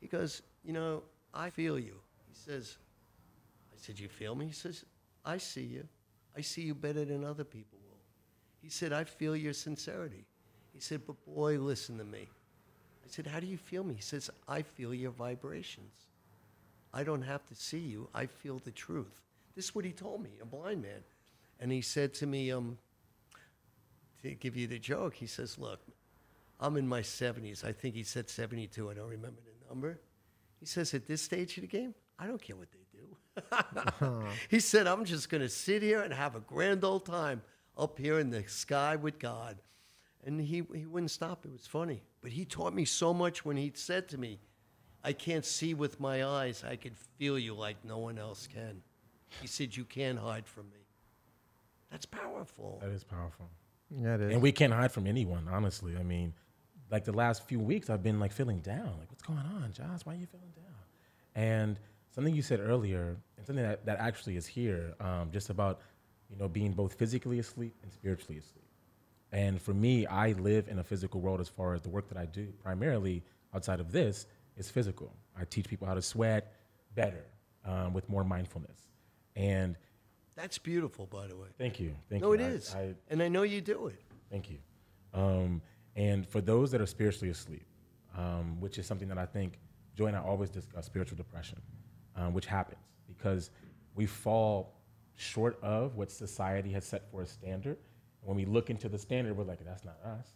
He 0.00 0.06
goes, 0.06 0.42
you 0.64 0.72
know, 0.72 1.02
I 1.34 1.50
feel 1.50 1.78
you. 1.78 1.96
He 2.28 2.34
says, 2.34 2.78
I 3.72 3.76
said, 3.76 3.98
you 3.98 4.08
feel 4.08 4.34
me? 4.34 4.46
He 4.46 4.52
says, 4.52 4.84
I 5.24 5.36
see 5.36 5.64
you. 5.64 5.86
I 6.36 6.40
see 6.40 6.62
you 6.62 6.74
better 6.74 7.04
than 7.04 7.24
other 7.24 7.44
people 7.44 7.78
will. 7.84 7.98
He 8.62 8.70
said, 8.70 8.92
I 8.92 9.04
feel 9.04 9.36
your 9.36 9.52
sincerity. 9.52 10.24
He 10.72 10.80
said, 10.80 11.02
but 11.06 11.22
boy, 11.26 11.58
listen 11.58 11.98
to 11.98 12.04
me. 12.04 12.28
I 13.04 13.08
said, 13.08 13.26
how 13.26 13.40
do 13.40 13.46
you 13.46 13.58
feel 13.58 13.84
me? 13.84 13.94
He 13.94 14.00
says, 14.00 14.30
I 14.48 14.62
feel 14.62 14.94
your 14.94 15.10
vibrations. 15.10 15.92
I 16.94 17.04
don't 17.04 17.22
have 17.22 17.44
to 17.48 17.54
see 17.54 17.78
you. 17.78 18.08
I 18.14 18.26
feel 18.26 18.58
the 18.58 18.70
truth. 18.70 19.20
This 19.54 19.66
is 19.66 19.74
what 19.74 19.84
he 19.84 19.92
told 19.92 20.22
me, 20.22 20.30
a 20.40 20.46
blind 20.46 20.82
man. 20.82 21.04
And 21.60 21.70
he 21.70 21.82
said 21.82 22.14
to 22.14 22.26
me, 22.26 22.50
um, 22.50 22.78
to 24.22 24.34
give 24.34 24.56
you 24.56 24.66
the 24.66 24.78
joke, 24.78 25.14
he 25.14 25.26
says, 25.26 25.58
look, 25.58 25.80
I'm 26.58 26.76
in 26.76 26.86
my 26.86 27.00
70s. 27.00 27.64
I 27.64 27.72
think 27.72 27.94
he 27.94 28.04
said 28.04 28.30
72. 28.30 28.90
I 28.90 28.94
don't 28.94 29.08
remember 29.08 29.40
the 29.40 29.68
number. 29.68 30.00
He 30.60 30.66
says, 30.66 30.94
at 30.94 31.06
this 31.06 31.22
stage 31.22 31.56
of 31.56 31.62
the 31.62 31.66
game, 31.66 31.94
I 32.18 32.26
don't 32.26 32.40
care 32.40 32.56
what 32.56 32.68
they 32.70 32.78
do. 32.92 34.22
he 34.48 34.60
said, 34.60 34.86
I'm 34.86 35.04
just 35.04 35.28
going 35.28 35.40
to 35.40 35.48
sit 35.48 35.82
here 35.82 36.02
and 36.02 36.14
have 36.14 36.36
a 36.36 36.40
grand 36.40 36.84
old 36.84 37.04
time 37.06 37.42
up 37.76 37.98
here 37.98 38.18
in 38.20 38.30
the 38.30 38.44
sky 38.46 38.96
with 38.96 39.18
God. 39.18 39.58
And 40.24 40.40
he, 40.40 40.62
he 40.72 40.86
wouldn't 40.86 41.10
stop. 41.10 41.44
It 41.44 41.52
was 41.52 41.66
funny. 41.66 42.02
But 42.20 42.30
he 42.30 42.44
taught 42.44 42.74
me 42.74 42.84
so 42.84 43.12
much 43.12 43.44
when 43.44 43.56
he 43.56 43.72
said 43.74 44.08
to 44.10 44.18
me, 44.18 44.38
I 45.02 45.12
can't 45.12 45.44
see 45.44 45.74
with 45.74 45.98
my 45.98 46.24
eyes. 46.24 46.62
I 46.64 46.76
can 46.76 46.94
feel 47.18 47.38
you 47.38 47.54
like 47.54 47.84
no 47.84 47.98
one 47.98 48.18
else 48.18 48.46
can. 48.46 48.82
He 49.40 49.46
said, 49.46 49.76
You 49.76 49.84
can't 49.84 50.18
hide 50.18 50.46
from 50.46 50.70
me. 50.70 50.78
That's 51.90 52.06
powerful. 52.06 52.78
That 52.82 52.90
is 52.90 53.04
powerful. 53.04 53.48
Yeah, 53.90 54.14
it 54.14 54.20
is. 54.22 54.32
And 54.32 54.42
we 54.42 54.52
can't 54.52 54.72
hide 54.72 54.92
from 54.92 55.06
anyone, 55.06 55.46
honestly. 55.50 55.96
I 55.98 56.02
mean, 56.02 56.32
like 56.90 57.04
the 57.04 57.12
last 57.12 57.46
few 57.46 57.58
weeks, 57.58 57.90
I've 57.90 58.02
been 58.02 58.18
like 58.18 58.32
feeling 58.32 58.60
down. 58.60 58.94
Like, 58.98 59.10
what's 59.10 59.22
going 59.22 59.38
on, 59.38 59.72
Josh? 59.72 60.00
Why 60.04 60.14
are 60.14 60.16
you 60.16 60.26
feeling 60.26 60.52
down? 60.56 60.74
And 61.34 61.78
something 62.14 62.34
you 62.34 62.42
said 62.42 62.60
earlier, 62.60 63.16
and 63.36 63.46
something 63.46 63.64
that, 63.64 63.84
that 63.86 63.98
actually 63.98 64.36
is 64.36 64.46
here, 64.46 64.94
um, 65.00 65.30
just 65.30 65.50
about, 65.50 65.80
you 66.30 66.36
know, 66.36 66.48
being 66.48 66.72
both 66.72 66.94
physically 66.94 67.38
asleep 67.38 67.74
and 67.82 67.92
spiritually 67.92 68.38
asleep. 68.38 68.64
And 69.32 69.60
for 69.60 69.72
me, 69.72 70.06
I 70.06 70.32
live 70.32 70.68
in 70.68 70.78
a 70.78 70.84
physical 70.84 71.20
world 71.20 71.40
as 71.40 71.48
far 71.48 71.74
as 71.74 71.80
the 71.80 71.88
work 71.88 72.08
that 72.08 72.18
I 72.18 72.26
do, 72.26 72.48
primarily 72.62 73.22
outside 73.54 73.80
of 73.80 73.90
this, 73.92 74.26
is 74.56 74.70
physical. 74.70 75.12
I 75.38 75.44
teach 75.44 75.68
people 75.68 75.86
how 75.86 75.94
to 75.94 76.02
sweat 76.02 76.52
better 76.94 77.24
um, 77.64 77.94
with 77.94 78.08
more 78.10 78.24
mindfulness. 78.24 78.76
And 79.36 79.76
That's 80.34 80.58
beautiful, 80.58 81.06
by 81.06 81.26
the 81.26 81.36
way. 81.36 81.48
thank 81.58 81.78
you. 81.80 81.94
Thank 82.08 82.22
No, 82.22 82.28
you. 82.32 82.40
it 82.40 82.44
I- 82.44 82.48
is. 82.48 82.74
I, 82.74 82.94
and 83.08 83.22
I 83.22 83.28
know 83.28 83.42
you 83.42 83.60
do 83.60 83.88
it. 83.88 84.00
Thank 84.30 84.50
you. 84.50 84.58
Um, 85.14 85.60
and 85.94 86.26
for 86.26 86.40
those 86.40 86.70
that 86.70 86.80
are 86.80 86.86
spiritually 86.86 87.30
asleep, 87.30 87.66
um, 88.16 88.60
which 88.60 88.78
is 88.78 88.86
something 88.86 89.08
that 89.08 89.18
I 89.18 89.26
think 89.26 89.58
Joy 89.94 90.06
and 90.06 90.16
I 90.16 90.20
always 90.20 90.48
discuss 90.50 90.86
spiritual 90.86 91.16
depression, 91.16 91.60
um, 92.16 92.32
which 92.32 92.46
happens 92.46 92.80
because 93.06 93.50
we 93.94 94.06
fall 94.06 94.80
short 95.16 95.58
of 95.62 95.96
what 95.96 96.10
society 96.10 96.72
has 96.72 96.84
set 96.86 97.10
for 97.10 97.22
a 97.22 97.26
standard. 97.26 97.76
When 98.22 98.36
we 98.36 98.44
look 98.46 98.70
into 98.70 98.88
the 98.88 98.98
standard, 98.98 99.36
we're 99.36 99.44
like, 99.44 99.62
that's 99.64 99.84
not 99.84 99.98
us. 100.04 100.28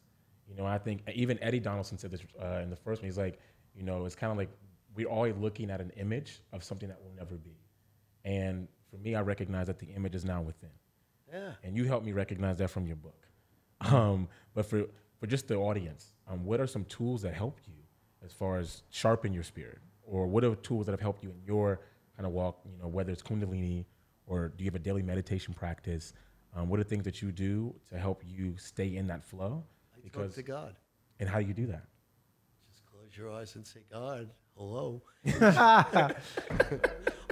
You 0.49 0.55
know, 0.57 0.66
I 0.66 0.76
think 0.78 1.03
even 1.14 1.42
Eddie 1.42 1.61
Donaldson 1.61 1.97
said 1.99 2.11
this 2.11 2.20
uh, 2.40 2.61
in 2.62 2.68
the 2.70 2.76
first 2.76 3.01
one. 3.01 3.07
He's 3.09 3.16
like, 3.18 3.38
you 3.74 3.82
know, 3.82 4.05
it's 4.05 4.14
kind 4.14 4.30
of 4.30 4.36
like 4.36 4.51
we're 4.94 5.09
always 5.09 5.34
looking 5.36 5.70
at 5.70 5.80
an 5.80 5.90
image 5.97 6.40
of 6.53 6.62
something 6.62 6.88
that 6.88 7.01
will 7.03 7.12
never 7.16 7.36
be. 7.36 7.57
And 8.24 8.68
for 8.97 9.03
me, 9.03 9.14
I 9.14 9.20
recognize 9.20 9.66
that 9.66 9.78
the 9.78 9.86
image 9.86 10.14
is 10.14 10.24
now 10.24 10.40
within 10.42 10.70
Yeah. 11.32 11.55
and 11.62 11.76
you 11.76 11.84
helped 11.84 12.07
me 12.07 12.12
recognize 12.12 12.57
that 12.59 12.70
from 12.70 12.86
your 12.86 12.97
book. 12.97 13.26
Um, 13.82 14.28
but 14.55 14.64
for 14.66 14.86
for 15.18 15.26
just 15.26 15.49
the 15.49 15.57
audience, 15.57 16.12
um, 16.26 16.44
what 16.44 16.61
are 16.61 16.66
some 16.66 16.84
tools 16.86 17.22
that 17.22 17.32
help 17.34 17.59
you 17.66 17.74
as 18.22 18.32
far 18.32 18.59
as 18.59 18.82
sharpen 18.90 19.32
your 19.32 19.42
spirit, 19.42 19.78
or 20.03 20.26
what 20.26 20.44
are 20.44 20.55
tools 20.57 20.86
that 20.86 20.92
have 20.92 21.01
helped 21.01 21.22
you 21.22 21.30
in 21.30 21.40
your 21.44 21.80
kind 22.16 22.26
of 22.26 22.32
walk? 22.32 22.61
You 22.64 22.76
know, 22.78 22.88
whether 22.88 23.12
it's 23.12 23.22
Kundalini 23.22 23.84
or 24.26 24.49
do 24.49 24.64
you 24.64 24.68
have 24.68 24.74
a 24.74 24.78
daily 24.90 25.03
meditation 25.03 25.55
practice? 25.55 26.12
Um, 26.55 26.68
what 26.68 26.80
are 26.80 26.84
things 26.84 27.05
that 27.05 27.20
you 27.22 27.32
do 27.32 27.74
to 27.88 27.99
help 27.99 28.22
you 28.26 28.57
stay 28.57 28.97
in 28.97 29.07
that 29.09 29.22
flow? 29.22 29.64
I 30.05 30.09
talk 30.09 30.32
to 30.34 30.42
God. 30.42 30.76
and 31.20 31.28
how 31.28 31.38
do 31.40 31.47
you 31.47 31.55
do 31.55 31.66
that? 31.66 31.84
Just 32.70 32.84
close 32.86 33.16
your 33.16 33.30
eyes 33.32 33.55
and 33.57 33.66
say, 33.66 33.80
God, 33.90 34.30
hello. 34.57 35.03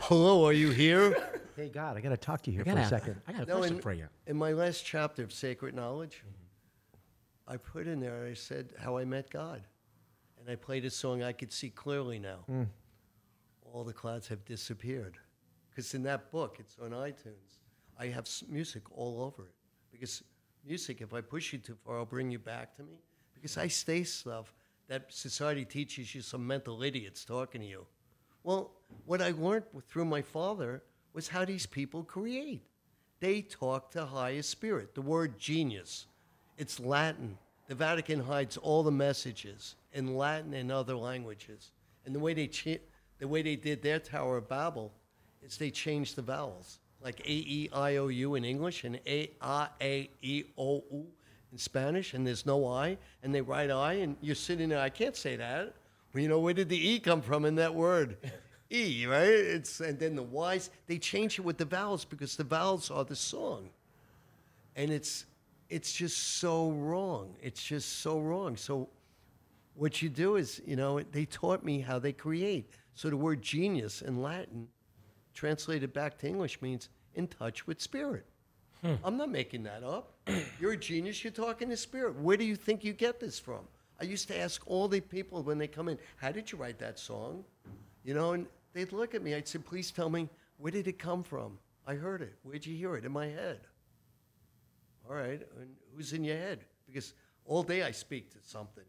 hello, 0.02 0.44
are 0.46 0.52
you 0.52 0.70
here? 0.70 1.16
Hey, 1.56 1.68
God, 1.68 1.96
I 1.96 2.00
got 2.00 2.10
to 2.10 2.16
talk 2.16 2.42
to 2.42 2.50
you 2.50 2.56
here 2.62 2.64
I 2.66 2.72
for 2.72 2.78
a 2.78 2.82
got 2.82 2.88
second. 2.90 3.20
I 3.28 3.32
got 3.32 3.42
a 3.42 3.46
No, 3.46 3.58
question 3.58 3.76
in- 3.76 3.82
for 3.82 3.92
you. 3.92 4.06
In 4.26 4.36
my 4.36 4.52
last 4.52 4.84
chapter 4.84 5.22
of 5.22 5.32
Sacred 5.32 5.74
Knowledge, 5.74 6.22
mm-hmm. 6.26 7.52
I 7.52 7.56
put 7.56 7.86
in 7.86 8.00
there, 8.00 8.26
I 8.26 8.34
said 8.34 8.72
how 8.78 8.96
I 8.96 9.04
met 9.04 9.30
God. 9.30 9.62
And 10.40 10.50
I 10.50 10.56
played 10.56 10.84
a 10.84 10.90
song 10.90 11.22
I 11.22 11.32
could 11.32 11.52
see 11.52 11.70
clearly 11.70 12.18
now. 12.18 12.40
Mm. 12.50 12.66
All 13.72 13.84
the 13.84 13.92
clouds 13.92 14.28
have 14.28 14.44
disappeared. 14.44 15.16
Because 15.70 15.94
in 15.94 16.02
that 16.04 16.30
book, 16.30 16.56
it's 16.58 16.76
on 16.82 16.90
iTunes, 16.90 17.58
I 17.98 18.06
have 18.06 18.24
s- 18.26 18.44
music 18.48 18.82
all 18.96 19.22
over 19.22 19.44
it. 19.46 19.54
Because 19.90 20.22
music, 20.66 21.00
if 21.00 21.14
I 21.14 21.20
push 21.20 21.52
you 21.52 21.58
too 21.58 21.76
far, 21.84 21.98
I'll 21.98 22.04
bring 22.04 22.30
you 22.30 22.38
back 22.38 22.74
to 22.76 22.82
me. 22.82 22.98
Because 23.34 23.56
I 23.56 23.68
stay 23.68 24.04
stuff 24.04 24.52
that 24.88 25.12
society 25.12 25.64
teaches 25.64 26.14
you 26.14 26.22
some 26.22 26.46
mental 26.46 26.82
idiots 26.82 27.24
talking 27.24 27.60
to 27.60 27.66
you. 27.66 27.86
Well, 28.42 28.72
what 29.06 29.22
I 29.22 29.30
learned 29.30 29.64
through 29.88 30.04
my 30.04 30.22
father 30.22 30.82
was 31.12 31.28
how 31.28 31.44
these 31.44 31.66
people 31.66 32.02
create. 32.02 32.62
They 33.20 33.40
talk 33.40 33.90
to 33.92 34.04
highest 34.04 34.50
spirit. 34.50 34.94
The 34.94 35.00
word 35.00 35.38
genius, 35.38 36.06
it's 36.58 36.78
Latin. 36.78 37.38
The 37.68 37.74
Vatican 37.74 38.20
hides 38.20 38.58
all 38.58 38.82
the 38.82 38.90
messages 38.90 39.76
in 39.94 40.16
Latin 40.16 40.52
and 40.52 40.70
other 40.70 40.94
languages. 40.94 41.70
And 42.04 42.14
the 42.14 42.20
way 42.20 42.34
they 42.34 42.48
cha- 42.48 42.84
the 43.18 43.28
way 43.28 43.40
they 43.40 43.56
did 43.56 43.80
their 43.80 43.98
Tower 43.98 44.36
of 44.36 44.48
Babel 44.48 44.92
is 45.42 45.56
they 45.56 45.70
changed 45.70 46.16
the 46.16 46.22
vowels, 46.22 46.80
like 47.00 47.20
A 47.20 47.32
E 47.32 47.70
I 47.72 47.96
O 47.96 48.08
U 48.08 48.34
in 48.34 48.44
English 48.44 48.84
and 48.84 49.00
A 49.06 49.30
A 49.40 49.68
A 49.80 50.10
E 50.20 50.44
O 50.58 50.84
U 50.90 51.06
in 51.54 51.58
Spanish, 51.58 52.12
and 52.12 52.26
there's 52.26 52.44
no 52.44 52.66
I, 52.66 52.98
and 53.22 53.34
they 53.34 53.40
write 53.40 53.70
I, 53.70 53.94
and 53.94 54.16
you're 54.20 54.34
sitting 54.34 54.68
there. 54.68 54.80
I 54.80 54.90
can't 54.90 55.16
say 55.16 55.36
that. 55.36 55.74
Well, 56.12 56.22
you 56.22 56.28
know 56.28 56.40
where 56.40 56.54
did 56.54 56.68
the 56.68 56.88
E 56.88 57.00
come 57.00 57.22
from 57.22 57.46
in 57.46 57.54
that 57.56 57.74
word? 57.74 58.18
E, 58.70 59.06
right? 59.06 59.28
It's 59.28 59.80
and 59.80 59.98
then 59.98 60.16
the 60.16 60.22
Y's. 60.22 60.70
They 60.86 60.98
change 60.98 61.38
it 61.38 61.42
with 61.42 61.58
the 61.58 61.66
vowels 61.66 62.04
because 62.04 62.34
the 62.34 62.44
vowels 62.44 62.90
are 62.90 63.04
the 63.04 63.14
song 63.14 63.68
and 64.76 64.90
it's 64.90 65.26
it's 65.70 65.92
just 65.92 66.38
so 66.38 66.70
wrong. 66.70 67.34
It's 67.42 67.62
just 67.62 68.00
so 68.00 68.20
wrong. 68.20 68.56
So 68.56 68.88
what 69.74 70.02
you 70.02 70.08
do 70.08 70.36
is, 70.36 70.60
you 70.66 70.76
know, 70.76 71.00
they 71.00 71.24
taught 71.24 71.64
me 71.64 71.80
how 71.80 71.98
they 71.98 72.12
create. 72.12 72.70
So 72.94 73.08
the 73.08 73.16
word 73.16 73.42
genius 73.42 74.02
in 74.02 74.22
Latin, 74.22 74.68
translated 75.32 75.92
back 75.92 76.18
to 76.18 76.28
English, 76.28 76.60
means 76.60 76.90
in 77.14 77.26
touch 77.26 77.66
with 77.66 77.80
spirit. 77.80 78.26
I'm 79.04 79.16
not 79.16 79.30
making 79.30 79.62
that 79.64 79.82
up. 79.82 80.14
You're 80.60 80.72
a 80.72 80.76
genius. 80.76 81.24
You're 81.24 81.32
talking 81.32 81.68
to 81.70 81.76
spirit. 81.76 82.16
Where 82.16 82.36
do 82.36 82.44
you 82.44 82.56
think 82.56 82.84
you 82.84 82.92
get 82.92 83.20
this 83.20 83.38
from? 83.38 83.60
I 84.00 84.04
used 84.04 84.28
to 84.28 84.38
ask 84.38 84.62
all 84.66 84.88
the 84.88 85.00
people 85.00 85.42
when 85.42 85.58
they 85.58 85.68
come 85.68 85.88
in, 85.88 85.98
"How 86.16 86.32
did 86.32 86.50
you 86.52 86.58
write 86.58 86.78
that 86.80 86.98
song?" 86.98 87.44
You 88.04 88.14
know, 88.14 88.32
and 88.32 88.46
they'd 88.72 88.92
look 88.92 89.14
at 89.14 89.22
me. 89.22 89.34
I'd 89.34 89.48
say, 89.48 89.58
"Please 89.58 89.90
tell 89.90 90.10
me 90.10 90.28
where 90.58 90.72
did 90.72 90.86
it 90.88 90.98
come 90.98 91.22
from? 91.22 91.58
I 91.86 91.94
heard 91.94 92.20
it. 92.22 92.34
Where'd 92.42 92.66
you 92.66 92.76
hear 92.76 92.96
it? 92.96 93.04
In 93.04 93.12
my 93.12 93.26
head." 93.26 93.60
All 95.08 95.14
right, 95.14 95.40
and 95.60 95.76
who's 95.94 96.12
in 96.12 96.24
your 96.24 96.36
head? 96.36 96.64
Because 96.86 97.14
all 97.44 97.62
day 97.62 97.82
I 97.82 97.90
speak 97.90 98.30
to 98.32 98.38
something. 98.42 98.84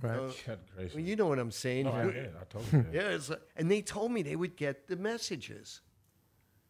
Right. 0.00 0.18
Uh, 0.18 0.32
Good 0.44 0.58
well, 0.94 1.02
you 1.04 1.16
know 1.16 1.26
what 1.26 1.38
I'm 1.38 1.52
saying. 1.52 1.84
No, 1.86 1.92
I 1.92 2.04
did. 2.04 2.32
I 2.40 2.44
totally 2.44 2.82
did. 2.82 2.92
Yeah, 2.94 3.08
it's 3.10 3.30
like, 3.30 3.40
and 3.56 3.70
they 3.70 3.80
told 3.80 4.10
me 4.10 4.22
they 4.22 4.36
would 4.36 4.56
get 4.56 4.88
the 4.88 4.96
messages. 4.96 5.80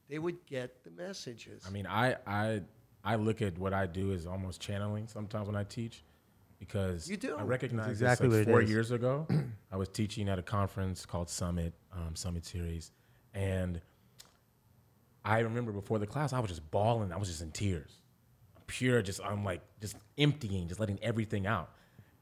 They 0.08 0.18
would 0.18 0.44
get 0.46 0.84
the 0.84 0.90
messages. 0.90 1.64
I 1.66 1.70
mean, 1.70 1.86
I, 1.86 2.16
I 2.26 2.60
I 3.02 3.16
look 3.16 3.42
at 3.42 3.58
what 3.58 3.72
I 3.72 3.86
do 3.86 4.12
as 4.12 4.26
almost 4.26 4.60
channeling 4.60 5.08
sometimes 5.08 5.46
when 5.46 5.56
I 5.56 5.64
teach, 5.64 6.02
because 6.58 7.08
You 7.08 7.16
do. 7.16 7.36
I 7.36 7.42
recognize 7.42 7.98
That's 7.98 8.20
this, 8.20 8.28
exactly 8.28 8.38
like 8.38 8.48
four 8.48 8.62
is. 8.62 8.70
years 8.70 8.90
ago. 8.90 9.26
I 9.72 9.76
was 9.76 9.88
teaching 9.88 10.28
at 10.28 10.38
a 10.38 10.42
conference 10.42 11.04
called 11.06 11.28
Summit 11.28 11.74
um, 11.92 12.14
Summit 12.16 12.44
Series, 12.44 12.92
and 13.34 13.80
I 15.24 15.40
remember 15.40 15.72
before 15.72 15.98
the 15.98 16.06
class 16.06 16.32
I 16.32 16.40
was 16.40 16.50
just 16.50 16.70
bawling. 16.70 17.12
I 17.12 17.16
was 17.16 17.28
just 17.28 17.40
in 17.42 17.50
tears, 17.50 18.00
pure. 18.66 19.00
Just 19.02 19.20
I'm 19.22 19.44
like 19.44 19.62
just 19.80 19.96
emptying, 20.18 20.68
just 20.68 20.80
letting 20.80 20.98
everything 21.02 21.46
out. 21.46 21.70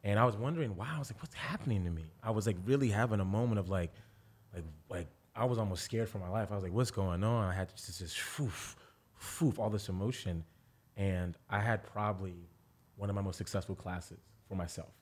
And 0.04 0.18
I 0.18 0.24
was 0.24 0.36
wondering 0.36 0.76
why. 0.76 0.88
I 0.94 0.98
was 0.98 1.12
like, 1.12 1.22
what's 1.22 1.34
happening 1.34 1.84
to 1.84 1.90
me? 1.90 2.04
I 2.24 2.30
was 2.32 2.46
like 2.46 2.56
really 2.64 2.88
having 2.88 3.20
a 3.20 3.24
moment 3.24 3.60
of 3.60 3.68
like, 3.68 3.92
like, 4.52 4.64
like 4.88 5.06
I 5.34 5.44
was 5.44 5.58
almost 5.58 5.84
scared 5.84 6.08
for 6.08 6.18
my 6.18 6.28
life. 6.28 6.48
I 6.50 6.54
was 6.54 6.62
like, 6.62 6.72
what's 6.72 6.90
going 6.90 7.24
on? 7.24 7.48
I 7.48 7.54
had 7.54 7.74
just 7.74 8.00
this 8.00 8.14
foof, 8.14 8.74
foof, 9.20 9.58
all 9.58 9.70
this 9.70 9.88
emotion. 9.88 10.44
And 10.96 11.36
I 11.48 11.58
had 11.58 11.82
probably 11.84 12.34
one 12.96 13.08
of 13.08 13.16
my 13.16 13.22
most 13.22 13.38
successful 13.38 13.74
classes 13.74 14.20
for 14.46 14.54
myself 14.54 14.92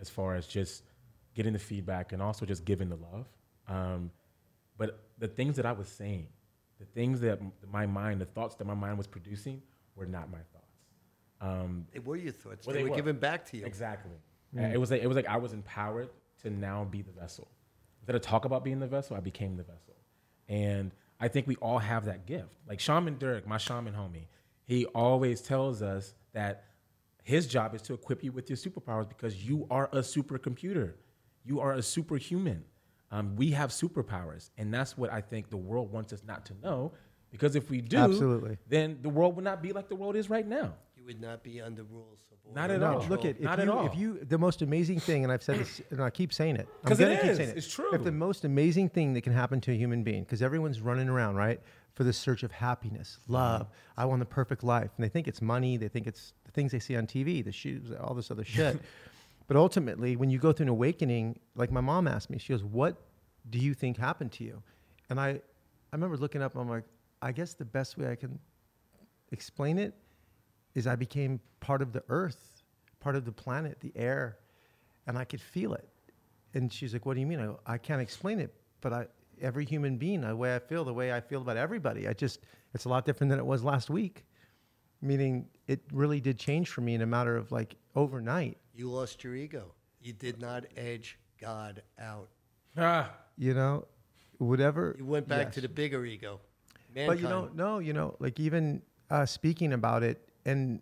as 0.00 0.08
far 0.08 0.36
as 0.36 0.46
just 0.46 0.84
getting 1.34 1.52
the 1.52 1.58
feedback 1.58 2.12
and 2.12 2.22
also 2.22 2.46
just 2.46 2.64
giving 2.64 2.88
the 2.88 2.96
love. 2.96 3.26
Um, 3.66 4.10
but 4.76 5.08
the 5.18 5.26
things 5.28 5.56
that 5.56 5.66
I 5.66 5.72
was 5.72 5.88
saying, 5.88 6.28
the 6.78 6.84
things 6.86 7.20
that 7.20 7.40
my 7.70 7.86
mind, 7.86 8.20
the 8.20 8.26
thoughts 8.26 8.54
that 8.56 8.64
my 8.66 8.74
mind 8.74 8.96
was 8.96 9.08
producing 9.08 9.60
were 9.96 10.06
not 10.06 10.30
my 10.30 10.38
thoughts. 10.52 10.64
Um, 11.40 11.86
they 11.92 11.98
were 11.98 12.16
your 12.16 12.32
thoughts. 12.32 12.66
Well, 12.66 12.74
they, 12.74 12.80
they 12.80 12.84
were 12.84 12.90
were. 12.90 12.96
given 12.96 13.16
back 13.18 13.44
to 13.46 13.56
you. 13.56 13.66
Exactly. 13.66 14.12
Uh, 14.56 14.62
It 14.62 14.78
was 14.78 14.90
like 14.90 15.02
it 15.02 15.06
was 15.06 15.16
like 15.16 15.26
I 15.26 15.36
was 15.36 15.52
empowered 15.52 16.10
to 16.42 16.50
now 16.50 16.84
be 16.84 17.02
the 17.02 17.12
vessel. 17.12 17.48
Instead 18.08 18.16
of 18.16 18.22
talk 18.22 18.46
about 18.46 18.64
being 18.64 18.80
the 18.80 18.86
vessel, 18.86 19.16
I 19.16 19.20
became 19.20 19.58
the 19.58 19.64
vessel. 19.64 19.94
And 20.48 20.92
I 21.20 21.28
think 21.28 21.46
we 21.46 21.56
all 21.56 21.78
have 21.78 22.06
that 22.06 22.24
gift. 22.24 22.48
Like 22.66 22.80
Shaman 22.80 23.18
Dirk, 23.18 23.46
my 23.46 23.58
shaman 23.58 23.92
homie, 23.92 24.28
he 24.64 24.86
always 24.86 25.42
tells 25.42 25.82
us 25.82 26.14
that 26.32 26.64
his 27.22 27.46
job 27.46 27.74
is 27.74 27.82
to 27.82 27.92
equip 27.92 28.24
you 28.24 28.32
with 28.32 28.48
your 28.48 28.56
superpowers 28.56 29.10
because 29.10 29.44
you 29.44 29.66
are 29.70 29.90
a 29.92 29.98
supercomputer. 29.98 30.94
You 31.44 31.60
are 31.60 31.74
a 31.74 31.82
superhuman. 31.82 32.64
Um, 33.10 33.36
we 33.36 33.50
have 33.50 33.68
superpowers, 33.68 34.48
and 34.56 34.72
that's 34.72 34.96
what 34.96 35.12
I 35.12 35.20
think 35.20 35.50
the 35.50 35.58
world 35.58 35.92
wants 35.92 36.14
us 36.14 36.22
not 36.26 36.46
to 36.46 36.54
know. 36.62 36.92
Because 37.30 37.56
if 37.56 37.68
we 37.68 37.82
do, 37.82 37.98
Absolutely. 37.98 38.56
then 38.70 39.00
the 39.02 39.10
world 39.10 39.36
would 39.36 39.44
not 39.44 39.62
be 39.62 39.74
like 39.74 39.90
the 39.90 39.96
world 39.96 40.16
is 40.16 40.30
right 40.30 40.46
now. 40.46 40.72
You 41.08 41.14
would 41.14 41.22
not 41.22 41.42
be 41.42 41.58
under 41.62 41.84
rules 41.84 42.18
of 42.30 42.36
order. 42.44 42.60
Not 42.60 42.70
at 42.70 42.80
No, 42.80 42.98
all. 43.00 43.06
look 43.08 43.24
at 43.24 43.36
if 43.36 43.40
Not 43.40 43.56
you, 43.58 43.62
at 43.62 43.68
all. 43.70 43.86
if 43.86 43.96
you 43.96 44.18
the 44.24 44.36
most 44.36 44.60
amazing 44.60 45.00
thing, 45.00 45.24
and 45.24 45.32
I've 45.32 45.42
said 45.42 45.58
this, 45.58 45.80
and 45.90 46.02
I 46.02 46.10
keep 46.10 46.34
saying 46.34 46.56
it, 46.56 46.68
I'm 46.84 46.88
'Cause 46.88 47.00
it 47.00 47.04
gonna 47.04 47.16
keep 47.16 47.30
is. 47.30 47.36
saying 47.38 47.48
it. 47.48 47.56
It's 47.56 47.72
true. 47.72 47.94
If 47.94 48.04
the 48.04 48.12
most 48.12 48.44
amazing 48.44 48.90
thing 48.90 49.14
that 49.14 49.22
can 49.22 49.32
happen 49.32 49.58
to 49.62 49.72
a 49.72 49.74
human 49.74 50.02
being, 50.02 50.24
because 50.24 50.42
everyone's 50.42 50.82
running 50.82 51.08
around 51.08 51.36
right 51.36 51.62
for 51.94 52.04
the 52.04 52.12
search 52.12 52.42
of 52.42 52.52
happiness, 52.52 53.20
mm-hmm. 53.22 53.32
love. 53.32 53.68
I 53.96 54.04
want 54.04 54.20
the 54.20 54.26
perfect 54.26 54.62
life, 54.62 54.90
and 54.98 55.02
they 55.04 55.08
think 55.08 55.26
it's 55.28 55.40
money. 55.40 55.78
They 55.78 55.88
think 55.88 56.06
it's 56.06 56.34
the 56.44 56.52
things 56.52 56.72
they 56.72 56.78
see 56.78 56.94
on 56.94 57.06
TV, 57.06 57.42
the 57.42 57.52
shoes, 57.52 57.90
all 57.90 58.12
this 58.12 58.30
other 58.30 58.44
shit. 58.44 58.78
but 59.46 59.56
ultimately, 59.56 60.14
when 60.16 60.28
you 60.28 60.38
go 60.38 60.52
through 60.52 60.64
an 60.64 60.68
awakening, 60.70 61.38
like 61.54 61.72
my 61.72 61.80
mom 61.80 62.06
asked 62.06 62.28
me, 62.28 62.36
she 62.36 62.52
goes, 62.52 62.62
"What 62.64 63.00
do 63.48 63.58
you 63.58 63.72
think 63.72 63.96
happened 63.96 64.32
to 64.32 64.44
you?" 64.44 64.62
And 65.08 65.18
I, 65.18 65.28
I 65.30 65.40
remember 65.92 66.18
looking 66.18 66.42
up. 66.42 66.54
I'm 66.54 66.68
like, 66.68 66.84
I 67.22 67.32
guess 67.32 67.54
the 67.54 67.64
best 67.64 67.96
way 67.96 68.10
I 68.10 68.14
can 68.14 68.38
explain 69.32 69.78
it 69.78 69.94
is 70.78 70.86
I 70.86 70.96
became 70.96 71.40
part 71.60 71.82
of 71.82 71.92
the 71.92 72.02
earth, 72.08 72.62
part 73.00 73.16
of 73.16 73.24
the 73.24 73.32
planet, 73.32 73.80
the 73.80 73.92
air, 73.96 74.38
and 75.06 75.18
I 75.18 75.24
could 75.24 75.40
feel 75.40 75.74
it. 75.74 75.88
And 76.54 76.72
she's 76.72 76.92
like, 76.94 77.04
"What 77.04 77.14
do 77.14 77.20
you 77.20 77.26
mean?" 77.26 77.40
I 77.40 77.46
go, 77.46 77.60
"I 77.66 77.76
can't 77.78 78.00
explain 78.00 78.38
it, 78.40 78.54
but 78.80 78.92
I, 78.92 79.06
every 79.40 79.64
human 79.66 79.98
being, 79.98 80.22
the 80.22 80.34
way 80.34 80.54
I 80.54 80.58
feel, 80.58 80.84
the 80.84 80.94
way 80.94 81.12
I 81.12 81.20
feel 81.20 81.42
about 81.42 81.56
everybody, 81.56 82.08
I 82.08 82.12
just, 82.14 82.40
it's 82.74 82.86
a 82.86 82.88
lot 82.88 83.04
different 83.04 83.28
than 83.30 83.38
it 83.38 83.44
was 83.46 83.62
last 83.62 83.90
week. 83.90 84.24
Meaning, 85.00 85.46
it 85.68 85.80
really 85.92 86.20
did 86.20 86.38
change 86.38 86.70
for 86.70 86.80
me 86.80 86.94
in 86.94 87.02
a 87.02 87.06
matter 87.06 87.36
of 87.36 87.52
like 87.52 87.76
overnight. 87.94 88.56
You 88.74 88.90
lost 88.90 89.22
your 89.22 89.36
ego. 89.36 89.74
You 90.00 90.12
did 90.12 90.40
not 90.40 90.64
edge 90.76 91.18
God 91.40 91.82
out. 92.00 92.28
Ah, 92.76 93.10
You 93.36 93.54
know, 93.54 93.86
whatever. 94.38 94.94
You 94.98 95.04
went 95.04 95.28
back 95.28 95.52
to 95.52 95.60
the 95.60 95.68
bigger 95.68 96.04
ego. 96.04 96.40
But 96.94 97.18
you 97.18 97.24
know, 97.28 97.42
Mankind. 97.42 97.56
no, 97.56 97.78
you 97.78 97.92
know, 97.92 98.16
like 98.18 98.40
even 98.40 98.82
uh, 99.10 99.26
speaking 99.26 99.72
about 99.72 100.02
it, 100.02 100.27
and 100.44 100.80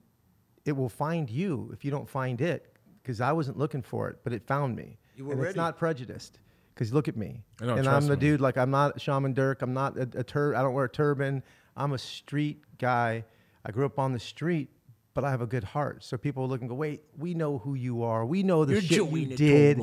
it 0.65 0.73
will 0.73 0.89
find 0.89 1.31
you 1.31 1.70
if 1.73 1.85
you 1.85 1.91
don't 1.91 2.09
find 2.09 2.41
it, 2.41 2.74
because 3.03 3.20
I 3.20 3.33
wasn't 3.33 3.59
looking 3.59 3.83
for 3.83 4.09
it, 4.09 4.19
but 4.24 4.33
it 4.33 4.47
found 4.47 4.77
me. 4.77 4.99
You 5.16 5.24
were 5.24 5.33
and 5.33 5.41
ready. 5.41 5.51
it's 5.51 5.57
not 5.57 5.78
prejudiced, 5.78 6.39
because 6.74 6.93
look 6.93 7.09
at 7.09 7.16
me, 7.16 7.43
I 7.61 7.66
know, 7.66 7.77
and 7.77 7.89
I'm 7.89 8.07
the 8.07 8.16
me. 8.16 8.20
dude. 8.20 8.41
Like 8.41 8.57
I'm 8.59 8.70
not 8.70 9.01
Shaman 9.01 9.35
Dirk. 9.35 9.62
I'm 9.62 9.74
not 9.74 9.97
a, 9.97 10.09
a 10.16 10.24
tur. 10.24 10.55
I 10.55 10.62
don't 10.62 10.74
wear 10.74 10.87
a 10.87 10.91
turban. 10.91 11.43
I'm 11.77 11.93
a 11.93 11.99
street 11.99 12.62
guy. 12.78 13.24
I 13.65 13.70
grew 13.73 13.87
up 13.87 13.99
on 13.99 14.12
the 14.12 14.19
street, 14.19 14.69
but 15.15 15.24
I 15.24 15.31
have 15.31 15.41
a 15.41 15.47
good 15.47 15.65
heart. 15.65 16.05
So 16.05 16.16
people 16.16 16.49
look 16.49 16.61
and 16.61 16.69
go, 16.69 16.74
"Wait, 16.74 17.03
we 17.19 17.35
know 17.35 17.59
who 17.59 17.74
you 17.74 18.03
are. 18.03 18.24
We 18.24 18.43
know 18.43 18.65
the 18.65 18.81
shit 18.81 19.11
you 19.11 19.27
did." 19.27 19.81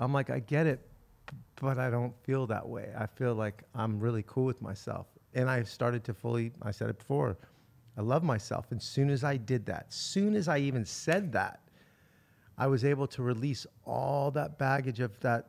I'm 0.00 0.14
like, 0.14 0.30
I 0.30 0.38
get 0.38 0.66
it, 0.66 0.80
but 1.60 1.78
I 1.78 1.90
don't 1.90 2.14
feel 2.24 2.46
that 2.46 2.66
way. 2.66 2.90
I 2.98 3.06
feel 3.06 3.34
like 3.34 3.62
I'm 3.74 4.00
really 4.00 4.24
cool 4.26 4.46
with 4.46 4.62
myself. 4.62 5.06
And 5.34 5.48
I 5.48 5.62
started 5.62 6.02
to 6.04 6.14
fully, 6.14 6.52
I 6.62 6.70
said 6.70 6.88
it 6.88 6.98
before, 6.98 7.36
I 7.96 8.02
love 8.02 8.22
myself. 8.22 8.66
And 8.70 8.80
soon 8.80 9.10
as 9.10 9.24
I 9.24 9.36
did 9.36 9.66
that, 9.66 9.92
soon 9.92 10.34
as 10.34 10.48
I 10.48 10.58
even 10.58 10.84
said 10.84 11.32
that, 11.32 11.60
I 12.56 12.66
was 12.66 12.84
able 12.84 13.06
to 13.08 13.22
release 13.22 13.66
all 13.84 14.30
that 14.32 14.58
baggage 14.58 15.00
of 15.00 15.18
that 15.20 15.48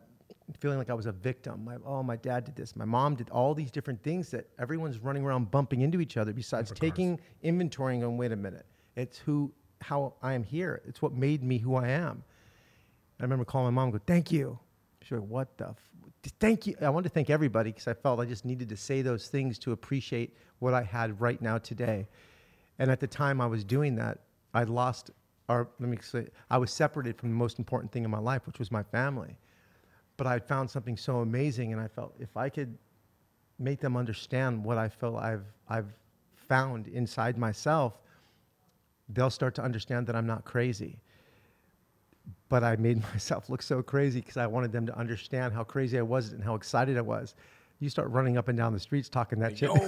feeling 0.59 0.77
like 0.77 0.89
I 0.89 0.93
was 0.93 1.05
a 1.05 1.11
victim. 1.11 1.63
My, 1.63 1.76
oh, 1.85 2.03
my 2.03 2.15
dad 2.15 2.45
did 2.45 2.55
this. 2.55 2.76
My 2.76 2.85
mom 2.85 3.15
did 3.15 3.30
all 3.30 3.53
these 3.53 3.72
different 3.72 4.01
things 4.03 4.30
that 4.31 4.47
everyone's 4.59 4.97
running 4.99 5.23
around 5.23 5.51
bumping 5.51 5.81
into 5.81 6.01
each 6.01 6.18
other. 6.18 6.34
Besides 6.34 6.72
taking 6.72 7.19
inventory 7.41 7.93
and 7.93 8.03
going, 8.03 8.18
wait 8.18 8.31
a 8.31 8.35
minute, 8.35 8.65
it's 8.95 9.18
who, 9.18 9.51
how 9.81 10.13
I 10.22 10.34
am 10.34 10.43
here. 10.43 10.81
It's 10.85 11.01
what 11.01 11.13
made 11.13 11.43
me 11.43 11.57
who 11.57 11.76
I 11.76 11.89
am. 11.89 12.23
I 13.19 13.23
remember 13.23 13.45
calling 13.45 13.73
my 13.73 13.81
mom, 13.81 13.89
and 13.89 13.93
go, 13.93 14.03
thank 14.05 14.31
you. 14.31 14.57
She's 15.01 15.11
like, 15.11 15.27
what 15.27 15.57
the? 15.57 15.69
F-? 15.69 16.34
Thank 16.39 16.68
you. 16.68 16.76
I 16.81 16.89
wanted 16.89 17.09
to 17.09 17.13
thank 17.13 17.30
everybody 17.30 17.72
because 17.72 17.88
I 17.88 17.93
felt 17.93 18.19
I 18.19 18.26
just 18.26 18.45
needed 18.45 18.69
to 18.69 18.77
say 18.77 19.01
those 19.01 19.27
things 19.27 19.57
to 19.59 19.72
appreciate 19.72 20.35
what 20.59 20.73
I 20.73 20.84
had 20.84 21.19
right 21.22 21.41
now 21.41 21.57
today. 21.57 22.07
And 22.81 22.89
at 22.89 22.99
the 22.99 23.05
time 23.05 23.39
I 23.39 23.45
was 23.45 23.63
doing 23.63 23.93
that, 23.97 24.17
I 24.55 24.63
lost, 24.63 25.11
or 25.47 25.69
let 25.79 25.87
me 25.87 25.99
say, 26.01 26.25
I 26.49 26.57
was 26.57 26.71
separated 26.71 27.15
from 27.15 27.29
the 27.29 27.35
most 27.35 27.59
important 27.59 27.91
thing 27.91 28.03
in 28.03 28.09
my 28.09 28.17
life, 28.17 28.47
which 28.47 28.57
was 28.57 28.71
my 28.71 28.81
family. 28.81 29.37
But 30.17 30.25
I 30.25 30.39
found 30.39 30.67
something 30.67 30.97
so 30.97 31.17
amazing, 31.17 31.73
and 31.73 31.79
I 31.79 31.87
felt 31.87 32.15
if 32.19 32.35
I 32.35 32.49
could 32.49 32.75
make 33.59 33.81
them 33.81 33.95
understand 33.95 34.65
what 34.65 34.79
I 34.79 34.89
feel 34.89 35.17
I've, 35.17 35.45
I've 35.69 35.93
found 36.49 36.87
inside 36.87 37.37
myself, 37.37 37.99
they'll 39.09 39.29
start 39.29 39.53
to 39.55 39.61
understand 39.61 40.07
that 40.07 40.15
I'm 40.15 40.25
not 40.25 40.43
crazy 40.43 40.97
but 42.49 42.63
I 42.63 42.75
made 42.75 43.01
myself 43.13 43.49
look 43.49 43.61
so 43.61 43.81
crazy 43.81 44.19
because 44.19 44.37
I 44.37 44.47
wanted 44.47 44.71
them 44.71 44.85
to 44.87 44.97
understand 44.97 45.53
how 45.53 45.63
crazy 45.63 45.97
I 45.97 46.01
was 46.01 46.33
and 46.33 46.43
how 46.43 46.55
excited 46.55 46.97
I 46.97 47.01
was. 47.01 47.35
You 47.79 47.89
start 47.89 48.09
running 48.09 48.37
up 48.37 48.49
and 48.49 48.57
down 48.57 48.73
the 48.73 48.79
streets 48.79 49.07
talking 49.07 49.39
that 49.39 49.57
shit. 49.57 49.69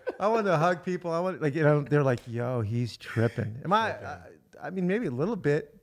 I 0.22 0.28
want 0.28 0.46
to 0.46 0.56
hug 0.56 0.84
people. 0.84 1.10
I 1.12 1.18
want 1.18 1.42
like 1.42 1.54
you 1.56 1.64
know 1.64 1.80
they're 1.82 2.04
like, 2.04 2.20
"Yo, 2.28 2.60
he's 2.60 2.96
tripping." 2.96 3.58
Am 3.64 3.72
I? 3.72 3.90
I, 3.90 4.18
I 4.62 4.70
mean, 4.70 4.86
maybe 4.86 5.06
a 5.06 5.10
little 5.10 5.34
bit 5.34 5.74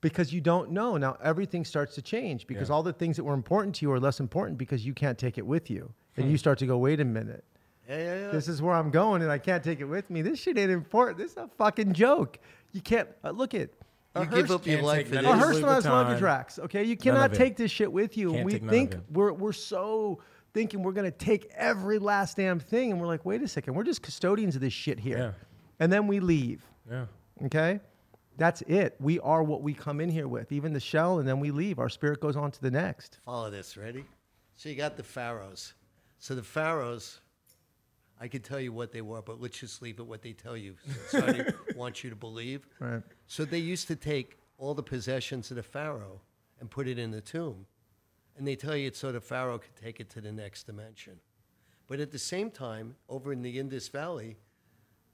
because 0.00 0.32
you 0.32 0.40
don't 0.40 0.70
know. 0.70 0.96
Now 0.96 1.18
everything 1.22 1.62
starts 1.64 1.94
to 1.96 2.02
change 2.02 2.46
because 2.46 2.70
Yeah. 2.70 2.74
all 2.76 2.82
the 2.82 2.94
things 2.94 3.16
that 3.16 3.24
were 3.24 3.34
important 3.34 3.74
to 3.76 3.84
you 3.84 3.92
are 3.92 4.00
less 4.00 4.18
important 4.18 4.56
because 4.56 4.86
you 4.86 4.94
can't 4.94 5.18
take 5.18 5.36
it 5.36 5.46
with 5.46 5.68
you, 5.68 5.92
and 6.16 6.30
you 6.30 6.38
start 6.38 6.58
to 6.60 6.66
go, 6.66 6.78
"Wait 6.78 7.00
a 7.00 7.04
minute." 7.04 7.44
Yeah, 7.86 7.98
yeah, 7.98 8.20
yeah. 8.20 8.28
This 8.30 8.48
is 8.48 8.62
where 8.62 8.74
I'm 8.74 8.90
going, 8.90 9.20
and 9.20 9.30
I 9.30 9.36
can't 9.36 9.62
take 9.62 9.80
it 9.80 9.84
with 9.84 10.08
me. 10.08 10.22
This 10.22 10.38
shit 10.38 10.56
ain't 10.56 10.70
important. 10.70 11.18
This 11.18 11.32
is 11.32 11.36
a 11.36 11.48
fucking 11.58 11.92
joke. 11.92 12.38
You 12.72 12.80
can't 12.80 13.08
uh, 13.22 13.30
look 13.32 13.52
at. 13.52 13.68
you 14.18 14.26
give 14.26 14.50
up 14.50 14.66
your 14.66 14.80
life 14.80 15.08
for 15.08 15.16
none 15.16 15.24
a 15.26 15.32
of 15.32 15.38
this. 15.38 15.44
it. 15.44 15.46
hearse 15.48 15.62
Louis 15.62 15.74
has 15.74 15.84
luggage 15.84 16.18
Vuitton. 16.18 16.22
racks. 16.22 16.58
Okay, 16.60 16.84
you 16.84 16.96
cannot 16.96 17.34
take 17.34 17.56
this 17.56 17.70
shit 17.70 17.92
with 17.92 18.16
you. 18.16 18.32
Can't 18.32 18.44
we 18.46 18.52
take 18.52 18.62
none 18.62 18.68
of 18.68 18.72
think 18.90 18.96
we're 19.10 19.32
we're 19.32 19.52
so 19.52 20.20
thinking 20.52 20.82
we're 20.82 20.92
gonna 20.92 21.10
take 21.10 21.50
every 21.54 21.98
last 21.98 22.36
damn 22.36 22.58
thing, 22.60 22.90
and 22.92 23.00
we're 23.00 23.06
like, 23.06 23.24
wait 23.24 23.42
a 23.42 23.48
second, 23.48 23.74
we're 23.74 23.84
just 23.84 24.02
custodians 24.02 24.54
of 24.54 24.60
this 24.60 24.72
shit 24.72 24.98
here, 25.00 25.18
Yeah. 25.18 25.32
and 25.80 25.92
then 25.92 26.06
we 26.06 26.20
leave. 26.20 26.64
Yeah. 26.90 27.06
Okay, 27.46 27.80
that's 28.36 28.62
it. 28.62 28.96
We 29.00 29.18
are 29.20 29.42
what 29.42 29.62
we 29.62 29.74
come 29.74 30.00
in 30.00 30.08
here 30.08 30.28
with, 30.28 30.52
even 30.52 30.72
the 30.72 30.80
shell, 30.80 31.18
and 31.18 31.26
then 31.28 31.40
we 31.40 31.50
leave. 31.50 31.78
Our 31.78 31.88
spirit 31.88 32.20
goes 32.20 32.36
on 32.36 32.50
to 32.52 32.60
the 32.60 32.70
next. 32.70 33.18
Follow 33.24 33.50
this, 33.50 33.76
ready? 33.76 34.04
So 34.56 34.68
you 34.68 34.74
got 34.76 34.96
the 34.96 35.02
pharaohs. 35.02 35.74
So 36.18 36.34
the 36.34 36.42
pharaohs, 36.42 37.20
I 38.20 38.28
could 38.28 38.44
tell 38.44 38.60
you 38.60 38.72
what 38.72 38.92
they 38.92 39.00
were, 39.02 39.22
but 39.22 39.40
let's 39.40 39.58
just 39.58 39.82
leave 39.82 39.98
it 39.98 40.06
what 40.06 40.22
they 40.22 40.32
tell 40.34 40.56
you. 40.56 40.76
So 41.08 41.18
I 41.20 41.52
want 41.76 42.04
you 42.04 42.10
to 42.10 42.16
believe. 42.16 42.68
Right. 42.78 43.02
So 43.26 43.44
they 43.44 43.58
used 43.58 43.88
to 43.88 43.96
take 43.96 44.38
all 44.58 44.74
the 44.74 44.82
possessions 44.84 45.50
of 45.50 45.56
the 45.56 45.62
pharaoh 45.64 46.20
and 46.60 46.70
put 46.70 46.86
it 46.86 46.98
in 46.98 47.10
the 47.10 47.20
tomb, 47.20 47.66
and 48.36 48.46
they 48.46 48.56
tell 48.56 48.76
you 48.76 48.88
it's 48.88 48.98
so 48.98 49.12
the 49.12 49.20
pharaoh 49.20 49.58
could 49.58 49.76
take 49.76 50.00
it 50.00 50.10
to 50.10 50.20
the 50.20 50.32
next 50.32 50.64
dimension. 50.64 51.20
But 51.86 52.00
at 52.00 52.10
the 52.10 52.18
same 52.18 52.50
time, 52.50 52.96
over 53.08 53.32
in 53.32 53.42
the 53.42 53.58
Indus 53.58 53.88
Valley, 53.88 54.36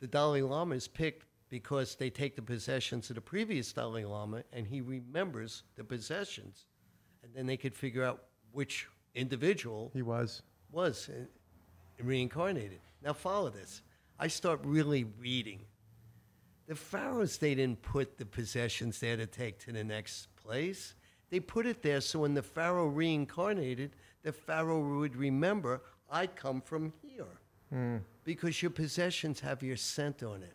the 0.01 0.07
Dalai 0.07 0.43
Lama 0.43 0.77
is 0.77 0.87
picked 0.87 1.25
because 1.49 1.97
they 1.97 2.11
take 2.11 2.37
the 2.37 2.43
possessions 2.43 3.11
of 3.11 3.17
the 3.17 3.21
previous 3.21 3.73
Dalai 3.73 4.05
Lama 4.05 4.45
and 4.53 4.67
he 4.67 4.81
remembers 4.81 5.65
the 5.77 5.85
possessions. 5.85 6.67
And 7.25 7.35
then 7.35 7.47
they 7.47 7.57
could 7.57 7.75
figure 7.75 8.05
out 8.05 8.25
which 8.53 8.87
individual 9.15 9.91
He 9.95 10.03
was. 10.03 10.43
was 10.71 11.09
uh, 11.09 11.25
reincarnated. 12.03 12.81
Now, 13.03 13.13
follow 13.13 13.51
this. 13.51 13.83
I 14.19 14.29
start 14.29 14.61
really 14.65 15.05
reading. 15.19 15.61
The 16.67 16.75
pharaohs, 16.75 17.39
they 17.39 17.55
didn't 17.55 17.83
put 17.83 18.19
the 18.19 18.27
possessions 18.27 19.01
there 19.01 19.17
to 19.17 19.27
take 19.27 19.59
to 19.61 19.73
the 19.73 19.85
next 19.85 20.29
place. 20.37 20.95
They 21.31 21.41
put 21.41 21.67
it 21.67 21.83
there 21.83 22.01
so 22.01 22.21
when 22.21 22.35
the 22.35 22.43
pharaoh 22.43 22.87
reincarnated, 22.87 23.91
the 24.23 24.33
pharaoh 24.33 24.81
would 24.99 25.17
remember, 25.17 25.83
I 26.11 26.27
come 26.27 26.61
from 26.61 26.93
here. 27.03 27.27
Hmm. 27.71 27.97
Because 28.25 28.63
your 28.63 28.71
possessions 28.71 29.41
have 29.41 29.63
your 29.63 29.77
scent 29.77 30.23
on 30.23 30.43
it. 30.43 30.55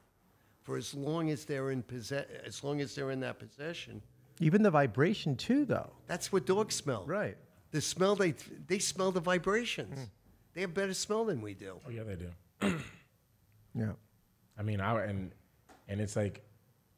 For 0.64 0.78
as 0.78 0.94
long 0.94 1.30
as 1.30 1.46
they're 1.46 1.72
in 1.72 1.84
possess- 1.84 2.26
as 2.46 2.64
long 2.64 2.82
as 2.82 2.96
they're 2.96 3.12
in 3.12 3.20
that 3.20 3.38
possession, 3.38 4.02
Even 4.40 4.64
the 4.64 4.72
vibration 4.72 5.36
too, 5.36 5.66
though. 5.66 5.92
that's 6.08 6.32
what 6.32 6.46
dogs 6.46 6.74
smell. 6.76 7.06
Right. 7.06 7.38
The 7.72 7.82
smell 7.82 8.16
they 8.16 8.32
they 8.68 8.80
smell 8.80 9.12
the 9.12 9.20
vibrations. 9.20 9.98
Hmm. 10.00 10.06
They 10.54 10.62
have 10.62 10.74
better 10.74 10.94
smell 10.94 11.26
than 11.26 11.42
we 11.42 11.54
do. 11.54 11.80
Oh 11.86 11.90
yeah, 11.90 12.04
they 12.04 12.16
do. 12.16 12.32
Yeah. 13.76 13.94
I 14.58 14.62
mean, 14.62 14.80
I 14.80 15.04
and 15.06 15.32
and 15.88 16.00
it's 16.00 16.16
like 16.16 16.44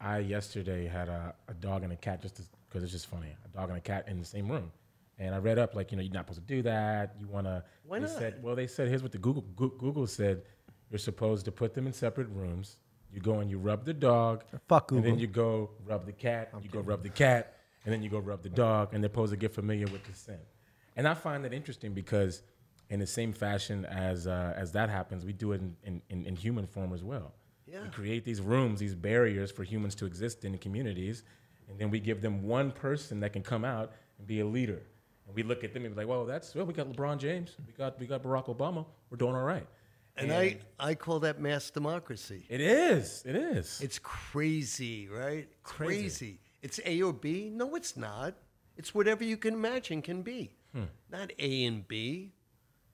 I 0.00 0.18
yesterday 0.18 0.86
had 0.86 1.08
a, 1.08 1.34
a 1.48 1.54
dog 1.54 1.82
and 1.82 1.92
a 1.92 1.96
cat 1.96 2.20
just 2.22 2.40
because 2.76 2.84
it's 2.84 2.92
just 2.92 3.10
funny. 3.10 3.34
A 3.42 3.48
dog 3.56 3.70
and 3.70 3.78
a 3.78 3.80
cat 3.80 4.06
in 4.06 4.18
the 4.18 4.24
same 4.26 4.50
room, 4.50 4.70
and 5.18 5.34
I 5.34 5.38
read 5.38 5.58
up 5.58 5.74
like 5.74 5.90
you 5.90 5.96
know 5.96 6.02
you're 6.02 6.12
not 6.12 6.26
supposed 6.26 6.46
to 6.46 6.54
do 6.54 6.60
that. 6.62 7.14
You 7.18 7.26
want 7.26 7.46
to. 7.46 7.64
Why 7.86 8.00
not? 8.00 8.10
Said, 8.10 8.42
well, 8.42 8.54
they 8.54 8.66
said 8.66 8.88
here's 8.88 9.02
what 9.02 9.12
the 9.12 9.18
Google 9.18 9.44
Google 9.54 10.06
said. 10.06 10.42
You're 10.90 10.98
supposed 10.98 11.46
to 11.46 11.52
put 11.52 11.72
them 11.72 11.86
in 11.86 11.94
separate 11.94 12.28
rooms. 12.28 12.76
You 13.10 13.20
go 13.20 13.40
and 13.40 13.50
you 13.50 13.58
rub 13.58 13.86
the 13.86 13.94
dog. 13.94 14.44
Fuck 14.68 14.88
Google. 14.88 15.04
And 15.04 15.14
then 15.14 15.18
you 15.18 15.26
go 15.26 15.70
rub 15.86 16.04
the 16.04 16.12
cat. 16.12 16.52
you 16.62 16.68
go 16.68 16.80
rub 16.80 17.02
the 17.02 17.08
cat, 17.08 17.56
and 17.86 17.94
then 17.94 18.02
you 18.02 18.10
go 18.10 18.18
rub 18.18 18.42
the 18.42 18.50
dog, 18.50 18.92
and 18.92 19.02
they're 19.02 19.08
supposed 19.08 19.32
to 19.32 19.38
get 19.38 19.54
familiar 19.54 19.86
with 19.86 20.04
the 20.04 20.12
scent. 20.12 20.40
And 20.96 21.08
I 21.08 21.14
find 21.14 21.46
that 21.46 21.54
interesting 21.54 21.94
because, 21.94 22.42
in 22.90 23.00
the 23.00 23.06
same 23.06 23.32
fashion 23.32 23.86
as 23.86 24.26
uh, 24.26 24.52
as 24.54 24.72
that 24.72 24.90
happens, 24.90 25.24
we 25.24 25.32
do 25.32 25.52
it 25.52 25.62
in, 25.62 25.76
in, 25.82 26.02
in, 26.10 26.26
in 26.26 26.36
human 26.36 26.66
form 26.66 26.92
as 26.92 27.02
well. 27.02 27.32
Yeah. 27.66 27.82
We 27.82 27.88
create 27.88 28.26
these 28.26 28.42
rooms, 28.42 28.80
these 28.80 28.94
barriers 28.94 29.50
for 29.50 29.64
humans 29.64 29.94
to 29.96 30.04
exist 30.04 30.44
in 30.44 30.56
communities, 30.58 31.24
and 31.68 31.78
then 31.78 31.90
we 31.90 32.00
give 32.00 32.20
them 32.20 32.42
one 32.42 32.70
person 32.70 33.20
that 33.20 33.32
can 33.32 33.42
come 33.42 33.64
out 33.64 33.92
and 34.18 34.26
be 34.26 34.40
a 34.40 34.46
leader. 34.46 34.82
And 35.26 35.34
we 35.34 35.42
look 35.42 35.64
at 35.64 35.74
them 35.74 35.84
and 35.84 35.94
be 35.94 36.00
like, 36.00 36.08
"Well, 36.08 36.24
that's 36.24 36.54
well, 36.54 36.66
we 36.66 36.72
got 36.72 36.88
LeBron 36.88 37.18
James, 37.18 37.56
we 37.66 37.72
got 37.72 37.98
we 37.98 38.06
got 38.06 38.22
Barack 38.22 38.46
Obama, 38.54 38.86
we're 39.10 39.16
doing 39.16 39.34
all 39.34 39.42
right." 39.42 39.66
And 40.18 40.32
I, 40.32 40.58
I 40.80 40.94
call 40.94 41.20
that 41.20 41.40
mass 41.40 41.70
democracy. 41.70 42.46
it 42.48 42.60
is, 42.60 43.22
it 43.26 43.36
is. 43.36 43.80
It's 43.82 43.98
crazy, 43.98 45.08
right? 45.08 45.46
crazy. 45.62 45.92
Crazy. 45.92 46.40
It's 46.62 46.80
A 46.86 47.02
or 47.02 47.12
B? 47.12 47.50
No, 47.52 47.74
it's 47.74 47.96
not. 47.96 48.34
It's 48.78 48.94
whatever 48.94 49.24
you 49.24 49.36
can 49.36 49.54
imagine 49.54 50.00
can 50.02 50.22
be. 50.22 50.52
Hmm. 50.72 50.84
Not 51.10 51.32
A 51.38 51.64
and 51.64 51.86
B. 51.86 52.32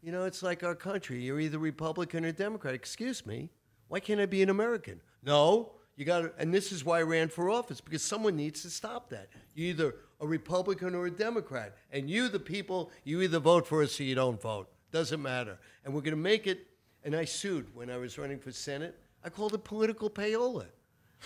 You 0.03 0.11
know, 0.11 0.25
it's 0.25 0.43
like 0.43 0.65
our 0.65 0.75
country. 0.75 1.23
You're 1.23 1.39
either 1.39 1.59
Republican 1.59 2.25
or 2.25 2.33
Democrat. 2.33 2.75
Excuse 2.75 3.25
me. 3.25 3.51
Why 3.89 4.01
can't 4.01 4.21
I 4.21 4.27
be 4.27 4.43
an 4.43 4.51
American? 4.51 5.01
No, 5.23 5.75
you 6.03 6.07
got 6.07 6.35
and 6.37 6.53
this 6.53 6.73
is 6.73 6.85
why 6.85 6.99
I 6.99 7.03
ran 7.03 7.29
for 7.29 7.49
office 7.49 7.81
because 7.81 8.03
someone 8.03 8.35
needs 8.35 8.63
to 8.63 8.71
stop 8.71 9.09
that. 9.11 9.29
You're 9.55 9.69
either 9.69 9.95
a 10.21 10.27
Republican 10.27 10.97
or 10.97 11.07
a 11.07 11.11
Democrat. 11.13 11.77
And 11.93 12.11
you, 12.11 12.29
the 12.29 12.41
people, 12.41 12.91
you 13.05 13.23
either 13.23 13.39
vote 13.39 13.69
for 13.69 13.85
us 13.85 14.01
or 14.01 14.03
you 14.03 14.17
don't 14.17 14.41
vote. 14.43 14.69
Doesn't 14.91 15.23
matter. 15.23 15.59
And 15.85 15.95
we're 15.95 16.01
going 16.01 16.11
to 16.11 16.21
make 16.21 16.49
it. 16.49 16.67
And 17.05 17.15
I 17.15 17.25
sued 17.25 17.73
when 17.73 17.89
I 17.89 17.99
was 17.99 18.19
running 18.19 18.41
for 18.41 18.51
Senate. 18.51 18.99
I 19.25 19.29
called 19.29 19.55
it 19.55 19.63
political 19.63 20.11
payola. 20.11 20.67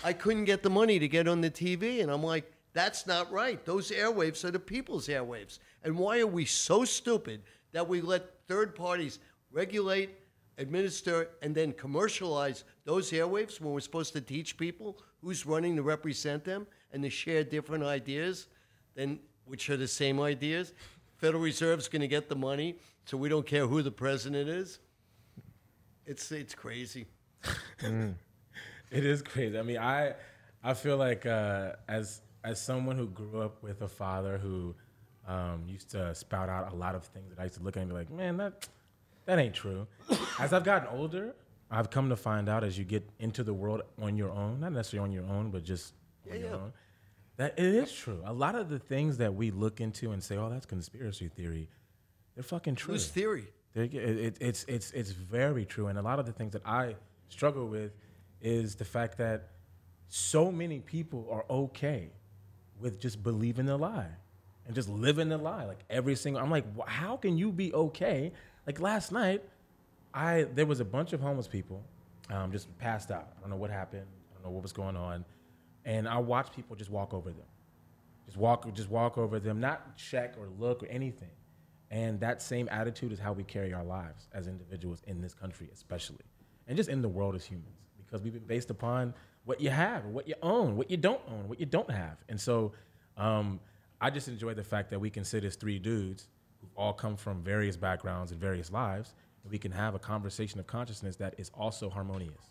I 0.05 0.13
couldn't 0.13 0.45
get 0.45 0.63
the 0.63 0.69
money 0.69 0.99
to 0.99 1.09
get 1.09 1.27
on 1.27 1.41
the 1.41 1.51
TV. 1.51 2.03
And 2.03 2.11
I'm 2.11 2.23
like, 2.23 2.53
that's 2.75 3.07
not 3.07 3.33
right. 3.33 3.65
Those 3.65 3.91
airwaves 3.91 4.45
are 4.45 4.51
the 4.51 4.59
people's 4.59 5.09
airwaves. 5.09 5.59
And 5.85 5.97
why 5.97 6.21
are 6.21 6.27
we 6.27 6.45
so 6.45 6.85
stupid 6.85 7.41
that 7.73 7.89
we 7.89 8.03
let 8.03 8.47
third 8.47 8.75
parties 8.75 9.21
regulate, 9.51 10.11
administer, 10.59 11.31
and 11.43 11.55
then 11.55 11.73
commercialize 11.73 12.65
those 12.85 13.11
airwaves 13.11 13.61
when 13.61 13.73
we're 13.73 13.81
supposed 13.81 14.13
to 14.15 14.21
teach 14.21 14.57
people 14.57 14.99
who's 15.23 15.47
running 15.47 15.77
to 15.77 15.83
represent 15.83 16.45
them 16.45 16.67
and 16.93 17.03
to 17.03 17.11
share 17.11 17.45
different 17.45 17.85
ideas, 17.85 18.47
then 18.95 19.19
which 19.45 19.69
are 19.71 19.77
the 19.77 19.89
same 19.89 20.21
ideas? 20.21 20.73
Federal 21.19 21.43
Reserve's 21.43 21.89
going 21.89 22.03
to 22.03 22.09
get 22.09 22.29
the 22.29 22.37
money, 22.37 22.77
so 23.05 23.17
we 23.17 23.29
don't 23.29 23.47
care 23.47 23.67
who 23.67 23.83
the 23.83 23.91
president 23.91 24.49
is. 24.49 24.81
It's 26.05 26.31
it's 26.31 26.55
crazy. 26.55 27.07
It 28.91 29.05
is 29.05 29.23
crazy. 29.23 29.59
I 29.59 29.63
mean, 29.63 29.79
I 29.79 30.15
I 30.63 30.75
feel 30.75 30.97
like 30.97 31.27
uh, 31.27 31.73
as 31.89 32.21
as 32.45 32.61
someone 32.61 32.97
who 32.97 33.09
grew 33.09 33.41
up 33.41 33.63
with 33.63 33.83
a 33.83 33.89
father 33.89 34.39
who 34.39 34.75
um, 35.27 35.65
used 35.67 35.91
to 35.91 36.15
spout 36.15 36.49
out 36.49 36.73
a 36.73 36.77
lot 36.77 36.95
of 36.95 37.05
things 37.05 37.31
that 37.31 37.41
I 37.41 37.45
used 37.45 37.57
to 37.57 37.63
look 37.63 37.77
at 37.77 37.81
and 37.81 37.91
be 37.91 37.97
like, 37.97 38.11
man, 38.11 38.37
that 38.37 38.69
that 39.27 39.39
ain't 39.39 39.55
true. 39.55 39.87
as 40.41 40.53
I've 40.53 40.65
gotten 40.65 40.89
older, 40.89 41.35
I've 41.71 41.91
come 41.91 42.09
to 42.09 42.17
find 42.17 42.49
out 42.49 42.65
as 42.65 42.79
you 42.79 42.85
get 42.85 43.09
into 43.19 43.43
the 43.45 43.53
world 43.55 43.83
on 44.01 44.17
your 44.17 44.31
own, 44.31 44.61
not 44.61 44.73
necessarily 44.73 45.09
on 45.09 45.13
your 45.13 45.25
own, 45.25 45.51
but 45.51 45.65
just 45.65 45.95
on 46.27 46.35
Yeah, 46.35 46.41
your 46.41 46.51
yeah. 46.51 46.57
own, 46.57 46.73
that 47.37 47.59
it 47.59 47.65
is 47.67 47.93
true. 47.93 48.23
A 48.25 48.33
lot 48.33 48.55
of 48.55 48.69
the 48.69 48.79
things 48.79 49.19
that 49.19 49.35
we 49.35 49.51
look 49.51 49.81
into 49.81 50.13
and 50.13 50.23
say, 50.23 50.37
oh, 50.37 50.49
that's 50.49 50.67
conspiracy 50.67 51.29
theory, 51.29 51.69
they're 52.35 52.43
fucking 52.45 52.77
true. 52.77 52.95
Whose 52.95 53.09
theory? 53.09 53.49
It, 53.75 53.93
it, 53.95 54.37
it's 54.41 54.65
it's 54.69 54.91
it's 54.93 55.11
very 55.11 55.67
true, 55.67 55.89
and 55.89 55.99
a 55.99 56.03
lot 56.03 56.19
of 56.19 56.25
the 56.25 56.33
things 56.33 56.53
that 56.53 56.63
I 56.65 56.97
struggle 57.29 57.67
with 57.67 57.93
is 58.41 58.75
the 58.77 58.87
fact 58.87 59.19
that 59.19 59.51
so 60.09 60.51
many 60.51 60.81
people 60.81 61.29
are 61.31 61.45
okay 61.51 62.11
with 62.81 62.99
just 63.01 63.23
believing 63.23 63.67
the 63.67 63.77
lie 63.77 64.09
and 64.67 64.75
just 64.75 64.89
living 64.89 65.29
the 65.29 65.37
lie. 65.37 65.65
Like 65.65 65.81
every 65.91 66.15
single, 66.17 66.43
I'm 66.43 66.51
like, 66.51 66.65
how 66.87 67.17
can 67.19 67.37
you 67.37 67.53
be 67.53 67.73
okay? 67.75 68.33
Like 68.67 68.81
last 68.81 69.13
night, 69.13 69.45
I 70.13 70.47
there 70.55 70.67
was 70.67 70.81
a 70.81 70.85
bunch 70.85 71.13
of 71.13 71.21
homeless 71.21 71.47
people 71.47 71.83
um, 72.31 72.51
just 72.51 72.77
passed 72.79 73.11
out. 73.11 73.29
I 73.37 73.41
don't 73.41 73.51
know 73.51 73.57
what 73.57 73.71
happened. 73.71 74.07
I 74.31 74.35
don't 74.35 74.45
know 74.45 74.51
what 74.51 74.63
was 74.63 74.73
going 74.73 74.97
on, 74.97 75.25
and 75.85 76.09
I 76.09 76.19
watched 76.19 76.55
people 76.55 76.75
just 76.75 76.91
walk 76.91 77.15
over 77.15 77.31
them, 77.31 77.47
just 78.25 78.37
walk, 78.37 78.73
just 78.75 78.91
walk 78.91 79.19
over 79.19 79.39
them, 79.39 79.61
not 79.61 79.97
check 79.97 80.35
or 80.39 80.49
look 80.59 80.83
or 80.83 80.87
anything. 80.87 81.31
And 81.93 82.19
that 82.19 82.43
same 82.43 82.69
attitude 82.73 83.13
is 83.13 83.21
how 83.21 83.33
we 83.33 83.45
carry 83.45 83.73
our 83.73 83.85
lives 83.85 84.27
as 84.33 84.49
individuals 84.49 85.03
in 85.07 85.21
this 85.21 85.33
country, 85.33 85.69
especially, 85.73 86.25
and 86.67 86.77
just 86.77 86.89
in 86.89 87.01
the 87.03 87.09
world 87.09 87.37
as 87.37 87.45
humans, 87.45 87.79
because 88.05 88.21
we've 88.23 88.33
been 88.33 88.43
based 88.43 88.71
upon 88.71 89.15
what 89.45 89.61
you 89.61 89.71
have, 89.71 90.05
what 90.07 90.27
you 90.27 90.35
own, 90.43 90.77
what 90.77 90.91
you 90.91 90.97
don't 90.97 91.21
own, 91.29 91.49
what 91.49 91.61
you 91.61 91.67
don't 91.67 91.91
have. 91.91 92.17
And 92.29 92.41
so, 92.41 92.73
um, 93.17 93.61
I 94.01 94.11
just 94.11 94.27
enjoy 94.27 94.55
the 94.55 94.65
fact 94.65 94.91
that 94.91 94.99
we 94.99 95.09
can 95.09 95.25
sit 95.25 95.45
as 95.45 95.55
three 95.55 95.79
dudes 95.79 96.29
all 96.75 96.93
come 96.93 97.17
from 97.17 97.43
various 97.43 97.77
backgrounds 97.77 98.33
and 98.33 98.41
various 98.41 98.71
lives, 98.73 99.15
and 99.43 99.53
we 99.53 99.59
can 99.59 99.73
have 99.73 99.95
a 99.95 99.99
conversation 99.99 100.59
of 100.61 100.67
consciousness 100.67 101.17
that 101.17 101.35
is 101.39 101.51
also 101.55 101.89
harmonious. 101.91 102.51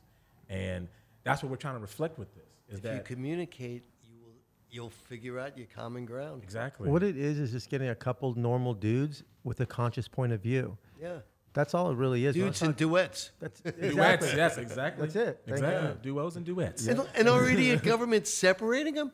And 0.50 0.88
that's 1.24 1.42
what 1.44 1.50
we're 1.50 1.58
trying 1.58 1.76
to 1.76 1.80
reflect 1.82 2.18
with 2.20 2.34
this. 2.36 2.44
Is 2.70 2.84
If 2.86 2.94
you 2.96 3.02
communicate, 3.04 3.84
you 4.04 4.18
will 4.24 4.34
you'll 4.70 4.90
figure 4.90 5.40
out 5.40 5.58
your 5.58 5.68
common 5.76 6.06
ground. 6.06 6.42
exactly 6.44 6.90
What 6.90 7.04
it 7.04 7.18
is 7.18 7.40
is 7.40 7.52
just 7.52 7.70
getting 7.70 7.90
a 7.90 7.96
couple 7.96 8.34
normal 8.36 8.74
dudes 8.74 9.24
with 9.44 9.60
a 9.60 9.66
conscious 9.66 10.08
point 10.08 10.34
of 10.34 10.42
view. 10.42 10.78
Yeah. 11.02 11.20
That's 11.54 11.74
all 11.74 11.90
it 11.90 11.96
really 11.96 12.26
is. 12.26 12.36
Dudes 12.36 12.62
and 12.64 12.76
duets. 12.76 13.32
That's 13.40 13.62
Duets, 13.62 13.78
exactly. 13.82 14.30
yes, 14.36 14.58
exactly. 14.58 15.08
That's 15.08 15.16
it. 15.16 15.42
Thank 15.46 15.58
Exactly. 15.60 15.90
you. 15.90 15.98
Duos 16.02 16.36
and 16.36 16.46
duets. 16.46 16.86
And, 16.88 17.08
and 17.16 17.30
already 17.30 17.72
a 17.72 17.78
government 17.78 18.28
separating 18.28 18.96
them? 18.96 19.12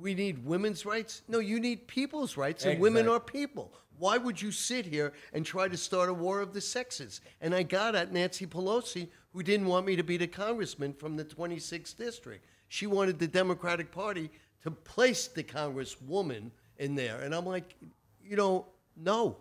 We 0.00 0.14
need 0.14 0.42
women's 0.44 0.86
rights? 0.86 1.20
No, 1.28 1.38
you 1.38 1.60
need 1.60 1.86
people's 1.86 2.38
rights, 2.38 2.64
and 2.64 2.80
women 2.80 3.08
are 3.08 3.20
people. 3.20 3.72
Why 4.02 4.18
would 4.18 4.42
you 4.42 4.50
sit 4.50 4.84
here 4.84 5.12
and 5.32 5.46
try 5.46 5.68
to 5.68 5.76
start 5.76 6.08
a 6.08 6.12
war 6.12 6.40
of 6.40 6.52
the 6.52 6.60
sexes? 6.60 7.20
And 7.40 7.54
I 7.54 7.62
got 7.62 7.94
at 7.94 8.12
Nancy 8.12 8.48
Pelosi, 8.48 9.06
who 9.32 9.44
didn't 9.44 9.68
want 9.68 9.86
me 9.86 9.94
to 9.94 10.02
be 10.02 10.16
the 10.16 10.26
congressman 10.26 10.92
from 10.92 11.16
the 11.16 11.24
26th 11.24 11.96
district. 11.96 12.44
She 12.66 12.88
wanted 12.88 13.20
the 13.20 13.28
Democratic 13.28 13.92
Party 13.92 14.28
to 14.64 14.72
place 14.72 15.28
the 15.28 15.44
congresswoman 15.44 16.50
in 16.78 16.96
there. 16.96 17.20
And 17.20 17.32
I'm 17.32 17.46
like, 17.46 17.76
you 18.24 18.34
know, 18.34 18.66
no. 18.96 19.36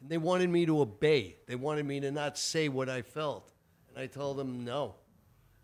And 0.00 0.08
they 0.08 0.18
wanted 0.18 0.50
me 0.50 0.66
to 0.66 0.82
obey. 0.82 1.34
They 1.48 1.56
wanted 1.56 1.84
me 1.84 1.98
to 1.98 2.12
not 2.12 2.38
say 2.38 2.68
what 2.68 2.88
I 2.88 3.02
felt. 3.02 3.50
And 3.88 3.98
I 3.98 4.06
told 4.06 4.36
them 4.36 4.64
no. 4.64 4.94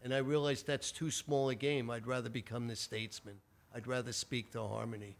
And 0.02 0.12
I 0.12 0.18
realized 0.18 0.66
that's 0.66 0.90
too 0.90 1.12
small 1.12 1.50
a 1.50 1.54
game. 1.54 1.90
I'd 1.90 2.08
rather 2.08 2.28
become 2.28 2.66
the 2.66 2.74
statesman. 2.74 3.36
I'd 3.72 3.86
rather 3.86 4.10
speak 4.10 4.50
to 4.54 4.62
harmony. 4.66 5.16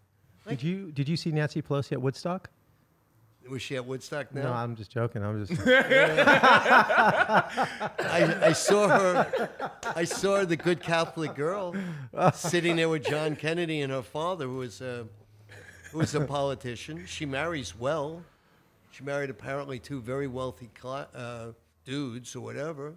Did 0.48 0.60
you 0.60 0.90
did 0.90 1.08
you 1.08 1.16
see 1.16 1.30
Nancy 1.30 1.62
Pelosi 1.62 1.92
at 1.92 2.02
Woodstock? 2.02 2.50
Was 3.50 3.62
she 3.62 3.76
at 3.76 3.84
Woodstock 3.84 4.34
now? 4.34 4.42
No, 4.44 4.52
I'm 4.52 4.76
just 4.76 4.90
joking. 4.90 5.22
I'm 5.22 5.44
just 5.44 5.60
I, 5.66 7.42
I 8.42 8.52
saw 8.52 8.88
her. 8.88 9.50
I 9.96 10.04
saw 10.04 10.44
the 10.44 10.56
good 10.56 10.80
Catholic 10.82 11.34
girl 11.34 11.74
sitting 12.34 12.76
there 12.76 12.88
with 12.88 13.04
John 13.04 13.36
Kennedy 13.36 13.80
and 13.82 13.92
her 13.92 14.02
father, 14.02 14.46
who 14.46 14.58
was 14.58 14.80
a, 14.80 15.06
who 15.90 15.98
was 15.98 16.14
a 16.14 16.20
politician. 16.20 17.04
She 17.06 17.26
marries 17.26 17.78
well. 17.78 18.22
She 18.90 19.04
married 19.04 19.30
apparently 19.30 19.78
two 19.78 20.00
very 20.00 20.26
wealthy 20.28 20.70
cli- 20.78 21.06
uh, 21.14 21.48
dudes 21.84 22.36
or 22.36 22.40
whatever. 22.40 22.94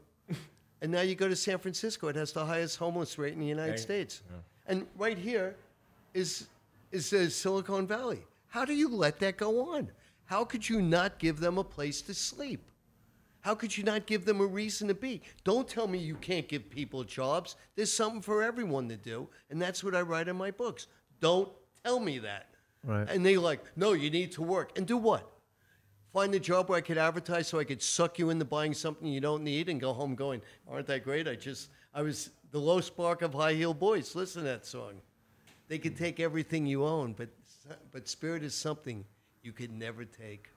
And 0.82 0.92
now 0.92 1.02
you 1.02 1.16
go 1.16 1.28
to 1.28 1.36
San 1.36 1.58
Francisco; 1.58 2.08
it 2.10 2.16
has 2.16 2.32
the 2.34 2.46
highest 2.46 2.78
homeless 2.78 3.18
rate 3.18 3.34
in 3.34 3.40
the 3.40 3.46
United 3.48 3.72
Right. 3.72 3.80
States. 3.80 4.22
And 4.68 4.86
right 4.98 5.18
here 5.18 5.56
is 6.14 6.48
is 6.92 7.12
uh, 7.14 7.30
Silicon 7.30 7.88
Valley. 7.88 8.24
How 8.48 8.66
do 8.66 8.74
you 8.74 8.90
let 8.90 9.20
that 9.20 9.38
go 9.38 9.74
on? 9.76 9.90
How 10.26 10.44
could 10.44 10.68
you 10.68 10.82
not 10.82 11.20
give 11.20 11.40
them 11.40 11.58
a 11.58 11.64
place 11.64 12.02
to 12.04 12.14
sleep? 12.14 12.70
How 13.42 13.54
could 13.54 13.78
you 13.78 13.84
not 13.84 14.08
give 14.08 14.26
them 14.26 14.42
a 14.42 14.46
reason 14.46 14.88
to 14.88 14.96
be? 14.96 15.22
Don't 15.44 15.68
tell 15.68 15.88
me 15.88 16.00
you 16.00 16.16
can't 16.16 16.48
give 16.48 16.70
people 16.70 17.04
jobs. 17.04 17.56
There's 17.76 17.94
something 17.94 18.22
for 18.22 18.42
everyone 18.42 18.90
to 18.90 18.98
do, 18.98 19.30
and 19.52 19.62
that's 19.62 19.84
what 19.84 19.94
I 19.94 20.02
write 20.02 20.28
in 20.28 20.36
my 20.36 20.50
books. 20.50 20.88
Don't 21.20 21.50
tell 21.84 22.00
me 22.00 22.18
that. 22.20 22.48
Right. 22.84 23.08
And 23.08 23.24
they 23.24 23.38
like, 23.38 23.62
no, 23.76 23.94
you 23.94 24.10
need 24.10 24.32
to 24.34 24.42
work 24.42 24.76
and 24.78 24.88
do 24.88 24.98
what? 24.98 25.30
Find 26.12 26.34
a 26.34 26.40
job 26.40 26.70
where 26.70 26.78
I 26.78 26.82
could 26.82 26.98
advertise 26.98 27.48
so 27.48 27.60
I 27.60 27.64
could 27.66 27.84
suck 27.84 28.18
you 28.18 28.30
into 28.30 28.46
buying 28.46 28.74
something 28.74 29.08
you 29.08 29.22
don't 29.22 29.44
need 29.44 29.70
and 29.70 29.80
go 29.80 29.94
home 29.94 30.16
going, 30.16 30.42
aren't 30.68 30.88
that 30.88 31.04
great? 31.04 31.28
I 31.28 31.36
just, 31.36 31.70
I 31.94 32.02
was 32.02 32.32
the 32.52 32.60
low 32.60 32.80
spark 32.82 33.22
of 33.22 33.34
high 33.34 33.54
heel 33.54 33.74
boys. 33.74 34.16
Listen 34.16 34.44
to 34.44 34.48
that 34.48 34.66
song. 34.66 35.02
They 35.68 35.78
could 35.78 35.98
take 35.98 36.20
everything 36.20 36.66
you 36.66 36.86
own, 36.86 37.14
but 37.14 37.30
but 37.92 38.08
spirit 38.08 38.44
is 38.44 38.54
something 38.54 39.04
you 39.46 39.52
could 39.52 39.72
never 39.72 40.04
take. 40.04 40.50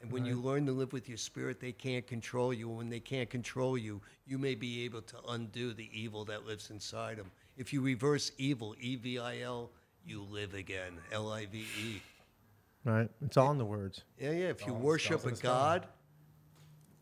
And 0.00 0.12
when 0.12 0.24
you 0.24 0.40
learn 0.40 0.64
to 0.66 0.72
live 0.72 0.92
with 0.92 1.08
your 1.08 1.18
spirit, 1.18 1.58
they 1.58 1.72
can't 1.72 2.06
control 2.06 2.52
you. 2.54 2.68
And 2.68 2.78
when 2.78 2.88
they 2.88 3.00
can't 3.00 3.28
control 3.28 3.76
you, 3.76 4.00
you 4.28 4.38
may 4.38 4.54
be 4.54 4.84
able 4.84 5.02
to 5.02 5.16
undo 5.30 5.72
the 5.74 5.90
evil 5.92 6.24
that 6.26 6.46
lives 6.46 6.70
inside 6.70 7.16
them. 7.16 7.30
If 7.56 7.72
you 7.72 7.80
reverse 7.80 8.30
evil, 8.38 8.76
E 8.78 8.94
V 8.94 9.18
I 9.18 9.40
L, 9.40 9.70
you 10.06 10.22
live 10.22 10.54
again. 10.54 10.98
L 11.10 11.32
I 11.32 11.46
V 11.46 11.66
E. 11.82 12.02
right. 12.84 13.10
It's 13.24 13.36
all 13.36 13.50
in 13.50 13.58
the 13.58 13.64
words. 13.64 14.02
Yeah, 14.20 14.30
yeah. 14.30 14.46
If 14.46 14.60
you 14.60 14.68
Spells- 14.68 14.82
worship 14.84 15.26
a. 15.26 15.32
God, 15.32 15.88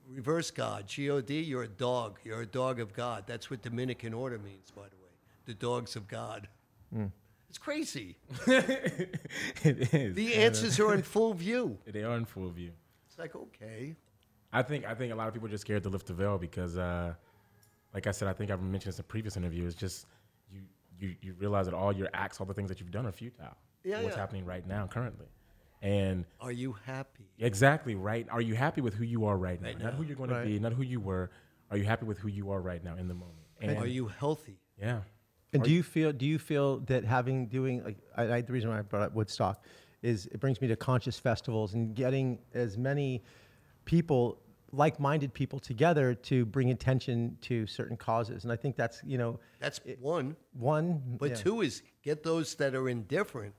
reverse 0.08 0.50
God, 0.50 0.86
G 0.86 1.10
O 1.10 1.20
D, 1.20 1.40
you're 1.40 1.64
a 1.64 1.68
dog. 1.68 2.18
You're 2.24 2.40
a 2.40 2.46
dog 2.46 2.80
of 2.80 2.94
God. 2.94 3.24
That's 3.26 3.50
what 3.50 3.60
Dominican 3.60 4.14
order 4.14 4.38
means, 4.38 4.70
by 4.70 4.84
the 4.84 4.96
way. 4.96 5.10
The 5.44 5.54
dogs 5.54 5.96
of 5.96 6.08
God. 6.08 6.48
Hmm. 6.94 7.06
It's 7.56 7.64
crazy. 7.64 8.16
it 8.46 9.94
is. 9.94 10.14
The 10.14 10.34
answers 10.34 10.78
are 10.78 10.92
in 10.92 11.02
full 11.02 11.32
view. 11.32 11.78
They 11.86 12.02
are 12.02 12.14
in 12.18 12.26
full 12.26 12.50
view. 12.50 12.72
It's 13.08 13.18
like, 13.18 13.34
okay. 13.34 13.96
I 14.52 14.62
think 14.62 14.84
I 14.84 14.94
think 14.94 15.10
a 15.10 15.16
lot 15.16 15.26
of 15.26 15.32
people 15.32 15.48
are 15.48 15.50
just 15.50 15.62
scared 15.62 15.82
to 15.84 15.88
lift 15.88 16.06
the 16.06 16.12
veil 16.12 16.36
because, 16.36 16.76
uh, 16.76 17.14
like 17.94 18.06
I 18.06 18.10
said, 18.10 18.28
I 18.28 18.34
think 18.34 18.50
I've 18.50 18.60
mentioned 18.60 18.92
this 18.92 18.98
in 18.98 19.04
a 19.04 19.04
previous 19.04 19.38
interview. 19.38 19.64
It's 19.66 19.74
just 19.74 20.06
you 20.52 20.60
you 21.00 21.14
you 21.22 21.32
realize 21.38 21.64
that 21.64 21.74
all 21.74 21.94
your 21.94 22.10
acts, 22.12 22.40
all 22.40 22.46
the 22.46 22.52
things 22.52 22.68
that 22.68 22.78
you've 22.78 22.90
done, 22.90 23.06
are 23.06 23.12
futile. 23.12 23.56
Yeah, 23.84 24.02
What's 24.02 24.16
yeah. 24.16 24.20
happening 24.20 24.44
right 24.44 24.66
now, 24.68 24.86
currently, 24.86 25.26
and 25.80 26.26
Are 26.42 26.52
you 26.52 26.76
happy? 26.84 27.24
exactly 27.38 27.94
right. 27.94 28.26
Are 28.30 28.42
you 28.42 28.54
happy 28.54 28.82
with 28.82 28.92
who 28.92 29.04
you 29.04 29.24
are 29.24 29.38
right 29.38 29.60
now? 29.62 29.68
Right 29.68 29.80
Not 29.82 29.94
who 29.94 30.02
you're 30.02 30.16
going 30.16 30.28
Right. 30.30 30.42
to 30.42 30.46
be, 30.46 30.58
not 30.58 30.74
who 30.74 30.82
you 30.82 31.00
were. 31.00 31.30
Are 31.70 31.78
you 31.78 31.84
happy 31.84 32.04
with 32.04 32.18
who 32.18 32.28
you 32.28 32.50
are 32.50 32.60
right 32.60 32.84
now 32.84 32.96
in 32.96 33.08
the 33.08 33.14
moment? 33.14 33.38
And 33.62 33.78
Are 33.78 33.86
you 33.86 34.08
healthy? 34.08 34.58
yeah, 34.78 35.00
And 35.56 35.64
do 35.64 35.70
you 35.70 35.82
feel 35.82 36.12
do 36.12 36.26
you 36.26 36.38
feel 36.38 36.78
that 36.80 37.04
having 37.04 37.46
doing 37.46 37.84
like 37.84 37.96
I, 38.16 38.36
I, 38.36 38.40
the 38.40 38.52
reason 38.52 38.70
why 38.70 38.78
I 38.78 38.82
brought 38.82 39.02
up 39.02 39.14
Woodstock 39.14 39.62
is 40.02 40.26
it 40.26 40.40
brings 40.40 40.60
me 40.60 40.68
to 40.68 40.76
conscious 40.76 41.18
festivals 41.18 41.74
and 41.74 41.94
getting 41.94 42.38
as 42.54 42.76
many 42.76 43.22
people 43.84 44.38
like-minded 44.72 45.32
people 45.32 45.58
together 45.58 46.14
to 46.14 46.44
bring 46.44 46.70
attention 46.70 47.38
to 47.40 47.66
certain 47.66 47.96
causes 47.96 48.44
and 48.44 48.52
I 48.52 48.56
think 48.56 48.76
that's 48.76 49.02
you 49.04 49.18
know 49.18 49.38
That's 49.60 49.80
one. 50.00 50.36
one 50.52 51.02
But 51.18 51.30
yeah. 51.30 51.36
two 51.36 51.62
is 51.62 51.82
get 52.02 52.22
those 52.22 52.54
that 52.56 52.74
are 52.74 52.88
indifferent, 52.88 53.54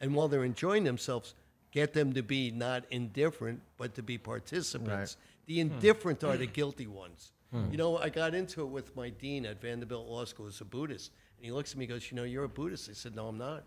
and 0.00 0.14
while 0.14 0.28
they're 0.28 0.44
enjoying 0.44 0.84
themselves, 0.84 1.34
get 1.70 1.92
them 1.92 2.12
to 2.14 2.22
be 2.22 2.50
not 2.50 2.84
indifferent, 2.90 3.60
but 3.76 3.94
to 3.94 4.02
be 4.02 4.18
participants. 4.18 5.16
The 5.46 5.54
hmm. 5.54 5.72
indifferent 5.72 6.24
are 6.24 6.36
the 6.36 6.46
guilty 6.46 6.86
ones. 6.86 7.32
Hmm. 7.50 7.70
You 7.70 7.78
know, 7.78 7.98
I 7.98 8.08
got 8.08 8.34
into 8.34 8.62
it 8.62 8.68
with 8.68 8.94
my 8.94 9.10
dean 9.10 9.44
at 9.44 9.60
Vanderbilt 9.60 10.06
Law 10.06 10.24
School 10.24 10.46
as 10.46 10.60
a 10.60 10.64
Buddhist, 10.64 11.12
and 11.40 11.46
he 11.46 11.52
looks 11.52 11.72
at 11.72 11.78
me 11.78 11.86
and 11.86 11.94
goes, 11.94 12.10
You 12.10 12.16
know, 12.18 12.24
you're 12.24 12.44
a 12.44 12.48
Buddhist. 12.48 12.90
I 12.90 12.92
said, 12.92 13.16
No, 13.16 13.28
I'm 13.28 13.38
not. 13.38 13.64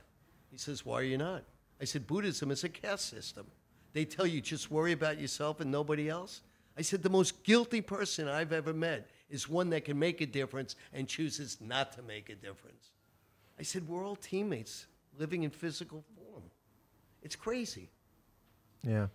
He 0.52 0.60
says, 0.60 0.86
Why 0.86 1.00
are 1.00 1.04
you 1.04 1.18
not? 1.18 1.44
I 1.82 1.86
said, 1.86 2.06
Buddhism 2.06 2.52
is 2.52 2.64
a 2.64 2.70
caste 2.70 3.10
system. 3.10 3.48
They 3.94 4.06
tell 4.06 4.28
you 4.28 4.42
just 4.42 4.70
worry 4.70 4.92
about 4.92 5.20
yourself 5.20 5.60
and 5.60 5.72
nobody 5.72 6.08
else. 6.08 6.42
I 6.78 6.84
said, 6.84 7.02
The 7.02 7.10
most 7.10 7.44
guilty 7.44 7.82
person 7.82 8.28
I've 8.28 8.54
ever 8.54 8.74
met 8.74 9.10
is 9.28 9.50
one 9.50 9.72
that 9.72 9.86
can 9.86 9.98
make 9.98 10.22
a 10.22 10.28
difference 10.28 10.76
and 10.94 11.08
chooses 11.08 11.58
not 11.60 11.94
to 11.94 12.04
make 12.04 12.30
a 12.30 12.36
difference. 12.36 12.92
I 13.60 13.64
said, 13.64 13.88
We're 13.88 14.06
all 14.06 14.18
teammates 14.18 14.86
living 15.18 15.42
in 15.42 15.50
physical 15.50 16.04
form. 16.16 16.44
It's 17.24 17.36
crazy. 17.36 17.90
yeah 18.84 19.08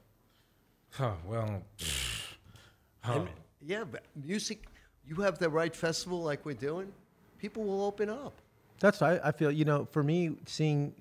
Huh, 0.90 1.12
well, 1.24 1.62
huh. 3.00 3.12
And, 3.12 3.28
yeah, 3.64 3.84
but 3.84 4.02
music, 4.24 4.64
you 5.06 5.16
have 5.16 5.38
the 5.38 5.48
right 5.48 5.74
festival 5.76 6.22
like 6.22 6.44
we're 6.44 6.54
doing, 6.54 6.90
people 7.38 7.62
will 7.62 7.84
open 7.84 8.08
up. 8.10 8.32
That's 8.80 9.00
why 9.00 9.16
I, 9.16 9.28
I 9.28 9.32
feel. 9.32 9.50
You 9.50 9.64
know, 9.64 9.86
for 9.90 10.02
me, 10.02 10.36
seeing. 10.46 10.94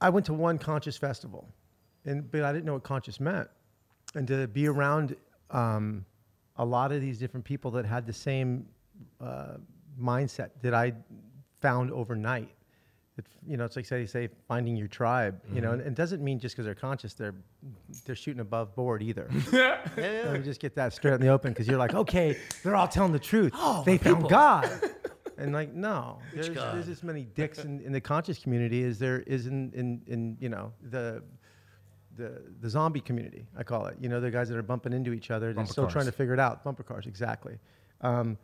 I 0.00 0.10
went 0.10 0.26
to 0.26 0.34
one 0.34 0.58
conscious 0.58 0.96
festival, 0.96 1.48
and 2.04 2.30
but 2.30 2.42
I 2.42 2.52
didn't 2.52 2.66
know 2.66 2.74
what 2.74 2.82
conscious 2.82 3.20
meant, 3.20 3.48
and 4.14 4.26
to 4.28 4.46
be 4.48 4.66
around 4.66 5.16
um, 5.50 6.04
a 6.56 6.64
lot 6.64 6.92
of 6.92 7.00
these 7.00 7.18
different 7.18 7.44
people 7.44 7.70
that 7.72 7.86
had 7.86 8.06
the 8.06 8.12
same 8.12 8.66
uh, 9.20 9.54
mindset 10.00 10.50
that 10.62 10.74
I 10.74 10.92
found 11.60 11.90
overnight. 11.90 12.50
It, 13.16 13.24
you 13.46 13.56
know, 13.56 13.64
it's 13.64 13.76
like 13.76 13.86
say 13.86 14.06
say 14.06 14.28
finding 14.48 14.76
your 14.76 14.88
tribe. 14.88 15.40
You 15.52 15.60
know, 15.60 15.72
and 15.72 15.80
it 15.80 15.94
doesn't 15.94 16.22
mean 16.22 16.40
just 16.40 16.56
because 16.56 16.64
they're 16.66 16.74
conscious 16.74 17.14
they're 17.14 17.34
they're 18.04 18.16
shooting 18.16 18.40
above 18.40 18.74
board 18.74 19.02
either. 19.02 19.30
Yeah, 19.52 19.78
Let 19.96 20.32
me 20.32 20.38
just 20.40 20.60
get 20.60 20.74
that 20.74 20.92
straight 20.92 21.14
in 21.14 21.20
the 21.20 21.28
open 21.28 21.52
because 21.52 21.68
you're 21.68 21.78
like, 21.78 21.94
okay, 21.94 22.36
they're 22.62 22.74
all 22.76 22.88
telling 22.88 23.12
the 23.12 23.18
truth. 23.20 23.52
Oh, 23.54 23.82
they 23.86 23.98
found 23.98 24.28
God. 24.28 24.68
and 25.38 25.52
like 25.52 25.72
no, 25.72 26.18
there's, 26.32 26.48
there's 26.48 26.88
as 26.88 27.02
many 27.02 27.22
dicks 27.34 27.58
in, 27.58 27.80
in 27.80 27.92
the 27.92 28.00
conscious 28.00 28.38
community 28.38 28.82
as 28.84 28.98
there 28.98 29.20
is 29.20 29.46
in, 29.46 29.72
in, 29.72 30.02
in 30.06 30.36
you 30.40 30.48
know 30.48 30.72
the 30.90 31.22
the 32.16 32.42
the 32.60 32.70
zombie 32.70 33.00
community. 33.00 33.46
I 33.56 33.62
call 33.62 33.86
it. 33.86 33.96
You 34.00 34.08
know, 34.08 34.20
the 34.20 34.30
guys 34.30 34.48
that 34.48 34.56
are 34.56 34.62
bumping 34.62 34.92
into 34.92 35.12
each 35.12 35.30
other. 35.30 35.46
They're 35.46 35.54
Bumper 35.54 35.72
still 35.72 35.86
trying 35.88 36.06
to 36.06 36.12
figure 36.12 36.34
it 36.34 36.40
out. 36.40 36.64
Bumper 36.64 36.82
cars, 36.82 37.06
exactly. 37.06 37.58
Um, 38.00 38.38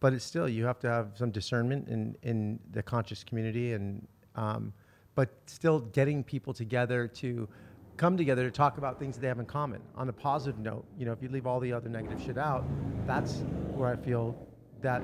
but 0.00 0.12
it's 0.12 0.24
still 0.24 0.48
you 0.48 0.64
have 0.64 0.80
to 0.80 0.88
have 0.88 1.12
some 1.14 1.30
discernment 1.30 1.88
in 1.88 2.16
in 2.22 2.58
the 2.70 2.82
conscious 2.82 3.22
community, 3.24 3.72
and 3.72 4.06
um, 4.34 4.72
but 5.14 5.30
still 5.46 5.80
getting 5.80 6.24
people 6.24 6.52
together 6.52 7.06
to 7.06 7.48
come 7.96 8.16
together 8.16 8.44
to 8.44 8.50
talk 8.50 8.78
about 8.78 8.98
things 8.98 9.16
that 9.16 9.20
they 9.20 9.28
have 9.28 9.38
in 9.38 9.46
common 9.46 9.80
on 9.94 10.08
a 10.08 10.12
positive 10.12 10.58
note. 10.58 10.84
You 10.98 11.06
know, 11.06 11.12
if 11.12 11.22
you 11.22 11.28
leave 11.28 11.46
all 11.46 11.60
the 11.60 11.72
other 11.72 11.88
negative 11.88 12.20
shit 12.20 12.38
out, 12.38 12.64
that's 13.06 13.42
where 13.74 13.90
I 13.90 13.96
feel 13.96 14.36
that 14.80 15.02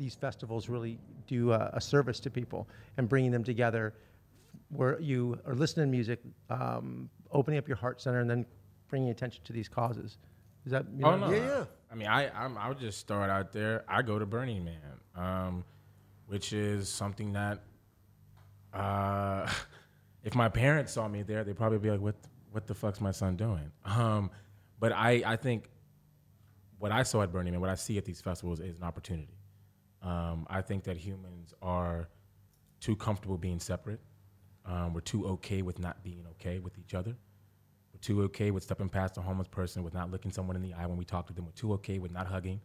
these 0.00 0.14
festivals 0.14 0.68
really 0.68 0.98
do 1.28 1.52
a, 1.52 1.70
a 1.74 1.80
service 1.80 2.18
to 2.20 2.30
people 2.30 2.66
and 2.96 3.08
bringing 3.08 3.30
them 3.30 3.44
together 3.44 3.94
where 4.70 4.98
you 5.00 5.38
are 5.46 5.54
listening 5.54 5.86
to 5.86 5.90
music, 5.90 6.20
um, 6.48 7.08
opening 7.30 7.58
up 7.58 7.68
your 7.68 7.76
heart 7.76 8.00
center, 8.00 8.20
and 8.20 8.28
then 8.28 8.46
bringing 8.88 9.10
attention 9.10 9.44
to 9.44 9.52
these 9.52 9.68
causes. 9.68 10.18
Is 10.64 10.72
that 10.72 10.86
you 10.96 11.04
Oh 11.04 11.16
no! 11.16 11.30
Yeah, 11.30 11.36
yeah. 11.36 11.64
I 11.92 11.94
mean, 11.94 12.08
I 12.08 12.30
I'm, 12.30 12.56
I'll 12.58 12.74
just 12.74 12.98
start 12.98 13.30
out 13.30 13.52
there. 13.52 13.84
I 13.88 14.02
go 14.02 14.18
to 14.18 14.26
Burning 14.26 14.64
Man, 14.64 15.00
um, 15.14 15.64
which 16.26 16.52
is 16.52 16.88
something 16.88 17.32
that, 17.32 17.60
uh, 18.72 19.48
if 20.24 20.34
my 20.34 20.48
parents 20.48 20.92
saw 20.92 21.08
me 21.08 21.22
there, 21.22 21.44
they'd 21.44 21.56
probably 21.56 21.78
be 21.78 21.90
like, 21.90 22.00
"What 22.00 22.16
what 22.52 22.66
the 22.66 22.74
fuck's 22.74 23.00
my 23.00 23.12
son 23.12 23.36
doing?" 23.36 23.70
Um, 23.84 24.30
but 24.78 24.92
I 24.92 25.22
I 25.24 25.36
think 25.36 25.68
what 26.78 26.92
I 26.92 27.02
saw 27.02 27.22
at 27.22 27.32
Burning 27.32 27.52
Man, 27.52 27.60
what 27.60 27.70
I 27.70 27.74
see 27.74 27.98
at 27.98 28.04
these 28.04 28.20
festivals, 28.20 28.60
is 28.60 28.76
an 28.78 28.84
opportunity. 28.84 29.39
Um, 30.02 30.46
I 30.48 30.62
think 30.62 30.84
that 30.84 30.96
humans 30.96 31.52
are 31.62 32.08
too 32.80 32.96
comfortable 32.96 33.36
being 33.36 33.58
separate. 33.60 34.00
Um, 34.64 34.94
we're 34.94 35.00
too 35.00 35.26
okay 35.26 35.62
with 35.62 35.78
not 35.78 36.02
being 36.02 36.24
okay 36.32 36.58
with 36.58 36.78
each 36.78 36.94
other. 36.94 37.10
We're 37.92 38.00
too 38.00 38.22
okay 38.22 38.50
with 38.50 38.62
stepping 38.62 38.88
past 38.88 39.16
a 39.18 39.20
homeless 39.20 39.48
person, 39.48 39.82
with 39.82 39.94
not 39.94 40.10
looking 40.10 40.30
someone 40.30 40.56
in 40.56 40.62
the 40.62 40.74
eye 40.74 40.86
when 40.86 40.96
we 40.96 41.04
talk 41.04 41.26
to 41.26 41.32
them. 41.32 41.44
We're 41.44 41.52
too 41.52 41.72
okay 41.74 41.98
with 41.98 42.12
not 42.12 42.26
hugging. 42.26 42.60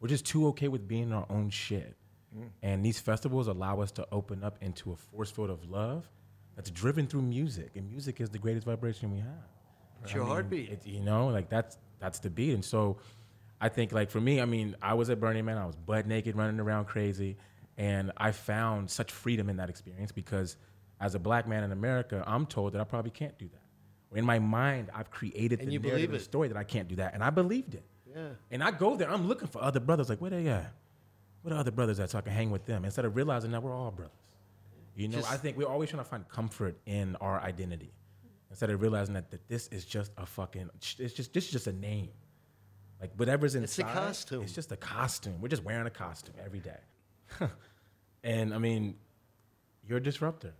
We're 0.00 0.08
just 0.08 0.26
too 0.26 0.48
okay 0.48 0.68
with 0.68 0.88
being 0.88 1.12
our 1.12 1.26
own 1.30 1.50
shit. 1.50 1.96
And 2.62 2.84
these 2.84 2.98
festivals 2.98 3.46
allow 3.46 3.80
us 3.80 3.90
to 3.92 4.06
open 4.10 4.42
up 4.42 4.56
into 4.62 4.92
a 4.92 4.96
force 4.96 5.30
field 5.30 5.50
of 5.50 5.68
love 5.68 6.08
that's 6.56 6.70
driven 6.70 7.06
through 7.06 7.22
music. 7.22 7.72
And 7.76 7.88
music 7.90 8.20
is 8.20 8.30
the 8.30 8.38
greatest 8.38 8.66
vibration 8.66 9.10
we 9.12 9.18
have. 9.18 9.48
It's 10.02 10.14
your 10.14 10.24
mean, 10.24 10.32
heartbeat. 10.32 10.70
It, 10.70 10.86
you 10.86 11.00
know, 11.00 11.28
like 11.28 11.48
that's 11.48 11.76
that's 12.00 12.18
the 12.18 12.30
beat. 12.30 12.54
And 12.54 12.64
so 12.64 12.96
I 13.62 13.68
think 13.68 13.92
like 13.92 14.10
for 14.10 14.20
me, 14.20 14.40
I 14.40 14.44
mean, 14.44 14.74
I 14.82 14.94
was 14.94 15.08
at 15.08 15.20
Burning 15.20 15.44
Man, 15.44 15.56
I 15.56 15.64
was 15.64 15.76
butt 15.76 16.06
naked 16.06 16.36
running 16.36 16.58
around 16.58 16.86
crazy. 16.86 17.36
And 17.78 18.10
I 18.18 18.32
found 18.32 18.90
such 18.90 19.10
freedom 19.12 19.48
in 19.48 19.56
that 19.56 19.70
experience 19.70 20.12
because 20.12 20.56
as 21.00 21.14
a 21.14 21.18
black 21.18 21.48
man 21.48 21.64
in 21.64 21.72
America, 21.72 22.22
I'm 22.26 22.44
told 22.44 22.74
that 22.74 22.80
I 22.80 22.84
probably 22.84 23.12
can't 23.12 23.38
do 23.38 23.48
that. 23.48 24.18
In 24.18 24.26
my 24.26 24.40
mind, 24.40 24.90
I've 24.92 25.10
created 25.10 25.60
And 25.60 25.70
the 25.70 25.78
narrative 25.78 26.20
story 26.22 26.48
that 26.48 26.56
I 26.56 26.64
can't 26.64 26.88
do 26.88 26.96
that. 26.96 27.14
And 27.14 27.24
I 27.24 27.30
believed 27.30 27.74
it. 27.74 27.84
Yeah. 28.14 28.28
And 28.50 28.62
I 28.62 28.72
go 28.72 28.96
there, 28.96 29.08
I'm 29.10 29.26
looking 29.26 29.48
for 29.48 29.62
other 29.62 29.80
brothers, 29.80 30.10
like, 30.10 30.20
where 30.20 30.30
they 30.30 30.48
at? 30.48 30.70
Where 31.40 31.54
the 31.54 31.60
other 31.60 31.70
brothers 31.70 31.98
at 31.98 32.10
so 32.10 32.18
I 32.18 32.20
can 32.20 32.32
hang 32.32 32.50
with 32.50 32.66
them? 32.66 32.84
Instead 32.84 33.06
of 33.06 33.16
realizing 33.16 33.52
that 33.52 33.62
we're 33.62 33.74
all 33.74 33.90
brothers. 33.90 34.12
You 34.94 35.08
know, 35.08 35.16
Just- 35.18 35.32
I 35.32 35.38
think 35.38 35.56
we're 35.56 35.68
always 35.68 35.88
trying 35.88 36.04
to 36.04 36.08
find 36.08 36.28
comfort 36.28 36.76
in 36.84 37.16
our 37.16 37.40
identity. 37.40 37.92
Instead 38.50 38.68
of 38.68 38.82
realizing 38.82 39.14
that, 39.14 39.30
that 39.30 39.48
this 39.48 39.68
is 39.68 39.86
just 39.86 40.12
a 40.18 40.26
fucking, 40.26 40.68
it's 40.74 40.94
just, 40.94 41.32
this 41.32 41.46
is 41.46 41.50
just 41.50 41.66
a 41.68 41.72
name. 41.72 42.10
Like 43.02 43.10
whatever's 43.16 43.56
It's 43.56 43.78
a 43.78 43.82
inside, 43.82 43.94
costume. 43.94 44.42
It's 44.42 44.52
just 44.52 44.70
a 44.70 44.76
costume. 44.76 45.34
We're 45.40 45.48
just 45.48 45.64
wearing 45.64 45.86
a 45.86 45.90
costume 45.90 46.36
every 46.42 46.60
day. 46.60 46.78
and 48.24 48.54
I 48.54 48.58
mean, 48.58 48.94
you're 49.86 49.98
a 49.98 50.02
disruptor, 50.02 50.52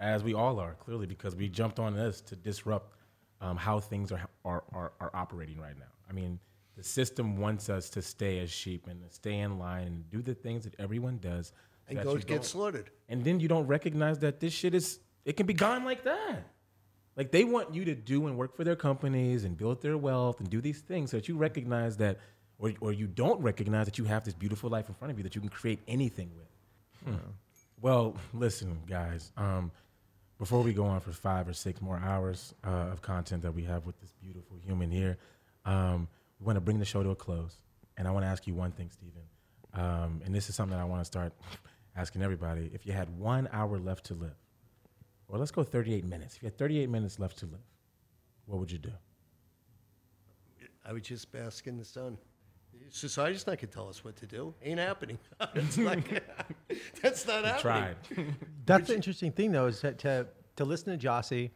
as 0.00 0.24
we 0.24 0.32
all 0.32 0.58
are, 0.58 0.72
clearly, 0.74 1.06
because 1.06 1.36
we 1.36 1.50
jumped 1.50 1.78
on 1.78 1.94
this 1.94 2.22
to 2.22 2.34
disrupt 2.34 2.96
um, 3.42 3.58
how 3.58 3.78
things 3.78 4.10
are, 4.10 4.22
are, 4.44 4.64
are, 4.72 4.92
are 5.00 5.10
operating 5.12 5.60
right 5.60 5.78
now. 5.78 5.84
I 6.08 6.14
mean, 6.14 6.38
the 6.78 6.82
system 6.82 7.36
wants 7.36 7.68
us 7.68 7.90
to 7.90 8.00
stay 8.00 8.38
as 8.40 8.50
sheep 8.50 8.86
and 8.88 9.02
to 9.02 9.14
stay 9.14 9.40
in 9.40 9.58
line 9.58 9.86
and 9.86 10.10
do 10.10 10.22
the 10.22 10.34
things 10.34 10.64
that 10.64 10.74
everyone 10.78 11.18
does. 11.18 11.52
And 11.88 12.02
go 12.02 12.16
get 12.16 12.44
slaughtered. 12.46 12.90
and 13.10 13.22
then 13.22 13.38
you 13.38 13.48
don't 13.48 13.66
recognize 13.66 14.18
that 14.20 14.40
this 14.40 14.54
shit 14.54 14.74
is 14.74 15.00
it 15.26 15.36
can 15.36 15.44
be 15.44 15.52
gone 15.52 15.84
like 15.84 16.04
that. 16.04 16.46
Like 17.16 17.30
they 17.30 17.44
want 17.44 17.74
you 17.74 17.84
to 17.86 17.94
do 17.94 18.26
and 18.26 18.36
work 18.36 18.56
for 18.56 18.64
their 18.64 18.76
companies 18.76 19.44
and 19.44 19.56
build 19.56 19.82
their 19.82 19.96
wealth 19.98 20.40
and 20.40 20.48
do 20.48 20.60
these 20.60 20.80
things 20.80 21.10
so 21.10 21.18
that 21.18 21.28
you 21.28 21.36
recognize 21.36 21.98
that 21.98 22.18
or, 22.58 22.72
or 22.80 22.92
you 22.92 23.06
don't 23.06 23.40
recognize 23.40 23.86
that 23.86 23.98
you 23.98 24.04
have 24.04 24.24
this 24.24 24.34
beautiful 24.34 24.70
life 24.70 24.88
in 24.88 24.94
front 24.94 25.10
of 25.10 25.18
you 25.18 25.24
that 25.24 25.34
you 25.34 25.40
can 25.40 25.50
create 25.50 25.80
anything 25.88 26.30
with. 26.36 27.14
Hmm. 27.14 27.30
Well, 27.80 28.16
listen, 28.32 28.78
guys. 28.86 29.32
Um, 29.36 29.72
before 30.38 30.62
we 30.62 30.72
go 30.72 30.86
on 30.86 31.00
for 31.00 31.12
five 31.12 31.48
or 31.48 31.52
six 31.52 31.80
more 31.82 32.00
hours 32.02 32.54
uh, 32.64 32.90
of 32.92 33.02
content 33.02 33.42
that 33.42 33.52
we 33.52 33.64
have 33.64 33.84
with 33.86 34.00
this 34.00 34.12
beautiful 34.22 34.56
human 34.64 34.90
here, 34.90 35.18
um, 35.64 36.08
we 36.40 36.46
want 36.46 36.56
to 36.56 36.60
bring 36.60 36.78
the 36.78 36.84
show 36.84 37.02
to 37.02 37.10
a 37.10 37.16
close. 37.16 37.56
And 37.96 38.08
I 38.08 38.10
want 38.12 38.24
to 38.24 38.28
ask 38.28 38.46
you 38.46 38.54
one 38.54 38.72
thing, 38.72 38.90
Steven. 38.90 39.22
Um, 39.74 40.22
and 40.24 40.34
this 40.34 40.48
is 40.48 40.54
something 40.54 40.76
that 40.76 40.82
I 40.82 40.86
want 40.86 41.00
to 41.00 41.04
start 41.04 41.32
asking 41.96 42.22
everybody. 42.22 42.70
If 42.72 42.86
you 42.86 42.92
had 42.92 43.18
one 43.18 43.48
hour 43.52 43.78
left 43.78 44.06
to 44.06 44.14
live, 44.14 44.36
or 45.32 45.38
let's 45.38 45.50
go 45.50 45.64
38 45.64 46.04
minutes. 46.04 46.36
If 46.36 46.42
you 46.42 46.46
had 46.46 46.58
38 46.58 46.88
minutes 46.90 47.18
left 47.18 47.38
to 47.38 47.46
live, 47.46 47.58
what 48.46 48.58
would 48.60 48.70
you 48.70 48.78
do? 48.78 48.92
I 50.84 50.92
would 50.92 51.02
just 51.04 51.32
bask 51.32 51.66
in 51.66 51.76
the 51.78 51.84
sun. 51.84 52.18
Society's 52.90 53.46
not 53.46 53.56
gonna 53.58 53.68
tell 53.68 53.88
us 53.88 54.04
what 54.04 54.16
to 54.16 54.26
do. 54.26 54.54
Ain't 54.62 54.78
happening. 54.78 55.18
It's 55.54 55.78
like, 55.78 56.22
that's 57.02 57.26
not 57.26 57.44
happening. 57.44 57.60
Tried. 57.62 57.96
That's 58.66 58.88
the 58.88 58.94
interesting 58.94 59.32
thing, 59.32 59.50
though, 59.52 59.66
is 59.66 59.80
that 59.80 59.98
to 60.00 60.26
to 60.56 60.64
listen 60.64 60.96
to 60.98 61.06
Jossie, 61.08 61.50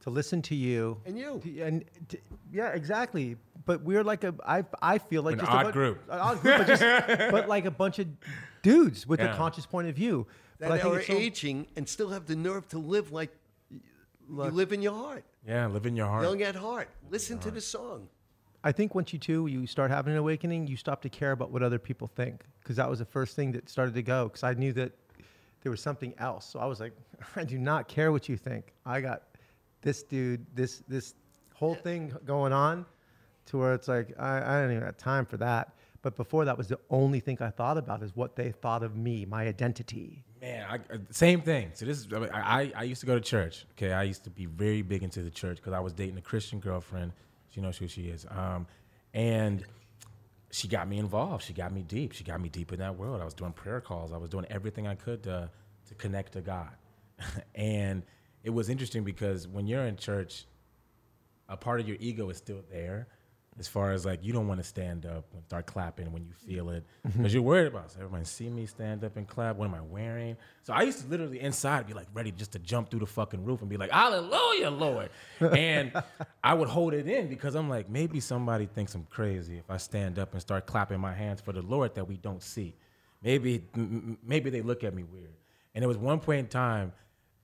to 0.00 0.10
listen 0.10 0.40
to 0.42 0.54
you, 0.54 1.00
And 1.04 1.18
you. 1.18 1.40
to- 1.42 1.60
and 1.62 1.84
to, 2.08 2.18
yeah, 2.52 2.68
exactly. 2.70 3.36
But 3.64 3.82
we're 3.82 4.04
like 4.04 4.22
a, 4.24 4.34
I 4.46 4.64
I 4.80 4.98
feel 4.98 5.22
like 5.22 5.34
An 5.34 5.40
just 5.40 5.50
odd 5.50 5.64
a 5.66 5.68
bu- 5.68 5.72
group. 5.72 6.02
an 6.10 6.18
odd 6.20 6.40
group, 6.40 6.58
but, 6.58 6.66
just, 6.66 6.82
but 7.32 7.48
like 7.48 7.64
a 7.64 7.70
bunch 7.70 7.98
of 7.98 8.06
dudes 8.62 9.06
with 9.06 9.20
a 9.20 9.34
conscious 9.34 9.66
point 9.66 9.88
of 9.88 9.96
view. 9.96 10.26
But 10.58 10.72
I 10.72 10.76
That 10.76 10.82
think 10.82 10.94
are 10.94 10.98
it's 10.98 11.06
so- 11.06 11.12
aging 11.14 11.66
and 11.76 11.88
still 11.88 12.08
have 12.10 12.26
the 12.26 12.36
nerve 12.36 12.68
to 12.68 12.78
live 12.78 13.12
like 13.12 13.30
you 13.70 13.80
live 14.28 14.72
in 14.72 14.82
your 14.82 14.94
heart. 14.94 15.24
Yeah, 15.46 15.66
live 15.66 15.86
in 15.86 15.96
your 15.96 16.06
heart. 16.06 16.24
Young 16.24 16.42
at 16.42 16.54
heart. 16.56 16.88
Listen 17.10 17.38
to 17.40 17.50
the 17.50 17.60
song. 17.60 18.08
I 18.64 18.72
think 18.72 18.94
once 18.94 19.12
you 19.12 19.18
too, 19.18 19.46
you 19.46 19.66
start 19.66 19.90
having 19.90 20.12
an 20.12 20.18
awakening, 20.18 20.66
you 20.66 20.76
stop 20.76 21.00
to 21.02 21.08
care 21.08 21.30
about 21.32 21.52
what 21.52 21.62
other 21.62 21.78
people 21.78 22.08
think. 22.08 22.44
Because 22.60 22.76
that 22.76 22.90
was 22.90 22.98
the 22.98 23.04
first 23.04 23.36
thing 23.36 23.52
that 23.52 23.70
started 23.70 23.94
to 23.94 24.02
go. 24.02 24.24
Because 24.24 24.42
I 24.42 24.52
knew 24.54 24.72
that 24.72 24.92
there 25.62 25.70
was 25.70 25.80
something 25.80 26.12
else. 26.18 26.44
So 26.44 26.58
I 26.58 26.66
was 26.66 26.80
like, 26.80 26.92
I 27.36 27.44
do 27.44 27.56
not 27.58 27.86
care 27.88 28.10
what 28.10 28.28
you 28.28 28.36
think. 28.36 28.74
I 28.84 29.00
got 29.00 29.22
this 29.80 30.02
dude, 30.02 30.44
this 30.54 30.82
this 30.88 31.14
whole 31.54 31.76
thing 31.76 32.12
going 32.24 32.52
on, 32.52 32.84
to 33.46 33.58
where 33.58 33.74
it's 33.74 33.86
like 33.88 34.12
I, 34.18 34.38
I 34.38 34.60
don't 34.60 34.72
even 34.72 34.82
have 34.82 34.96
time 34.96 35.24
for 35.24 35.36
that. 35.38 35.74
But 36.02 36.16
before 36.16 36.44
that 36.44 36.58
was 36.58 36.68
the 36.68 36.78
only 36.90 37.20
thing 37.20 37.38
I 37.40 37.50
thought 37.50 37.78
about 37.78 38.02
is 38.02 38.14
what 38.14 38.34
they 38.36 38.50
thought 38.52 38.82
of 38.82 38.96
me, 38.96 39.24
my 39.24 39.46
identity. 39.46 40.24
Man, 40.40 40.66
I, 40.68 40.74
uh, 40.76 40.98
same 41.10 41.40
thing. 41.40 41.70
So 41.74 41.84
this 41.84 41.98
is 41.98 42.08
I, 42.12 42.60
I 42.60 42.72
I 42.76 42.82
used 42.84 43.00
to 43.00 43.06
go 43.06 43.14
to 43.14 43.20
church. 43.20 43.66
Okay, 43.72 43.92
I 43.92 44.04
used 44.04 44.24
to 44.24 44.30
be 44.30 44.46
very 44.46 44.82
big 44.82 45.02
into 45.02 45.22
the 45.22 45.30
church 45.30 45.56
because 45.56 45.72
I 45.72 45.80
was 45.80 45.92
dating 45.92 46.18
a 46.18 46.22
Christian 46.22 46.60
girlfriend. 46.60 47.12
She 47.50 47.60
knows 47.60 47.76
who 47.76 47.88
she 47.88 48.02
is. 48.02 48.26
Um, 48.30 48.66
and 49.14 49.64
she 50.50 50.68
got 50.68 50.88
me 50.88 50.98
involved. 50.98 51.44
She 51.44 51.52
got 51.52 51.72
me 51.72 51.82
deep. 51.82 52.12
She 52.12 52.24
got 52.24 52.40
me 52.40 52.48
deep 52.48 52.72
in 52.72 52.78
that 52.78 52.96
world. 52.96 53.20
I 53.20 53.24
was 53.24 53.34
doing 53.34 53.52
prayer 53.52 53.80
calls. 53.80 54.12
I 54.12 54.16
was 54.16 54.30
doing 54.30 54.46
everything 54.48 54.86
I 54.86 54.94
could 54.94 55.22
to 55.24 55.50
to 55.88 55.94
connect 55.94 56.32
to 56.34 56.40
God. 56.40 56.70
and 57.54 58.02
it 58.44 58.50
was 58.50 58.68
interesting 58.68 59.02
because 59.02 59.48
when 59.48 59.66
you're 59.66 59.86
in 59.86 59.96
church, 59.96 60.46
a 61.48 61.56
part 61.56 61.80
of 61.80 61.88
your 61.88 61.96
ego 61.98 62.28
is 62.30 62.36
still 62.36 62.62
there 62.70 63.08
as 63.58 63.66
far 63.68 63.92
as 63.92 64.06
like 64.06 64.24
you 64.24 64.32
don't 64.32 64.46
want 64.46 64.60
to 64.60 64.64
stand 64.64 65.04
up 65.04 65.24
and 65.32 65.42
start 65.44 65.66
clapping 65.66 66.12
when 66.12 66.24
you 66.24 66.32
feel 66.32 66.70
it 66.70 66.84
because 67.16 67.34
you're 67.34 67.42
worried 67.42 67.66
about 67.66 67.90
so 67.90 67.96
everybody 67.98 68.24
see 68.24 68.48
me 68.48 68.66
stand 68.66 69.02
up 69.02 69.16
and 69.16 69.26
clap 69.26 69.56
what 69.56 69.66
am 69.66 69.74
i 69.74 69.80
wearing? 69.80 70.36
So 70.62 70.72
i 70.72 70.82
used 70.82 71.00
to 71.02 71.08
literally 71.08 71.40
inside 71.40 71.86
be 71.86 71.94
like 71.94 72.06
ready 72.14 72.30
just 72.30 72.52
to 72.52 72.58
jump 72.58 72.90
through 72.90 73.00
the 73.00 73.06
fucking 73.06 73.44
roof 73.44 73.60
and 73.60 73.68
be 73.68 73.76
like 73.76 73.90
hallelujah 73.90 74.70
lord. 74.70 75.10
And 75.40 75.92
i 76.44 76.54
would 76.54 76.68
hold 76.68 76.94
it 76.94 77.08
in 77.08 77.28
because 77.28 77.54
i'm 77.54 77.68
like 77.68 77.88
maybe 77.88 78.20
somebody 78.20 78.66
thinks 78.66 78.94
i'm 78.94 79.06
crazy 79.10 79.58
if 79.58 79.70
i 79.70 79.76
stand 79.76 80.18
up 80.18 80.32
and 80.32 80.40
start 80.40 80.66
clapping 80.66 81.00
my 81.00 81.12
hands 81.12 81.40
for 81.40 81.52
the 81.52 81.62
lord 81.62 81.94
that 81.94 82.06
we 82.06 82.16
don't 82.16 82.42
see. 82.42 82.74
Maybe 83.22 83.64
maybe 84.22 84.50
they 84.50 84.62
look 84.62 84.84
at 84.84 84.94
me 84.94 85.02
weird. 85.02 85.34
And 85.74 85.82
there 85.82 85.88
was 85.88 85.98
one 85.98 86.20
point 86.20 86.38
in 86.40 86.46
time 86.46 86.92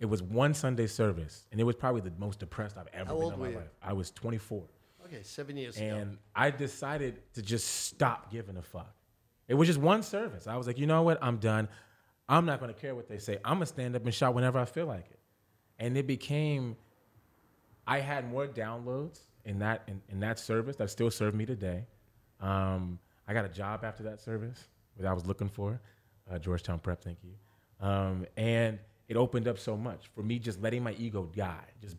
it 0.01 0.07
was 0.07 0.23
one 0.23 0.55
sunday 0.55 0.86
service 0.86 1.47
and 1.51 1.61
it 1.61 1.65
was 1.65 1.77
probably 1.77 2.01
the 2.01 2.12
most 2.19 2.39
depressed 2.41 2.77
i've 2.77 2.89
ever 2.93 3.09
How 3.11 3.19
been 3.19 3.32
in 3.32 3.39
my 3.41 3.49
life. 3.49 3.70
I 3.82 3.93
was 3.93 4.11
24 4.11 4.65
Okay, 5.07 5.23
seven 5.23 5.57
years 5.57 5.77
ago. 5.77 5.87
and 5.87 6.19
I 6.35 6.51
decided 6.51 7.21
to 7.35 7.43
just 7.43 7.67
stop 7.87 8.31
giving 8.31 8.57
a 8.57 8.63
fuck. 8.63 8.95
It 9.49 9.55
was 9.55 9.69
just 9.69 9.81
one 9.81 10.03
service. 10.03 10.47
I 10.47 10.57
was 10.57 10.67
like, 10.67 10.79
you 10.79 10.87
know 10.87 11.03
what? 11.03 11.19
I'm 11.21 11.37
done. 11.37 11.69
I'm 12.29 12.47
not 12.47 12.59
going 12.61 12.73
to 12.73 12.81
care 12.81 12.95
what 12.95 13.09
they 13.09 13.19
say. 13.19 13.39
I'm 13.45 13.55
going 13.59 13.61
to 13.61 13.67
stand 13.67 13.95
up 13.97 14.05
and 14.05 14.15
shout 14.15 14.35
whenever 14.35 14.59
I 14.59 14.65
feel 14.65 14.87
like 14.87 15.07
it. 15.11 15.19
And 15.79 15.97
it 15.99 16.07
became, 16.07 16.77
I 17.87 18.01
had 18.01 18.31
more 18.31 18.47
downloads 18.47 19.19
in 19.45 19.59
that 19.59 19.83
in, 19.89 20.01
in 20.09 20.21
that 20.21 20.39
service 20.39 20.77
that 20.77 20.89
still 20.89 21.11
serve 21.11 21.35
me 21.35 21.45
today. 21.45 21.85
Um, 22.41 22.99
I 23.29 23.35
got 23.35 23.45
a 23.45 23.49
job 23.51 23.85
after 23.85 24.03
that 24.05 24.21
service 24.21 24.69
that 24.99 25.07
I 25.07 25.13
was 25.13 25.27
looking 25.27 25.49
for. 25.49 25.79
uh, 26.31 26.39
Georgetown 26.39 26.79
Prep. 26.79 27.03
Thank 27.03 27.19
you. 27.23 27.87
Um, 27.87 28.25
and 28.39 28.79
it 29.09 29.17
opened 29.19 29.49
up 29.49 29.59
so 29.59 29.77
much 29.77 30.07
for 30.15 30.23
me, 30.23 30.39
just 30.39 30.63
letting 30.63 30.83
my 30.83 30.93
ego 30.93 31.29
die, 31.37 31.67
just 31.83 31.97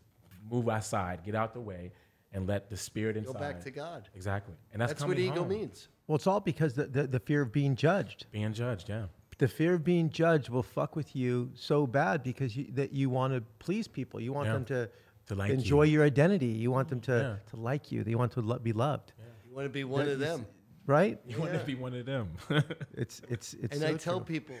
move 0.50 0.66
aside, 0.66 1.20
get 1.24 1.36
out 1.36 1.54
the 1.54 1.60
way, 1.60 1.92
and 2.36 2.46
let 2.46 2.68
the 2.70 2.76
spirit 2.76 3.16
inside. 3.16 3.32
Go 3.32 3.38
back 3.40 3.60
to 3.64 3.70
God. 3.70 4.08
Exactly, 4.14 4.54
and 4.72 4.80
that's, 4.80 4.92
That's, 4.92 5.04
what 5.04 5.18
ego 5.18 5.40
home. 5.40 5.48
means. 5.48 5.88
Well, 6.06 6.16
it's 6.16 6.26
all 6.26 6.38
because 6.40 6.74
the, 6.74 6.84
the, 6.86 7.06
the 7.08 7.18
fear 7.18 7.42
of 7.42 7.50
being 7.50 7.74
judged. 7.74 8.26
Being 8.30 8.52
judged, 8.52 8.88
yeah. 8.88 9.06
The 9.38 9.48
fear 9.48 9.74
of 9.74 9.82
being 9.84 10.08
judged 10.10 10.48
will 10.50 10.62
fuck 10.62 10.94
with 10.96 11.16
you 11.16 11.50
so 11.54 11.86
bad 11.86 12.22
because 12.22 12.56
you, 12.56 12.66
that 12.74 12.92
you 12.92 13.10
want 13.10 13.34
to 13.34 13.40
please 13.58 13.88
people. 13.88 14.20
You 14.20 14.32
want 14.32 14.46
Yeah. 14.46 14.52
them 14.52 14.64
to, 14.66 14.88
To 15.28 15.34
like 15.34 15.50
enjoy 15.50 15.82
you. 15.84 15.94
your 15.94 16.04
identity. 16.04 16.46
You 16.46 16.70
want 16.70 16.88
them 16.88 17.00
to, 17.00 17.12
Yeah. 17.12 17.50
to 17.50 17.56
like 17.56 17.90
you. 17.92 18.04
You 18.06 18.16
want 18.18 18.32
to 18.32 18.40
lo- 18.40 18.58
be 18.58 18.72
loved, 18.72 19.12
You 19.48 19.54
want 19.54 19.66
to 19.66 19.70
be 19.70 19.84
one 19.84 20.06
Yeah, 20.06 20.12
of 20.12 20.18
them. 20.20 20.46
right? 20.86 21.18
You 21.26 21.38
want 21.40 21.52
to 21.52 21.58
be 21.64 21.74
one 21.74 21.94
of 21.94 22.06
them. 22.06 22.28
It's 22.94 23.20
it's 23.28 23.54
it's. 23.54 23.72
and 23.72 23.80
so 23.82 23.88
I 23.88 23.94
tell 23.94 24.20
true. 24.20 24.34
people, 24.34 24.56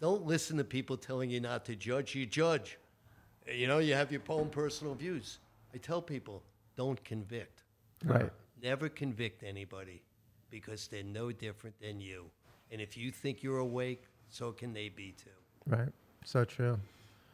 don't 0.00 0.24
listen 0.26 0.56
to 0.58 0.64
people 0.64 0.96
telling 0.96 1.28
you 1.30 1.40
not 1.40 1.64
to 1.66 1.74
judge. 1.76 2.14
You 2.14 2.24
judge. 2.26 2.78
You 3.52 3.66
know, 3.66 3.78
you 3.78 3.94
have 3.94 4.12
your 4.12 4.22
own 4.28 4.48
personal 4.50 4.94
views. 4.94 5.38
I 5.74 5.78
tell 5.78 6.00
people, 6.00 6.42
don't 6.76 7.02
convict. 7.04 7.62
right. 8.04 8.30
Never 8.62 8.88
convict 8.88 9.42
anybody 9.42 10.02
because 10.50 10.86
they're 10.86 11.02
no 11.02 11.32
different 11.32 11.74
than 11.80 12.00
you. 12.00 12.30
And 12.70 12.80
if 12.80 12.96
you 12.96 13.10
think 13.10 13.42
you're 13.42 13.58
awake, 13.58 14.04
so 14.28 14.52
can 14.52 14.72
they 14.72 14.88
be 14.88 15.12
too. 15.12 15.30
Right. 15.66 15.88
So 16.24 16.44
true. 16.44 16.78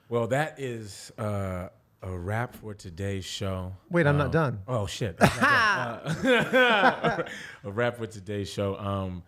well, 0.08 0.26
that 0.28 0.58
is 0.58 1.12
uh, 1.18 1.68
a 2.02 2.10
wrap 2.18 2.54
for 2.56 2.72
today's 2.74 3.24
show. 3.26 3.72
Wait, 3.90 4.06
I'm 4.06 4.16
not 4.16 4.26
Um, 4.26 4.30
done. 4.32 4.58
Oh 4.66 4.86
shit! 4.86 5.16
That's 5.18 5.38
done. 5.38 5.44
Uh, 6.54 7.22
a 7.64 7.70
wrap 7.70 7.96
for 7.98 8.06
today's 8.06 8.48
show. 8.50 8.76
Um, 8.78 9.22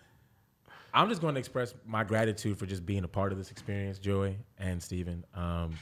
I'm 0.95 1.09
just 1.09 1.20
going 1.20 1.35
to 1.35 1.39
express 1.39 1.74
my 1.87 2.03
gratitude 2.03 2.59
for 2.59 2.66
just 2.66 2.85
being 2.87 3.05
a 3.05 3.09
part 3.09 3.31
of 3.32 3.39
this 3.39 3.51
experience, 3.51 3.99
Joey 3.99 4.39
and 4.59 4.82
Steven. 4.82 5.24
Um, 5.35 5.74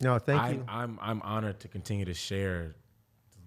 No, 0.00 0.18
thank 0.18 0.40
I, 0.40 0.50
you. 0.52 0.64
I'm 0.68 0.98
I'm 1.02 1.20
honored 1.22 1.58
to 1.60 1.68
continue 1.68 2.04
to 2.06 2.14
share 2.14 2.68
the 2.68 2.74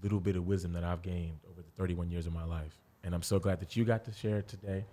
little 0.02 0.19
bit 0.19 0.36
of 0.36 0.45
wisdom 0.45 0.74
that 0.74 0.84
I've 0.84 1.02
gained 1.02 1.40
over 1.49 1.61
the 1.61 1.72
31 1.78 2.10
years 2.10 2.28
of 2.28 2.34
my 2.34 2.44
life, 2.44 2.78
and 3.03 3.14
I'm 3.14 3.24
so 3.24 3.40
glad 3.40 3.60
that 3.60 3.76
you 3.76 3.86
got 3.86 4.06
to 4.06 4.11
share 4.11 4.38
it 4.38 4.48
today. 4.48 4.86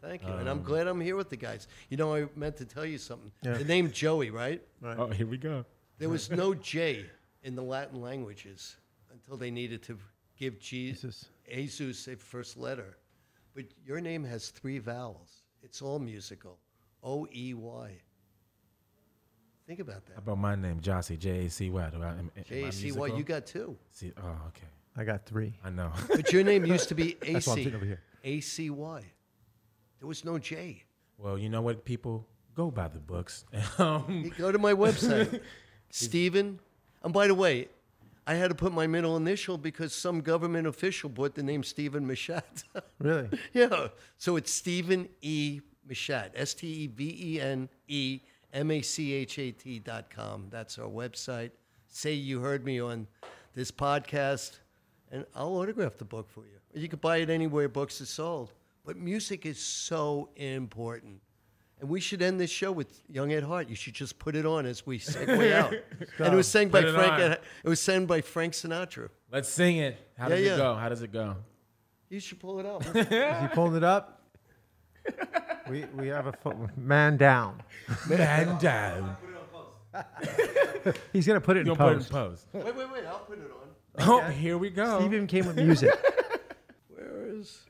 Thank 0.00 0.22
you. 0.22 0.32
and 0.32 0.48
I'm 0.48 0.58
um, 0.58 0.64
glad 0.64 0.88
I'm 0.88 1.00
here 1.00 1.14
with 1.14 1.30
the 1.30 1.36
guys. 1.36 1.68
You 1.88 1.96
know, 1.96 2.16
I 2.16 2.26
meant 2.34 2.56
to 2.56 2.64
tell 2.64 2.84
you 2.84 2.98
something. 2.98 3.30
Yeah. 3.42 3.54
The 3.54 3.64
name 3.64 3.92
Joey, 3.92 4.30
right? 4.30 4.60
Right. 4.80 4.98
Oh, 4.98 5.06
here 5.06 5.28
we 5.28 5.36
go. 5.36 5.64
There 5.98 6.08
was 6.08 6.28
no 6.42 6.54
J 6.54 7.06
in 7.44 7.54
the 7.54 7.62
Latin 7.62 8.00
languages 8.00 8.76
until 9.12 9.36
they 9.36 9.50
needed 9.50 9.82
to 9.84 9.96
give 10.36 10.58
Jesus, 10.58 11.28
Jesus. 11.46 11.88
Jesus 11.88 12.08
a 12.08 12.16
first 12.16 12.56
letter. 12.56 12.96
But 13.54 13.66
your 13.86 14.00
name 14.00 14.24
has 14.24 14.48
three 14.48 14.78
vowels. 14.78 15.42
It's 15.62 15.80
all 15.82 16.00
musical. 16.00 16.58
O 17.04 17.26
E 17.32 17.54
Y. 17.54 17.92
Think 19.66 19.80
about 19.80 19.94
How 20.08 20.14
that. 20.14 20.18
about 20.18 20.38
my 20.38 20.54
name, 20.54 20.80
Jossie 20.80 21.18
J 21.18 21.46
A 21.46 21.50
C 21.50 21.70
Y? 21.70 21.90
Do 21.90 22.02
I- 22.02 22.08
am- 22.10 22.18
am 22.18 22.30
I 22.36 22.40
J 22.40 22.64
A 22.64 22.72
C 22.72 22.92
Y. 22.92 23.06
You 23.08 23.22
got 23.22 23.46
two. 23.46 23.76
See, 23.90 24.12
oh, 24.22 24.28
okay. 24.48 24.66
I 24.96 25.04
got 25.04 25.24
three. 25.24 25.54
I 25.64 25.70
know. 25.70 25.90
But 26.08 26.32
your 26.32 26.44
name 26.44 26.66
used 26.66 26.88
to 26.88 26.94
be 26.94 27.16
A 27.22 27.32
That's 27.34 27.46
why 27.46 27.54
I'm 27.54 27.58
sitting 27.60 27.74
over 27.74 27.84
here. 27.84 28.00
A 28.24 28.40
C 28.40 28.70
Y. 28.70 29.02
There 30.00 30.08
was 30.08 30.24
no 30.24 30.38
J. 30.38 30.82
well, 31.16 31.38
you 31.38 31.48
know 31.48 31.62
what, 31.62 31.84
people 31.84 32.26
go 32.54 32.70
by 32.70 32.88
the 32.88 32.98
books. 32.98 33.44
um, 33.78 34.04
You 34.24 34.30
go 34.36 34.50
to 34.52 34.58
my 34.58 34.72
website, 34.74 35.40
Steven. 35.90 36.58
And 37.04 37.12
by 37.12 37.26
the 37.28 37.34
way, 37.34 37.68
I 38.26 38.34
had 38.34 38.48
to 38.50 38.54
put 38.54 38.72
my 38.72 38.86
middle 38.86 39.16
initial 39.16 39.56
because 39.58 39.92
some 39.94 40.20
government 40.20 40.66
official 40.66 41.08
bought 41.08 41.34
the 41.34 41.42
name 41.42 41.62
Steven 41.62 42.06
Machat. 42.06 42.64
Really? 42.98 43.28
yeah. 43.52 43.88
So 44.18 44.36
it's 44.36 44.52
Steven 44.52 45.08
E. 45.22 45.60
Machat, 45.88 46.30
S 46.36 46.54
T 46.54 46.66
E 46.68 46.86
V 46.86 47.18
E 47.34 47.40
N 47.40 47.68
E 47.88 48.20
M 48.52 48.70
A 48.70 48.82
C 48.82 49.12
H 49.14 49.38
A 49.38 49.50
T 49.52 49.78
dot 49.78 50.10
com. 50.10 50.46
That's 50.50 50.78
our 50.78 50.88
website. 50.88 51.50
Say 51.88 52.12
you 52.14 52.40
heard 52.40 52.64
me 52.64 52.80
on 52.80 53.06
this 53.54 53.70
podcast, 53.70 54.58
and 55.10 55.24
I'll 55.34 55.54
autograph 55.56 55.96
the 55.98 56.04
book 56.04 56.28
for 56.30 56.40
you. 56.40 56.58
You 56.80 56.88
can 56.88 56.98
buy 56.98 57.18
it 57.18 57.30
anywhere 57.30 57.68
books 57.68 58.00
are 58.00 58.06
sold. 58.06 58.52
But 58.84 58.96
music 58.96 59.46
is 59.46 59.58
so 59.60 60.30
important. 60.36 61.20
And 61.80 61.88
we 61.90 62.00
should 62.00 62.22
end 62.22 62.38
this 62.40 62.50
show 62.50 62.70
with 62.72 63.02
Young 63.08 63.32
at 63.32 63.42
Heart. 63.42 63.68
You 63.68 63.74
should 63.74 63.94
just 63.94 64.18
put 64.18 64.36
it 64.36 64.46
on 64.46 64.66
as 64.66 64.86
we 64.86 64.98
segue 64.98 65.52
out. 65.60 65.72
and 66.18 66.32
it 66.32 66.36
was 66.36 66.46
sang 66.48 66.68
by 66.68 66.80
it 66.80 66.92
Frank. 66.94 67.12
on. 67.12 67.20
It 67.32 67.40
was 67.68 67.80
sang 67.80 68.06
by 68.06 68.20
Frank 68.20 68.52
Sinatra. 68.54 69.08
Let's 69.30 69.48
sing 69.48 69.78
it. 69.78 69.98
How 70.16 70.28
Yeah, 70.28 70.36
does 70.36 70.44
yeah. 70.46 70.54
it 70.54 70.56
go? 70.58 70.74
How 70.76 70.88
does 70.88 71.02
it 71.02 71.12
go? 71.12 71.36
You 72.08 72.20
should 72.20 72.38
pull 72.40 72.60
it 72.60 72.66
up. 72.66 72.82
Is 72.94 73.08
he 73.42 73.48
pulling 73.54 73.76
it 73.76 73.84
up? 73.84 74.22
we 75.72 75.86
we 75.96 76.08
have 76.08 76.26
a 76.26 76.32
fo- 76.32 76.68
man 76.76 77.16
down. 77.16 77.62
Man 78.06 78.58
down. 78.58 79.16
He's 81.12 81.26
gonna 81.26 81.40
put 81.40 81.56
it 81.56 81.60
in 81.60 81.66
You'll 81.66 81.76
put 81.76 81.88
it 81.88 81.92
in 81.92 81.98
post. 82.00 82.12
post. 82.12 82.46
wait, 82.52 82.76
wait, 82.76 82.92
wait. 82.92 83.04
I'll 83.06 83.20
put 83.20 83.38
it 83.38 83.50
on. 83.50 84.06
Oh, 84.06 84.20
here 84.30 84.58
we 84.58 84.68
go. 84.68 84.98
Steve 85.00 85.14
even 85.14 85.26
came 85.26 85.46
with 85.46 85.56
music. 85.56 85.90
Where 86.88 87.26
is? 87.26 87.60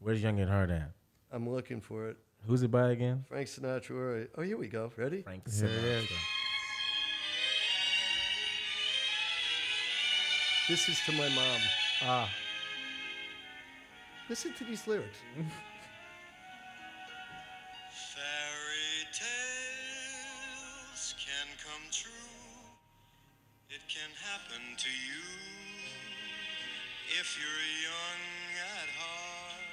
Where's 0.00 0.22
Young 0.22 0.38
at 0.40 0.48
Heart 0.48 0.70
at? 0.70 0.90
I'm 1.32 1.48
looking 1.48 1.80
for 1.80 2.08
it. 2.08 2.18
Who's 2.46 2.62
it 2.62 2.70
by 2.70 2.90
again? 2.90 3.24
Frank 3.26 3.48
Sinatra. 3.48 3.90
All 3.90 4.18
right. 4.18 4.28
Oh, 4.36 4.42
here 4.42 4.58
we 4.58 4.68
go. 4.68 4.92
Ready? 4.96 5.22
Frank 5.22 5.50
Here 5.50 5.64
it 5.66 5.70
is. 5.72 6.04
Sinatra. 6.04 6.16
This 10.68 10.88
is 10.90 10.98
to 11.06 11.12
my 11.12 11.28
mom. 11.30 11.60
Ah, 12.02 12.30
Listen 14.28 14.52
to 14.54 14.64
these 14.64 14.86
lyrics. 14.86 15.18
if 27.24 27.40
you're 27.40 27.68
young 27.80 28.24
at 28.84 28.88
heart. 29.00 29.64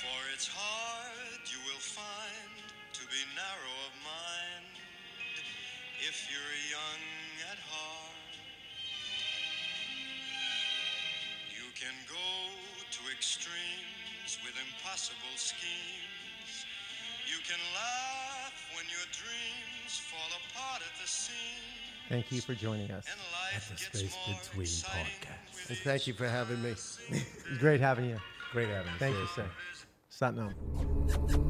For 0.00 0.20
it's 0.32 0.48
hard, 0.48 1.40
you 1.52 1.60
will 1.68 1.84
find, 1.84 2.56
to 2.96 3.04
be 3.12 3.20
narrow 3.36 3.76
of 3.84 3.92
mind 4.00 4.72
if 6.00 6.32
you're 6.32 6.56
young 6.72 7.04
at 7.52 7.60
heart. 7.60 8.32
You 11.52 11.68
can 11.76 11.92
go 12.08 12.32
to 12.88 13.00
extremes 13.12 14.40
with 14.48 14.56
impossible 14.64 15.36
schemes. 15.36 16.64
You 17.28 17.36
can 17.44 17.60
laugh 17.76 18.56
when 18.72 18.88
your 18.88 19.08
dreams 19.12 19.92
fall 20.08 20.32
apart 20.40 20.80
at 20.80 20.96
the 20.96 21.08
seams. 21.08 21.87
Thank 22.08 22.32
you 22.32 22.40
for 22.40 22.54
joining 22.54 22.90
us. 22.90 23.06
And 23.10 23.20
life 23.54 23.70
the 23.70 23.76
Space 23.76 24.16
Between 24.26 24.66
podcast. 24.66 25.68
And 25.68 25.78
thank 25.78 26.06
you 26.06 26.14
for 26.14 26.28
having 26.28 26.62
me. 26.62 26.70
It's 26.70 26.98
great 27.58 27.80
having 27.80 28.06
you. 28.06 28.18
Great 28.52 28.68
having 28.68 28.92
you. 28.92 28.98
Thank 28.98 29.16
you, 29.16 29.26
seriously. 29.34 29.54
sir. 30.10 30.32
Satnam. 30.32 31.44